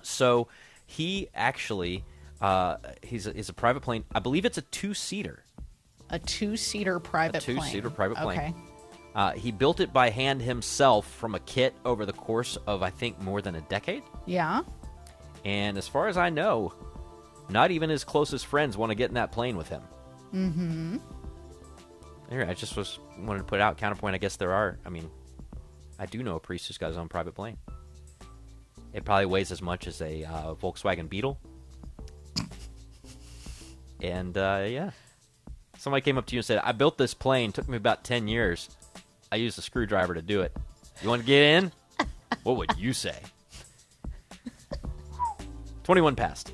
So 0.02 0.48
he 0.86 1.28
actually, 1.34 2.04
uh, 2.40 2.76
he's 3.02 3.26
a, 3.26 3.32
he's 3.32 3.48
a 3.48 3.52
private 3.52 3.80
plane. 3.80 4.04
I 4.14 4.20
believe 4.20 4.44
it's 4.44 4.58
a 4.58 4.62
two 4.62 4.94
seater. 4.94 5.44
A 6.10 6.18
two 6.18 6.56
seater 6.56 7.00
private 7.00 7.42
two 7.42 7.60
seater 7.60 7.90
private 7.90 8.18
plane. 8.18 8.38
Okay. 8.38 8.54
Uh, 9.14 9.32
he 9.32 9.52
built 9.52 9.80
it 9.80 9.92
by 9.92 10.10
hand 10.10 10.42
himself 10.42 11.08
from 11.08 11.34
a 11.34 11.40
kit 11.40 11.74
over 11.84 12.04
the 12.04 12.12
course 12.12 12.58
of 12.66 12.82
I 12.82 12.90
think 12.90 13.20
more 13.20 13.40
than 13.40 13.54
a 13.54 13.60
decade. 13.62 14.02
Yeah. 14.26 14.62
And 15.44 15.78
as 15.78 15.86
far 15.86 16.08
as 16.08 16.16
I 16.16 16.30
know, 16.30 16.72
not 17.48 17.70
even 17.70 17.90
his 17.90 18.02
closest 18.02 18.46
friends 18.46 18.76
want 18.76 18.90
to 18.90 18.94
get 18.94 19.10
in 19.10 19.14
that 19.14 19.30
plane 19.30 19.56
with 19.56 19.68
him. 19.68 19.82
Mm-hmm. 20.34 20.96
Anyway, 22.30 22.48
I 22.48 22.54
just 22.54 22.76
was 22.76 22.98
wanted 23.20 23.38
to 23.38 23.44
put 23.44 23.60
out 23.60 23.76
counterpoint. 23.76 24.14
I 24.14 24.18
guess 24.18 24.36
there 24.36 24.52
are. 24.52 24.78
I 24.84 24.88
mean, 24.88 25.08
I 25.98 26.06
do 26.06 26.22
know 26.22 26.36
a 26.36 26.40
priest 26.40 26.66
who's 26.66 26.78
got 26.78 26.88
his 26.88 26.96
own 26.96 27.08
private 27.08 27.34
plane. 27.34 27.58
It 28.92 29.04
probably 29.04 29.26
weighs 29.26 29.52
as 29.52 29.62
much 29.62 29.86
as 29.86 30.00
a 30.00 30.24
uh, 30.24 30.54
Volkswagen 30.54 31.08
Beetle. 31.08 31.38
And 34.00 34.36
uh, 34.36 34.66
yeah, 34.68 34.90
somebody 35.78 36.02
came 36.02 36.18
up 36.18 36.26
to 36.26 36.34
you 36.34 36.40
and 36.40 36.44
said, 36.46 36.58
"I 36.58 36.72
built 36.72 36.98
this 36.98 37.14
plane. 37.14 37.52
Took 37.52 37.68
me 37.68 37.76
about 37.76 38.04
ten 38.04 38.28
years. 38.28 38.68
I 39.32 39.36
used 39.36 39.58
a 39.58 39.62
screwdriver 39.62 40.14
to 40.14 40.22
do 40.22 40.42
it. 40.42 40.54
You 41.02 41.08
want 41.08 41.22
to 41.22 41.26
get 41.26 41.42
in? 41.42 41.72
what 42.42 42.56
would 42.56 42.76
you 42.76 42.92
say?" 42.92 43.18
Twenty-one 45.84 46.16
past. 46.16 46.52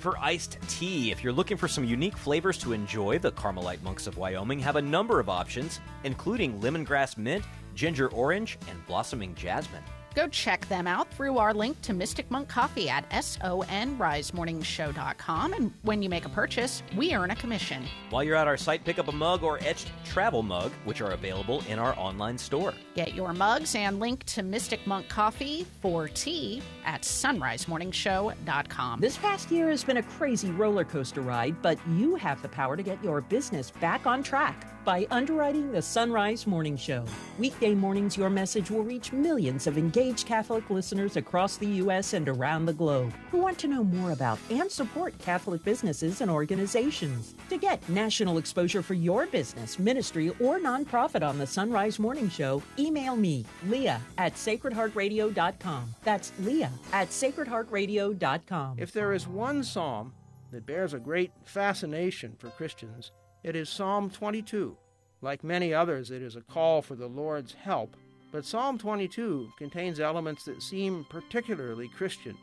For 0.00 0.16
iced 0.18 0.58
tea, 0.68 1.10
if 1.10 1.24
you're 1.24 1.32
looking 1.32 1.56
for 1.56 1.66
some 1.66 1.82
unique 1.82 2.16
flavors 2.16 2.56
to 2.58 2.72
enjoy, 2.72 3.18
the 3.18 3.32
Carmelite 3.32 3.82
Monks 3.82 4.06
of 4.06 4.16
Wyoming 4.16 4.60
have 4.60 4.76
a 4.76 4.82
number 4.82 5.18
of 5.18 5.28
options, 5.28 5.80
including 6.04 6.60
lemongrass 6.60 7.18
mint, 7.18 7.44
ginger 7.74 8.08
orange, 8.10 8.58
and 8.70 8.86
blossoming 8.86 9.34
jasmine. 9.34 9.82
Go 10.18 10.26
check 10.26 10.66
them 10.66 10.88
out 10.88 11.14
through 11.14 11.38
our 11.38 11.54
link 11.54 11.80
to 11.82 11.92
Mystic 11.92 12.28
Monk 12.28 12.48
Coffee 12.48 12.88
at 12.88 13.08
sonrisemorningshow.com. 13.10 15.52
And 15.52 15.72
when 15.82 16.02
you 16.02 16.08
make 16.08 16.24
a 16.24 16.28
purchase, 16.28 16.82
we 16.96 17.14
earn 17.14 17.30
a 17.30 17.36
commission. 17.36 17.84
While 18.10 18.24
you're 18.24 18.34
at 18.34 18.48
our 18.48 18.56
site, 18.56 18.84
pick 18.84 18.98
up 18.98 19.06
a 19.06 19.12
mug 19.12 19.44
or 19.44 19.60
etched 19.62 19.92
travel 20.04 20.42
mug, 20.42 20.72
which 20.84 21.00
are 21.00 21.12
available 21.12 21.62
in 21.68 21.78
our 21.78 21.96
online 21.96 22.36
store. 22.36 22.74
Get 22.96 23.14
your 23.14 23.32
mugs 23.32 23.76
and 23.76 24.00
link 24.00 24.24
to 24.24 24.42
Mystic 24.42 24.84
Monk 24.88 25.08
Coffee 25.08 25.64
for 25.80 26.08
tea 26.08 26.62
at 26.84 27.02
sonrisemorningshow.com. 27.02 29.00
This 29.00 29.18
past 29.18 29.52
year 29.52 29.70
has 29.70 29.84
been 29.84 29.98
a 29.98 30.02
crazy 30.02 30.50
roller 30.50 30.82
coaster 30.82 31.20
ride, 31.20 31.62
but 31.62 31.78
you 31.90 32.16
have 32.16 32.42
the 32.42 32.48
power 32.48 32.76
to 32.76 32.82
get 32.82 33.00
your 33.04 33.20
business 33.20 33.70
back 33.70 34.04
on 34.04 34.24
track 34.24 34.77
by 34.88 35.06
underwriting 35.10 35.70
the 35.70 35.80
Sonrise 35.80 36.46
Morning 36.46 36.74
Show. 36.74 37.04
Weekday 37.38 37.74
mornings, 37.74 38.16
your 38.16 38.30
message 38.30 38.70
will 38.70 38.82
reach 38.82 39.12
millions 39.12 39.66
of 39.66 39.76
engaged 39.76 40.26
Catholic 40.26 40.70
listeners 40.70 41.18
across 41.18 41.58
the 41.58 41.66
U.S. 41.82 42.14
and 42.14 42.26
around 42.26 42.64
the 42.64 42.72
globe 42.72 43.12
who 43.30 43.36
want 43.36 43.58
to 43.58 43.68
know 43.68 43.84
more 43.84 44.12
about 44.12 44.38
and 44.48 44.72
support 44.72 45.18
Catholic 45.18 45.62
businesses 45.62 46.22
and 46.22 46.30
organizations. 46.30 47.34
To 47.50 47.58
get 47.58 47.86
national 47.90 48.38
exposure 48.38 48.80
for 48.80 48.94
your 48.94 49.26
business, 49.26 49.78
ministry, 49.78 50.30
or 50.40 50.58
nonprofit 50.58 51.22
on 51.22 51.36
the 51.36 51.44
Sonrise 51.44 51.98
Morning 51.98 52.30
Show, 52.30 52.62
email 52.78 53.14
me, 53.14 53.44
Leah 53.66 54.00
at 54.16 54.36
sacredheartradio.com. 54.36 55.94
That's 56.02 56.32
Leah 56.38 56.72
at 56.94 57.10
sacredheartradio.com. 57.10 58.78
If 58.78 58.92
there 58.92 59.12
is 59.12 59.28
one 59.28 59.64
psalm 59.64 60.14
that 60.50 60.64
bears 60.64 60.94
a 60.94 60.98
great 60.98 61.32
fascination 61.44 62.36
for 62.38 62.48
Christians, 62.48 63.12
it 63.42 63.56
is 63.56 63.68
Psalm 63.68 64.10
22. 64.10 64.76
Like 65.20 65.42
many 65.42 65.74
others, 65.74 66.10
it 66.10 66.22
is 66.22 66.36
a 66.36 66.40
call 66.40 66.82
for 66.82 66.94
the 66.94 67.08
Lord's 67.08 67.54
help, 67.54 67.96
but 68.30 68.44
Psalm 68.44 68.78
22 68.78 69.50
contains 69.58 70.00
elements 70.00 70.44
that 70.44 70.62
seem 70.62 71.06
particularly 71.08 71.88
Christian. 71.88 72.36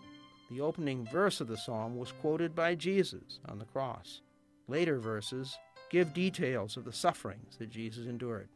The 0.49 0.61
opening 0.61 1.07
verse 1.11 1.41
of 1.41 1.47
the 1.47 1.57
psalm 1.57 1.97
was 1.97 2.11
quoted 2.11 2.55
by 2.55 2.75
Jesus 2.75 3.39
on 3.47 3.59
the 3.59 3.65
cross. 3.65 4.21
Later 4.67 4.99
verses 4.99 5.57
give 5.89 6.13
details 6.13 6.77
of 6.77 6.85
the 6.85 6.93
sufferings 6.93 7.57
that 7.57 7.69
Jesus 7.69 8.05
endured. 8.05 8.49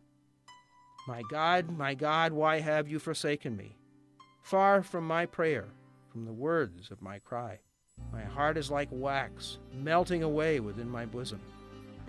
My 1.07 1.22
God, 1.30 1.70
my 1.78 1.94
God, 1.94 2.32
why 2.32 2.60
have 2.60 2.88
you 2.88 2.99
forsaken 2.99 3.56
me? 3.56 3.76
Far 4.41 4.84
from 4.84 5.07
my 5.07 5.26
prayer, 5.26 5.68
from 6.11 6.26
the 6.26 6.34
words 6.34 6.91
of 6.91 7.02
my 7.02 7.20
cry. 7.20 7.60
My 8.11 8.24
heart 8.24 8.57
is 8.57 8.72
like 8.72 8.90
wax, 8.91 9.60
melting 9.74 10.24
away 10.24 10.60
within 10.60 10.90
my 10.90 11.06
bosom. 11.06 11.41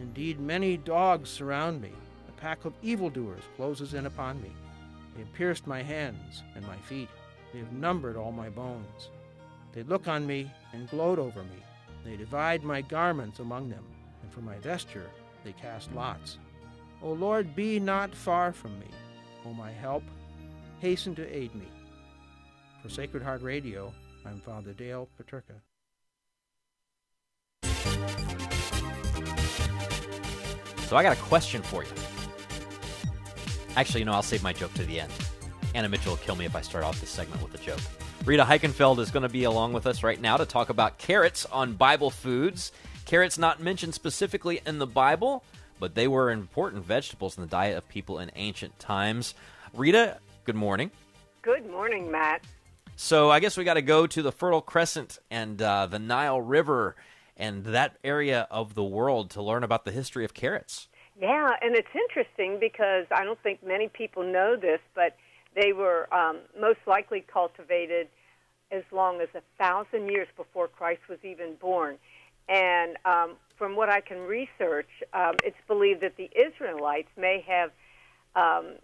Indeed, 0.01 0.41
many 0.41 0.77
dogs 0.79 1.29
surround 1.29 1.81
me. 1.83 1.93
A 2.29 2.41
pack 2.41 2.65
of 2.65 2.73
evildoers 2.83 3.43
closes 3.57 3.95
in 3.95 4.07
upon 4.07 4.41
me. 4.41 4.51
They 5.15 5.21
have 5.21 5.33
pierced 5.35 5.67
my 5.67 5.83
hands 5.83 6.43
and 6.55 6.67
my 6.67 6.77
feet. 6.77 7.09
They 7.53 7.59
have 7.59 7.73
numbered 7.73 8.17
all 8.17 8.33
my 8.33 8.49
bones. 8.49 9.11
They 9.73 9.83
look 9.83 10.09
on 10.09 10.27
me 10.27 10.51
and 10.73 10.89
gloat 10.89 11.19
over 11.19 11.43
me. 11.43 11.63
They 12.05 12.17
divide 12.17 12.65
my 12.65 12.81
garments 12.81 13.41
among 13.41 13.69
them, 13.69 13.85
and 14.23 14.33
for 14.33 14.41
my 14.41 14.59
vesture 14.59 15.11
they 15.45 15.53
cast 15.53 15.93
lots. 15.95 16.39
O 17.03 17.13
Lord, 17.13 17.55
be 17.55 17.79
not 17.79 18.15
far 18.15 18.53
from 18.53 18.79
me. 18.79 18.89
O 19.45 19.53
my 19.53 19.71
help, 19.71 20.05
hasten 20.81 21.15
to 21.17 21.37
aid 21.37 21.55
me. 21.55 21.69
For 22.83 22.89
Sacred 22.89 23.23
Heart 23.23 23.43
Radio, 23.43 23.93
I'm 24.25 24.41
Father 24.41 24.73
Dale 24.73 25.09
Paterka. 25.19 25.61
So 30.91 30.97
I 30.97 31.05
got 31.05 31.17
a 31.17 31.21
question 31.21 31.63
for 31.63 31.85
you. 31.85 31.91
Actually, 33.77 34.01
you 34.01 34.07
know, 34.07 34.13
I'll 34.13 34.25
save 34.25 34.43
my 34.43 34.53
joke 34.53 34.75
to 34.75 34.85
the 34.85 34.99
end. 34.99 35.13
Anna 35.73 35.89
Mitchell 35.89 36.15
will 36.15 36.17
kill 36.17 36.35
me 36.35 36.47
if 36.47 36.57
I 36.57 36.63
start 36.63 36.83
off 36.83 37.01
this 37.01 37.11
segment 37.11 37.41
with 37.45 37.55
a 37.55 37.65
joke. 37.65 37.79
Rita 38.25 38.43
Heikenfeld 38.43 38.99
is 38.99 39.13
going 39.13 39.23
to 39.23 39.29
be 39.29 39.45
along 39.45 39.73
with 39.73 39.87
us 39.87 40.03
right 40.03 40.21
now 40.21 40.37
to 40.37 40.45
talk 40.45 40.69
about 40.69 40.99
carrots 40.99 41.47
on 41.47 41.75
Bible 41.75 42.11
foods. 42.11 42.73
Carrots 43.05 43.39
not 43.39 43.61
mentioned 43.61 43.95
specifically 43.95 44.63
in 44.67 44.81
the 44.81 44.87
Bible, 44.89 45.45
but 45.79 45.95
they 45.95 46.09
were 46.09 46.29
important 46.33 46.85
vegetables 46.85 47.39
in 47.39 47.43
the 47.43 47.49
diet 47.49 47.79
of 47.79 47.89
people 47.89 48.19
in 48.19 48.33
ancient 48.35 48.77
times. 48.81 49.37
Rita, 49.73 50.19
good 50.45 50.57
morning. 50.57 50.91
Good 51.43 51.71
morning, 51.71 52.11
Matt. 52.11 52.43
So 52.97 53.31
I 53.31 53.39
guess 53.39 53.57
we 53.57 53.63
got 53.63 53.75
to 53.75 53.83
go 53.83 54.09
to 54.09 54.23
the 54.23 54.33
Fertile 54.33 54.61
Crescent 54.61 55.21
and 55.31 55.63
uh, 55.63 55.87
the 55.87 56.01
Nile 56.01 56.41
River 56.41 56.97
and 57.41 57.65
that 57.65 57.97
area 58.05 58.47
of 58.51 58.75
the 58.75 58.85
world 58.85 59.31
to 59.31 59.43
learn 59.43 59.65
about 59.65 59.85
the 59.85 59.91
history 59.91 60.25
of 60.25 60.35
carrots. 60.35 60.89
Yeah, 61.19 61.51
and 61.61 61.75
it's 61.75 61.89
interesting 61.95 62.59
because 62.61 63.07
I 63.11 63.25
don't 63.25 63.43
think 63.43 63.67
many 63.67 63.89
people 63.89 64.23
know 64.23 64.57
this, 64.57 64.81
but 64.95 65.17
they 65.55 65.73
were 65.73 66.13
um, 66.15 66.39
most 66.59 66.79
likely 66.87 67.25
cultivated 67.33 68.09
as 68.71 68.85
long 68.93 69.21
as 69.21 69.29
a 69.35 69.43
thousand 69.59 70.09
years 70.09 70.29
before 70.37 70.69
Christ 70.69 71.01
was 71.09 71.19
even 71.25 71.55
born. 71.55 71.97
And 72.49 72.97
um, 73.05 73.33
from 73.57 73.75
what 73.75 73.89
I 73.89 74.01
can 74.01 74.19
research, 74.19 74.89
um, 75.13 75.35
it's 75.43 75.57
believed 75.67 76.03
that 76.03 76.17
the 76.17 76.31
Israelites 76.35 77.09
may 77.17 77.45
have 77.49 77.71
um, 78.37 78.75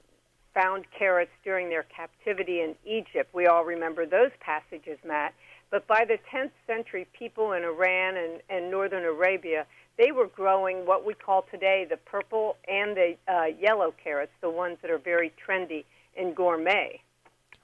found 0.54 0.86
carrots 0.98 1.30
during 1.44 1.68
their 1.68 1.84
captivity 1.84 2.60
in 2.60 2.74
Egypt. 2.84 3.32
We 3.34 3.46
all 3.46 3.64
remember 3.64 4.06
those 4.06 4.30
passages, 4.40 4.98
Matt. 5.06 5.34
But 5.70 5.86
by 5.86 6.04
the 6.04 6.18
10th 6.32 6.52
century, 6.66 7.06
people 7.18 7.52
in 7.52 7.64
Iran 7.64 8.16
and, 8.16 8.40
and 8.48 8.70
northern 8.70 9.04
Arabia, 9.04 9.66
they 9.98 10.12
were 10.12 10.28
growing 10.28 10.86
what 10.86 11.04
we 11.04 11.14
call 11.14 11.44
today 11.50 11.86
the 11.88 11.96
purple 11.96 12.56
and 12.68 12.96
the 12.96 13.16
uh, 13.28 13.44
yellow 13.58 13.92
carrots, 14.02 14.32
the 14.40 14.50
ones 14.50 14.78
that 14.82 14.90
are 14.90 14.98
very 14.98 15.32
trendy 15.46 15.84
in 16.14 16.34
gourmet. 16.34 17.00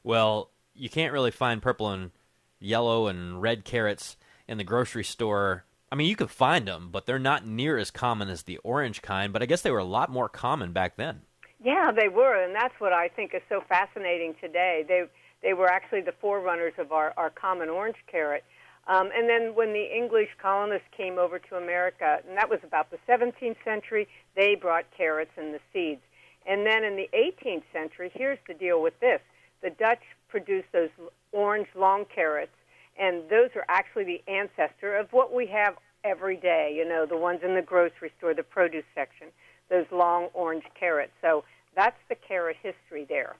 Well, 0.03 0.51
you 0.75 0.89
can't 0.89 1.13
really 1.13 1.31
find 1.31 1.63
purple 1.63 1.91
and 1.91 2.11
yellow 2.59 3.07
and 3.07 3.41
red 3.41 3.65
carrots 3.65 4.17
in 4.49 4.59
the 4.59 4.65
grocery 4.65 5.05
store. 5.05 5.65
I 5.91 5.95
mean, 5.95 6.09
you 6.09 6.17
could 6.17 6.31
find 6.31 6.67
them, 6.67 6.89
but 6.91 7.07
they're 7.07 7.19
not 7.19 7.47
near 7.47 7.77
as 7.77 7.91
common 7.91 8.29
as 8.29 8.43
the 8.43 8.59
orange 8.59 9.03
kind. 9.03 9.33
But 9.33 9.43
I 9.43 9.47
guess 9.47 9.63
they 9.63 9.71
were 9.71 9.79
a 9.79 9.85
lot 9.85 10.11
more 10.11 10.29
common 10.29 10.73
back 10.73 10.97
then. 10.97 11.23
Yeah, 11.63 11.93
they 11.93 12.09
were, 12.09 12.43
and 12.43 12.55
that's 12.55 12.75
what 12.81 12.93
I 12.93 13.09
think 13.09 13.35
is 13.35 13.43
so 13.49 13.63
fascinating 13.69 14.35
today. 14.41 14.85
They 14.89 15.05
they 15.43 15.55
were 15.55 15.69
actually 15.69 16.01
the 16.03 16.15
forerunners 16.21 16.75
of 16.79 16.93
our, 16.93 17.13
our 17.17 17.31
common 17.31 17.69
orange 17.69 17.97
carrot. 18.11 18.45
Um, 18.89 19.11
and 19.15 19.29
then 19.29 19.55
when 19.55 19.73
the 19.73 19.97
English 19.97 20.31
colonists 20.41 20.89
came 20.97 21.19
over 21.19 21.39
to 21.39 21.57
America, 21.57 22.19
and 22.27 22.37
that 22.37 22.51
was 22.51 22.61
about 22.65 22.91
the 22.91 22.99
17th 23.09 23.57
century, 23.65 24.09
they 24.35 24.55
brought 24.55 24.85
carrots 24.97 25.31
and 25.37 25.55
the 25.55 25.61
seeds. 25.73 26.01
And 26.47 26.67
then 26.67 26.83
in 26.83 26.97
the 26.97 27.09
18th 27.15 27.63
century, 27.73 28.11
here's 28.15 28.39
the 28.49 28.55
deal 28.55 28.83
with 28.83 28.99
this 29.01 29.21
the 29.63 29.71
Dutch 29.71 30.03
produced 30.29 30.67
those 30.73 30.91
orange 31.31 31.69
long 31.77 32.05
carrots, 32.13 32.53
and 32.99 33.23
those 33.31 33.51
are 33.55 33.65
actually 33.69 34.05
the 34.05 34.23
ancestor 34.27 34.97
of 34.97 35.13
what 35.13 35.33
we 35.33 35.47
have 35.47 35.77
every 36.05 36.37
day, 36.37 36.75
you 36.77 36.89
know, 36.89 37.07
the 37.07 37.17
ones 37.17 37.41
in 37.45 37.55
the 37.55 37.63
grocery 37.63 38.11
store, 38.19 38.35
the 38.35 38.43
produce 38.43 38.85
section, 38.93 39.29
those 39.71 39.87
long 39.93 40.29
orange 40.35 40.65
carrots. 40.79 41.13
So 41.21 41.45
that's 41.77 41.97
the 42.09 42.17
carrot 42.17 42.57
history 42.61 43.07
there. 43.09 43.37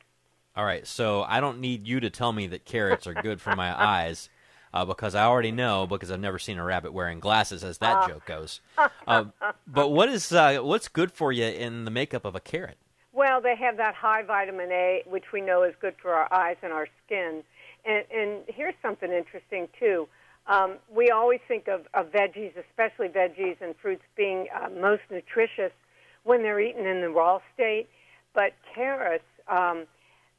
All 0.55 0.65
right, 0.65 0.87
so 0.87 1.23
I 1.23 1.41
don't 1.41 1.61
need 1.61 1.87
you 1.87 2.01
to 2.01 2.11
tell 2.11 2.33
me 2.33 2.47
that 2.49 2.65
carrots 2.65 3.07
are 3.07 3.15
good 3.15 3.41
for 3.41 3.57
my 3.57 3.81
eyes. 3.83 4.29
Uh, 4.75 4.87
because 4.87 5.15
I 5.15 5.25
already 5.25 5.53
know 5.53 5.87
because 5.87 6.11
I've 6.11 6.19
never 6.19 6.39
seen 6.39 6.57
a 6.57 6.65
rabbit 6.65 6.95
wearing 6.95 7.21
glasses, 7.21 7.63
as 7.63 7.77
that 7.79 8.05
uh. 8.05 8.09
joke 8.09 8.25
goes. 8.25 8.63
Uh, 9.07 9.27
but 9.67 9.91
what 9.91 10.09
is 10.09 10.33
uh, 10.33 10.61
what's 10.63 10.89
good 10.89 11.13
for 11.13 11.31
you 11.31 11.45
in 11.45 11.85
the 11.85 11.91
makeup 11.91 12.25
of 12.25 12.35
a 12.35 12.41
carrot? 12.41 12.79
Well, 13.13 13.43
they 13.43 13.55
have 13.57 13.77
that 13.77 13.95
high 13.95 14.23
vitamin 14.23 14.73
A, 14.73 15.03
which 15.07 15.33
we 15.33 15.43
know 15.43 15.63
is 15.63 15.75
good 15.79 15.95
for 16.01 16.15
our 16.15 16.33
eyes 16.33 16.57
and 16.63 16.73
our 16.73 16.89
skin. 17.05 17.43
And, 17.85 18.05
and 18.15 18.41
here's 18.49 18.75
something 18.81 19.13
interesting 19.13 19.69
too. 19.79 20.09
Um, 20.47 20.77
we 20.91 21.11
always 21.11 21.41
think 21.47 21.69
of, 21.69 21.83
of 21.93 22.11
veggies, 22.11 22.53
especially 22.57 23.09
veggies 23.09 23.57
and 23.61 23.77
fruits, 23.77 24.03
being 24.17 24.47
uh, 24.55 24.71
most 24.71 25.03
nutritious 25.11 25.73
when 26.25 26.43
they're 26.43 26.61
eaten 26.61 26.87
in 26.87 27.03
the 27.03 27.11
raw 27.11 27.41
state. 27.55 27.89
But 28.35 28.55
carrots, 28.75 29.25
um, 29.49 29.85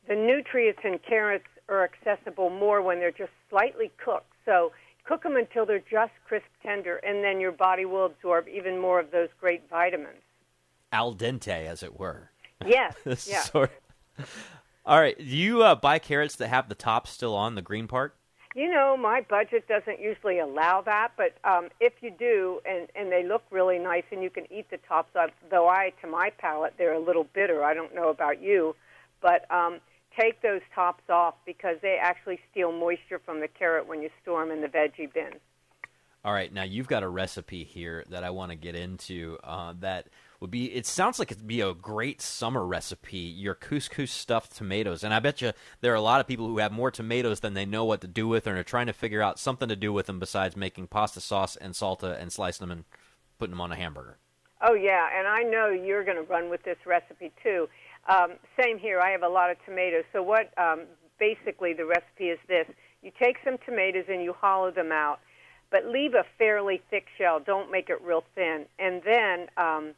the 0.07 0.15
nutrients 0.15 0.81
in 0.83 0.99
carrots 0.99 1.45
are 1.69 1.83
accessible 1.83 2.49
more 2.49 2.81
when 2.81 2.99
they're 2.99 3.11
just 3.11 3.31
slightly 3.49 3.91
cooked. 4.03 4.31
So 4.45 4.71
cook 5.05 5.23
them 5.23 5.35
until 5.35 5.65
they're 5.65 5.79
just 5.79 6.11
crisp 6.27 6.45
tender, 6.61 6.97
and 6.97 7.23
then 7.23 7.39
your 7.39 7.51
body 7.51 7.85
will 7.85 8.05
absorb 8.05 8.47
even 8.47 8.79
more 8.79 8.99
of 8.99 9.11
those 9.11 9.29
great 9.39 9.63
vitamins. 9.69 10.21
Al 10.91 11.13
dente, 11.13 11.65
as 11.65 11.83
it 11.83 11.99
were. 11.99 12.31
Yes. 12.65 12.95
yeah. 13.29 13.41
Sort 13.41 13.71
All 14.85 14.99
right. 14.99 15.17
Do 15.17 15.23
you 15.23 15.63
uh, 15.63 15.75
buy 15.75 15.99
carrots 15.99 16.35
that 16.35 16.49
have 16.49 16.69
the 16.69 16.75
top 16.75 17.07
still 17.07 17.35
on, 17.35 17.55
the 17.55 17.61
green 17.61 17.87
part? 17.87 18.15
You 18.55 18.69
know, 18.69 18.95
my 18.95 19.21
budget 19.21 19.67
doesn't 19.67 19.99
usually 19.99 20.37
allow 20.37 20.81
that, 20.81 21.13
but 21.17 21.35
um, 21.43 21.69
if 21.79 21.93
you 22.01 22.11
do, 22.11 22.59
and, 22.69 22.87
and 22.95 23.11
they 23.11 23.23
look 23.23 23.41
really 23.49 23.79
nice, 23.79 24.03
and 24.11 24.21
you 24.21 24.29
can 24.29 24.45
eat 24.51 24.69
the 24.69 24.77
tops 24.87 25.09
though 25.49 25.67
I, 25.67 25.91
to 26.01 26.07
my 26.07 26.31
palate, 26.37 26.75
they're 26.77 26.93
a 26.93 26.99
little 26.99 27.25
bitter. 27.33 27.63
I 27.63 27.73
don't 27.73 27.95
know 27.95 28.09
about 28.09 28.43
you, 28.43 28.75
but 29.21 29.49
um, 29.49 29.79
take 30.19 30.41
those 30.41 30.61
tops 30.73 31.03
off 31.09 31.35
because 31.45 31.77
they 31.81 31.97
actually 32.01 32.39
steal 32.51 32.71
moisture 32.71 33.19
from 33.23 33.39
the 33.39 33.47
carrot 33.47 33.87
when 33.87 34.01
you 34.01 34.09
store 34.21 34.45
them 34.45 34.51
in 34.51 34.61
the 34.61 34.67
veggie 34.67 35.11
bin. 35.11 35.33
All 36.25 36.31
right, 36.31 36.53
now 36.53 36.63
you've 36.63 36.87
got 36.87 37.03
a 37.03 37.09
recipe 37.09 37.65
here 37.65 38.05
that 38.09 38.23
I 38.23 38.29
want 38.29 38.51
to 38.51 38.55
get 38.55 38.75
into 38.75 39.37
uh, 39.43 39.73
that 39.81 40.07
would 40.39 40.51
be 40.51 40.73
it 40.73 40.85
sounds 40.85 41.19
like 41.19 41.31
it'd 41.31 41.47
be 41.47 41.61
a 41.61 41.73
great 41.73 42.21
summer 42.21 42.65
recipe 42.65 43.17
your 43.17 43.55
couscous 43.55 44.09
stuffed 44.09 44.55
tomatoes. 44.55 45.03
And 45.03 45.13
i 45.13 45.19
bet 45.19 45.41
you 45.41 45.53
there 45.81 45.93
are 45.93 45.95
a 45.95 46.01
lot 46.01 46.19
of 46.19 46.27
people 46.27 46.47
who 46.47 46.57
have 46.57 46.71
more 46.71 46.91
tomatoes 46.91 47.39
than 47.39 47.53
they 47.53 47.65
know 47.65 47.85
what 47.85 48.01
to 48.01 48.07
do 48.07 48.27
with 48.27 48.45
and 48.45 48.57
are 48.57 48.63
trying 48.63 48.87
to 48.87 48.93
figure 48.93 49.21
out 49.21 49.39
something 49.39 49.69
to 49.69 49.75
do 49.75 49.93
with 49.93 50.05
them 50.05 50.19
besides 50.19 50.57
making 50.57 50.87
pasta 50.87 51.21
sauce 51.21 51.55
and 51.55 51.73
salsa 51.73 52.21
and 52.21 52.31
slicing 52.31 52.67
them 52.67 52.77
and 52.77 52.85
putting 53.39 53.51
them 53.51 53.61
on 53.61 53.71
a 53.71 53.75
hamburger. 53.75 54.17
Oh 54.61 54.73
yeah 54.73 55.07
and 55.17 55.27
i 55.27 55.43
know 55.43 55.69
you're 55.69 56.03
going 56.03 56.17
to 56.17 56.23
run 56.23 56.49
with 56.49 56.63
this 56.63 56.77
recipe 56.85 57.31
too 57.41 57.67
um, 58.09 58.33
same 58.59 58.77
here 58.77 58.99
i 58.99 59.11
have 59.11 59.23
a 59.23 59.29
lot 59.29 59.49
of 59.49 59.57
tomatoes 59.65 60.03
so 60.11 60.21
what 60.21 60.51
um, 60.57 60.81
basically 61.19 61.73
the 61.73 61.85
recipe 61.85 62.25
is 62.25 62.39
this 62.47 62.67
you 63.01 63.11
take 63.21 63.37
some 63.43 63.57
tomatoes 63.65 64.05
and 64.07 64.23
you 64.23 64.33
hollow 64.33 64.71
them 64.71 64.91
out 64.91 65.19
but 65.71 65.85
leave 65.85 66.13
a 66.13 66.23
fairly 66.37 66.81
thick 66.89 67.05
shell 67.17 67.39
don't 67.39 67.71
make 67.71 67.89
it 67.89 68.01
real 68.01 68.23
thin 68.35 68.65
and 68.79 69.01
then 69.03 69.47
um, 69.57 69.93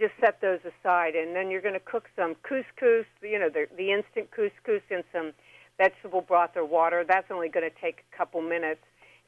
just 0.00 0.14
set 0.18 0.40
those 0.40 0.60
aside, 0.60 1.14
and 1.14 1.36
then 1.36 1.50
you're 1.50 1.60
going 1.60 1.74
to 1.74 1.80
cook 1.80 2.08
some 2.16 2.34
couscous, 2.42 3.04
you 3.22 3.38
know, 3.38 3.50
the, 3.50 3.66
the 3.76 3.92
instant 3.92 4.30
couscous 4.30 4.80
in 4.90 5.04
some 5.12 5.32
vegetable 5.76 6.22
broth 6.22 6.56
or 6.56 6.64
water. 6.64 7.04
That's 7.06 7.30
only 7.30 7.50
going 7.50 7.68
to 7.70 7.80
take 7.80 8.04
a 8.12 8.16
couple 8.16 8.40
minutes. 8.40 8.80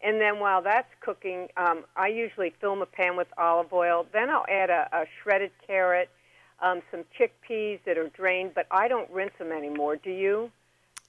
And 0.03 0.21
then 0.21 0.41
while 0.41 0.63
that's 0.63 0.89
cooking, 1.01 1.49
um, 1.57 1.85
I 1.95 2.09
usually 2.09 2.53
fill 2.61 2.81
a 2.83 2.87
pan 2.87 3.17
with 3.17 3.29
olive 3.39 3.73
oil. 3.73 4.07
Then 4.13 4.31
I'll 4.31 4.47
add 4.49 4.71
a, 4.71 4.89
a 4.93 5.05
shredded 5.23 5.53
carrot, 5.65 6.09
um, 6.63 6.81
some 6.91 7.05
chickpeas 7.19 7.81
that 7.85 7.99
are 7.99 8.09
drained, 8.09 8.53
but 8.55 8.67
I 8.71 8.89
don't 8.89 9.11
rinse 9.11 9.33
them 9.39 9.53
anymore. 9.53 9.97
Do 9.97 10.11
you? 10.11 10.51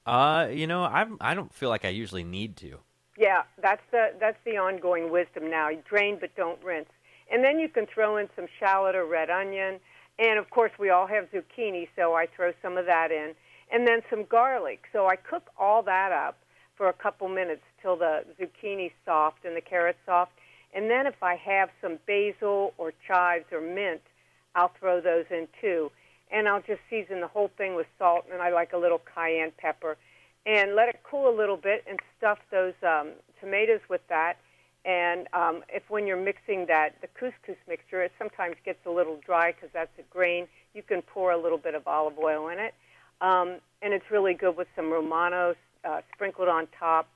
Uh, 0.05 0.47
you 0.51 0.67
know, 0.67 0.83
I'm. 0.83 1.17
I 1.21 1.33
don't 1.33 1.53
feel 1.53 1.69
like 1.69 1.85
I 1.85 1.89
usually 1.89 2.23
need 2.23 2.57
to. 2.57 2.79
Yeah, 3.17 3.43
that's 3.61 3.81
the 3.91 4.13
that's 4.19 4.37
the 4.43 4.57
ongoing 4.57 5.11
wisdom 5.11 5.49
now. 5.49 5.69
You 5.69 5.81
drain 5.87 6.17
but 6.19 6.35
don't 6.35 6.61
rinse. 6.63 6.89
And 7.31 7.43
then 7.43 7.59
you 7.59 7.69
can 7.69 7.85
throw 7.85 8.17
in 8.17 8.29
some 8.35 8.47
shallot 8.59 8.95
or 8.95 9.05
red 9.05 9.29
onion. 9.29 9.79
And 10.19 10.37
of 10.37 10.49
course, 10.49 10.71
we 10.77 10.89
all 10.89 11.07
have 11.07 11.29
zucchini, 11.31 11.87
so 11.95 12.13
I 12.13 12.27
throw 12.27 12.51
some 12.61 12.77
of 12.77 12.85
that 12.85 13.11
in. 13.11 13.33
And 13.71 13.87
then 13.87 14.01
some 14.09 14.25
garlic. 14.25 14.83
So 14.91 15.07
I 15.07 15.15
cook 15.15 15.49
all 15.57 15.81
that 15.83 16.11
up 16.11 16.37
for 16.75 16.89
a 16.89 16.93
couple 16.93 17.27
minutes 17.29 17.63
till 17.81 17.95
the 17.95 18.23
zucchini's 18.39 18.93
soft 19.05 19.45
and 19.45 19.55
the 19.55 19.61
carrot's 19.61 19.97
soft. 20.05 20.33
And 20.75 20.89
then 20.89 21.07
if 21.07 21.21
I 21.21 21.35
have 21.35 21.69
some 21.81 21.97
basil 22.05 22.73
or 22.77 22.93
chives 23.07 23.45
or 23.51 23.61
mint, 23.61 24.01
I'll 24.55 24.71
throw 24.79 25.01
those 25.01 25.25
in 25.29 25.47
too. 25.61 25.91
And 26.31 26.47
I'll 26.47 26.61
just 26.61 26.81
season 26.89 27.21
the 27.21 27.27
whole 27.27 27.51
thing 27.57 27.75
with 27.75 27.87
salt, 27.99 28.25
and 28.31 28.41
I 28.41 28.49
like 28.49 28.73
a 28.73 28.77
little 28.77 29.01
cayenne 29.13 29.51
pepper. 29.57 29.97
And 30.45 30.75
let 30.75 30.89
it 30.89 30.99
cool 31.03 31.29
a 31.29 31.35
little 31.35 31.57
bit 31.57 31.85
and 31.87 31.99
stuff 32.17 32.39
those 32.51 32.73
um, 32.81 33.11
tomatoes 33.39 33.81
with 33.89 34.01
that. 34.09 34.37
And 34.85 35.27
um, 35.31 35.63
if 35.69 35.83
when 35.89 36.05
you're 36.07 36.21
mixing 36.21 36.65
that, 36.65 36.99
the 37.01 37.07
couscous 37.07 37.55
mixture, 37.67 38.01
it 38.01 38.11
sometimes 38.17 38.55
gets 38.65 38.85
a 38.85 38.89
little 38.89 39.19
dry 39.25 39.53
because 39.53 39.69
that's 39.73 39.97
a 39.97 40.01
grain, 40.13 40.47
you 40.73 40.83
can 40.83 41.01
pour 41.01 41.31
a 41.31 41.37
little 41.37 41.57
bit 41.57 41.75
of 41.75 41.87
olive 41.87 42.17
oil 42.19 42.49
in 42.49 42.59
it. 42.59 42.73
Um, 43.21 43.59
and 43.81 43.93
it's 43.93 44.09
really 44.11 44.33
good 44.33 44.57
with 44.57 44.67
some 44.75 44.91
Romano 44.91 45.55
uh, 45.85 46.01
sprinkled 46.13 46.49
on 46.49 46.67
top. 46.77 47.07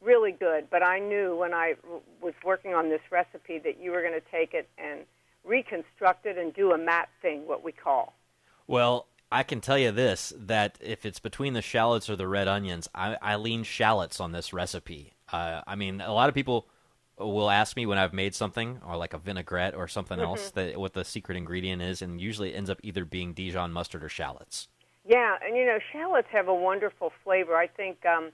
Really 0.00 0.32
good. 0.32 0.68
But 0.70 0.82
I 0.82 0.98
knew 0.98 1.36
when 1.36 1.52
I 1.52 1.74
w- 1.82 2.00
was 2.22 2.34
working 2.44 2.74
on 2.74 2.88
this 2.88 3.02
recipe 3.10 3.58
that 3.58 3.78
you 3.78 3.90
were 3.90 4.00
going 4.00 4.14
to 4.14 4.26
take 4.30 4.54
it 4.54 4.68
and 4.78 5.00
reconstruct 5.44 6.26
it 6.26 6.38
and 6.38 6.54
do 6.54 6.72
a 6.72 6.78
Matt 6.78 7.08
thing, 7.20 7.46
what 7.46 7.62
we 7.62 7.72
call. 7.72 8.14
Well, 8.66 9.06
I 9.30 9.42
can 9.42 9.60
tell 9.60 9.78
you 9.78 9.92
this: 9.92 10.32
that 10.36 10.78
if 10.80 11.04
it's 11.04 11.18
between 11.18 11.52
the 11.54 11.62
shallots 11.62 12.08
or 12.08 12.16
the 12.16 12.28
red 12.28 12.48
onions, 12.48 12.88
I, 12.94 13.16
I 13.20 13.36
lean 13.36 13.62
shallots 13.64 14.20
on 14.20 14.32
this 14.32 14.52
recipe. 14.52 15.14
Uh, 15.32 15.62
I 15.66 15.74
mean, 15.74 16.00
a 16.00 16.12
lot 16.12 16.28
of 16.28 16.34
people 16.34 16.66
will 17.18 17.50
ask 17.50 17.76
me 17.76 17.86
when 17.86 17.98
I've 17.98 18.12
made 18.12 18.34
something, 18.34 18.80
or 18.86 18.96
like 18.96 19.14
a 19.14 19.18
vinaigrette 19.18 19.74
or 19.74 19.86
something 19.88 20.18
Mhm. 20.18 20.24
else, 20.24 20.50
that 20.50 20.76
what 20.76 20.92
the 20.94 21.04
secret 21.04 21.36
ingredient 21.36 21.80
is, 21.82 22.02
and 22.02 22.20
usually 22.20 22.52
it 22.52 22.56
ends 22.56 22.70
up 22.70 22.78
either 22.82 23.04
being 23.04 23.32
Dijon 23.32 23.72
mustard 23.72 24.02
or 24.02 24.08
shallots. 24.08 24.68
Yeah, 25.04 25.36
and 25.44 25.56
you 25.56 25.64
know, 25.66 25.78
shallots 25.92 26.28
have 26.30 26.48
a 26.48 26.54
wonderful 26.54 27.12
flavor. 27.24 27.56
I 27.56 27.66
think 27.66 28.04
um, 28.06 28.30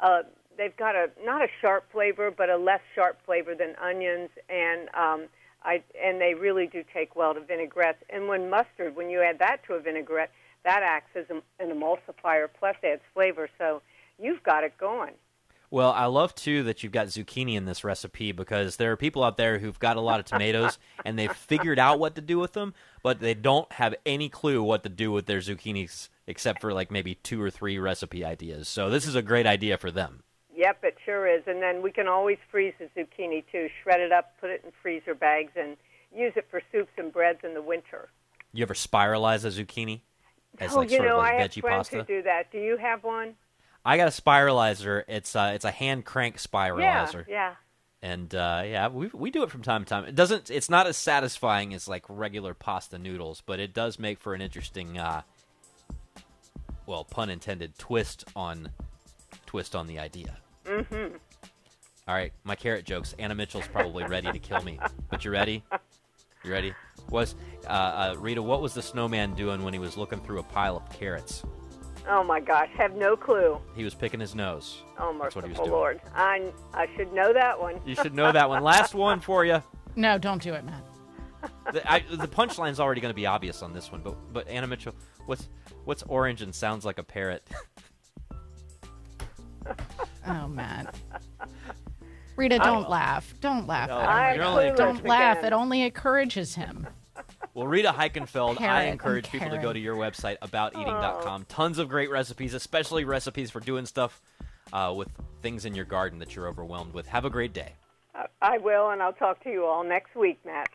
uh, 0.00 0.22
they've 0.56 0.76
got 0.76 0.94
a 0.94 1.10
not 1.24 1.42
a 1.42 1.48
sharp 1.60 1.90
flavor, 1.92 2.30
but 2.30 2.50
a 2.50 2.56
less 2.56 2.80
sharp 2.94 3.18
flavor 3.24 3.54
than 3.54 3.76
onions, 3.76 4.30
and 4.48 4.88
um, 4.94 5.28
I 5.62 5.82
and 6.02 6.20
they 6.20 6.34
really 6.34 6.66
do 6.66 6.84
take 6.92 7.16
well 7.16 7.34
to 7.34 7.40
vinaigrettes. 7.40 8.02
And 8.10 8.28
when 8.28 8.50
mustard, 8.50 8.96
when 8.96 9.10
you 9.10 9.22
add 9.22 9.38
that 9.40 9.64
to 9.66 9.74
a 9.74 9.80
vinaigrette, 9.80 10.30
that 10.64 10.82
acts 10.82 11.10
as 11.16 11.24
a, 11.30 11.42
an 11.62 11.70
emulsifier 11.70 12.48
plus 12.58 12.76
adds 12.84 13.02
flavor. 13.14 13.48
So 13.58 13.82
you've 14.18 14.42
got 14.42 14.64
it 14.64 14.76
going. 14.78 15.14
Well, 15.70 15.92
I 15.92 16.06
love 16.06 16.34
too 16.34 16.62
that 16.62 16.82
you've 16.82 16.92
got 16.92 17.08
zucchini 17.08 17.54
in 17.54 17.66
this 17.66 17.84
recipe 17.84 18.32
because 18.32 18.76
there 18.76 18.90
are 18.90 18.96
people 18.96 19.22
out 19.22 19.36
there 19.36 19.58
who've 19.58 19.78
got 19.78 19.98
a 19.98 20.00
lot 20.00 20.18
of 20.18 20.24
tomatoes 20.24 20.78
and 21.04 21.18
they've 21.18 21.32
figured 21.32 21.78
out 21.78 21.98
what 21.98 22.14
to 22.14 22.22
do 22.22 22.38
with 22.38 22.54
them, 22.54 22.72
but 23.02 23.20
they 23.20 23.34
don't 23.34 23.70
have 23.72 23.94
any 24.06 24.30
clue 24.30 24.62
what 24.62 24.82
to 24.84 24.88
do 24.88 25.12
with 25.12 25.26
their 25.26 25.40
zucchinis 25.40 26.08
except 26.26 26.62
for 26.62 26.72
like 26.72 26.90
maybe 26.90 27.16
two 27.16 27.42
or 27.42 27.50
three 27.50 27.78
recipe 27.78 28.24
ideas. 28.24 28.66
So 28.66 28.88
this 28.88 29.06
is 29.06 29.14
a 29.14 29.22
great 29.22 29.46
idea 29.46 29.76
for 29.76 29.90
them. 29.90 30.22
Yep, 30.58 30.78
it 30.82 30.96
sure 31.04 31.28
is. 31.28 31.44
And 31.46 31.62
then 31.62 31.82
we 31.82 31.92
can 31.92 32.08
always 32.08 32.38
freeze 32.50 32.74
the 32.80 32.86
zucchini 32.86 33.44
too. 33.52 33.68
Shred 33.82 34.00
it 34.00 34.10
up, 34.10 34.32
put 34.40 34.50
it 34.50 34.62
in 34.64 34.72
freezer 34.82 35.14
bags, 35.14 35.52
and 35.56 35.76
use 36.12 36.32
it 36.34 36.46
for 36.50 36.60
soups 36.72 36.90
and 36.98 37.12
breads 37.12 37.38
in 37.44 37.54
the 37.54 37.62
winter. 37.62 38.08
You 38.52 38.64
ever 38.64 38.74
spiralize 38.74 39.44
a 39.44 39.64
zucchini 39.64 40.00
as 40.58 40.72
oh, 40.72 40.78
like 40.78 40.90
you 40.90 40.96
sort 40.96 41.08
know, 41.08 41.18
of 41.18 41.22
like 41.22 41.34
I 41.34 41.42
have 41.42 41.52
friends 41.52 41.88
pasta? 41.88 41.98
who 41.98 42.02
do 42.02 42.22
that. 42.22 42.50
Do 42.50 42.58
you 42.58 42.76
have 42.76 43.04
one? 43.04 43.34
I 43.84 43.96
got 43.96 44.08
a 44.08 44.22
spiralizer. 44.22 45.04
It's 45.06 45.36
uh, 45.36 45.52
it's 45.54 45.64
a 45.64 45.70
hand 45.70 46.04
crank 46.04 46.38
spiralizer. 46.38 47.24
Yeah, 47.28 47.52
yeah. 47.52 47.54
And 48.02 48.34
uh, 48.34 48.62
yeah, 48.66 48.88
we 48.88 49.10
we 49.14 49.30
do 49.30 49.44
it 49.44 49.52
from 49.52 49.62
time 49.62 49.84
to 49.84 49.88
time. 49.88 50.06
It 50.06 50.16
doesn't. 50.16 50.50
It's 50.50 50.68
not 50.68 50.88
as 50.88 50.96
satisfying 50.96 51.72
as 51.72 51.86
like 51.86 52.04
regular 52.08 52.52
pasta 52.54 52.98
noodles, 52.98 53.44
but 53.46 53.60
it 53.60 53.72
does 53.72 53.96
make 54.00 54.18
for 54.18 54.34
an 54.34 54.42
interesting, 54.42 54.98
uh, 54.98 55.22
well, 56.84 57.04
pun 57.04 57.30
intended, 57.30 57.78
twist 57.78 58.24
on 58.34 58.70
twist 59.46 59.76
on 59.76 59.86
the 59.86 60.00
idea. 60.00 60.38
Mm-hmm. 60.68 61.16
All 62.06 62.14
right, 62.14 62.32
my 62.44 62.54
carrot 62.54 62.84
jokes. 62.84 63.14
Anna 63.18 63.34
Mitchell's 63.34 63.66
probably 63.68 64.04
ready 64.04 64.30
to 64.30 64.38
kill 64.38 64.62
me, 64.62 64.78
but 65.10 65.24
you 65.24 65.30
ready? 65.30 65.62
You 66.44 66.52
ready? 66.52 66.74
Was 67.10 67.34
uh, 67.66 67.70
uh, 67.70 68.16
Rita? 68.18 68.42
What 68.42 68.62
was 68.62 68.74
the 68.74 68.82
snowman 68.82 69.34
doing 69.34 69.62
when 69.62 69.72
he 69.72 69.78
was 69.78 69.96
looking 69.96 70.20
through 70.20 70.38
a 70.40 70.42
pile 70.42 70.76
of 70.76 70.88
carrots? 70.90 71.42
Oh 72.08 72.22
my 72.22 72.40
gosh, 72.40 72.68
have 72.76 72.94
no 72.94 73.16
clue. 73.16 73.58
He 73.74 73.84
was 73.84 73.94
picking 73.94 74.20
his 74.20 74.34
nose. 74.34 74.82
Oh 74.98 75.14
That's 75.20 75.34
what 75.34 75.44
he 75.44 75.50
was 75.50 75.58
merciful 75.58 75.64
doing. 75.66 75.70
Lord, 75.72 76.00
I 76.14 76.52
I 76.72 76.86
should 76.96 77.12
know 77.12 77.32
that 77.32 77.60
one. 77.60 77.80
You 77.84 77.94
should 77.94 78.14
know 78.14 78.32
that 78.32 78.48
one. 78.48 78.62
Last 78.62 78.94
one 78.94 79.20
for 79.20 79.44
you. 79.44 79.62
No, 79.96 80.16
don't 80.16 80.40
do 80.40 80.54
it, 80.54 80.64
Matt. 80.64 80.84
The, 81.72 81.90
I, 81.92 82.00
the 82.10 82.26
punchline's 82.26 82.80
already 82.80 83.00
going 83.00 83.12
to 83.12 83.16
be 83.16 83.26
obvious 83.26 83.62
on 83.62 83.72
this 83.72 83.92
one, 83.92 84.00
but 84.02 84.16
but 84.32 84.48
Anna 84.48 84.66
Mitchell, 84.66 84.94
what's 85.26 85.48
what's 85.84 86.02
orange 86.04 86.40
and 86.40 86.54
sounds 86.54 86.84
like 86.84 86.98
a 86.98 87.02
parrot? 87.02 87.46
Oh, 90.26 90.46
Matt. 90.48 90.94
Rita, 92.36 92.58
don't 92.58 92.88
laugh. 92.88 93.34
Don't 93.40 93.66
laugh. 93.66 93.88
No, 93.88 93.98
at 94.00 94.36
him. 94.36 94.42
only 94.42 94.64
Don't 94.66 94.78
encouraging 94.78 95.06
laugh. 95.08 95.44
It 95.44 95.52
only 95.52 95.82
encourages 95.82 96.54
him. 96.54 96.86
well, 97.54 97.66
Rita 97.66 97.92
Heikenfeld, 97.96 98.52
I 98.52 98.58
Parrot 98.58 98.88
encourage 98.92 99.24
and 99.24 99.32
people 99.32 99.50
to 99.50 99.58
go 99.58 99.72
to 99.72 99.78
your 99.78 99.96
website 99.96 100.36
abouteating.com. 100.42 101.46
Tons 101.48 101.78
of 101.78 101.88
great 101.88 102.10
recipes, 102.10 102.54
especially 102.54 103.04
recipes 103.04 103.50
for 103.50 103.60
doing 103.60 103.86
stuff 103.86 104.20
uh, 104.72 104.92
with 104.96 105.08
things 105.42 105.64
in 105.64 105.74
your 105.74 105.84
garden 105.84 106.18
that 106.20 106.36
you're 106.36 106.46
overwhelmed 106.46 106.92
with. 106.94 107.06
Have 107.06 107.24
a 107.24 107.30
great 107.30 107.52
day. 107.52 107.72
I- 108.14 108.26
I 108.40 108.58
will, 108.58 108.90
and 108.90 109.02
I'll 109.02 109.12
talk 109.12 109.42
to 109.44 109.50
you 109.50 109.64
all 109.64 109.82
next 109.84 110.14
week, 110.14 110.38
Matt. 110.44 110.68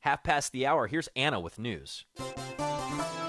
Half 0.00 0.24
past 0.24 0.52
the 0.52 0.66
hour. 0.66 0.86
Here's 0.86 1.10
Anna 1.14 1.38
with 1.38 1.58
news. 1.58 2.06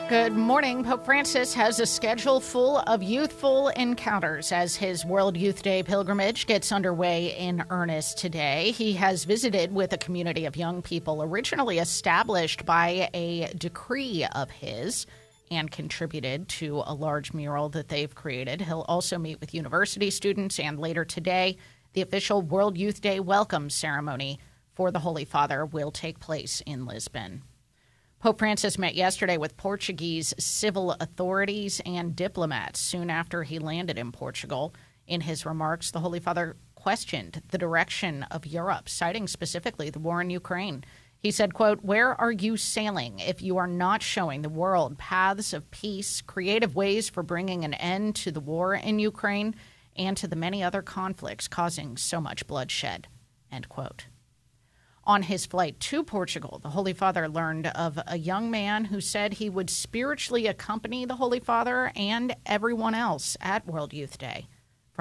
Good 0.07 0.33
morning. 0.33 0.85
Pope 0.85 1.03
Francis 1.03 1.53
has 1.53 1.81
a 1.81 1.85
schedule 1.85 2.39
full 2.39 2.79
of 2.79 3.03
youthful 3.03 3.67
encounters 3.69 4.53
as 4.53 4.77
his 4.77 5.05
World 5.05 5.35
Youth 5.35 5.63
Day 5.63 5.83
pilgrimage 5.83 6.47
gets 6.47 6.71
underway 6.71 7.37
in 7.37 7.65
earnest 7.69 8.17
today. 8.17 8.71
He 8.71 8.93
has 8.93 9.25
visited 9.25 9.73
with 9.73 9.91
a 9.91 9.97
community 9.97 10.45
of 10.45 10.55
young 10.55 10.81
people 10.81 11.21
originally 11.21 11.79
established 11.79 12.65
by 12.65 13.09
a 13.13 13.51
decree 13.57 14.25
of 14.33 14.49
his 14.49 15.05
and 15.49 15.69
contributed 15.69 16.47
to 16.47 16.83
a 16.85 16.93
large 16.93 17.33
mural 17.33 17.67
that 17.69 17.89
they've 17.89 18.15
created. 18.15 18.61
He'll 18.61 18.85
also 18.87 19.17
meet 19.17 19.41
with 19.41 19.53
university 19.53 20.09
students 20.09 20.57
and 20.57 20.79
later 20.79 21.03
today, 21.03 21.57
the 21.93 22.01
official 22.01 22.41
World 22.41 22.77
Youth 22.77 23.01
Day 23.01 23.19
welcome 23.19 23.69
ceremony 23.69 24.39
for 24.73 24.91
the 24.91 24.99
Holy 24.99 25.25
Father 25.25 25.65
will 25.65 25.91
take 25.91 26.19
place 26.19 26.61
in 26.65 26.85
Lisbon. 26.85 27.43
Pope 28.19 28.39
Francis 28.39 28.77
met 28.77 28.93
yesterday 28.93 29.37
with 29.37 29.57
Portuguese 29.57 30.33
civil 30.37 30.91
authorities 30.93 31.81
and 31.85 32.15
diplomats 32.15 32.79
soon 32.79 33.09
after 33.09 33.43
he 33.43 33.57
landed 33.57 33.97
in 33.97 34.11
Portugal. 34.11 34.75
In 35.07 35.21
his 35.21 35.45
remarks, 35.45 35.89
the 35.89 36.01
Holy 36.01 36.19
Father 36.19 36.55
questioned 36.75 37.41
the 37.49 37.57
direction 37.57 38.23
of 38.29 38.45
Europe, 38.45 38.87
citing 38.87 39.27
specifically 39.27 39.89
the 39.89 39.99
war 39.99 40.21
in 40.21 40.29
Ukraine. 40.29 40.83
He 41.17 41.31
said, 41.31 41.53
quote, 41.53 41.83
"Where 41.83 42.19
are 42.19 42.31
you 42.31 42.57
sailing 42.57 43.19
if 43.19 43.41
you 43.41 43.57
are 43.57 43.67
not 43.67 44.01
showing 44.01 44.41
the 44.41 44.49
world 44.49 44.97
paths 44.97 45.53
of 45.53 45.69
peace, 45.71 46.21
creative 46.21 46.75
ways 46.75 47.09
for 47.09 47.23
bringing 47.23 47.63
an 47.63 47.73
end 47.75 48.15
to 48.17 48.31
the 48.31 48.39
war 48.39 48.73
in 48.73 48.99
Ukraine 48.99 49.55
and 49.95 50.15
to 50.17 50.27
the 50.27 50.35
many 50.35 50.63
other 50.63 50.81
conflicts 50.81 51.47
causing 51.47 51.97
so 51.97 52.21
much 52.21 52.47
bloodshed?" 52.47 53.07
End 53.51 53.67
quote. 53.67 54.05
On 55.03 55.23
his 55.23 55.47
flight 55.47 55.79
to 55.79 56.03
Portugal, 56.03 56.59
the 56.61 56.69
Holy 56.69 56.93
Father 56.93 57.27
learned 57.27 57.67
of 57.67 57.99
a 58.05 58.19
young 58.19 58.51
man 58.51 58.85
who 58.85 59.01
said 59.01 59.33
he 59.33 59.49
would 59.49 59.69
spiritually 59.69 60.45
accompany 60.45 61.05
the 61.05 61.15
Holy 61.15 61.39
Father 61.39 61.91
and 61.95 62.35
everyone 62.45 62.93
else 62.93 63.35
at 63.41 63.65
World 63.65 63.93
Youth 63.93 64.19
Day. 64.19 64.47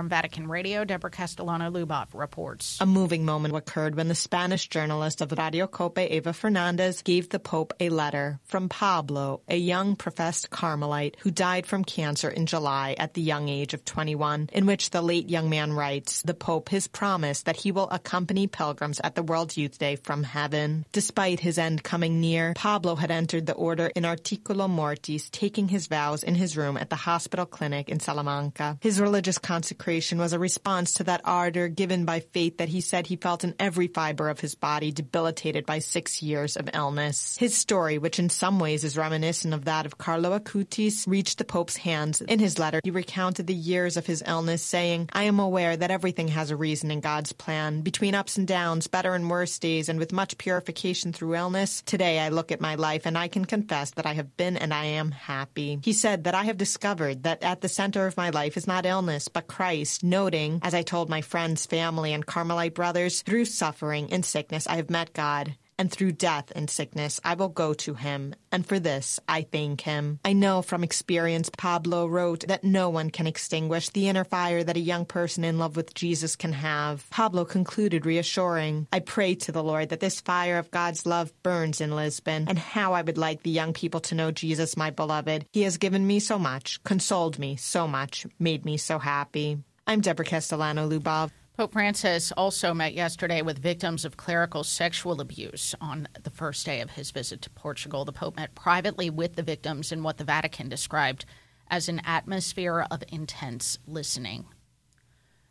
From 0.00 0.08
Vatican 0.08 0.48
Radio, 0.48 0.86
Deborah 0.86 1.10
Castellano 1.10 1.70
Lubov 1.70 2.06
reports. 2.14 2.78
A 2.80 2.86
moving 2.86 3.26
moment 3.26 3.54
occurred 3.54 3.96
when 3.96 4.08
the 4.08 4.14
Spanish 4.14 4.66
journalist 4.66 5.20
of 5.20 5.30
Radio 5.30 5.66
Cope, 5.66 5.98
Eva 5.98 6.32
Fernandez, 6.32 7.02
gave 7.02 7.28
the 7.28 7.38
Pope 7.38 7.74
a 7.78 7.90
letter 7.90 8.40
from 8.44 8.70
Pablo, 8.70 9.42
a 9.46 9.58
young 9.58 9.96
professed 9.96 10.48
Carmelite 10.48 11.18
who 11.20 11.30
died 11.30 11.66
from 11.66 11.84
cancer 11.84 12.30
in 12.30 12.46
July 12.46 12.94
at 12.96 13.12
the 13.12 13.20
young 13.20 13.50
age 13.50 13.74
of 13.74 13.84
21, 13.84 14.48
in 14.54 14.64
which 14.64 14.88
the 14.88 15.02
late 15.02 15.28
young 15.28 15.50
man 15.50 15.74
writes 15.74 16.22
the 16.22 16.32
Pope 16.32 16.70
his 16.70 16.88
promise 16.88 17.42
that 17.42 17.56
he 17.56 17.70
will 17.70 17.90
accompany 17.90 18.46
pilgrims 18.46 19.02
at 19.04 19.14
the 19.14 19.22
World 19.22 19.54
Youth 19.54 19.76
Day 19.76 19.96
from 19.96 20.22
heaven. 20.22 20.86
Despite 20.92 21.40
his 21.40 21.58
end 21.58 21.82
coming 21.82 22.22
near, 22.22 22.54
Pablo 22.56 22.94
had 22.94 23.10
entered 23.10 23.44
the 23.44 23.52
order 23.52 23.88
in 23.94 24.04
articulo 24.04 24.66
mortis, 24.66 25.28
taking 25.28 25.68
his 25.68 25.88
vows 25.88 26.22
in 26.22 26.36
his 26.36 26.56
room 26.56 26.78
at 26.78 26.88
the 26.88 26.96
hospital 26.96 27.44
clinic 27.44 27.90
in 27.90 28.00
Salamanca. 28.00 28.78
His 28.80 28.98
religious 28.98 29.36
consecration 29.36 29.89
was 29.90 30.32
a 30.32 30.38
response 30.38 30.94
to 30.94 31.04
that 31.04 31.22
ardor 31.24 31.66
given 31.66 32.04
by 32.04 32.20
faith 32.20 32.58
that 32.58 32.68
he 32.68 32.80
said 32.80 33.06
he 33.06 33.16
felt 33.16 33.42
in 33.42 33.54
every 33.58 33.88
fiber 33.88 34.28
of 34.28 34.38
his 34.38 34.54
body 34.54 34.92
debilitated 34.92 35.66
by 35.66 35.80
six 35.80 36.22
years 36.22 36.56
of 36.56 36.70
illness. 36.74 37.36
His 37.38 37.56
story, 37.56 37.98
which 37.98 38.20
in 38.20 38.30
some 38.30 38.60
ways 38.60 38.84
is 38.84 38.96
reminiscent 38.96 39.52
of 39.52 39.64
that 39.64 39.86
of 39.86 39.98
Carlo 39.98 40.38
Acutis, 40.38 41.08
reached 41.08 41.38
the 41.38 41.44
Pope's 41.44 41.76
hands. 41.76 42.20
In 42.20 42.38
his 42.38 42.58
letter, 42.58 42.80
he 42.84 42.90
recounted 42.92 43.48
the 43.48 43.54
years 43.54 43.96
of 43.96 44.06
his 44.06 44.22
illness, 44.26 44.62
saying, 44.62 45.08
I 45.12 45.24
am 45.24 45.40
aware 45.40 45.76
that 45.76 45.90
everything 45.90 46.28
has 46.28 46.50
a 46.50 46.56
reason 46.56 46.90
in 46.90 47.00
God's 47.00 47.32
plan. 47.32 47.80
Between 47.80 48.14
ups 48.14 48.36
and 48.36 48.46
downs, 48.46 48.86
better 48.86 49.14
and 49.14 49.28
worse 49.28 49.58
days, 49.58 49.88
and 49.88 49.98
with 49.98 50.12
much 50.12 50.38
purification 50.38 51.12
through 51.12 51.34
illness, 51.34 51.82
today 51.84 52.20
I 52.20 52.28
look 52.28 52.52
at 52.52 52.60
my 52.60 52.76
life 52.76 53.06
and 53.06 53.18
I 53.18 53.28
can 53.28 53.44
confess 53.44 53.90
that 53.92 54.06
I 54.06 54.12
have 54.12 54.36
been 54.36 54.56
and 54.56 54.72
I 54.72 54.84
am 54.84 55.10
happy. 55.10 55.80
He 55.82 55.92
said 55.92 56.24
that 56.24 56.34
I 56.34 56.44
have 56.44 56.58
discovered 56.58 57.24
that 57.24 57.42
at 57.42 57.60
the 57.60 57.68
center 57.68 58.06
of 58.06 58.16
my 58.16 58.30
life 58.30 58.56
is 58.56 58.66
not 58.66 58.86
illness, 58.86 59.28
but 59.28 59.48
Christ 59.48 59.69
Christ, 59.70 60.02
noting, 60.02 60.58
as 60.64 60.74
I 60.74 60.82
told 60.82 61.08
my 61.08 61.20
friends, 61.20 61.64
family, 61.64 62.12
and 62.12 62.26
Carmelite 62.26 62.74
brothers, 62.74 63.22
through 63.22 63.44
suffering 63.44 64.12
and 64.12 64.24
sickness 64.24 64.66
I 64.66 64.74
have 64.74 64.90
met 64.90 65.12
God 65.12 65.54
and 65.80 65.90
through 65.90 66.12
death 66.12 66.52
and 66.54 66.68
sickness 66.68 67.18
I 67.24 67.32
will 67.32 67.48
go 67.48 67.72
to 67.72 67.94
him, 67.94 68.34
and 68.52 68.66
for 68.66 68.78
this 68.78 69.18
I 69.26 69.46
thank 69.50 69.80
him. 69.80 70.20
I 70.26 70.34
know 70.34 70.60
from 70.60 70.84
experience, 70.84 71.48
Pablo 71.56 72.06
wrote, 72.06 72.46
that 72.48 72.62
no 72.62 72.90
one 72.90 73.08
can 73.08 73.26
extinguish 73.26 73.88
the 73.88 74.06
inner 74.10 74.24
fire 74.24 74.62
that 74.62 74.76
a 74.76 74.80
young 74.92 75.06
person 75.06 75.42
in 75.42 75.58
love 75.58 75.76
with 75.76 75.94
Jesus 75.94 76.36
can 76.36 76.52
have. 76.52 77.08
Pablo 77.08 77.46
concluded 77.46 78.04
reassuring, 78.04 78.88
I 78.92 79.00
pray 79.00 79.34
to 79.36 79.52
the 79.52 79.64
Lord 79.64 79.88
that 79.88 80.00
this 80.00 80.20
fire 80.20 80.58
of 80.58 80.70
God's 80.70 81.06
love 81.06 81.32
burns 81.42 81.80
in 81.80 81.96
Lisbon, 81.96 82.44
and 82.46 82.58
how 82.58 82.92
I 82.92 83.00
would 83.00 83.16
like 83.16 83.42
the 83.42 83.48
young 83.48 83.72
people 83.72 84.00
to 84.00 84.14
know 84.14 84.30
Jesus, 84.30 84.76
my 84.76 84.90
beloved. 84.90 85.46
He 85.50 85.62
has 85.62 85.78
given 85.78 86.06
me 86.06 86.20
so 86.20 86.38
much, 86.38 86.82
consoled 86.84 87.38
me 87.38 87.56
so 87.56 87.88
much, 87.88 88.26
made 88.38 88.66
me 88.66 88.76
so 88.76 88.98
happy. 88.98 89.56
I'm 89.86 90.02
Deborah 90.02 90.26
Castellano 90.26 90.86
Lubov. 90.86 91.30
Pope 91.60 91.72
Francis 91.72 92.32
also 92.38 92.72
met 92.72 92.94
yesterday 92.94 93.42
with 93.42 93.58
victims 93.58 94.06
of 94.06 94.16
clerical 94.16 94.64
sexual 94.64 95.20
abuse 95.20 95.74
on 95.78 96.08
the 96.22 96.30
first 96.30 96.64
day 96.64 96.80
of 96.80 96.92
his 96.92 97.10
visit 97.10 97.42
to 97.42 97.50
Portugal. 97.50 98.06
The 98.06 98.14
Pope 98.14 98.36
met 98.36 98.54
privately 98.54 99.10
with 99.10 99.36
the 99.36 99.42
victims 99.42 99.92
in 99.92 100.02
what 100.02 100.16
the 100.16 100.24
Vatican 100.24 100.70
described 100.70 101.26
as 101.68 101.86
an 101.86 102.00
atmosphere 102.02 102.86
of 102.90 103.04
intense 103.08 103.78
listening. 103.86 104.46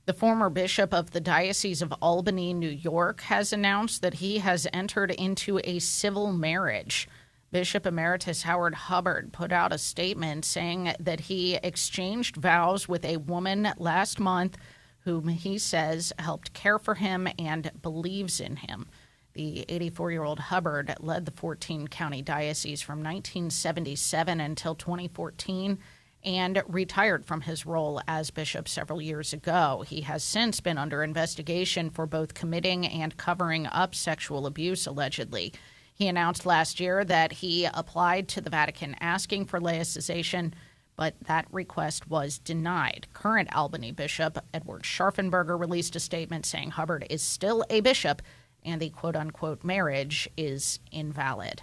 The 0.07 0.13
former 0.13 0.49
bishop 0.49 0.95
of 0.95 1.11
the 1.11 1.21
Diocese 1.21 1.83
of 1.83 1.93
Albany, 2.01 2.55
New 2.55 2.71
York, 2.71 3.21
has 3.21 3.53
announced 3.53 4.01
that 4.01 4.15
he 4.15 4.39
has 4.39 4.65
entered 4.73 5.11
into 5.11 5.61
a 5.63 5.77
civil 5.77 6.33
marriage. 6.33 7.07
Bishop 7.51 7.85
Emeritus 7.85 8.41
Howard 8.41 8.73
Hubbard 8.73 9.31
put 9.31 9.51
out 9.51 9.71
a 9.71 9.77
statement 9.77 10.43
saying 10.43 10.91
that 10.99 11.19
he 11.19 11.57
exchanged 11.57 12.35
vows 12.35 12.89
with 12.89 13.05
a 13.05 13.17
woman 13.17 13.71
last 13.77 14.19
month 14.19 14.57
whom 15.05 15.27
he 15.29 15.57
says 15.57 16.13
helped 16.19 16.53
care 16.53 16.79
for 16.79 16.95
him 16.95 17.27
and 17.37 17.71
believes 17.81 18.39
in 18.39 18.57
him. 18.57 18.87
The 19.33 19.65
84 19.69 20.11
year 20.11 20.23
old 20.23 20.39
Hubbard 20.39 20.95
led 20.99 21.25
the 21.25 21.31
14 21.31 21.87
county 21.87 22.21
diocese 22.21 22.81
from 22.81 22.99
1977 22.99 24.41
until 24.41 24.75
2014 24.75 25.79
and 26.23 26.61
retired 26.67 27.25
from 27.25 27.41
his 27.41 27.65
role 27.65 28.01
as 28.07 28.31
bishop 28.31 28.67
several 28.67 29.01
years 29.01 29.31
ago. 29.31 29.85
He 29.87 30.01
has 30.01 30.23
since 30.23 30.59
been 30.59 30.77
under 30.77 31.03
investigation 31.03 31.89
for 31.89 32.05
both 32.05 32.33
committing 32.33 32.85
and 32.85 33.15
covering 33.15 33.67
up 33.67 33.95
sexual 33.95 34.45
abuse, 34.45 34.85
allegedly. 34.85 35.53
He 35.93 36.07
announced 36.07 36.45
last 36.45 36.79
year 36.79 37.03
that 37.05 37.33
he 37.33 37.65
applied 37.65 38.27
to 38.29 38.41
the 38.41 38.49
Vatican 38.49 38.95
asking 38.99 39.45
for 39.45 39.59
laicization 39.59 40.53
but 40.99 41.15
that 41.27 41.47
request 41.49 42.09
was 42.09 42.39
denied. 42.39 43.07
Current 43.13 43.55
Albany 43.55 43.93
Bishop 43.93 44.37
Edward 44.53 44.83
Scharfenberger 44.83 45.57
released 45.57 45.95
a 45.95 45.99
statement 45.99 46.45
saying 46.45 46.71
Hubbard 46.71 47.07
is 47.09 47.21
still 47.21 47.63
a 47.69 47.79
bishop 47.79 48.21
and 48.65 48.81
the 48.81 48.89
quote 48.89 49.15
unquote 49.15 49.63
marriage 49.63 50.27
is 50.35 50.79
invalid. 50.91 51.61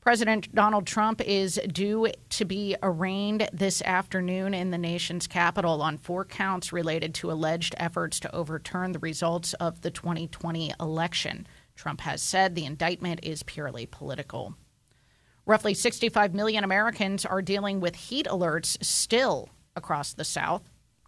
President 0.00 0.52
Donald 0.52 0.84
Trump 0.84 1.20
is 1.20 1.60
due 1.68 2.08
to 2.30 2.44
be 2.44 2.74
arraigned 2.82 3.48
this 3.52 3.80
afternoon 3.82 4.52
in 4.52 4.72
the 4.72 4.78
nation's 4.78 5.28
capital 5.28 5.80
on 5.80 5.96
four 5.96 6.24
counts 6.24 6.72
related 6.72 7.14
to 7.14 7.30
alleged 7.30 7.76
efforts 7.78 8.18
to 8.18 8.34
overturn 8.34 8.90
the 8.90 8.98
results 8.98 9.54
of 9.54 9.82
the 9.82 9.92
2020 9.92 10.74
election. 10.80 11.46
Trump 11.76 12.00
has 12.00 12.20
said 12.20 12.56
the 12.56 12.66
indictment 12.66 13.20
is 13.22 13.44
purely 13.44 13.86
political. 13.86 14.56
Roughly 15.44 15.74
65 15.74 16.34
million 16.34 16.62
Americans 16.62 17.26
are 17.26 17.42
dealing 17.42 17.80
with 17.80 17.96
heat 17.96 18.26
alerts 18.26 18.82
still 18.82 19.48
across 19.74 20.12
the 20.12 20.24
South. 20.24 20.62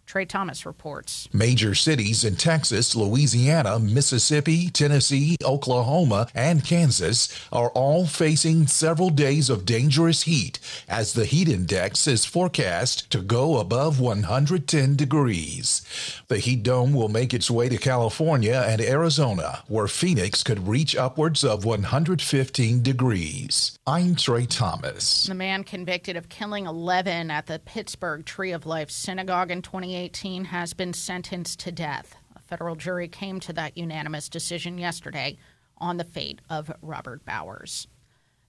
Trey 0.05 0.25
Thomas 0.25 0.67
reports. 0.67 1.27
Major 1.33 1.73
cities 1.73 2.23
in 2.23 2.35
Texas, 2.35 2.95
Louisiana, 2.95 3.79
Mississippi, 3.79 4.69
Tennessee, 4.69 5.35
Oklahoma, 5.43 6.27
and 6.35 6.63
Kansas 6.63 7.27
are 7.51 7.69
all 7.71 8.05
facing 8.05 8.67
several 8.67 9.09
days 9.09 9.49
of 9.49 9.65
dangerous 9.65 10.23
heat 10.23 10.59
as 10.87 11.13
the 11.13 11.25
heat 11.25 11.49
index 11.49 12.05
is 12.05 12.23
forecast 12.23 13.09
to 13.09 13.21
go 13.21 13.57
above 13.57 13.99
110 13.99 14.95
degrees. 14.95 15.81
The 16.27 16.37
heat 16.37 16.61
dome 16.61 16.93
will 16.93 17.09
make 17.09 17.33
its 17.33 17.49
way 17.49 17.67
to 17.69 17.77
California 17.77 18.63
and 18.67 18.81
Arizona, 18.81 19.63
where 19.67 19.87
Phoenix 19.87 20.43
could 20.43 20.67
reach 20.67 20.95
upwards 20.95 21.43
of 21.43 21.65
115 21.65 22.83
degrees. 22.83 23.79
I'm 23.87 24.15
Trey 24.15 24.45
Thomas. 24.45 25.25
The 25.25 25.33
man 25.33 25.63
convicted 25.63 26.15
of 26.15 26.29
killing 26.29 26.67
11 26.67 27.31
at 27.31 27.47
the 27.47 27.59
Pittsburgh 27.59 28.23
Tree 28.23 28.51
of 28.51 28.67
Life 28.67 28.91
Synagogue 28.91 29.49
in 29.49 29.63
2018 29.63 29.94
2018 29.95 30.45
has 30.45 30.73
been 30.73 30.91
sentenced 30.91 31.59
to 31.61 31.71
death. 31.71 32.17
A 32.35 32.39
federal 32.39 32.75
jury 32.75 33.07
came 33.07 33.39
to 33.39 33.53
that 33.53 33.77
unanimous 33.77 34.27
decision 34.27 34.77
yesterday 34.77 35.37
on 35.77 35.95
the 35.95 36.03
fate 36.03 36.41
of 36.49 36.69
Robert 36.81 37.23
Bowers. 37.23 37.87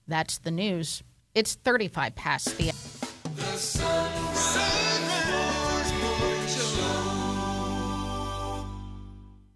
That's 0.09 0.39
the 0.39 0.51
news. 0.51 1.03
It's 1.33 1.55
35 1.55 2.15
past 2.15 2.57
the. 2.57 2.65
the 2.65 2.73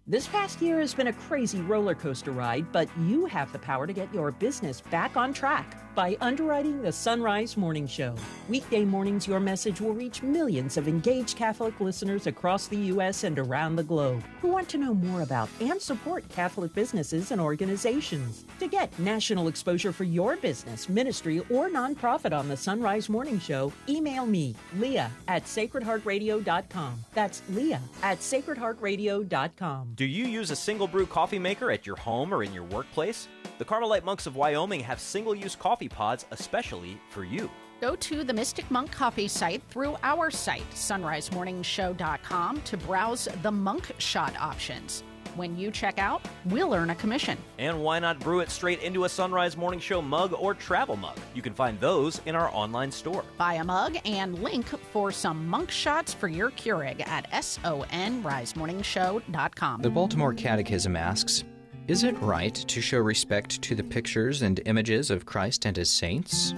This 0.06 0.26
past 0.28 0.62
year 0.62 0.80
has 0.80 0.94
been 0.94 1.08
a 1.08 1.12
crazy 1.12 1.60
roller 1.60 1.94
coaster 1.94 2.32
ride, 2.32 2.72
but 2.72 2.88
you 3.02 3.26
have 3.26 3.52
the 3.52 3.58
power 3.58 3.86
to 3.86 3.92
get 3.92 4.12
your 4.14 4.30
business 4.30 4.80
back 4.80 5.18
on 5.18 5.34
track 5.34 5.81
by 5.94 6.16
underwriting 6.20 6.82
the 6.82 6.88
Sonrise 6.88 7.56
Morning 7.56 7.86
Show. 7.86 8.14
Weekday 8.48 8.84
mornings, 8.84 9.26
your 9.26 9.40
message 9.40 9.80
will 9.80 9.94
reach 9.94 10.22
millions 10.22 10.76
of 10.76 10.88
engaged 10.88 11.36
Catholic 11.36 11.78
listeners 11.80 12.26
across 12.26 12.66
the 12.66 12.76
U.S. 12.76 13.24
and 13.24 13.38
around 13.38 13.76
the 13.76 13.82
globe 13.82 14.22
who 14.40 14.48
want 14.48 14.68
to 14.70 14.78
know 14.78 14.94
more 14.94 15.22
about 15.22 15.48
and 15.60 15.80
support 15.80 16.28
Catholic 16.28 16.72
businesses 16.74 17.30
and 17.30 17.40
organizations. 17.40 18.44
To 18.60 18.68
get 18.68 18.96
national 18.98 19.48
exposure 19.48 19.92
for 19.92 20.04
your 20.04 20.36
business, 20.36 20.88
ministry, 20.88 21.40
or 21.50 21.68
nonprofit 21.68 22.36
on 22.36 22.48
the 22.48 22.54
Sonrise 22.54 23.08
Morning 23.08 23.38
Show, 23.38 23.72
email 23.88 24.26
me, 24.26 24.54
Leah 24.78 25.10
at 25.28 25.44
sacredheartradio.com. 25.44 27.04
That's 27.14 27.42
Leah 27.50 27.80
at 28.02 28.18
sacredheartradio.com. 28.18 29.92
Do 29.94 30.04
you 30.04 30.24
use 30.24 30.50
a 30.50 30.56
single 30.56 30.88
brew 30.88 31.06
coffee 31.06 31.38
maker 31.38 31.70
at 31.70 31.86
your 31.86 31.96
home 31.96 32.32
or 32.32 32.42
in 32.42 32.52
your 32.52 32.64
workplace? 32.64 33.28
The 33.58 33.64
Carmelite 33.64 34.02
monks 34.02 34.26
of 34.26 34.34
Wyoming 34.34 34.80
have 34.80 34.98
single 34.98 35.34
use 35.34 35.54
coffee 35.54 35.81
pods 35.88 36.26
especially 36.30 37.00
for 37.10 37.24
you. 37.24 37.50
Go 37.80 37.96
to 37.96 38.22
the 38.22 38.32
Mystic 38.32 38.70
Monk 38.70 38.92
Coffee 38.92 39.26
site 39.26 39.62
through 39.68 39.96
our 40.04 40.30
site, 40.30 40.70
sonrisemorningshow.com, 40.70 42.60
to 42.60 42.76
browse 42.76 43.26
the 43.42 43.50
monk 43.50 43.90
shot 43.98 44.40
options. 44.40 45.02
When 45.34 45.56
you 45.56 45.70
check 45.70 45.98
out, 45.98 46.20
we'll 46.44 46.74
earn 46.74 46.90
a 46.90 46.94
commission. 46.94 47.38
And 47.58 47.82
why 47.82 47.98
not 47.98 48.20
brew 48.20 48.40
it 48.40 48.50
straight 48.50 48.82
into 48.82 49.04
a 49.04 49.08
Sonrise 49.08 49.56
Morning 49.56 49.80
Show 49.80 50.02
mug 50.02 50.34
or 50.34 50.52
travel 50.54 50.94
mug? 50.94 51.18
You 51.34 51.40
can 51.42 51.54
find 51.54 51.80
those 51.80 52.20
in 52.26 52.36
our 52.36 52.54
online 52.54 52.92
store. 52.92 53.24
Buy 53.38 53.54
a 53.54 53.64
mug 53.64 53.96
and 54.04 54.42
link 54.42 54.66
for 54.92 55.10
some 55.10 55.48
monk 55.48 55.70
shots 55.70 56.12
for 56.12 56.28
your 56.28 56.50
Keurig 56.50 57.08
at 57.08 57.30
sonrisemorningshow.com. 57.30 59.82
The 59.82 59.90
Baltimore 59.90 60.34
Catechism 60.34 60.96
asks 60.96 61.44
Is 61.88 62.04
it 62.04 62.16
right 62.20 62.54
to 62.54 62.80
show 62.80 62.98
respect 62.98 63.60
to 63.62 63.74
the 63.74 63.82
pictures 63.82 64.42
and 64.42 64.60
images 64.66 65.10
of 65.10 65.26
Christ 65.26 65.64
and 65.64 65.76
his 65.76 65.90
saints? 65.90 66.54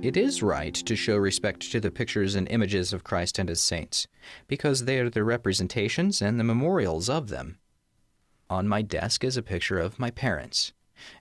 It 0.00 0.16
is 0.16 0.42
right 0.42 0.72
to 0.72 0.96
show 0.96 1.18
respect 1.18 1.70
to 1.72 1.78
the 1.78 1.90
pictures 1.90 2.34
and 2.34 2.48
images 2.48 2.94
of 2.94 3.04
Christ 3.04 3.38
and 3.38 3.50
his 3.50 3.60
saints, 3.60 4.06
because 4.48 4.86
they 4.86 4.98
are 4.98 5.10
the 5.10 5.24
representations 5.24 6.22
and 6.22 6.40
the 6.40 6.44
memorials 6.44 7.10
of 7.10 7.28
them. 7.28 7.58
On 8.48 8.66
my 8.66 8.80
desk 8.80 9.24
is 9.24 9.36
a 9.36 9.42
picture 9.42 9.78
of 9.78 9.98
my 9.98 10.10
parents, 10.10 10.72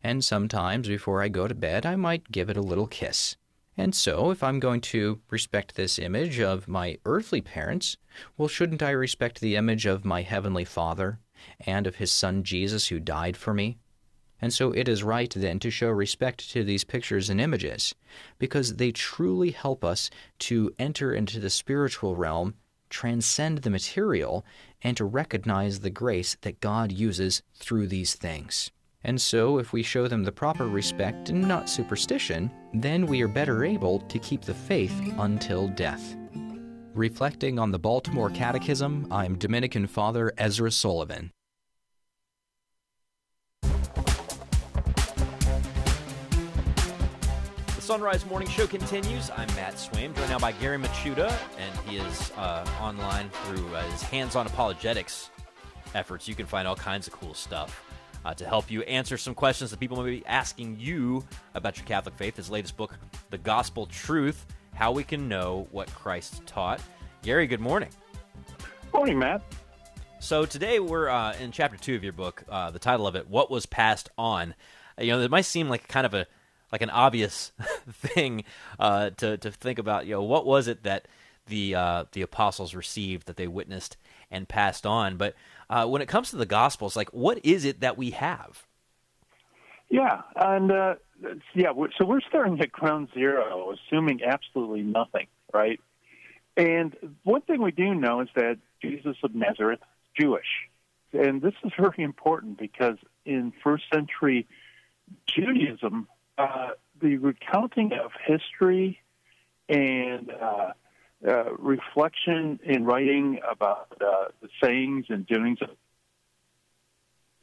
and 0.02 0.24
sometimes 0.24 0.88
before 0.88 1.22
I 1.22 1.28
go 1.28 1.46
to 1.46 1.54
bed 1.54 1.86
I 1.86 1.98
might 1.98 2.32
give 2.32 2.50
it 2.50 2.58
a 2.58 2.62
little 2.62 2.88
kiss. 2.88 3.36
And 3.76 3.94
so, 3.94 4.32
if 4.32 4.44
I'm 4.44 4.62
going 4.62 4.80
to 4.82 5.20
respect 5.30 5.76
this 5.76 6.00
image 6.00 6.40
of 6.40 6.70
my 6.70 7.00
earthly 7.04 7.42
parents, 7.42 7.98
well, 8.38 8.48
shouldn't 8.48 8.82
I 8.82 8.92
respect 8.92 9.42
the 9.42 9.58
image 9.58 9.86
of 9.86 10.06
my 10.06 10.22
Heavenly 10.22 10.64
Father 10.64 11.20
and 11.60 11.88
of 11.88 11.96
His 11.96 12.12
Son 12.12 12.44
Jesus 12.44 12.88
who 12.88 13.00
died 13.00 13.38
for 13.38 13.54
me? 13.54 13.78
And 14.42 14.54
so 14.54 14.72
it 14.72 14.88
is 14.88 15.04
right 15.04 15.34
then 15.36 15.60
to 15.60 15.72
show 15.72 15.90
respect 15.90 16.50
to 16.52 16.64
these 16.64 16.84
pictures 16.84 17.30
and 17.30 17.40
images, 17.40 17.96
because 18.38 18.76
they 18.76 18.92
truly 18.92 19.52
help 19.52 19.84
us 19.84 20.10
to 20.40 20.74
enter 20.78 21.14
into 21.14 21.40
the 21.40 21.50
spiritual 21.50 22.16
realm, 22.16 22.56
transcend 22.90 23.60
the 23.60 23.70
material, 23.70 24.46
and 24.82 24.98
to 24.98 25.06
recognize 25.06 25.80
the 25.80 25.90
grace 25.90 26.38
that 26.42 26.60
God 26.60 26.92
uses 26.92 27.42
through 27.56 27.88
these 27.88 28.16
things. 28.16 28.72
And 29.04 29.22
so, 29.22 29.60
if 29.60 29.72
we 29.72 29.84
show 29.84 30.08
them 30.08 30.24
the 30.24 30.32
proper 30.32 30.68
respect 30.68 31.30
and 31.30 31.48
not 31.48 31.70
superstition, 31.70 32.52
then 32.74 33.06
we 33.06 33.22
are 33.22 33.28
better 33.28 33.64
able 33.64 34.00
to 34.00 34.20
keep 34.20 34.42
the 34.42 34.54
faith 34.54 35.00
until 35.20 35.68
death. 35.70 36.16
Reflecting 36.96 37.60
on 37.60 37.72
the 37.72 37.80
Baltimore 37.80 38.32
Catechism, 38.32 39.08
I'm 39.12 39.38
Dominican 39.38 39.86
Father 39.86 40.34
Ezra 40.38 40.72
Sullivan. 40.72 41.32
Sonrise 47.86 48.28
Morning 48.28 48.50
Show 48.50 48.66
continues. 48.66 49.30
I'm 49.30 49.48
Matt 49.50 49.76
Swaim, 49.76 50.16
joined 50.16 50.30
now 50.32 50.40
by 50.40 50.54
Gary 50.54 50.80
Michuta, 50.80 51.32
and 51.60 51.80
he 51.88 51.98
is 51.98 52.32
uh, 52.32 52.68
online 52.82 53.30
through 53.30 53.76
uh, 53.76 53.84
his 53.92 54.02
hands-on 54.02 54.48
apologetics 54.48 55.30
efforts. 55.94 56.28
You 56.28 56.34
can 56.34 56.48
find 56.48 56.68
all 56.68 56.76
kinds 56.76 57.06
of 57.06 57.14
cool 57.14 57.36
stuff 57.36 57.86
uh, 58.26 58.34
to 58.34 58.44
help 58.48 58.72
you 58.72 58.82
answer 58.82 59.20
some 59.20 59.36
questions 59.36 59.70
that 59.70 59.80
people 59.80 60.02
may 60.02 60.10
be 60.10 60.26
asking 60.26 60.78
you 60.80 61.24
about 61.54 61.78
your 61.78 61.86
Catholic 61.86 62.16
faith. 62.16 62.36
His 62.36 62.50
latest 62.50 62.76
book, 62.76 62.92
The 63.30 63.38
Gospel 63.38 63.86
Truth: 63.86 64.48
How 64.74 64.92
We 64.92 65.04
Can 65.04 65.30
Know 65.30 65.68
What 65.70 65.88
Christ 65.94 66.42
Taught. 66.48 66.82
Gary, 67.22 67.46
good 67.46 67.62
morning. 67.62 67.90
Morning, 68.96 69.20
Matt. 69.20 69.44
So 70.20 70.48
today 70.48 70.80
we're 70.80 71.10
uh, 71.10 71.36
in 71.36 71.52
chapter 71.52 71.78
two 71.78 71.94
of 71.94 72.04
your 72.04 72.14
book. 72.14 72.44
Uh, 72.50 72.72
the 72.72 72.80
title 72.80 73.06
of 73.06 73.16
it, 73.16 73.30
"What 73.30 73.52
Was 73.52 73.68
Passed 73.68 74.10
On." 74.18 74.56
You 74.98 75.08
know, 75.08 75.22
it 75.22 75.30
might 75.30 75.46
seem 75.46 75.70
like 75.70 75.88
kind 75.88 76.08
of 76.08 76.16
a 76.16 76.26
like 76.72 76.82
an 76.82 76.90
obvious 76.90 77.52
thing 77.92 78.44
uh, 78.80 79.12
to 79.12 79.38
to 79.38 79.52
think 79.52 79.80
about. 79.80 80.06
You 80.06 80.16
know, 80.16 80.24
what 80.24 80.46
was 80.46 80.68
it 80.68 80.84
that 80.84 81.08
the 81.48 81.76
uh, 81.76 82.06
the 82.12 82.22
apostles 82.22 82.76
received 82.76 83.28
that 83.28 83.38
they 83.38 83.48
witnessed 83.48 83.98
and 84.32 84.48
passed 84.48 84.86
on? 84.86 85.18
But 85.18 85.36
uh, 85.70 85.86
when 85.88 86.02
it 86.02 86.08
comes 86.08 86.30
to 86.32 86.38
the 86.38 86.46
Gospels, 86.46 86.96
like 86.96 87.10
what 87.10 87.40
is 87.44 87.66
it 87.66 87.80
that 87.82 87.98
we 87.98 88.12
have? 88.12 88.66
Yeah, 89.90 90.22
and 90.36 90.72
uh, 90.72 90.96
yeah, 91.54 91.72
so 91.98 92.06
we're 92.06 92.22
starting 92.22 92.60
at 92.60 92.72
ground 92.72 93.10
zero, 93.14 93.74
assuming 93.74 94.22
absolutely 94.24 94.82
nothing, 94.82 95.28
right? 95.54 95.80
And 96.58 96.96
one 97.24 97.42
thing 97.42 97.62
we 97.62 97.72
do 97.72 97.94
know 97.94 98.22
is 98.22 98.30
that 98.36 98.58
Jesus 98.82 99.18
of 99.24 99.36
Nazareth 99.36 99.80
is 99.82 100.24
Jewish, 100.24 100.70
and 101.14 101.42
this 101.42 101.54
is 101.64 101.72
very 101.78 102.04
important 102.04 102.58
because 102.58 102.98
in 103.26 103.54
first 103.64 103.84
century 103.94 104.48
Judaism, 105.28 106.08
uh, 106.38 106.70
the 107.02 107.18
recounting 107.18 107.92
of 107.94 108.12
history 108.26 109.00
and 109.70 110.32
uh, 110.32 110.72
uh, 111.28 111.54
reflection 111.58 112.60
in 112.64 112.86
writing 112.86 113.40
about 113.50 113.88
uh, 114.02 114.26
the 114.42 114.50
sayings 114.62 115.06
and 115.10 115.26
doings 115.26 115.60
of 115.62 115.70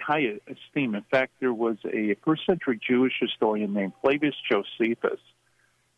high 0.00 0.38
esteem. 0.46 0.94
In 0.94 1.04
fact, 1.10 1.32
there 1.40 1.52
was 1.52 1.76
a 1.84 2.16
first 2.24 2.44
century 2.46 2.78
Jewish 2.86 3.14
historian 3.20 3.72
named 3.72 3.92
Flavius 4.02 4.34
Josephus 4.50 5.20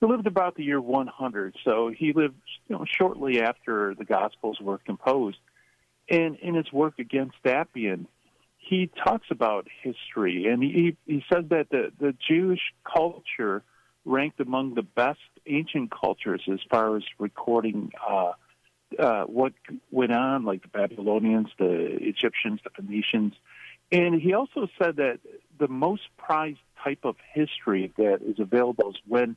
who 0.01 0.09
lived 0.09 0.27
about 0.27 0.55
the 0.57 0.63
year 0.63 0.81
100. 0.81 1.57
So 1.65 1.91
he 1.97 2.13
lived 2.13 2.35
you 2.69 2.77
know, 2.77 2.85
shortly 2.85 3.41
after 3.41 3.95
the 3.95 4.05
Gospels 4.05 4.59
were 4.61 4.79
composed. 4.79 5.39
And 6.11 6.37
in 6.37 6.55
his 6.55 6.71
work 6.73 6.99
against 6.99 7.37
Apion, 7.45 8.07
he 8.67 8.91
talks 9.05 9.27
about 9.31 9.67
history, 9.83 10.47
and 10.47 10.63
he 10.63 10.97
he 11.07 11.25
says 11.33 11.45
that 11.51 11.69
the 11.71 11.93
the 11.99 12.15
Jewish 12.29 12.61
culture 12.85 13.63
ranked 14.05 14.41
among 14.41 14.75
the 14.75 14.83
best 14.83 15.21
ancient 15.47 15.91
cultures 15.91 16.43
as 16.53 16.61
far 16.71 16.97
as 16.97 17.03
recording 17.19 17.91
uh, 18.09 18.33
uh, 18.99 19.25
what 19.25 19.53
went 19.91 20.13
on, 20.13 20.45
like 20.45 20.63
the 20.63 20.69
Babylonians, 20.69 21.49
the 21.59 21.97
Egyptians, 22.01 22.61
the 22.65 22.71
Phoenicians, 22.71 23.35
and 23.93 24.21
he 24.21 24.35
also 24.35 24.69
said 24.79 24.97
that 24.97 25.21
the 25.59 25.69
most 25.69 26.03
prized 26.17 26.59
type 26.83 27.05
of 27.05 27.17
history 27.33 27.93
that 27.97 28.21
is 28.23 28.39
available 28.39 28.91
is 28.91 28.97
when 29.07 29.37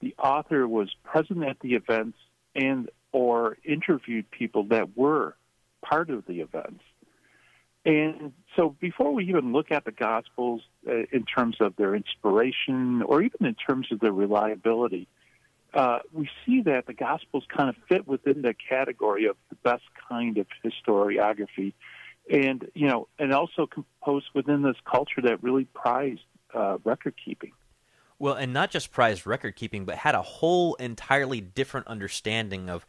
the 0.00 0.14
author 0.18 0.66
was 0.68 0.94
present 1.04 1.42
at 1.44 1.58
the 1.60 1.74
events 1.74 2.18
and 2.54 2.90
or 3.12 3.56
interviewed 3.64 4.30
people 4.30 4.64
that 4.64 4.96
were 4.96 5.36
part 5.84 6.10
of 6.10 6.26
the 6.26 6.40
events. 6.40 6.82
And 7.84 8.32
so 8.56 8.74
before 8.80 9.12
we 9.12 9.24
even 9.26 9.52
look 9.52 9.70
at 9.70 9.84
the 9.84 9.92
Gospels 9.92 10.62
uh, 10.88 11.02
in 11.12 11.24
terms 11.24 11.56
of 11.60 11.76
their 11.76 11.94
inspiration 11.94 13.02
or 13.02 13.22
even 13.22 13.46
in 13.46 13.54
terms 13.54 13.88
of 13.92 14.00
their 14.00 14.12
reliability, 14.12 15.06
uh, 15.74 15.98
we 16.12 16.30
see 16.46 16.62
that 16.62 16.86
the 16.86 16.94
Gospels 16.94 17.44
kind 17.54 17.68
of 17.68 17.76
fit 17.88 18.06
within 18.06 18.42
the 18.42 18.54
category 18.54 19.26
of 19.26 19.36
the 19.50 19.56
best 19.56 19.82
kind 20.08 20.38
of 20.38 20.46
historiography, 20.64 21.74
and 22.30 22.70
you 22.74 22.86
know, 22.86 23.08
and 23.18 23.32
also 23.32 23.66
composed 23.66 24.26
within 24.34 24.62
this 24.62 24.76
culture 24.90 25.20
that 25.22 25.42
really 25.42 25.64
prized 25.74 26.22
uh, 26.54 26.78
record 26.84 27.14
keeping. 27.22 27.52
Well, 28.18 28.34
and 28.34 28.52
not 28.52 28.70
just 28.70 28.92
prized 28.92 29.26
record 29.26 29.56
keeping, 29.56 29.84
but 29.84 29.96
had 29.96 30.14
a 30.14 30.22
whole 30.22 30.74
entirely 30.76 31.40
different 31.40 31.88
understanding 31.88 32.70
of 32.70 32.86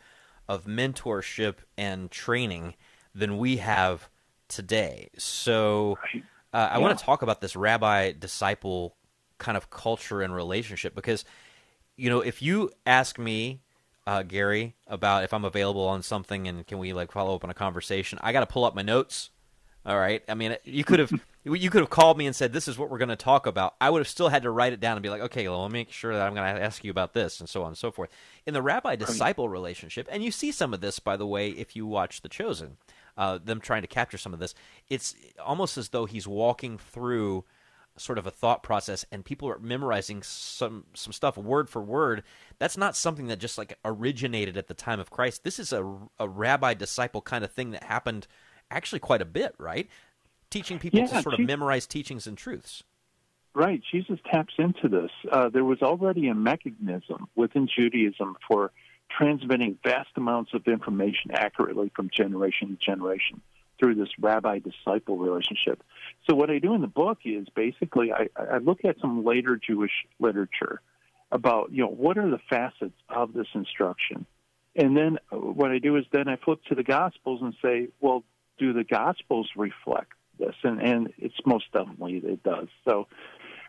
of 0.47 0.65
mentorship 0.65 1.55
and 1.76 2.11
training 2.11 2.76
than 3.15 3.39
we 3.39 3.57
have 3.57 4.09
today. 4.47 5.09
So 5.17 5.97
uh, 6.13 6.19
I 6.53 6.76
yeah. 6.76 6.77
want 6.77 6.97
to 6.97 7.03
talk 7.03 7.22
about 7.22 7.41
this 7.41 7.55
rabbi 7.55 8.11
disciple 8.11 8.95
kind 9.38 9.57
of 9.57 9.69
culture 9.69 10.22
and 10.22 10.34
relationship 10.34 10.95
because, 10.95 11.26
you 11.95 12.09
know, 12.09 12.22
if 12.22 12.41
you 12.41 12.72
ask 12.85 13.19
me, 13.19 13.61
uh, 14.07 14.23
Gary, 14.23 14.76
about 14.88 15.23
if 15.23 15.34
I'm 15.34 15.45
available 15.45 15.88
on 15.88 16.03
something 16.03 16.47
and 16.47 16.65
can 16.65 16.77
we 16.77 16.93
like 16.93 17.11
follow 17.11 17.35
up 17.35 17.43
on 17.43 17.49
a 17.49 17.55
conversation, 17.55 18.19
I 18.22 18.31
got 18.31 18.41
to 18.41 18.45
pull 18.45 18.65
up 18.65 18.76
my 18.76 18.84
notes. 18.84 19.31
All 19.85 19.97
right. 19.97 20.23
I 20.27 20.34
mean, 20.34 20.55
you 20.63 20.84
could 20.84 20.99
have 20.99 21.11
you 21.43 21.69
could 21.69 21.81
have 21.81 21.89
called 21.89 22.17
me 22.17 22.26
and 22.26 22.35
said 22.35 22.53
this 22.53 22.67
is 22.67 22.77
what 22.77 22.89
we're 22.89 22.97
going 22.97 23.09
to 23.09 23.15
talk 23.15 23.45
about. 23.45 23.76
I 23.80 23.89
would 23.89 23.99
have 23.99 24.07
still 24.07 24.30
had 24.30 24.43
to 24.43 24.49
write 24.49 24.73
it 24.73 24.80
down 24.80 24.97
and 24.97 25.03
be 25.03 25.09
like, 25.09 25.22
okay, 25.22 25.47
well, 25.47 25.61
let 25.61 25.72
me 25.72 25.80
make 25.80 25.91
sure 25.91 26.13
that 26.13 26.26
I'm 26.26 26.34
going 26.34 26.55
to 26.55 26.61
ask 26.61 26.84
you 26.84 26.91
about 26.91 27.13
this 27.13 27.39
and 27.39 27.47
so 27.47 27.61
on 27.61 27.69
and 27.69 27.77
so 27.77 27.91
forth. 27.91 28.09
In 28.45 28.53
the 28.53 28.61
rabbi 28.61 28.95
disciple 28.95 29.47
relationship, 29.47 30.07
and 30.09 30.23
you 30.23 30.31
see 30.31 30.51
some 30.51 30.73
of 30.73 30.81
this, 30.81 30.99
by 30.99 31.17
the 31.17 31.27
way, 31.27 31.49
if 31.49 31.76
you 31.76 31.85
watch 31.85 32.22
The 32.22 32.30
Chosen 32.30 32.77
uh, 33.18 33.40
them 33.44 33.60
trying 33.60 33.82
to 33.82 33.88
capture 33.88 34.18
some 34.18 34.34
of 34.34 34.40
this. 34.40 34.54
It's 34.90 35.16
almost 35.44 35.78
as 35.78 35.90
though 35.90 36.06
he's 36.06 36.28
walking 36.28 36.78
through 36.78 37.46
sort 37.98 38.18
of 38.18 38.28
a 38.28 38.32
thought 38.32 38.62
process 38.62 39.06
and 39.12 39.24
people 39.24 39.50
are 39.50 39.60
memorizing 39.60 40.22
some 40.22 40.86
some 40.94 41.14
stuff 41.14 41.38
word 41.38 41.70
for 41.70 41.82
word. 41.82 42.24
That's 42.60 42.78
not 42.78 42.96
something 42.96 43.28
that 43.28 43.40
just 43.40 43.58
like 43.58 43.78
originated 43.86 44.58
at 44.58 44.68
the 44.68 44.74
time 44.74 45.00
of 45.00 45.10
Christ. 45.10 45.44
This 45.44 45.60
is 45.60 45.72
a, 45.72 45.98
a 46.20 46.28
rabbi 46.28 46.74
disciple 46.74 47.22
kind 47.22 47.44
of 47.44 47.52
thing 47.52 47.72
that 47.72 47.84
happened 47.84 48.28
actually 48.70 49.00
quite 49.00 49.22
a 49.22 49.26
bit 49.26 49.56
right? 49.58 49.88
Teaching 50.50 50.80
people 50.80 51.00
yeah, 51.00 51.08
to 51.08 51.22
sort 51.22 51.40
of 51.40 51.46
memorize 51.46 51.88
teachings 51.88 52.28
and 52.28 52.38
truths. 52.38 52.84
Right 53.54 53.82
jesus 53.92 54.20
taps 54.30 54.54
into 54.58 54.90
this. 54.90 55.12
Uh, 55.32 55.50
there 55.50 55.64
was 55.64 55.82
already 55.82 56.28
a 56.28 56.36
mechanism 56.36 57.28
within 57.36 57.68
judaism 57.74 58.36
for 58.48 58.72
transmitting 59.18 59.78
vast 59.84 60.10
amounts 60.16 60.54
of 60.54 60.68
information 60.68 61.32
accurately 61.32 61.92
from 61.96 62.10
generation 62.10 62.70
to 62.70 62.76
generation 62.76 63.42
through 63.80 63.96
this 63.96 64.10
rabbi 64.20 64.60
disciple 64.60 65.18
relationship. 65.18 65.84
So, 66.28 66.36
what 66.36 66.50
I 66.50 66.60
do 66.60 66.74
in 66.74 66.82
the 66.82 66.88
book 66.88 67.20
is 67.26 67.48
basically 67.56 68.12
I, 68.12 68.30
I 68.36 68.58
look 68.58 68.86
at 68.86 69.00
some 69.02 69.26
later 69.26 69.58
Jewish 69.58 69.92
literature 70.20 70.82
about, 71.32 71.72
you 71.72 71.84
know, 71.84 71.90
what 71.90 72.18
are 72.18 72.30
the 72.30 72.40
facets 72.50 72.98
of 73.10 73.34
this 73.34 73.48
instruction. 73.54 74.26
And 74.76 74.96
then 74.96 75.18
what 75.32 75.72
I 75.72 75.80
do 75.80 75.96
is 75.96 76.06
then 76.12 76.28
I 76.28 76.36
flip 76.38 76.60
to 76.70 76.76
the 76.76 76.84
Gospels 76.84 77.42
and 77.42 77.56
say, 77.62 77.88
well, 78.00 78.24
do 78.58 78.74
the 78.74 78.84
Gospels 78.84 79.50
reflect 79.56 80.12
this? 80.38 80.56
And, 80.64 80.82
and 80.82 81.14
it's 81.18 81.36
most 81.46 81.66
definitely 81.74 82.18
it 82.18 82.44
does. 82.44 82.68
So, 82.86 83.08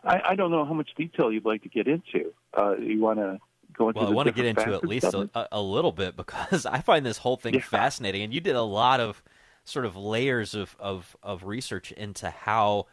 I, 0.04 0.20
I 0.24 0.34
don't 0.36 0.50
know 0.50 0.64
how 0.64 0.74
much 0.74 0.90
detail 0.96 1.32
you'd 1.32 1.44
like 1.44 1.62
to 1.62 1.68
get 1.68 1.88
into. 1.88 2.32
Uh, 2.56 2.76
you 2.76 3.00
want 3.00 3.18
to 3.18 3.40
go 3.76 3.88
into 3.88 4.00
well, 4.00 4.08
I 4.08 4.12
want 4.12 4.26
to 4.26 4.32
get 4.32 4.46
into 4.46 4.74
at 4.74 4.84
least 4.84 5.06
a, 5.12 5.48
a, 5.52 5.60
little 5.60 5.92
bit 5.92 6.16
because 6.16 6.66
I 6.66 6.80
find 6.80 7.04
this 7.04 7.18
whole 7.18 7.36
thing 7.36 7.54
yeah. 7.54 7.60
fascinating, 7.60 8.22
and 8.22 8.32
you 8.32 8.40
did 8.40 8.56
a 8.56 8.62
lot 8.62 9.00
of 9.00 9.22
sort 9.64 9.84
of 9.84 9.96
layers 9.96 10.54
of 10.54 10.76
of, 10.78 11.16
of 11.22 11.44
research 11.44 11.92
into 11.92 12.30
how 12.30 12.86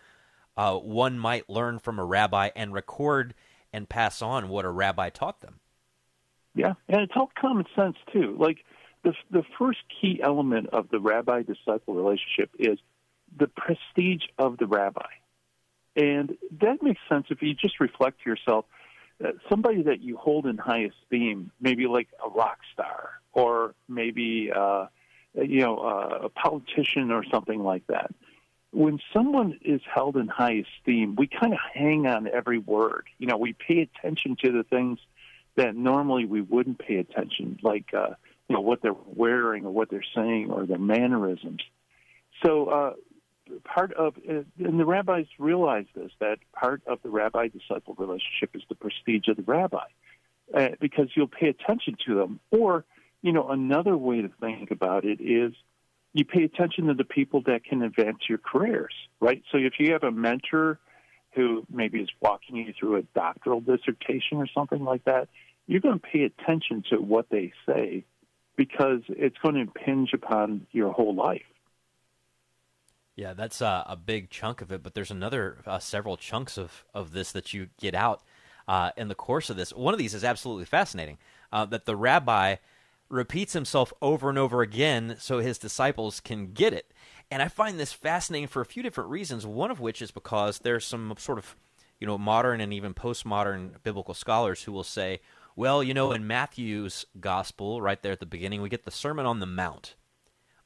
uh, 0.57 0.75
one 0.75 1.17
might 1.17 1.49
learn 1.49 1.79
from 1.79 1.99
a 1.99 2.05
rabbi 2.05 2.49
and 2.55 2.73
record 2.73 3.33
and 3.71 3.89
pass 3.89 4.21
on 4.21 4.49
what 4.49 4.65
a 4.65 4.69
rabbi 4.69 5.09
taught 5.09 5.41
them. 5.41 5.59
Yeah, 6.55 6.73
and 6.87 7.01
it's 7.01 7.13
all 7.15 7.31
common 7.39 7.65
sense 7.75 7.97
too. 8.11 8.35
Like 8.39 8.59
the 9.03 9.13
the 9.31 9.43
first 9.57 9.79
key 10.01 10.19
element 10.23 10.69
of 10.71 10.89
the 10.89 10.99
rabbi 10.99 11.43
disciple 11.43 11.93
relationship 11.93 12.51
is 12.59 12.79
the 13.37 13.47
prestige 13.47 14.23
of 14.37 14.57
the 14.57 14.67
rabbi. 14.67 15.07
And 15.95 16.37
that 16.61 16.81
makes 16.81 17.01
sense 17.07 17.27
if 17.29 17.41
you 17.41 17.53
just 17.53 17.79
reflect 17.79 18.23
to 18.23 18.29
yourself 18.29 18.65
somebody 19.49 19.83
that 19.83 20.01
you 20.01 20.17
hold 20.17 20.45
in 20.45 20.57
high 20.57 20.89
esteem, 20.89 21.51
maybe 21.61 21.87
like 21.87 22.09
a 22.25 22.29
rock 22.29 22.59
star 22.73 23.11
or 23.33 23.73
maybe 23.87 24.51
uh, 24.55 24.87
you 25.35 25.61
know 25.61 25.77
uh, 25.79 26.19
a 26.23 26.29
politician 26.29 27.11
or 27.11 27.23
something 27.31 27.63
like 27.63 27.85
that. 27.87 28.11
When 28.71 28.99
someone 29.11 29.59
is 29.63 29.81
held 29.93 30.17
in 30.17 30.27
high 30.27 30.63
esteem, 30.65 31.15
we 31.15 31.27
kind 31.27 31.53
of 31.53 31.59
hang 31.73 32.07
on 32.07 32.27
every 32.27 32.57
word. 32.57 33.05
You 33.19 33.27
know, 33.27 33.37
we 33.37 33.53
pay 33.53 33.81
attention 33.81 34.35
to 34.43 34.51
the 34.51 34.63
things 34.63 34.99
that 35.55 35.75
normally 35.75 36.25
we 36.25 36.41
wouldn't 36.41 36.79
pay 36.79 36.95
attention, 36.95 37.59
like 37.61 37.93
uh, 37.93 38.15
you 38.47 38.55
know 38.55 38.61
what 38.61 38.81
they're 38.81 38.95
wearing 39.05 39.65
or 39.65 39.71
what 39.71 39.89
they're 39.89 40.05
saying 40.15 40.49
or 40.49 40.65
their 40.65 40.79
mannerisms. 40.79 41.61
So 42.43 42.65
uh, 42.65 42.93
part 43.63 43.93
of, 43.93 44.15
uh, 44.29 44.43
and 44.59 44.79
the 44.79 44.85
rabbis 44.85 45.25
realize 45.37 45.85
this, 45.95 46.11
that 46.19 46.39
part 46.53 46.81
of 46.87 46.99
the 47.03 47.09
rabbi 47.09 47.47
disciple 47.47 47.95
relationship 47.97 48.51
is 48.55 48.61
the 48.69 48.75
prestige 48.75 49.27
of 49.27 49.37
the 49.37 49.43
rabbi, 49.43 49.85
uh, 50.53 50.69
because 50.79 51.09
you'll 51.15 51.27
pay 51.27 51.47
attention 51.47 51.97
to 52.05 52.15
them. 52.15 52.39
Or, 52.51 52.85
you 53.21 53.31
know, 53.31 53.49
another 53.49 53.97
way 53.97 54.21
to 54.21 54.29
think 54.39 54.71
about 54.71 55.05
it 55.05 55.19
is 55.21 55.53
you 56.13 56.25
pay 56.25 56.43
attention 56.43 56.87
to 56.87 56.93
the 56.93 57.03
people 57.03 57.41
that 57.47 57.65
can 57.65 57.81
advance 57.81 58.19
your 58.29 58.37
careers, 58.37 58.93
right? 59.19 59.41
So 59.51 59.57
if 59.57 59.73
you 59.79 59.93
have 59.93 60.03
a 60.03 60.11
mentor 60.11 60.79
who 61.31 61.65
maybe 61.71 61.99
is 61.99 62.09
walking 62.21 62.55
you 62.57 62.73
through 62.79 62.97
a 62.97 63.01
doctoral 63.15 63.59
dissertation 63.59 64.37
or 64.37 64.47
something 64.47 64.83
like 64.83 65.03
that, 65.05 65.29
you're 65.65 65.81
going 65.81 65.99
to 65.99 66.05
pay 66.05 66.23
attention 66.23 66.83
to 66.91 66.97
what 66.97 67.29
they 67.29 67.51
say 67.65 68.03
because 68.55 69.01
it's 69.09 69.37
going 69.39 69.55
to 69.55 69.61
impinge 69.61 70.13
upon 70.13 70.67
your 70.71 70.91
whole 70.91 71.15
life. 71.15 71.41
Yeah, 73.15 73.33
that's 73.33 73.61
uh, 73.61 73.83
a 73.85 73.95
big 73.95 74.29
chunk 74.29 74.61
of 74.61 74.71
it, 74.71 74.81
but 74.81 74.95
there's 74.95 75.11
another 75.11 75.57
uh, 75.67 75.79
several 75.79 76.17
chunks 76.17 76.57
of, 76.57 76.83
of 76.93 77.11
this 77.11 77.31
that 77.31 77.53
you 77.53 77.69
get 77.79 77.93
out 77.93 78.23
uh, 78.67 78.91
in 78.97 79.07
the 79.07 79.15
course 79.15 79.49
of 79.49 79.57
this. 79.57 79.71
One 79.71 79.93
of 79.93 79.99
these 79.99 80.15
is 80.15 80.23
absolutely 80.23 80.65
fascinating 80.65 81.19
uh, 81.51 81.65
that 81.65 81.85
the 81.85 81.95
rabbi 81.95 82.55
repeats 83.09 83.53
himself 83.53 83.93
over 84.01 84.29
and 84.29 84.39
over 84.39 84.61
again 84.61 85.15
so 85.19 85.39
his 85.39 85.59
disciples 85.59 86.19
can 86.19 86.53
get 86.53 86.73
it. 86.73 86.91
And 87.29 87.41
I 87.43 87.47
find 87.47 87.79
this 87.79 87.93
fascinating 87.93 88.47
for 88.47 88.61
a 88.61 88.65
few 88.65 88.81
different 88.81 89.11
reasons, 89.11 89.45
one 89.45 89.69
of 89.69 89.79
which 89.79 90.01
is 90.01 90.11
because 90.11 90.59
there's 90.59 90.85
some 90.85 91.13
sort 91.17 91.37
of 91.37 91.55
you 91.99 92.07
know 92.07 92.17
modern 92.17 92.59
and 92.59 92.73
even 92.73 92.93
postmodern 92.93 93.81
biblical 93.83 94.13
scholars 94.13 94.63
who 94.63 94.71
will 94.71 94.83
say, 94.83 95.21
well, 95.55 95.83
you 95.83 95.93
know, 95.93 96.11
in 96.11 96.25
Matthew's 96.25 97.05
gospel, 97.19 97.81
right 97.81 98.01
there 98.01 98.11
at 98.11 98.19
the 98.19 98.25
beginning, 98.25 98.61
we 98.61 98.69
get 98.69 98.85
the 98.85 98.91
Sermon 98.91 99.25
on 99.27 99.39
the 99.39 99.45
Mount. 99.45 99.95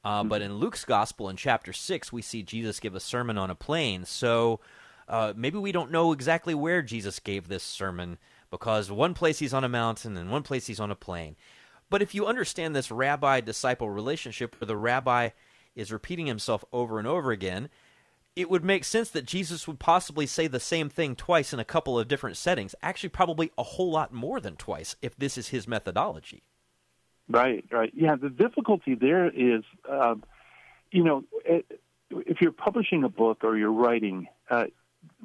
Uh, 0.08 0.24
but 0.24 0.42
in 0.42 0.54
Luke's 0.54 0.86
gospel, 0.86 1.28
in 1.28 1.36
chapter 1.36 1.74
6, 1.74 2.14
we 2.14 2.22
see 2.22 2.42
Jesus 2.42 2.80
give 2.80 2.96
a 2.96 3.00
sermon 3.02 3.38
on 3.38 3.50
a 3.50 3.56
plain. 3.56 4.06
So 4.06 4.62
uh, 5.10 5.34
maybe 5.36 5.58
we 5.58 5.74
don't 5.74 5.92
know 5.92 6.14
exactly 6.14 6.56
where 6.56 6.82
Jesus 6.82 7.20
gave 7.20 7.50
this 7.50 7.62
sermon 7.62 8.18
because 8.50 8.90
one 8.90 9.14
place 9.14 9.40
he's 9.40 9.54
on 9.54 9.66
a 9.66 9.70
mountain 9.70 10.16
and 10.16 10.32
one 10.32 10.44
place 10.44 10.68
he's 10.68 10.80
on 10.80 10.92
a 10.92 10.96
plain. 10.96 11.36
But 11.90 12.02
if 12.02 12.16
you 12.16 12.26
understand 12.26 12.74
this 12.74 12.90
rabbi 12.90 13.42
disciple 13.42 13.90
relationship 13.90 14.56
where 14.62 14.66
the 14.66 14.78
rabbi 14.78 15.32
is 15.76 15.92
repeating 15.92 16.28
himself 16.28 16.64
over 16.72 17.00
and 17.00 17.08
over 17.08 17.32
again, 17.32 17.68
it 18.34 18.50
would 18.50 18.64
make 18.64 18.86
sense 18.86 19.10
that 19.10 19.26
Jesus 19.26 19.68
would 19.68 19.78
possibly 19.78 20.26
say 20.26 20.48
the 20.48 20.62
same 20.62 20.88
thing 20.88 21.18
twice 21.18 21.52
in 21.52 21.60
a 21.60 21.66
couple 21.66 22.00
of 22.00 22.08
different 22.08 22.38
settings. 22.38 22.74
Actually, 22.82 23.10
probably 23.10 23.52
a 23.58 23.64
whole 23.64 23.92
lot 23.92 24.14
more 24.14 24.40
than 24.40 24.56
twice 24.56 24.96
if 25.02 25.18
this 25.18 25.38
is 25.38 25.50
his 25.50 25.68
methodology. 25.68 26.44
Right, 27.30 27.66
right. 27.72 27.92
Yeah, 27.94 28.16
the 28.16 28.30
difficulty 28.30 28.96
there 28.96 29.28
is, 29.28 29.64
um, 29.90 30.24
you 30.92 31.04
know, 31.04 31.24
if 32.12 32.42
you're 32.42 32.54
publishing 32.54 33.04
a 33.04 33.10
book 33.10 33.44
or 33.44 33.58
you're 33.58 33.72
writing, 33.72 34.28
uh, 34.50 34.66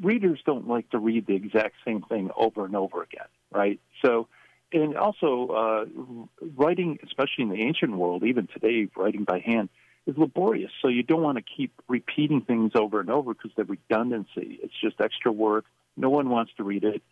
readers 0.00 0.40
don't 0.44 0.68
like 0.68 0.90
to 0.90 0.98
read 0.98 1.26
the 1.26 1.34
exact 1.34 1.76
same 1.84 2.02
thing 2.02 2.30
over 2.36 2.64
and 2.64 2.74
over 2.74 3.02
again, 3.02 3.28
right? 3.52 3.80
So, 4.04 4.26
and 4.72 4.96
also, 4.96 5.48
uh, 5.48 6.46
writing, 6.56 6.98
especially 7.04 7.44
in 7.44 7.50
the 7.50 7.62
ancient 7.62 7.92
world, 7.92 8.24
even 8.24 8.48
today, 8.48 8.88
writing 8.96 9.24
by 9.24 9.38
hand 9.38 9.68
is 10.06 10.16
laborious. 10.16 10.72
So 10.80 10.88
you 10.88 11.02
don't 11.02 11.22
want 11.22 11.38
to 11.38 11.44
keep 11.44 11.72
repeating 11.88 12.40
things 12.40 12.72
over 12.74 12.98
and 12.98 13.10
over 13.10 13.34
because 13.34 13.52
the 13.56 13.64
redundancy. 13.64 14.58
It's 14.62 14.74
just 14.82 15.00
extra 15.00 15.30
work. 15.30 15.66
No 15.96 16.10
one 16.10 16.30
wants 16.30 16.52
to 16.56 16.64
read 16.64 16.84
it. 16.84 17.02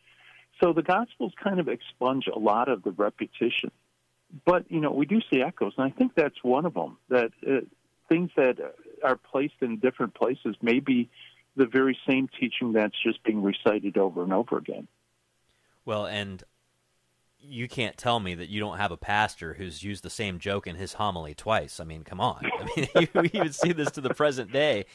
So 0.63 0.73
the 0.73 0.83
Gospels 0.83 1.33
kind 1.43 1.61
of 1.61 1.69
expunge 1.69 2.27
a 2.27 2.39
lot 2.39 2.69
of 2.69 2.83
the 2.83 2.91
repetition 2.91 3.71
but 4.45 4.71
you 4.71 4.81
know 4.81 4.91
we 4.91 5.07
do 5.07 5.21
see 5.33 5.43
echoes, 5.43 5.73
and 5.77 5.87
I 5.87 5.91
think 5.91 6.15
that's 6.15 6.43
one 6.43 6.67
of 6.67 6.75
them. 6.75 6.99
That 7.09 7.33
uh, 7.47 7.61
things 8.09 8.31
that 8.37 8.57
are 9.03 9.17
placed 9.17 9.55
in 9.61 9.79
different 9.79 10.15
places 10.15 10.57
may 10.63 10.81
be 10.81 11.09
the 11.57 11.67
very 11.67 11.99
same 12.09 12.29
teaching 12.39 12.73
that's 12.73 12.97
just 13.03 13.23
being 13.25 13.43
recited 13.43 13.99
over 13.99 14.23
and 14.23 14.33
over 14.33 14.57
again. 14.57 14.89
Well, 15.85 16.07
and 16.07 16.43
you 17.39 17.69
can't 17.69 17.97
tell 17.97 18.21
me 18.21 18.35
that 18.35 18.49
you 18.49 18.61
don't 18.61 18.77
have 18.77 18.93
a 18.93 18.97
pastor 18.97 19.55
who's 19.55 19.83
used 19.83 20.03
the 20.03 20.11
same 20.11 20.39
joke 20.39 20.67
in 20.67 20.77
his 20.77 20.95
homily 20.95 21.35
twice. 21.35 21.81
I 21.81 21.85
mean, 21.85 22.05
come 22.05 22.21
on. 22.21 22.45
I 22.61 22.65
mean, 22.77 22.89
you 22.95 23.31
even 23.33 23.53
see 23.53 23.73
this 23.73 23.91
to 23.93 24.01
the 24.01 24.15
present 24.15 24.53
day. 24.53 24.87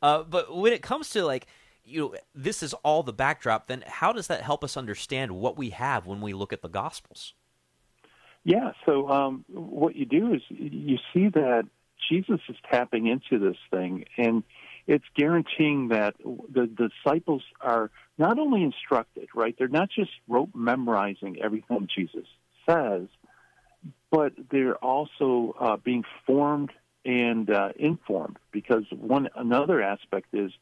Uh, 0.00 0.22
but 0.22 0.54
when 0.54 0.72
it 0.72 0.82
comes 0.82 1.10
to 1.10 1.24
like, 1.24 1.46
you 1.84 2.00
know, 2.00 2.14
this 2.34 2.62
is 2.62 2.74
all 2.74 3.02
the 3.02 3.12
backdrop. 3.12 3.66
Then 3.66 3.82
how 3.86 4.12
does 4.12 4.26
that 4.28 4.42
help 4.42 4.62
us 4.62 4.76
understand 4.76 5.32
what 5.32 5.56
we 5.56 5.70
have 5.70 6.06
when 6.06 6.20
we 6.20 6.34
look 6.34 6.52
at 6.52 6.62
the 6.62 6.68
Gospels? 6.68 7.34
Yeah. 8.48 8.72
So 8.86 9.10
um, 9.10 9.44
what 9.50 9.94
you 9.94 10.06
do 10.06 10.32
is 10.32 10.40
you 10.48 10.96
see 11.12 11.28
that 11.28 11.64
Jesus 12.10 12.40
is 12.48 12.56
tapping 12.72 13.06
into 13.06 13.38
this 13.38 13.58
thing, 13.70 14.06
and 14.16 14.42
it's 14.86 15.04
guaranteeing 15.14 15.88
that 15.88 16.14
the 16.18 16.66
disciples 16.66 17.42
are 17.60 17.90
not 18.16 18.38
only 18.38 18.62
instructed, 18.62 19.28
right? 19.34 19.54
They're 19.58 19.68
not 19.68 19.90
just 19.94 20.12
rote 20.28 20.54
memorizing 20.54 21.36
everything 21.42 21.88
Jesus 21.94 22.26
says, 22.66 23.08
but 24.10 24.32
they're 24.50 24.76
also 24.76 25.54
uh, 25.60 25.76
being 25.76 26.04
formed 26.26 26.72
and 27.04 27.50
uh, 27.50 27.72
informed. 27.78 28.38
Because 28.50 28.84
one 28.90 29.28
another 29.36 29.82
aspect 29.82 30.28
is 30.32 30.52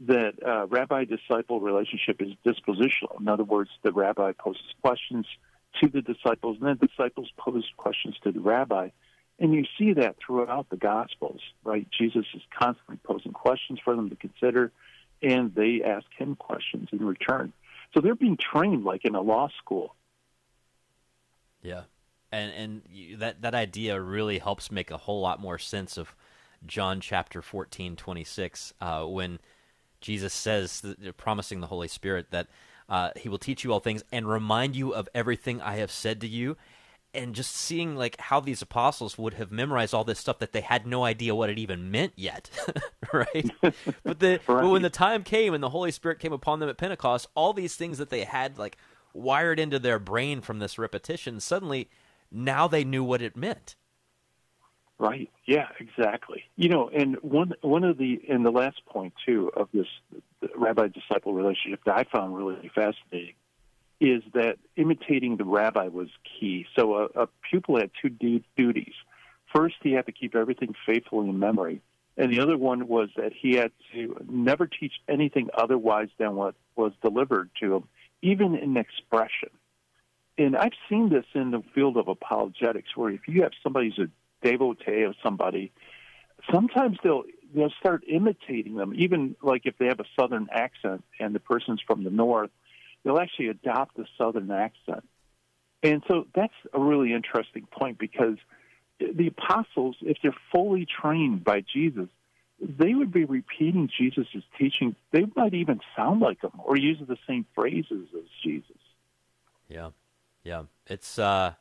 that 0.00 0.34
uh, 0.46 0.66
rabbi-disciple 0.66 1.60
relationship 1.60 2.20
is 2.20 2.28
dispositional. 2.44 3.18
In 3.18 3.28
other 3.28 3.44
words, 3.44 3.70
the 3.82 3.92
rabbi 3.92 4.32
poses 4.32 4.60
questions 4.82 5.24
to 5.80 5.88
the 5.88 6.02
disciples, 6.02 6.58
and 6.60 6.78
the 6.78 6.86
disciples 6.86 7.30
posed 7.36 7.76
questions 7.76 8.16
to 8.24 8.32
the 8.32 8.40
rabbi. 8.40 8.90
And 9.38 9.54
you 9.54 9.64
see 9.78 9.94
that 9.94 10.16
throughout 10.24 10.68
the 10.70 10.76
Gospels, 10.76 11.40
right? 11.64 11.86
Jesus 11.90 12.26
is 12.34 12.42
constantly 12.56 12.98
posing 13.02 13.32
questions 13.32 13.80
for 13.82 13.96
them 13.96 14.10
to 14.10 14.16
consider, 14.16 14.70
and 15.22 15.54
they 15.54 15.82
ask 15.82 16.06
him 16.16 16.36
questions 16.36 16.88
in 16.92 17.04
return. 17.04 17.52
So 17.94 18.00
they're 18.00 18.14
being 18.14 18.36
trained 18.36 18.84
like 18.84 19.04
in 19.04 19.14
a 19.14 19.20
law 19.20 19.48
school. 19.58 19.94
Yeah, 21.62 21.82
and 22.30 22.52
and 22.52 23.20
that 23.20 23.42
that 23.42 23.54
idea 23.54 24.00
really 24.00 24.38
helps 24.38 24.70
make 24.70 24.90
a 24.90 24.96
whole 24.96 25.20
lot 25.20 25.40
more 25.40 25.58
sense 25.58 25.96
of 25.96 26.14
John 26.66 27.00
chapter 27.00 27.42
fourteen 27.42 27.96
twenty 27.96 28.24
six 28.24 28.72
uh, 28.80 29.04
when 29.04 29.38
Jesus 30.00 30.34
says, 30.34 30.82
promising 31.16 31.60
the 31.60 31.68
Holy 31.68 31.88
Spirit 31.88 32.26
that 32.32 32.48
uh, 32.92 33.08
he 33.16 33.30
will 33.30 33.38
teach 33.38 33.64
you 33.64 33.72
all 33.72 33.80
things 33.80 34.04
and 34.12 34.28
remind 34.28 34.76
you 34.76 34.94
of 34.94 35.08
everything 35.14 35.62
I 35.62 35.76
have 35.76 35.90
said 35.90 36.20
to 36.20 36.28
you. 36.28 36.58
And 37.14 37.34
just 37.34 37.54
seeing 37.56 37.96
like 37.96 38.20
how 38.20 38.38
these 38.38 38.60
apostles 38.60 39.16
would 39.16 39.34
have 39.34 39.50
memorized 39.50 39.94
all 39.94 40.04
this 40.04 40.18
stuff 40.18 40.38
that 40.40 40.52
they 40.52 40.60
had 40.60 40.86
no 40.86 41.02
idea 41.04 41.34
what 41.34 41.48
it 41.48 41.58
even 41.58 41.90
meant 41.90 42.12
yet, 42.16 42.50
right? 43.12 43.50
but 44.02 44.18
the 44.18 44.40
right. 44.46 44.62
but 44.62 44.68
when 44.68 44.82
the 44.82 44.90
time 44.90 45.22
came 45.22 45.52
and 45.52 45.62
the 45.62 45.70
Holy 45.70 45.90
Spirit 45.90 46.20
came 46.20 46.32
upon 46.32 46.58
them 46.60 46.68
at 46.68 46.78
Pentecost, 46.78 47.28
all 47.34 47.52
these 47.52 47.76
things 47.76 47.96
that 47.98 48.10
they 48.10 48.24
had 48.24 48.58
like 48.58 48.76
wired 49.14 49.58
into 49.58 49.78
their 49.78 49.98
brain 49.98 50.40
from 50.40 50.58
this 50.58 50.78
repetition, 50.78 51.40
suddenly 51.40 51.90
now 52.30 52.66
they 52.66 52.84
knew 52.84 53.04
what 53.04 53.22
it 53.22 53.36
meant. 53.36 53.74
Right. 55.02 55.30
Yeah. 55.46 55.66
Exactly. 55.80 56.44
You 56.56 56.68
know, 56.68 56.88
and 56.88 57.16
one 57.22 57.54
one 57.60 57.82
of 57.82 57.98
the 57.98 58.22
and 58.28 58.46
the 58.46 58.52
last 58.52 58.84
point 58.86 59.12
too 59.26 59.50
of 59.56 59.68
this 59.74 59.88
rabbi 60.56 60.88
disciple 60.88 61.34
relationship 61.34 61.80
that 61.86 61.96
I 61.96 62.04
found 62.04 62.36
really 62.36 62.70
fascinating 62.72 63.34
is 64.00 64.22
that 64.34 64.58
imitating 64.76 65.36
the 65.36 65.44
rabbi 65.44 65.88
was 65.88 66.08
key. 66.24 66.66
So 66.76 66.94
a, 66.94 67.22
a 67.22 67.28
pupil 67.50 67.78
had 67.78 67.90
two 68.00 68.10
du- 68.10 68.44
duties. 68.56 68.94
First, 69.54 69.76
he 69.82 69.92
had 69.92 70.06
to 70.06 70.12
keep 70.12 70.34
everything 70.34 70.74
faithfully 70.86 71.28
in 71.28 71.38
memory, 71.38 71.82
and 72.16 72.32
the 72.32 72.40
other 72.40 72.56
one 72.56 72.88
was 72.88 73.10
that 73.16 73.32
he 73.32 73.54
had 73.54 73.72
to 73.92 74.16
never 74.28 74.66
teach 74.66 74.94
anything 75.08 75.50
otherwise 75.56 76.08
than 76.18 76.36
what 76.36 76.54
was 76.74 76.92
delivered 77.02 77.50
to 77.60 77.74
him, 77.76 77.84
even 78.22 78.54
in 78.54 78.76
expression. 78.76 79.50
And 80.38 80.56
I've 80.56 80.72
seen 80.88 81.10
this 81.10 81.26
in 81.34 81.50
the 81.50 81.62
field 81.74 81.96
of 81.96 82.08
apologetics, 82.08 82.96
where 82.96 83.10
if 83.10 83.28
you 83.28 83.42
have 83.42 83.52
somebody 83.62 83.92
who's 83.94 84.06
a 84.06 84.10
devotee 84.42 85.02
of 85.02 85.14
somebody, 85.22 85.72
sometimes 86.50 86.98
they'll 87.02 87.24
they'll 87.54 87.72
start 87.78 88.04
imitating 88.08 88.76
them. 88.76 88.94
Even 88.96 89.36
like 89.42 89.62
if 89.66 89.76
they 89.78 89.86
have 89.86 90.00
a 90.00 90.06
southern 90.18 90.48
accent 90.50 91.04
and 91.20 91.34
the 91.34 91.40
person's 91.40 91.80
from 91.86 92.04
the 92.04 92.10
north, 92.10 92.50
they'll 93.04 93.18
actually 93.18 93.48
adopt 93.48 93.96
the 93.96 94.06
southern 94.16 94.50
accent. 94.50 95.06
And 95.82 96.02
so 96.08 96.26
that's 96.34 96.54
a 96.72 96.80
really 96.80 97.12
interesting 97.12 97.66
point 97.70 97.98
because 97.98 98.36
the 98.98 99.26
apostles, 99.26 99.96
if 100.00 100.18
they're 100.22 100.34
fully 100.52 100.86
trained 100.86 101.42
by 101.44 101.60
Jesus, 101.60 102.08
they 102.60 102.94
would 102.94 103.12
be 103.12 103.24
repeating 103.24 103.90
Jesus' 103.98 104.26
teaching. 104.56 104.94
They 105.10 105.26
might 105.34 105.54
even 105.54 105.80
sound 105.96 106.20
like 106.20 106.42
him 106.42 106.52
or 106.62 106.76
use 106.76 106.98
the 107.06 107.16
same 107.26 107.44
phrases 107.54 108.08
as 108.14 108.28
Jesus. 108.44 108.76
Yeah, 109.68 109.90
yeah, 110.44 110.64
it's 110.86 111.18
uh, 111.18 111.54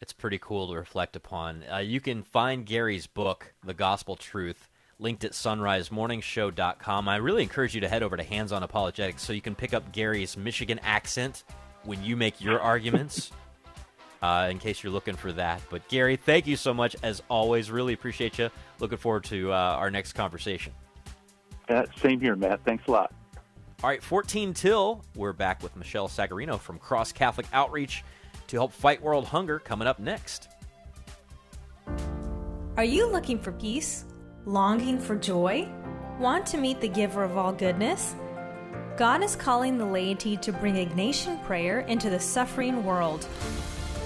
it's 0.00 0.12
pretty 0.12 0.38
cool 0.38 0.68
to 0.68 0.74
reflect 0.74 1.16
upon. 1.16 1.64
Uh, 1.72 1.78
you 1.78 2.00
can 2.00 2.22
find 2.22 2.66
Gary's 2.66 3.06
book, 3.06 3.54
The 3.64 3.74
Gospel 3.74 4.16
Truth, 4.16 4.68
linked 4.98 5.24
at 5.24 5.32
sonrisemorningshow.com. 5.32 7.08
I 7.08 7.16
really 7.16 7.42
encourage 7.42 7.74
you 7.74 7.80
to 7.80 7.88
head 7.88 8.02
over 8.02 8.16
to 8.16 8.22
Hands 8.22 8.52
on 8.52 8.62
Apologetics 8.62 9.22
so 9.22 9.32
you 9.32 9.40
can 9.40 9.54
pick 9.54 9.74
up 9.74 9.92
Gary's 9.92 10.36
Michigan 10.36 10.78
accent 10.82 11.44
when 11.84 12.02
you 12.02 12.16
make 12.16 12.40
your 12.40 12.60
arguments. 12.60 13.30
Uh, 14.22 14.48
in 14.50 14.58
case 14.58 14.82
you're 14.82 14.92
looking 14.92 15.14
for 15.14 15.30
that. 15.30 15.60
But 15.68 15.86
Gary, 15.88 16.16
thank 16.16 16.46
you 16.46 16.56
so 16.56 16.72
much 16.72 16.96
as 17.02 17.22
always. 17.28 17.70
Really 17.70 17.92
appreciate 17.92 18.38
you. 18.38 18.48
Looking 18.80 18.96
forward 18.96 19.24
to 19.24 19.52
uh, 19.52 19.54
our 19.54 19.90
next 19.90 20.14
conversation. 20.14 20.72
Uh, 21.68 21.84
same 22.00 22.18
here, 22.18 22.34
Matt. 22.34 22.64
Thanks 22.64 22.86
a 22.88 22.92
lot. 22.92 23.12
All 23.84 23.90
right, 23.90 24.02
14 24.02 24.54
till. 24.54 25.04
We're 25.14 25.34
back 25.34 25.62
with 25.62 25.76
Michelle 25.76 26.08
Sagarino 26.08 26.58
from 26.58 26.78
Cross 26.78 27.12
Catholic 27.12 27.46
Outreach 27.52 28.02
to 28.48 28.56
help 28.56 28.72
fight 28.72 29.02
world 29.02 29.26
hunger 29.26 29.58
coming 29.58 29.88
up 29.88 29.98
next. 29.98 30.48
Are 32.76 32.84
you 32.84 33.10
looking 33.10 33.38
for 33.38 33.52
peace? 33.52 34.04
Longing 34.44 34.98
for 34.98 35.16
joy? 35.16 35.68
Want 36.18 36.46
to 36.46 36.58
meet 36.58 36.80
the 36.80 36.88
giver 36.88 37.24
of 37.24 37.36
all 37.36 37.52
goodness? 37.52 38.14
God 38.96 39.22
is 39.22 39.36
calling 39.36 39.76
the 39.76 39.84
laity 39.84 40.36
to 40.38 40.52
bring 40.52 40.74
Ignatian 40.74 41.42
prayer 41.44 41.80
into 41.80 42.08
the 42.08 42.20
suffering 42.20 42.84
world. 42.84 43.26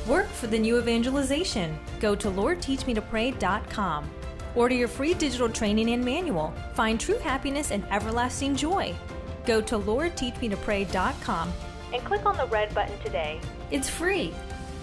Work 0.07 0.29
for 0.29 0.49
the 0.49 0.59
new 0.59 0.79
evangelization. 0.79 1.79
Go 2.01 2.17
to 2.17 2.29
LordTeachMeToPray.com. 2.29 4.11
Order 4.57 4.75
your 4.75 4.89
free 4.89 5.15
digital 5.15 5.49
training 5.49 5.91
and 5.91 6.05
manual. 6.05 6.53
Find 6.75 6.99
true 6.99 7.19
happiness 7.19 7.71
and 7.71 7.85
everlasting 7.91 8.57
joy. 8.57 8.95
Go 9.47 9.61
to 9.61 9.79
LordTeachMeToPray.com 9.79 11.53
and 11.93 12.05
click 12.05 12.27
on 12.27 12.37
the 12.37 12.47
red 12.47 12.75
button 12.75 12.99
today. 13.01 13.41
It's 13.71 13.89
free. 13.89 14.33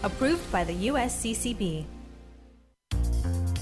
Approved 0.03 0.49
by 0.51 0.63
the 0.63 0.87
USCCB. 0.87 1.85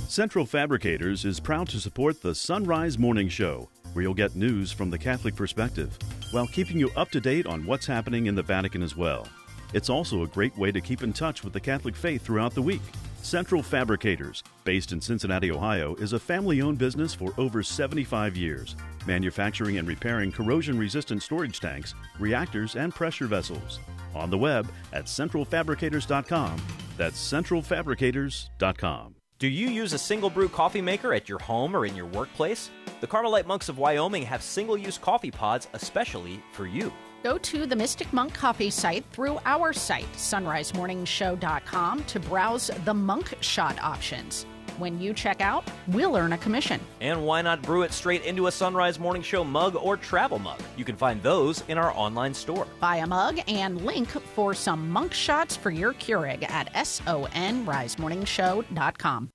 Central 0.07 0.45
Fabricators 0.45 1.26
is 1.26 1.39
proud 1.39 1.68
to 1.69 1.80
support 1.80 2.22
the 2.22 2.31
Sonrise 2.31 2.99
Morning 2.99 3.27
Show, 3.27 3.68
where 3.93 4.03
you'll 4.03 4.14
get 4.14 4.35
news 4.35 4.72
from 4.72 4.91
the 4.91 4.97
Catholic 4.97 5.35
perspective, 5.35 5.97
while 6.31 6.47
keeping 6.47 6.77
you 6.77 6.91
up 6.95 7.10
to 7.10 7.19
date 7.19 7.47
on 7.47 7.65
what's 7.65 7.88
happening 7.88 8.27
in 8.27 8.35
the 8.35 8.43
Vatican 8.43 8.84
as 8.84 8.95
well. 8.95 9.27
It's 9.73 9.89
also 9.89 10.22
a 10.22 10.27
great 10.27 10.56
way 10.57 10.72
to 10.72 10.80
keep 10.80 11.02
in 11.02 11.11
touch 11.11 11.43
with 11.43 11.53
the 11.53 11.60
Catholic 11.60 11.95
faith 11.95 12.23
throughout 12.23 12.53
the 12.53 12.61
week. 12.61 12.84
Central 13.23 13.64
Fabricators, 13.64 14.43
based 14.64 14.91
in 14.91 15.02
Cincinnati, 15.02 15.52
Ohio, 15.52 15.95
is 15.95 16.14
a 16.14 16.19
family 16.19 16.61
owned 16.61 16.77
business 16.77 17.15
for 17.15 17.34
over 17.39 17.64
75 17.64 18.38
years, 18.38 18.76
manufacturing 19.07 19.80
and 19.80 19.88
repairing 19.88 20.31
corrosion 20.31 20.77
resistant 20.77 21.23
storage 21.23 21.60
tanks, 21.60 21.95
reactors, 22.19 22.76
and 22.76 22.93
pressure 22.93 23.26
vessels. 23.26 23.80
On 24.16 24.30
the 24.30 24.38
web 24.38 24.72
at 24.94 25.06
centralfabricators.com. 25.06 26.62
That's 26.98 27.32
centralfabricators.com. 27.32 29.16
Do 29.38 29.50
you 29.50 29.68
use 29.68 29.92
a 29.92 29.98
single 29.98 30.30
brew 30.30 30.48
coffee 30.48 30.82
maker 30.82 31.14
at 31.14 31.28
your 31.28 31.40
home 31.40 31.76
or 31.76 31.86
in 31.86 31.94
your 31.94 32.06
workplace? 32.06 32.72
The 33.02 33.08
Carmelite 33.08 33.46
monks 33.46 33.68
of 33.68 33.78
Wyoming 33.78 34.24
have 34.24 34.42
single 34.42 34.78
use 34.78 34.98
coffee 34.98 35.32
pods 35.32 35.68
especially 35.74 36.42
for 36.54 36.66
you. 36.66 36.94
Go 37.22 37.38
to 37.40 37.66
the 37.66 37.76
Mystic 37.76 38.14
Monk 38.14 38.34
Coffee 38.34 38.70
site 38.70 39.04
through 39.12 39.40
our 39.46 39.74
site, 39.74 40.12
sonrisemorningshow.com, 40.14 42.04
to 42.06 42.20
browse 42.20 42.72
the 42.86 42.94
monk 42.94 43.34
shot 43.42 43.78
options. 43.82 44.46
When 44.77 44.99
you 44.99 45.14
check 45.14 45.39
out, 45.39 45.64
we'll 45.88 46.18
earn 46.18 46.34
a 46.34 46.38
commission. 46.38 46.81
And 46.99 47.26
why 47.26 47.41
not 47.41 47.61
brew 47.61 47.84
it 47.84 47.93
straight 47.93 48.26
into 48.26 48.47
a 48.47 48.49
Sonrise 48.49 48.99
Morning 48.99 49.22
Show 49.22 49.45
mug 49.45 49.76
or 49.76 49.95
travel 49.95 50.39
mug? 50.39 50.60
You 50.76 50.84
can 50.84 50.97
find 50.97 51.23
those 51.23 51.64
in 51.68 51.77
our 51.77 51.95
online 51.95 52.34
store. 52.34 52.68
Buy 52.81 52.97
a 52.97 53.07
mug 53.07 53.39
and 53.47 53.85
link 53.85 54.10
for 54.10 54.53
some 54.53 54.89
monk 54.89 55.14
shots 55.14 55.56
for 55.56 55.72
your 55.72 55.93
Keurig 55.93 56.43
at 56.49 56.73
sonrisemorningshow.com. 56.73 59.30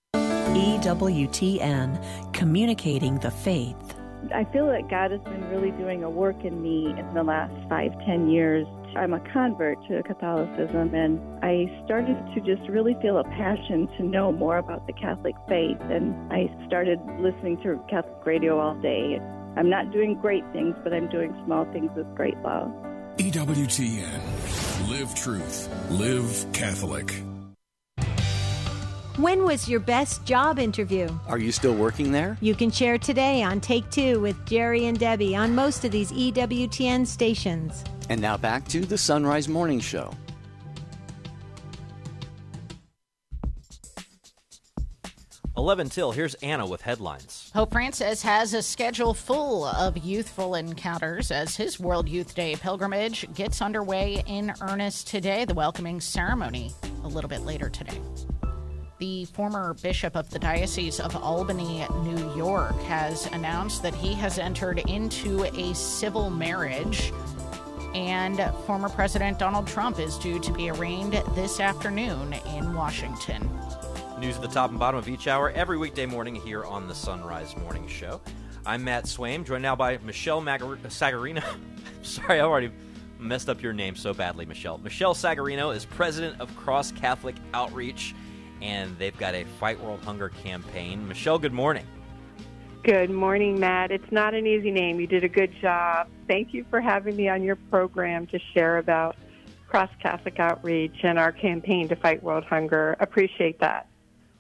EWTN, 0.50 2.34
communicating 2.34 3.18
the 3.20 3.30
faith. 3.30 3.94
I 4.34 4.44
feel 4.52 4.66
that 4.66 4.90
God 4.90 5.12
has 5.12 5.22
been 5.22 5.48
really 5.48 5.70
doing 5.70 6.04
a 6.04 6.10
work 6.10 6.44
in 6.44 6.60
me 6.60 6.92
in 6.98 7.14
the 7.14 7.22
last 7.22 7.54
five, 7.68 7.92
ten 8.04 8.28
years. 8.28 8.66
I'm 8.96 9.12
a 9.12 9.20
convert 9.32 9.78
to 9.86 10.02
Catholicism, 10.02 10.94
and 10.94 11.20
I 11.44 11.82
started 11.84 12.16
to 12.34 12.40
just 12.40 12.68
really 12.68 12.96
feel 13.00 13.18
a 13.18 13.24
passion 13.24 13.88
to 13.96 14.02
know 14.02 14.32
more 14.32 14.58
about 14.58 14.86
the 14.86 14.92
Catholic 14.92 15.36
faith. 15.48 15.78
And 15.82 16.14
I 16.32 16.50
started 16.66 16.98
listening 17.20 17.56
to 17.62 17.80
Catholic 17.88 18.26
radio 18.26 18.58
all 18.58 18.74
day. 18.80 19.20
I'm 19.56 19.70
not 19.70 19.92
doing 19.92 20.18
great 20.20 20.44
things, 20.52 20.74
but 20.82 20.92
I'm 20.92 21.08
doing 21.08 21.32
small 21.46 21.64
things 21.72 21.90
with 21.96 22.12
great 22.16 22.36
love. 22.38 22.68
EWTN. 23.18 24.88
Live 24.88 25.14
truth. 25.14 25.68
Live 25.90 26.46
Catholic. 26.52 27.14
When 29.16 29.44
was 29.44 29.68
your 29.68 29.80
best 29.80 30.24
job 30.24 30.58
interview? 30.58 31.08
Are 31.28 31.38
you 31.38 31.52
still 31.52 31.74
working 31.74 32.10
there? 32.10 32.38
You 32.40 32.54
can 32.54 32.70
share 32.70 32.96
today 32.96 33.42
on 33.42 33.60
Take 33.60 33.90
Two 33.90 34.18
with 34.20 34.46
Jerry 34.46 34.86
and 34.86 34.98
Debbie 34.98 35.36
on 35.36 35.54
most 35.54 35.84
of 35.84 35.92
these 35.92 36.10
EWTN 36.10 37.06
stations. 37.06 37.84
And 38.10 38.20
now 38.20 38.36
back 38.36 38.66
to 38.68 38.80
the 38.80 38.96
Sonrise 38.96 39.46
Morning 39.46 39.78
Show. 39.78 40.12
Eleven 45.56 45.88
till. 45.88 46.10
Here's 46.10 46.34
Anna 46.34 46.66
with 46.66 46.80
headlines. 46.80 47.52
Pope 47.54 47.70
Francis 47.70 48.20
has 48.22 48.52
a 48.52 48.62
schedule 48.62 49.14
full 49.14 49.64
of 49.64 49.96
youthful 49.96 50.56
encounters 50.56 51.30
as 51.30 51.54
his 51.54 51.78
World 51.78 52.08
Youth 52.08 52.34
Day 52.34 52.56
pilgrimage 52.56 53.32
gets 53.34 53.62
underway 53.62 54.24
in 54.26 54.54
earnest 54.60 55.06
today. 55.06 55.44
The 55.44 55.54
welcoming 55.54 56.00
ceremony 56.00 56.72
a 57.04 57.08
little 57.08 57.30
bit 57.30 57.42
later 57.42 57.70
today. 57.70 58.00
The 58.98 59.26
former 59.26 59.74
bishop 59.74 60.16
of 60.16 60.28
the 60.30 60.40
Diocese 60.40 60.98
of 60.98 61.14
Albany, 61.14 61.86
New 62.02 62.34
York, 62.34 62.76
has 62.82 63.26
announced 63.26 63.84
that 63.84 63.94
he 63.94 64.14
has 64.14 64.40
entered 64.40 64.80
into 64.90 65.44
a 65.44 65.72
civil 65.76 66.28
marriage. 66.28 67.12
And 67.94 68.40
former 68.66 68.88
President 68.88 69.38
Donald 69.38 69.66
Trump 69.66 69.98
is 69.98 70.16
due 70.18 70.38
to 70.40 70.52
be 70.52 70.70
arraigned 70.70 71.14
this 71.34 71.58
afternoon 71.58 72.34
in 72.54 72.72
Washington. 72.72 73.50
News 74.20 74.36
at 74.36 74.42
the 74.42 74.48
top 74.48 74.70
and 74.70 74.78
bottom 74.78 74.98
of 74.98 75.08
each 75.08 75.26
hour 75.26 75.50
every 75.50 75.76
weekday 75.76 76.06
morning 76.06 76.34
here 76.34 76.64
on 76.64 76.86
the 76.86 76.94
Sonrise 76.94 77.56
Morning 77.60 77.88
Show. 77.88 78.20
I'm 78.64 78.84
Matt 78.84 79.06
Swaim, 79.06 79.44
joined 79.44 79.62
now 79.62 79.74
by 79.74 79.98
Michelle 79.98 80.40
Magar- 80.40 80.78
Sagarino. 80.82 81.42
Sorry, 82.02 82.38
I 82.38 82.44
already 82.44 82.70
messed 83.18 83.48
up 83.48 83.60
your 83.60 83.72
name 83.72 83.96
so 83.96 84.14
badly, 84.14 84.46
Michelle. 84.46 84.78
Michelle 84.78 85.14
Sagarino 85.14 85.74
is 85.74 85.84
president 85.84 86.40
of 86.40 86.54
Cross 86.56 86.92
Catholic 86.92 87.34
Outreach, 87.54 88.14
and 88.62 88.96
they've 88.98 89.16
got 89.18 89.34
a 89.34 89.44
Fight 89.58 89.80
World 89.80 90.00
Hunger 90.04 90.28
campaign. 90.28 91.08
Michelle, 91.08 91.38
good 91.38 91.54
morning. 91.54 91.86
Good 92.82 93.11
morning, 93.11 93.61
Matt. 93.61 93.90
It's 93.90 94.11
not 94.11 94.32
an 94.32 94.47
easy 94.47 94.70
name. 94.70 95.01
You 95.01 95.07
did 95.07 95.23
a 95.23 95.28
good 95.28 95.52
job. 95.61 96.09
Thank 96.27 96.55
you 96.55 96.65
for 96.70 96.81
having 96.81 97.15
me 97.15 97.28
on 97.28 97.43
your 97.43 97.57
program 97.57 98.27
to 98.28 98.39
share 98.55 98.78
about 98.78 99.16
Cross 99.69 99.90
Catholic 100.02 100.40
Outreach 100.40 100.97
and 101.02 101.19
our 101.19 101.31
campaign 101.31 101.89
to 101.89 101.97
fight 101.97 102.23
world 102.23 102.44
hunger. 102.44 102.97
Appreciate 102.98 103.61
that. 103.61 103.86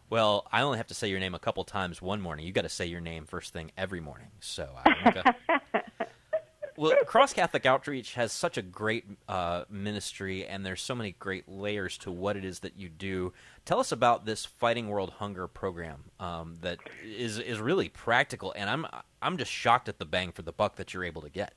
Well, 0.08 0.46
I 0.50 0.62
only 0.62 0.78
have 0.78 0.86
to 0.86 0.94
say 0.94 1.08
your 1.08 1.20
name 1.20 1.34
a 1.34 1.38
couple 1.38 1.64
times 1.64 2.00
one 2.00 2.22
morning. 2.22 2.46
You 2.46 2.52
got 2.52 2.62
to 2.62 2.70
say 2.70 2.86
your 2.86 3.02
name 3.02 3.26
first 3.26 3.52
thing 3.52 3.72
every 3.76 4.00
morning. 4.00 4.28
So, 4.40 4.70
I'm 4.86 5.34
well, 6.78 6.96
Cross 7.04 7.34
Catholic 7.34 7.66
Outreach 7.66 8.14
has 8.14 8.32
such 8.32 8.56
a 8.56 8.62
great 8.62 9.04
uh, 9.28 9.64
ministry, 9.68 10.46
and 10.46 10.64
there's 10.64 10.80
so 10.80 10.94
many 10.94 11.12
great 11.18 11.46
layers 11.46 11.98
to 11.98 12.10
what 12.10 12.38
it 12.38 12.44
is 12.46 12.60
that 12.60 12.78
you 12.78 12.88
do. 12.88 13.34
Tell 13.64 13.78
us 13.78 13.92
about 13.92 14.24
this 14.24 14.44
Fighting 14.44 14.88
World 14.88 15.10
Hunger 15.18 15.46
program 15.46 16.04
um, 16.18 16.56
that 16.62 16.78
is 17.04 17.38
is 17.38 17.60
really 17.60 17.88
practical, 17.88 18.52
and 18.56 18.68
I'm 18.68 18.86
I'm 19.22 19.36
just 19.36 19.50
shocked 19.52 19.88
at 19.88 19.98
the 19.98 20.04
bang 20.04 20.32
for 20.32 20.42
the 20.42 20.52
buck 20.52 20.76
that 20.76 20.92
you're 20.92 21.04
able 21.04 21.22
to 21.22 21.30
get. 21.30 21.54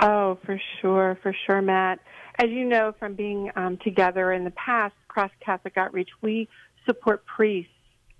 Oh, 0.00 0.38
for 0.44 0.60
sure, 0.80 1.18
for 1.22 1.34
sure, 1.46 1.60
Matt. 1.60 2.00
As 2.38 2.48
you 2.48 2.64
know 2.64 2.94
from 2.98 3.14
being 3.14 3.50
um, 3.56 3.76
together 3.78 4.32
in 4.32 4.44
the 4.44 4.52
past, 4.52 4.94
Cross 5.08 5.30
Catholic 5.44 5.76
Outreach, 5.76 6.08
we 6.22 6.48
support 6.86 7.24
priests, 7.26 7.72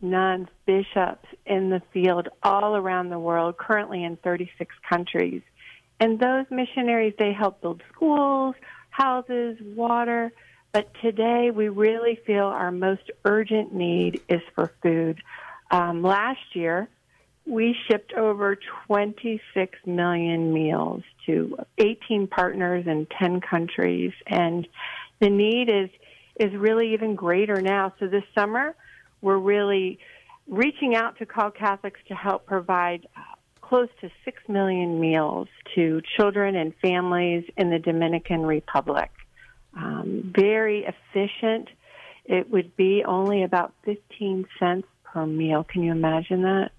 nuns, 0.03 0.49
bishops 0.67 1.27
in 1.47 1.71
the 1.71 1.81
field 1.93 2.29
all 2.43 2.77
around 2.77 3.09
the 3.09 3.19
world, 3.19 3.57
currently 3.57 4.05
in 4.05 4.17
36 4.17 4.75
countries. 4.89 5.43
And 6.01 6.19
those 6.19 6.47
missionaries, 6.51 7.15
they 7.19 7.33
help 7.33 7.61
build 7.63 7.83
schools, 7.93 8.55
houses, 8.91 9.59
water. 9.61 10.33
But 10.73 10.93
today, 11.03 11.51
we 11.51 11.69
really 11.69 12.21
feel 12.27 12.45
our 12.45 12.71
most 12.71 13.11
urgent 13.25 13.75
need 13.75 14.21
is 14.29 14.41
for 14.55 14.73
food. 14.83 15.21
Um, 15.71 16.03
last 16.03 16.55
year, 16.55 16.89
we 17.45 17.75
shipped 17.89 18.13
over 18.13 18.57
26 18.87 19.79
million 19.85 20.53
meals 20.53 21.03
to 21.27 21.57
18 21.79 22.29
partners 22.29 22.87
in 22.87 23.07
10 23.19 23.41
countries, 23.41 24.13
and 24.27 24.67
the 25.21 25.31
need 25.31 25.69
is 25.69 25.91
is 26.39 26.55
really 26.55 26.95
even 26.95 27.17
greater 27.17 27.61
now. 27.61 27.93
So 27.99 28.07
this 28.07 28.23
summer, 28.35 28.75
we're 29.21 29.39
really 29.39 29.99
reaching 30.49 30.95
out 30.95 31.19
to 31.19 31.27
call 31.27 31.51
Catholics 31.51 32.01
to 32.09 32.15
help 32.15 32.47
provide 32.47 33.07
uh, 33.17 33.21
close 33.61 33.89
to 34.01 34.11
6 34.25 34.43
million 34.49 34.99
meals 34.99 35.49
to 35.75 36.01
children 36.17 36.57
and 36.57 36.73
families 36.81 37.45
in 37.57 37.71
the 37.71 37.79
Dominican 37.79 38.43
Republic. 38.43 39.11
Um, 39.77 40.33
very 40.35 40.85
efficient. 40.85 41.69
It 42.25 42.51
would 42.51 42.77
be 42.77 43.03
only 43.07 43.43
about 43.43 43.73
15 43.85 44.47
cents 44.59 44.87
per 45.05 45.27
meal. 45.27 45.65
Can 45.65 45.83
you 45.83 45.93
imagine 45.93 46.43
that? 46.43 46.71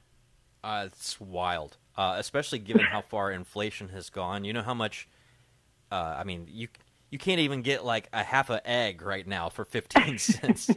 Uh, 0.63 0.83
it's 0.87 1.19
wild, 1.19 1.77
uh, 1.97 2.15
especially 2.17 2.59
given 2.59 2.83
how 2.83 3.01
far 3.01 3.31
inflation 3.31 3.89
has 3.89 4.09
gone. 4.09 4.43
You 4.43 4.53
know 4.53 4.61
how 4.61 4.73
much. 4.73 5.07
Uh, 5.91 6.15
I 6.19 6.23
mean, 6.23 6.47
you 6.49 6.67
you 7.09 7.17
can't 7.17 7.39
even 7.39 7.61
get 7.61 7.83
like 7.83 8.07
a 8.13 8.23
half 8.23 8.49
a 8.49 8.65
egg 8.69 9.01
right 9.01 9.27
now 9.27 9.49
for 9.49 9.65
fifteen 9.65 10.17
cents. 10.19 10.69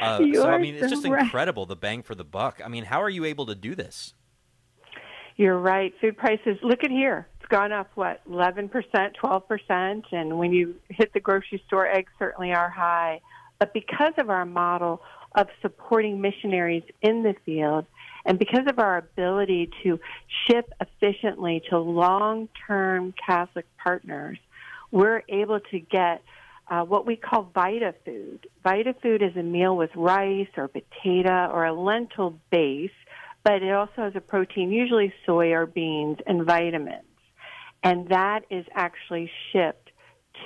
Uh, 0.00 0.18
so 0.32 0.48
I 0.48 0.58
mean, 0.58 0.76
it's 0.76 0.88
just 0.88 1.06
right. 1.06 1.22
incredible 1.22 1.66
the 1.66 1.76
bang 1.76 2.02
for 2.02 2.14
the 2.14 2.24
buck. 2.24 2.60
I 2.64 2.68
mean, 2.68 2.84
how 2.84 3.02
are 3.02 3.10
you 3.10 3.24
able 3.24 3.46
to 3.46 3.54
do 3.54 3.74
this? 3.74 4.14
You're 5.36 5.58
right. 5.58 5.92
Food 6.00 6.16
prices, 6.16 6.58
look 6.62 6.84
at 6.84 6.90
here. 6.90 7.26
Gone 7.50 7.72
up, 7.72 7.90
what, 7.96 8.20
11%, 8.30 8.70
12%. 8.70 10.02
And 10.12 10.38
when 10.38 10.52
you 10.52 10.76
hit 10.88 11.12
the 11.12 11.20
grocery 11.20 11.62
store, 11.66 11.86
eggs 11.86 12.12
certainly 12.18 12.52
are 12.52 12.70
high. 12.70 13.20
But 13.58 13.74
because 13.74 14.14
of 14.18 14.30
our 14.30 14.46
model 14.46 15.02
of 15.34 15.48
supporting 15.60 16.20
missionaries 16.20 16.84
in 17.02 17.22
the 17.22 17.34
field 17.44 17.86
And 18.24 18.38
because 18.38 18.66
of 18.68 18.78
our 18.78 18.98
ability 18.98 19.70
to 19.82 19.98
ship 20.46 20.72
efficiently 20.80 21.62
to 21.70 21.78
long-term 21.78 23.14
Catholic 23.26 23.66
partners, 23.82 24.38
we're 24.90 25.22
able 25.28 25.60
to 25.70 25.80
get 25.80 26.22
uh, 26.68 26.84
what 26.84 27.06
we 27.06 27.16
call 27.16 27.50
Vita 27.54 27.94
Food. 28.04 28.46
Vita 28.62 28.94
Food 29.02 29.22
is 29.22 29.36
a 29.36 29.42
meal 29.42 29.76
with 29.76 29.90
rice 29.96 30.48
or 30.56 30.68
potato 30.68 31.50
or 31.52 31.64
a 31.64 31.72
lentil 31.72 32.38
base, 32.50 32.90
but 33.42 33.62
it 33.62 33.72
also 33.72 33.92
has 33.96 34.12
a 34.14 34.20
protein, 34.20 34.70
usually 34.70 35.12
soy 35.26 35.52
or 35.52 35.66
beans, 35.66 36.18
and 36.26 36.44
vitamins. 36.44 37.09
And 37.82 38.08
that 38.08 38.44
is 38.50 38.66
actually 38.74 39.30
shipped 39.52 39.90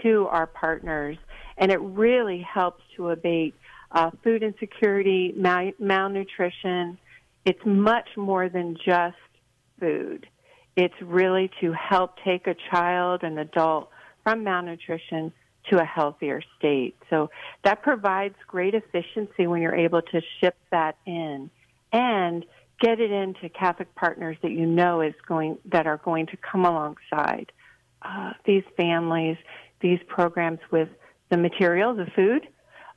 to 0.03 0.27
our 0.31 0.47
partners, 0.47 1.17
and 1.57 1.71
it 1.71 1.81
really 1.81 2.41
helps 2.41 2.83
to 2.97 3.11
abate 3.11 3.55
uh, 3.93 4.11
food 4.23 4.43
insecurity, 4.43 5.33
mal- 5.37 5.73
malnutrition. 5.79 6.99
It's 7.45 7.61
much 7.65 8.09
more 8.17 8.49
than 8.49 8.77
just 8.85 9.17
food. 9.79 10.27
It's 10.77 10.95
really 11.01 11.51
to 11.61 11.73
help 11.73 12.17
take 12.25 12.47
a 12.47 12.57
child 12.71 13.23
and 13.23 13.39
adult 13.39 13.91
from 14.25 14.43
malnutrition 14.43 15.33
to 15.71 15.81
a 15.81 15.85
healthier 15.85 16.43
state. 16.59 16.97
So 17.09 17.31
that 17.63 17.83
provides 17.83 18.35
great 18.47 18.75
efficiency 18.75 19.47
when 19.47 19.63
you're 19.63 19.75
able 19.75 20.03
to 20.03 20.21
ship 20.41 20.57
that 20.71 20.97
in 21.07 21.51
and 21.93 22.45
get 22.85 23.01
it 23.01 23.11
into 23.11 23.49
Catholic 23.49 23.95
partners 23.95 24.37
that 24.43 24.51
you 24.51 24.67
know 24.67 25.01
is 25.01 25.15
going 25.27 25.57
that 25.65 25.87
are 25.87 25.97
going 26.05 26.27
to 26.27 26.37
come 26.37 26.65
alongside 26.67 27.51
uh, 28.03 28.33
these 28.45 28.63
families, 28.77 29.39
these 29.81 29.99
programs 30.07 30.61
with 30.71 30.89
the 31.31 31.39
material, 31.39 31.95
the 31.95 32.07
food, 32.15 32.47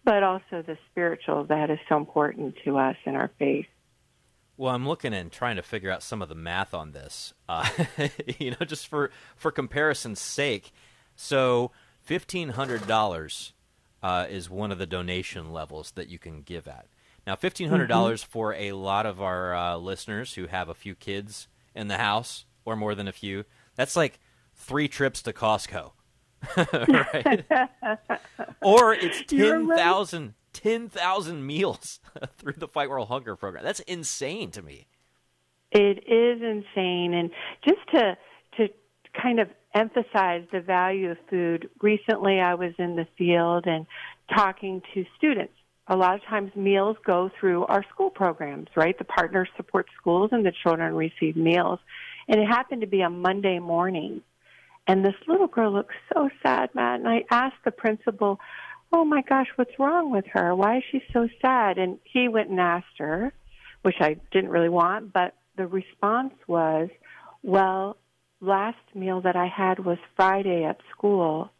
but 0.03 0.23
also 0.23 0.61
the 0.65 0.77
spiritual 0.91 1.45
that 1.45 1.69
is 1.69 1.79
so 1.87 1.95
important 1.95 2.55
to 2.65 2.77
us 2.77 2.97
in 3.05 3.15
our 3.15 3.31
faith. 3.39 3.65
Well, 4.57 4.75
I'm 4.75 4.87
looking 4.87 5.13
and 5.13 5.31
trying 5.31 5.55
to 5.55 5.61
figure 5.61 5.91
out 5.91 6.03
some 6.03 6.21
of 6.21 6.27
the 6.27 6.35
math 6.35 6.73
on 6.73 6.91
this, 6.91 7.33
uh, 7.47 7.69
you 8.39 8.51
know, 8.51 8.65
just 8.65 8.87
for 8.87 9.11
for 9.37 9.51
comparison's 9.51 10.19
sake. 10.19 10.73
So, 11.15 11.71
fifteen 12.01 12.49
hundred 12.49 12.87
dollars 12.87 13.53
uh, 14.03 14.25
is 14.29 14.49
one 14.49 14.71
of 14.71 14.79
the 14.79 14.85
donation 14.85 15.53
levels 15.53 15.91
that 15.91 16.09
you 16.09 16.19
can 16.19 16.41
give 16.41 16.67
at. 16.67 16.87
Now, 17.27 17.35
fifteen 17.35 17.67
hundred 17.67 17.87
dollars 17.87 18.23
mm-hmm. 18.23 18.31
for 18.31 18.53
a 18.53 18.71
lot 18.71 19.05
of 19.05 19.21
our 19.21 19.53
uh, 19.53 19.75
listeners 19.75 20.33
who 20.35 20.47
have 20.47 20.69
a 20.69 20.73
few 20.73 20.95
kids 20.95 21.49
in 21.75 21.89
the 21.89 21.97
house 21.97 22.45
or 22.63 22.77
more 22.77 22.95
than 22.95 23.07
a 23.07 23.11
few. 23.11 23.43
That's 23.75 23.97
like 23.97 24.19
three 24.55 24.87
trips 24.87 25.21
to 25.23 25.33
Costco, 25.33 25.91
right? 26.57 27.45
or 28.61 28.93
it's 28.93 29.23
ten 29.27 29.67
thousand 29.67 30.35
10,000 30.53 31.45
meals 31.45 31.99
through 32.37 32.53
the 32.57 32.67
Fight 32.67 32.89
World 32.89 33.09
Hunger 33.09 33.35
program. 33.35 33.63
That's 33.63 33.81
insane 33.81 34.49
to 34.51 34.61
me. 34.63 34.87
It 35.71 36.03
is 36.07 36.41
insane. 36.41 37.13
And 37.13 37.29
just 37.63 37.87
to, 37.93 38.17
to 38.57 38.69
kind 39.21 39.39
of 39.39 39.49
emphasize 39.75 40.45
the 40.51 40.61
value 40.61 41.11
of 41.11 41.17
food, 41.29 41.69
recently 41.81 42.39
I 42.39 42.55
was 42.55 42.73
in 42.79 42.95
the 42.95 43.05
field 43.17 43.65
and 43.67 43.85
talking 44.33 44.81
to 44.95 45.05
students. 45.15 45.53
A 45.89 45.95
lot 45.95 46.15
of 46.15 46.23
times 46.23 46.55
meals 46.55 46.97
go 47.05 47.29
through 47.39 47.65
our 47.65 47.83
school 47.93 48.09
programs, 48.09 48.67
right? 48.75 48.97
The 48.97 49.05
partners 49.05 49.49
support 49.55 49.87
schools 49.99 50.29
and 50.33 50.45
the 50.45 50.51
children 50.63 50.93
receive 50.95 51.37
meals. 51.37 51.79
And 52.27 52.41
it 52.41 52.45
happened 52.45 52.81
to 52.81 52.87
be 52.87 53.01
a 53.01 53.09
Monday 53.09 53.59
morning. 53.59 54.21
And 54.85 55.05
this 55.05 55.15
little 55.27 55.47
girl 55.47 55.71
looked 55.71 55.93
so 56.13 56.29
sad, 56.43 56.69
Matt. 56.75 56.99
And 56.99 57.07
I 57.07 57.23
asked 57.31 57.63
the 57.63 57.71
principal, 57.71 58.39
oh 58.91 59.05
my 59.05 59.21
gosh, 59.21 59.47
what's 59.55 59.79
wrong 59.79 60.11
with 60.11 60.25
her? 60.33 60.55
Why 60.55 60.77
is 60.77 60.83
she 60.91 61.01
so 61.13 61.27
sad? 61.41 61.77
And 61.77 61.99
he 62.03 62.27
went 62.27 62.49
and 62.49 62.59
asked 62.59 62.97
her, 62.97 63.31
which 63.81 63.97
I 63.99 64.17
didn't 64.31 64.49
really 64.49 64.69
want, 64.69 65.13
but 65.13 65.35
the 65.55 65.67
response 65.67 66.33
was, 66.47 66.89
well, 67.43 67.97
last 68.41 68.77
meal 68.93 69.21
that 69.21 69.35
I 69.35 69.47
had 69.47 69.79
was 69.79 69.97
Friday 70.15 70.63
at 70.63 70.79
school. 70.91 71.51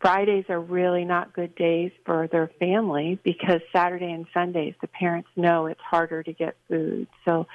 Fridays 0.00 0.44
are 0.48 0.60
really 0.60 1.04
not 1.04 1.32
good 1.32 1.54
days 1.56 1.90
for 2.06 2.28
their 2.28 2.50
family 2.60 3.18
because 3.24 3.60
Saturday 3.74 4.12
and 4.12 4.26
Sundays 4.32 4.74
the 4.80 4.86
parents 4.86 5.28
know 5.36 5.66
it's 5.66 5.80
harder 5.80 6.22
to 6.22 6.32
get 6.32 6.56
food. 6.68 7.08
So, 7.24 7.46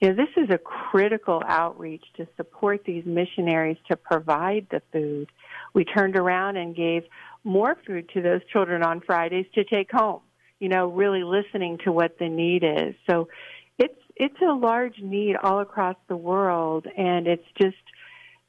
you 0.00 0.08
know, 0.08 0.14
this 0.14 0.42
is 0.42 0.50
a 0.50 0.58
critical 0.58 1.42
outreach 1.46 2.04
to 2.16 2.26
support 2.36 2.84
these 2.84 3.04
missionaries 3.04 3.76
to 3.88 3.96
provide 3.96 4.66
the 4.70 4.80
food. 4.90 5.28
We 5.74 5.84
turned 5.84 6.16
around 6.16 6.56
and 6.56 6.74
gave 6.74 7.04
more 7.44 7.76
food 7.86 8.08
to 8.14 8.22
those 8.22 8.40
children 8.52 8.82
on 8.82 9.00
Fridays 9.00 9.46
to 9.54 9.64
take 9.64 9.90
home. 9.92 10.20
You 10.60 10.68
know, 10.68 10.86
really 10.88 11.24
listening 11.24 11.78
to 11.84 11.92
what 11.92 12.18
the 12.18 12.28
need 12.28 12.64
is. 12.64 12.94
So 13.08 13.28
it's 13.78 13.98
it's 14.16 14.40
a 14.40 14.52
large 14.52 14.98
need 14.98 15.36
all 15.36 15.60
across 15.60 15.96
the 16.08 16.16
world, 16.16 16.86
and 16.96 17.26
it's 17.26 17.46
just 17.60 17.76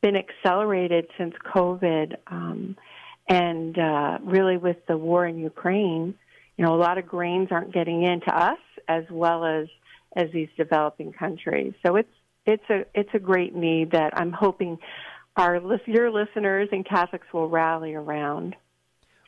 been 0.02 0.16
accelerated 0.16 1.08
since 1.18 1.34
COVID. 1.56 2.16
Um, 2.28 2.78
and 3.28 3.78
uh, 3.78 4.20
really, 4.24 4.58
with 4.58 4.86
the 4.88 4.98
war 4.98 5.26
in 5.26 5.40
Ukraine, 5.40 6.16
you 6.58 6.66
know, 6.66 6.76
a 6.76 6.78
lot 6.78 6.98
of 6.98 7.08
grains 7.08 7.50
aren't 7.52 7.74
getting 7.74 8.04
into 8.04 8.36
us 8.36 8.60
as 8.88 9.04
well 9.10 9.46
as 9.46 9.68
as 10.16 10.30
these 10.32 10.50
developing 10.58 11.12
countries. 11.14 11.74
So 11.86 11.96
it's 11.96 12.14
it's 12.46 12.70
a 12.70 12.86
it's 12.94 13.10
a 13.14 13.20
great 13.20 13.56
need 13.56 13.92
that 13.92 14.18
I'm 14.18 14.32
hoping 14.32 14.78
our 15.36 15.60
your 15.86 16.12
listeners 16.12 16.70
and 16.72 16.86
Catholics 16.86 17.28
will 17.34 17.50
rally 17.50 17.94
around. 17.94 18.56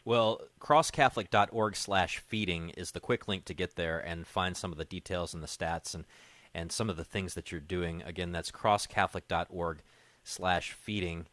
Well, 0.04 0.42
crosscatholic.org 0.60 1.76
slash 1.76 2.20
feeding 2.20 2.70
is 2.72 2.92
the 2.92 3.00
quick 3.00 3.28
link 3.28 3.46
to 3.46 3.56
get 3.56 3.76
there 3.76 3.98
and 3.98 4.28
find 4.28 4.56
some 4.56 4.72
of 4.72 4.78
the 4.78 4.86
details 4.86 5.34
and 5.34 5.42
the 5.42 5.48
stats 5.48 5.96
and, 5.96 6.06
and 6.54 6.72
some 6.72 6.92
of 6.92 6.98
the 6.98 7.04
things 7.04 7.34
that 7.34 7.52
you're 7.52 7.60
doing. 7.60 8.04
Again, 8.04 8.32
that's 8.32 8.52
crosscatholic.org 8.52 9.82
slash 10.24 10.74
feeding. 10.74 11.26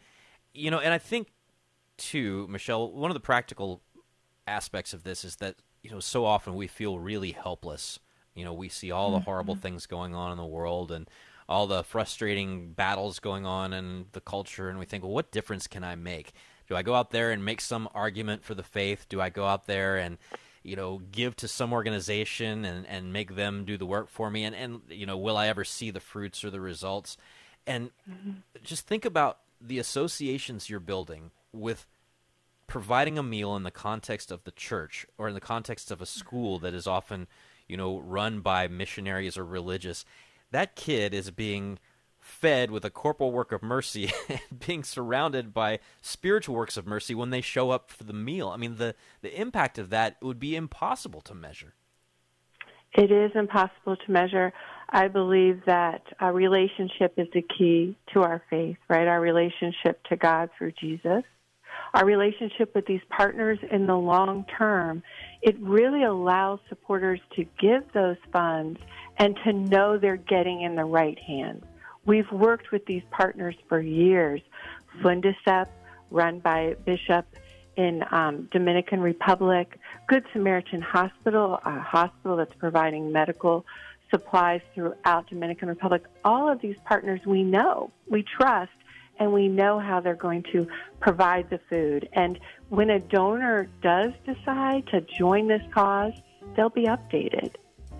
You 0.54 0.70
know, 0.70 0.78
and 0.78 0.94
I 0.94 0.98
think, 0.98 1.28
too, 2.02 2.46
Michelle, 2.48 2.90
one 2.90 3.10
of 3.10 3.14
the 3.14 3.20
practical 3.20 3.80
aspects 4.46 4.92
of 4.92 5.04
this 5.04 5.24
is 5.24 5.36
that, 5.36 5.56
you 5.82 5.90
know, 5.90 6.00
so 6.00 6.24
often 6.24 6.54
we 6.54 6.66
feel 6.66 6.98
really 6.98 7.32
helpless. 7.32 7.98
You 8.34 8.44
know, 8.44 8.52
we 8.52 8.68
see 8.68 8.90
all 8.90 9.12
the 9.12 9.20
horrible 9.20 9.54
mm-hmm. 9.54 9.62
things 9.62 9.86
going 9.86 10.14
on 10.14 10.32
in 10.32 10.38
the 10.38 10.44
world 10.44 10.90
and 10.90 11.08
all 11.48 11.66
the 11.66 11.84
frustrating 11.84 12.72
battles 12.72 13.18
going 13.18 13.44
on 13.44 13.72
in 13.72 14.06
the 14.12 14.20
culture, 14.20 14.68
and 14.68 14.78
we 14.78 14.86
think, 14.86 15.02
well, 15.02 15.12
what 15.12 15.30
difference 15.30 15.66
can 15.66 15.84
I 15.84 15.96
make? 15.96 16.32
Do 16.68 16.76
I 16.76 16.82
go 16.82 16.94
out 16.94 17.10
there 17.10 17.30
and 17.30 17.44
make 17.44 17.60
some 17.60 17.88
argument 17.94 18.42
for 18.42 18.54
the 18.54 18.62
faith? 18.62 19.06
Do 19.08 19.20
I 19.20 19.28
go 19.28 19.44
out 19.44 19.66
there 19.66 19.96
and 19.96 20.18
you 20.62 20.76
know 20.76 21.02
give 21.10 21.36
to 21.36 21.48
some 21.48 21.72
organization 21.72 22.64
and, 22.64 22.86
and 22.86 23.12
make 23.12 23.34
them 23.34 23.64
do 23.64 23.76
the 23.76 23.84
work 23.84 24.08
for 24.08 24.30
me? 24.30 24.44
And 24.44 24.54
and 24.54 24.80
you 24.88 25.04
know 25.04 25.18
will 25.18 25.36
I 25.36 25.48
ever 25.48 25.64
see 25.64 25.90
the 25.90 26.00
fruits 26.00 26.44
or 26.44 26.50
the 26.50 26.60
results? 26.60 27.16
And 27.66 27.90
mm-hmm. 28.08 28.30
just 28.62 28.86
think 28.86 29.04
about 29.04 29.38
the 29.60 29.78
associations 29.78 30.70
you're 30.70 30.80
building 30.80 31.30
with 31.52 31.86
providing 32.66 33.18
a 33.18 33.22
meal 33.22 33.54
in 33.56 33.62
the 33.62 33.70
context 33.70 34.30
of 34.30 34.44
the 34.44 34.50
church 34.50 35.06
or 35.18 35.28
in 35.28 35.34
the 35.34 35.40
context 35.40 35.90
of 35.90 36.00
a 36.00 36.06
school 36.06 36.58
that 36.58 36.74
is 36.74 36.86
often 36.86 37.26
you 37.68 37.76
know 37.76 37.98
run 37.98 38.40
by 38.40 38.68
missionaries 38.68 39.36
or 39.36 39.44
religious 39.44 40.04
that 40.50 40.76
kid 40.76 41.12
is 41.12 41.30
being 41.30 41.78
fed 42.22 42.70
with 42.70 42.84
a 42.84 42.90
corporal 42.90 43.32
work 43.32 43.50
of 43.52 43.62
mercy 43.62 44.10
and 44.28 44.60
being 44.64 44.84
surrounded 44.84 45.52
by 45.52 45.80
spiritual 46.00 46.54
works 46.54 46.76
of 46.76 46.86
mercy 46.86 47.14
when 47.14 47.30
they 47.30 47.40
show 47.40 47.70
up 47.70 47.90
for 47.90 48.04
the 48.04 48.12
meal. 48.12 48.48
I 48.48 48.56
mean, 48.56 48.76
the, 48.76 48.94
the 49.22 49.38
impact 49.38 49.76
of 49.76 49.90
that 49.90 50.16
would 50.22 50.38
be 50.38 50.54
impossible 50.54 51.20
to 51.22 51.34
measure. 51.34 51.74
It 52.94 53.10
is 53.10 53.32
impossible 53.34 53.96
to 53.96 54.10
measure. 54.10 54.52
I 54.88 55.08
believe 55.08 55.62
that 55.66 56.02
our 56.20 56.32
relationship 56.32 57.14
is 57.16 57.26
the 57.32 57.42
key 57.42 57.96
to 58.12 58.22
our 58.22 58.42
faith, 58.50 58.76
right? 58.88 59.08
Our 59.08 59.20
relationship 59.20 60.02
to 60.10 60.16
God 60.16 60.50
through 60.56 60.72
Jesus. 60.72 61.24
Our 61.94 62.06
relationship 62.06 62.74
with 62.74 62.86
these 62.86 63.02
partners 63.10 63.58
in 63.70 63.86
the 63.86 63.96
long 63.96 64.44
term, 64.44 65.02
it 65.42 65.58
really 65.60 66.04
allows 66.04 66.60
supporters 66.68 67.20
to 67.36 67.44
give 67.60 67.92
those 67.92 68.16
funds 68.32 68.80
and 69.18 69.36
to 69.44 69.52
know 69.52 69.98
they're 69.98 70.16
getting 70.16 70.62
in 70.62 70.74
the 70.74 70.84
right 70.84 71.18
hands. 71.18 71.64
We've 72.06 72.30
worked 72.32 72.72
with 72.72 72.86
these 72.86 73.02
partners 73.10 73.54
for 73.68 73.80
years. 73.80 74.40
Fundicep, 75.02 75.68
run 76.10 76.40
by 76.40 76.76
Bishop 76.84 77.26
in 77.76 78.04
um, 78.10 78.48
Dominican 78.50 79.00
Republic, 79.00 79.78
Good 80.06 80.24
Samaritan 80.32 80.82
Hospital, 80.82 81.60
a 81.64 81.78
hospital 81.78 82.36
that's 82.36 82.54
providing 82.54 83.12
medical 83.12 83.64
supplies 84.10 84.60
throughout 84.74 85.26
Dominican 85.28 85.68
Republic. 85.68 86.04
All 86.24 86.50
of 86.50 86.60
these 86.60 86.76
partners 86.84 87.20
we 87.26 87.42
know, 87.42 87.90
we 88.08 88.22
trust, 88.22 88.72
and 89.22 89.32
we 89.32 89.48
know 89.48 89.78
how 89.78 90.00
they're 90.00 90.14
going 90.14 90.42
to 90.52 90.66
provide 91.00 91.48
the 91.48 91.58
food. 91.70 92.08
And 92.12 92.38
when 92.68 92.90
a 92.90 92.98
donor 92.98 93.68
does 93.80 94.12
decide 94.26 94.86
to 94.88 95.00
join 95.00 95.48
this 95.48 95.62
cause, 95.72 96.12
they'll 96.56 96.70
be 96.70 96.84
updated 96.84 97.54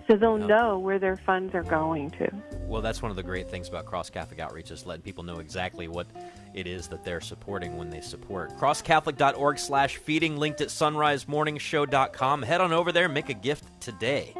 so 0.07 0.17
they'll 0.17 0.37
know 0.37 0.77
where 0.77 0.99
their 0.99 1.15
funds 1.15 1.55
are 1.55 1.63
going 1.63 2.09
to. 2.11 2.29
Well, 2.67 2.81
that's 2.81 3.01
one 3.01 3.09
of 3.09 3.15
the 3.15 3.23
great 3.23 3.49
things 3.49 3.69
about 3.69 3.85
Cross 3.85 4.09
Catholic 4.09 4.39
Outreach 4.39 4.69
is 4.69 4.85
letting 4.85 5.03
people 5.03 5.23
know 5.23 5.39
exactly 5.39 5.87
what 5.87 6.07
it 6.53 6.67
is 6.67 6.89
that 6.89 7.05
they're 7.05 7.21
supporting 7.21 7.77
when 7.77 7.89
they 7.89 8.01
support. 8.01 8.51
CrossCatholic.org 8.57 9.57
slash 9.57 9.95
feeding, 9.97 10.35
linked 10.35 10.59
at 10.59 10.67
sonrisemorningshow.com. 10.67 12.41
Head 12.41 12.59
on 12.59 12.73
over 12.73 12.91
there, 12.91 13.07
make 13.07 13.29
a 13.29 13.33
gift 13.33 13.63
today. 13.79 14.33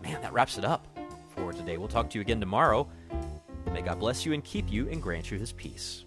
Man, 0.00 0.22
that 0.22 0.32
wraps 0.32 0.58
it 0.58 0.64
up 0.64 0.86
for 1.34 1.50
today. 1.50 1.64
today. 1.64 1.78
We'll 1.78 1.88
talk 1.88 2.10
to 2.10 2.18
you 2.18 2.22
again 2.22 2.38
tomorrow. 2.38 2.88
May 3.74 3.82
God 3.82 3.98
bless 3.98 4.24
you 4.24 4.32
and 4.34 4.44
keep 4.44 4.70
you 4.70 4.88
and 4.88 5.02
grant 5.02 5.32
you 5.32 5.36
his 5.36 5.50
peace. 5.50 6.04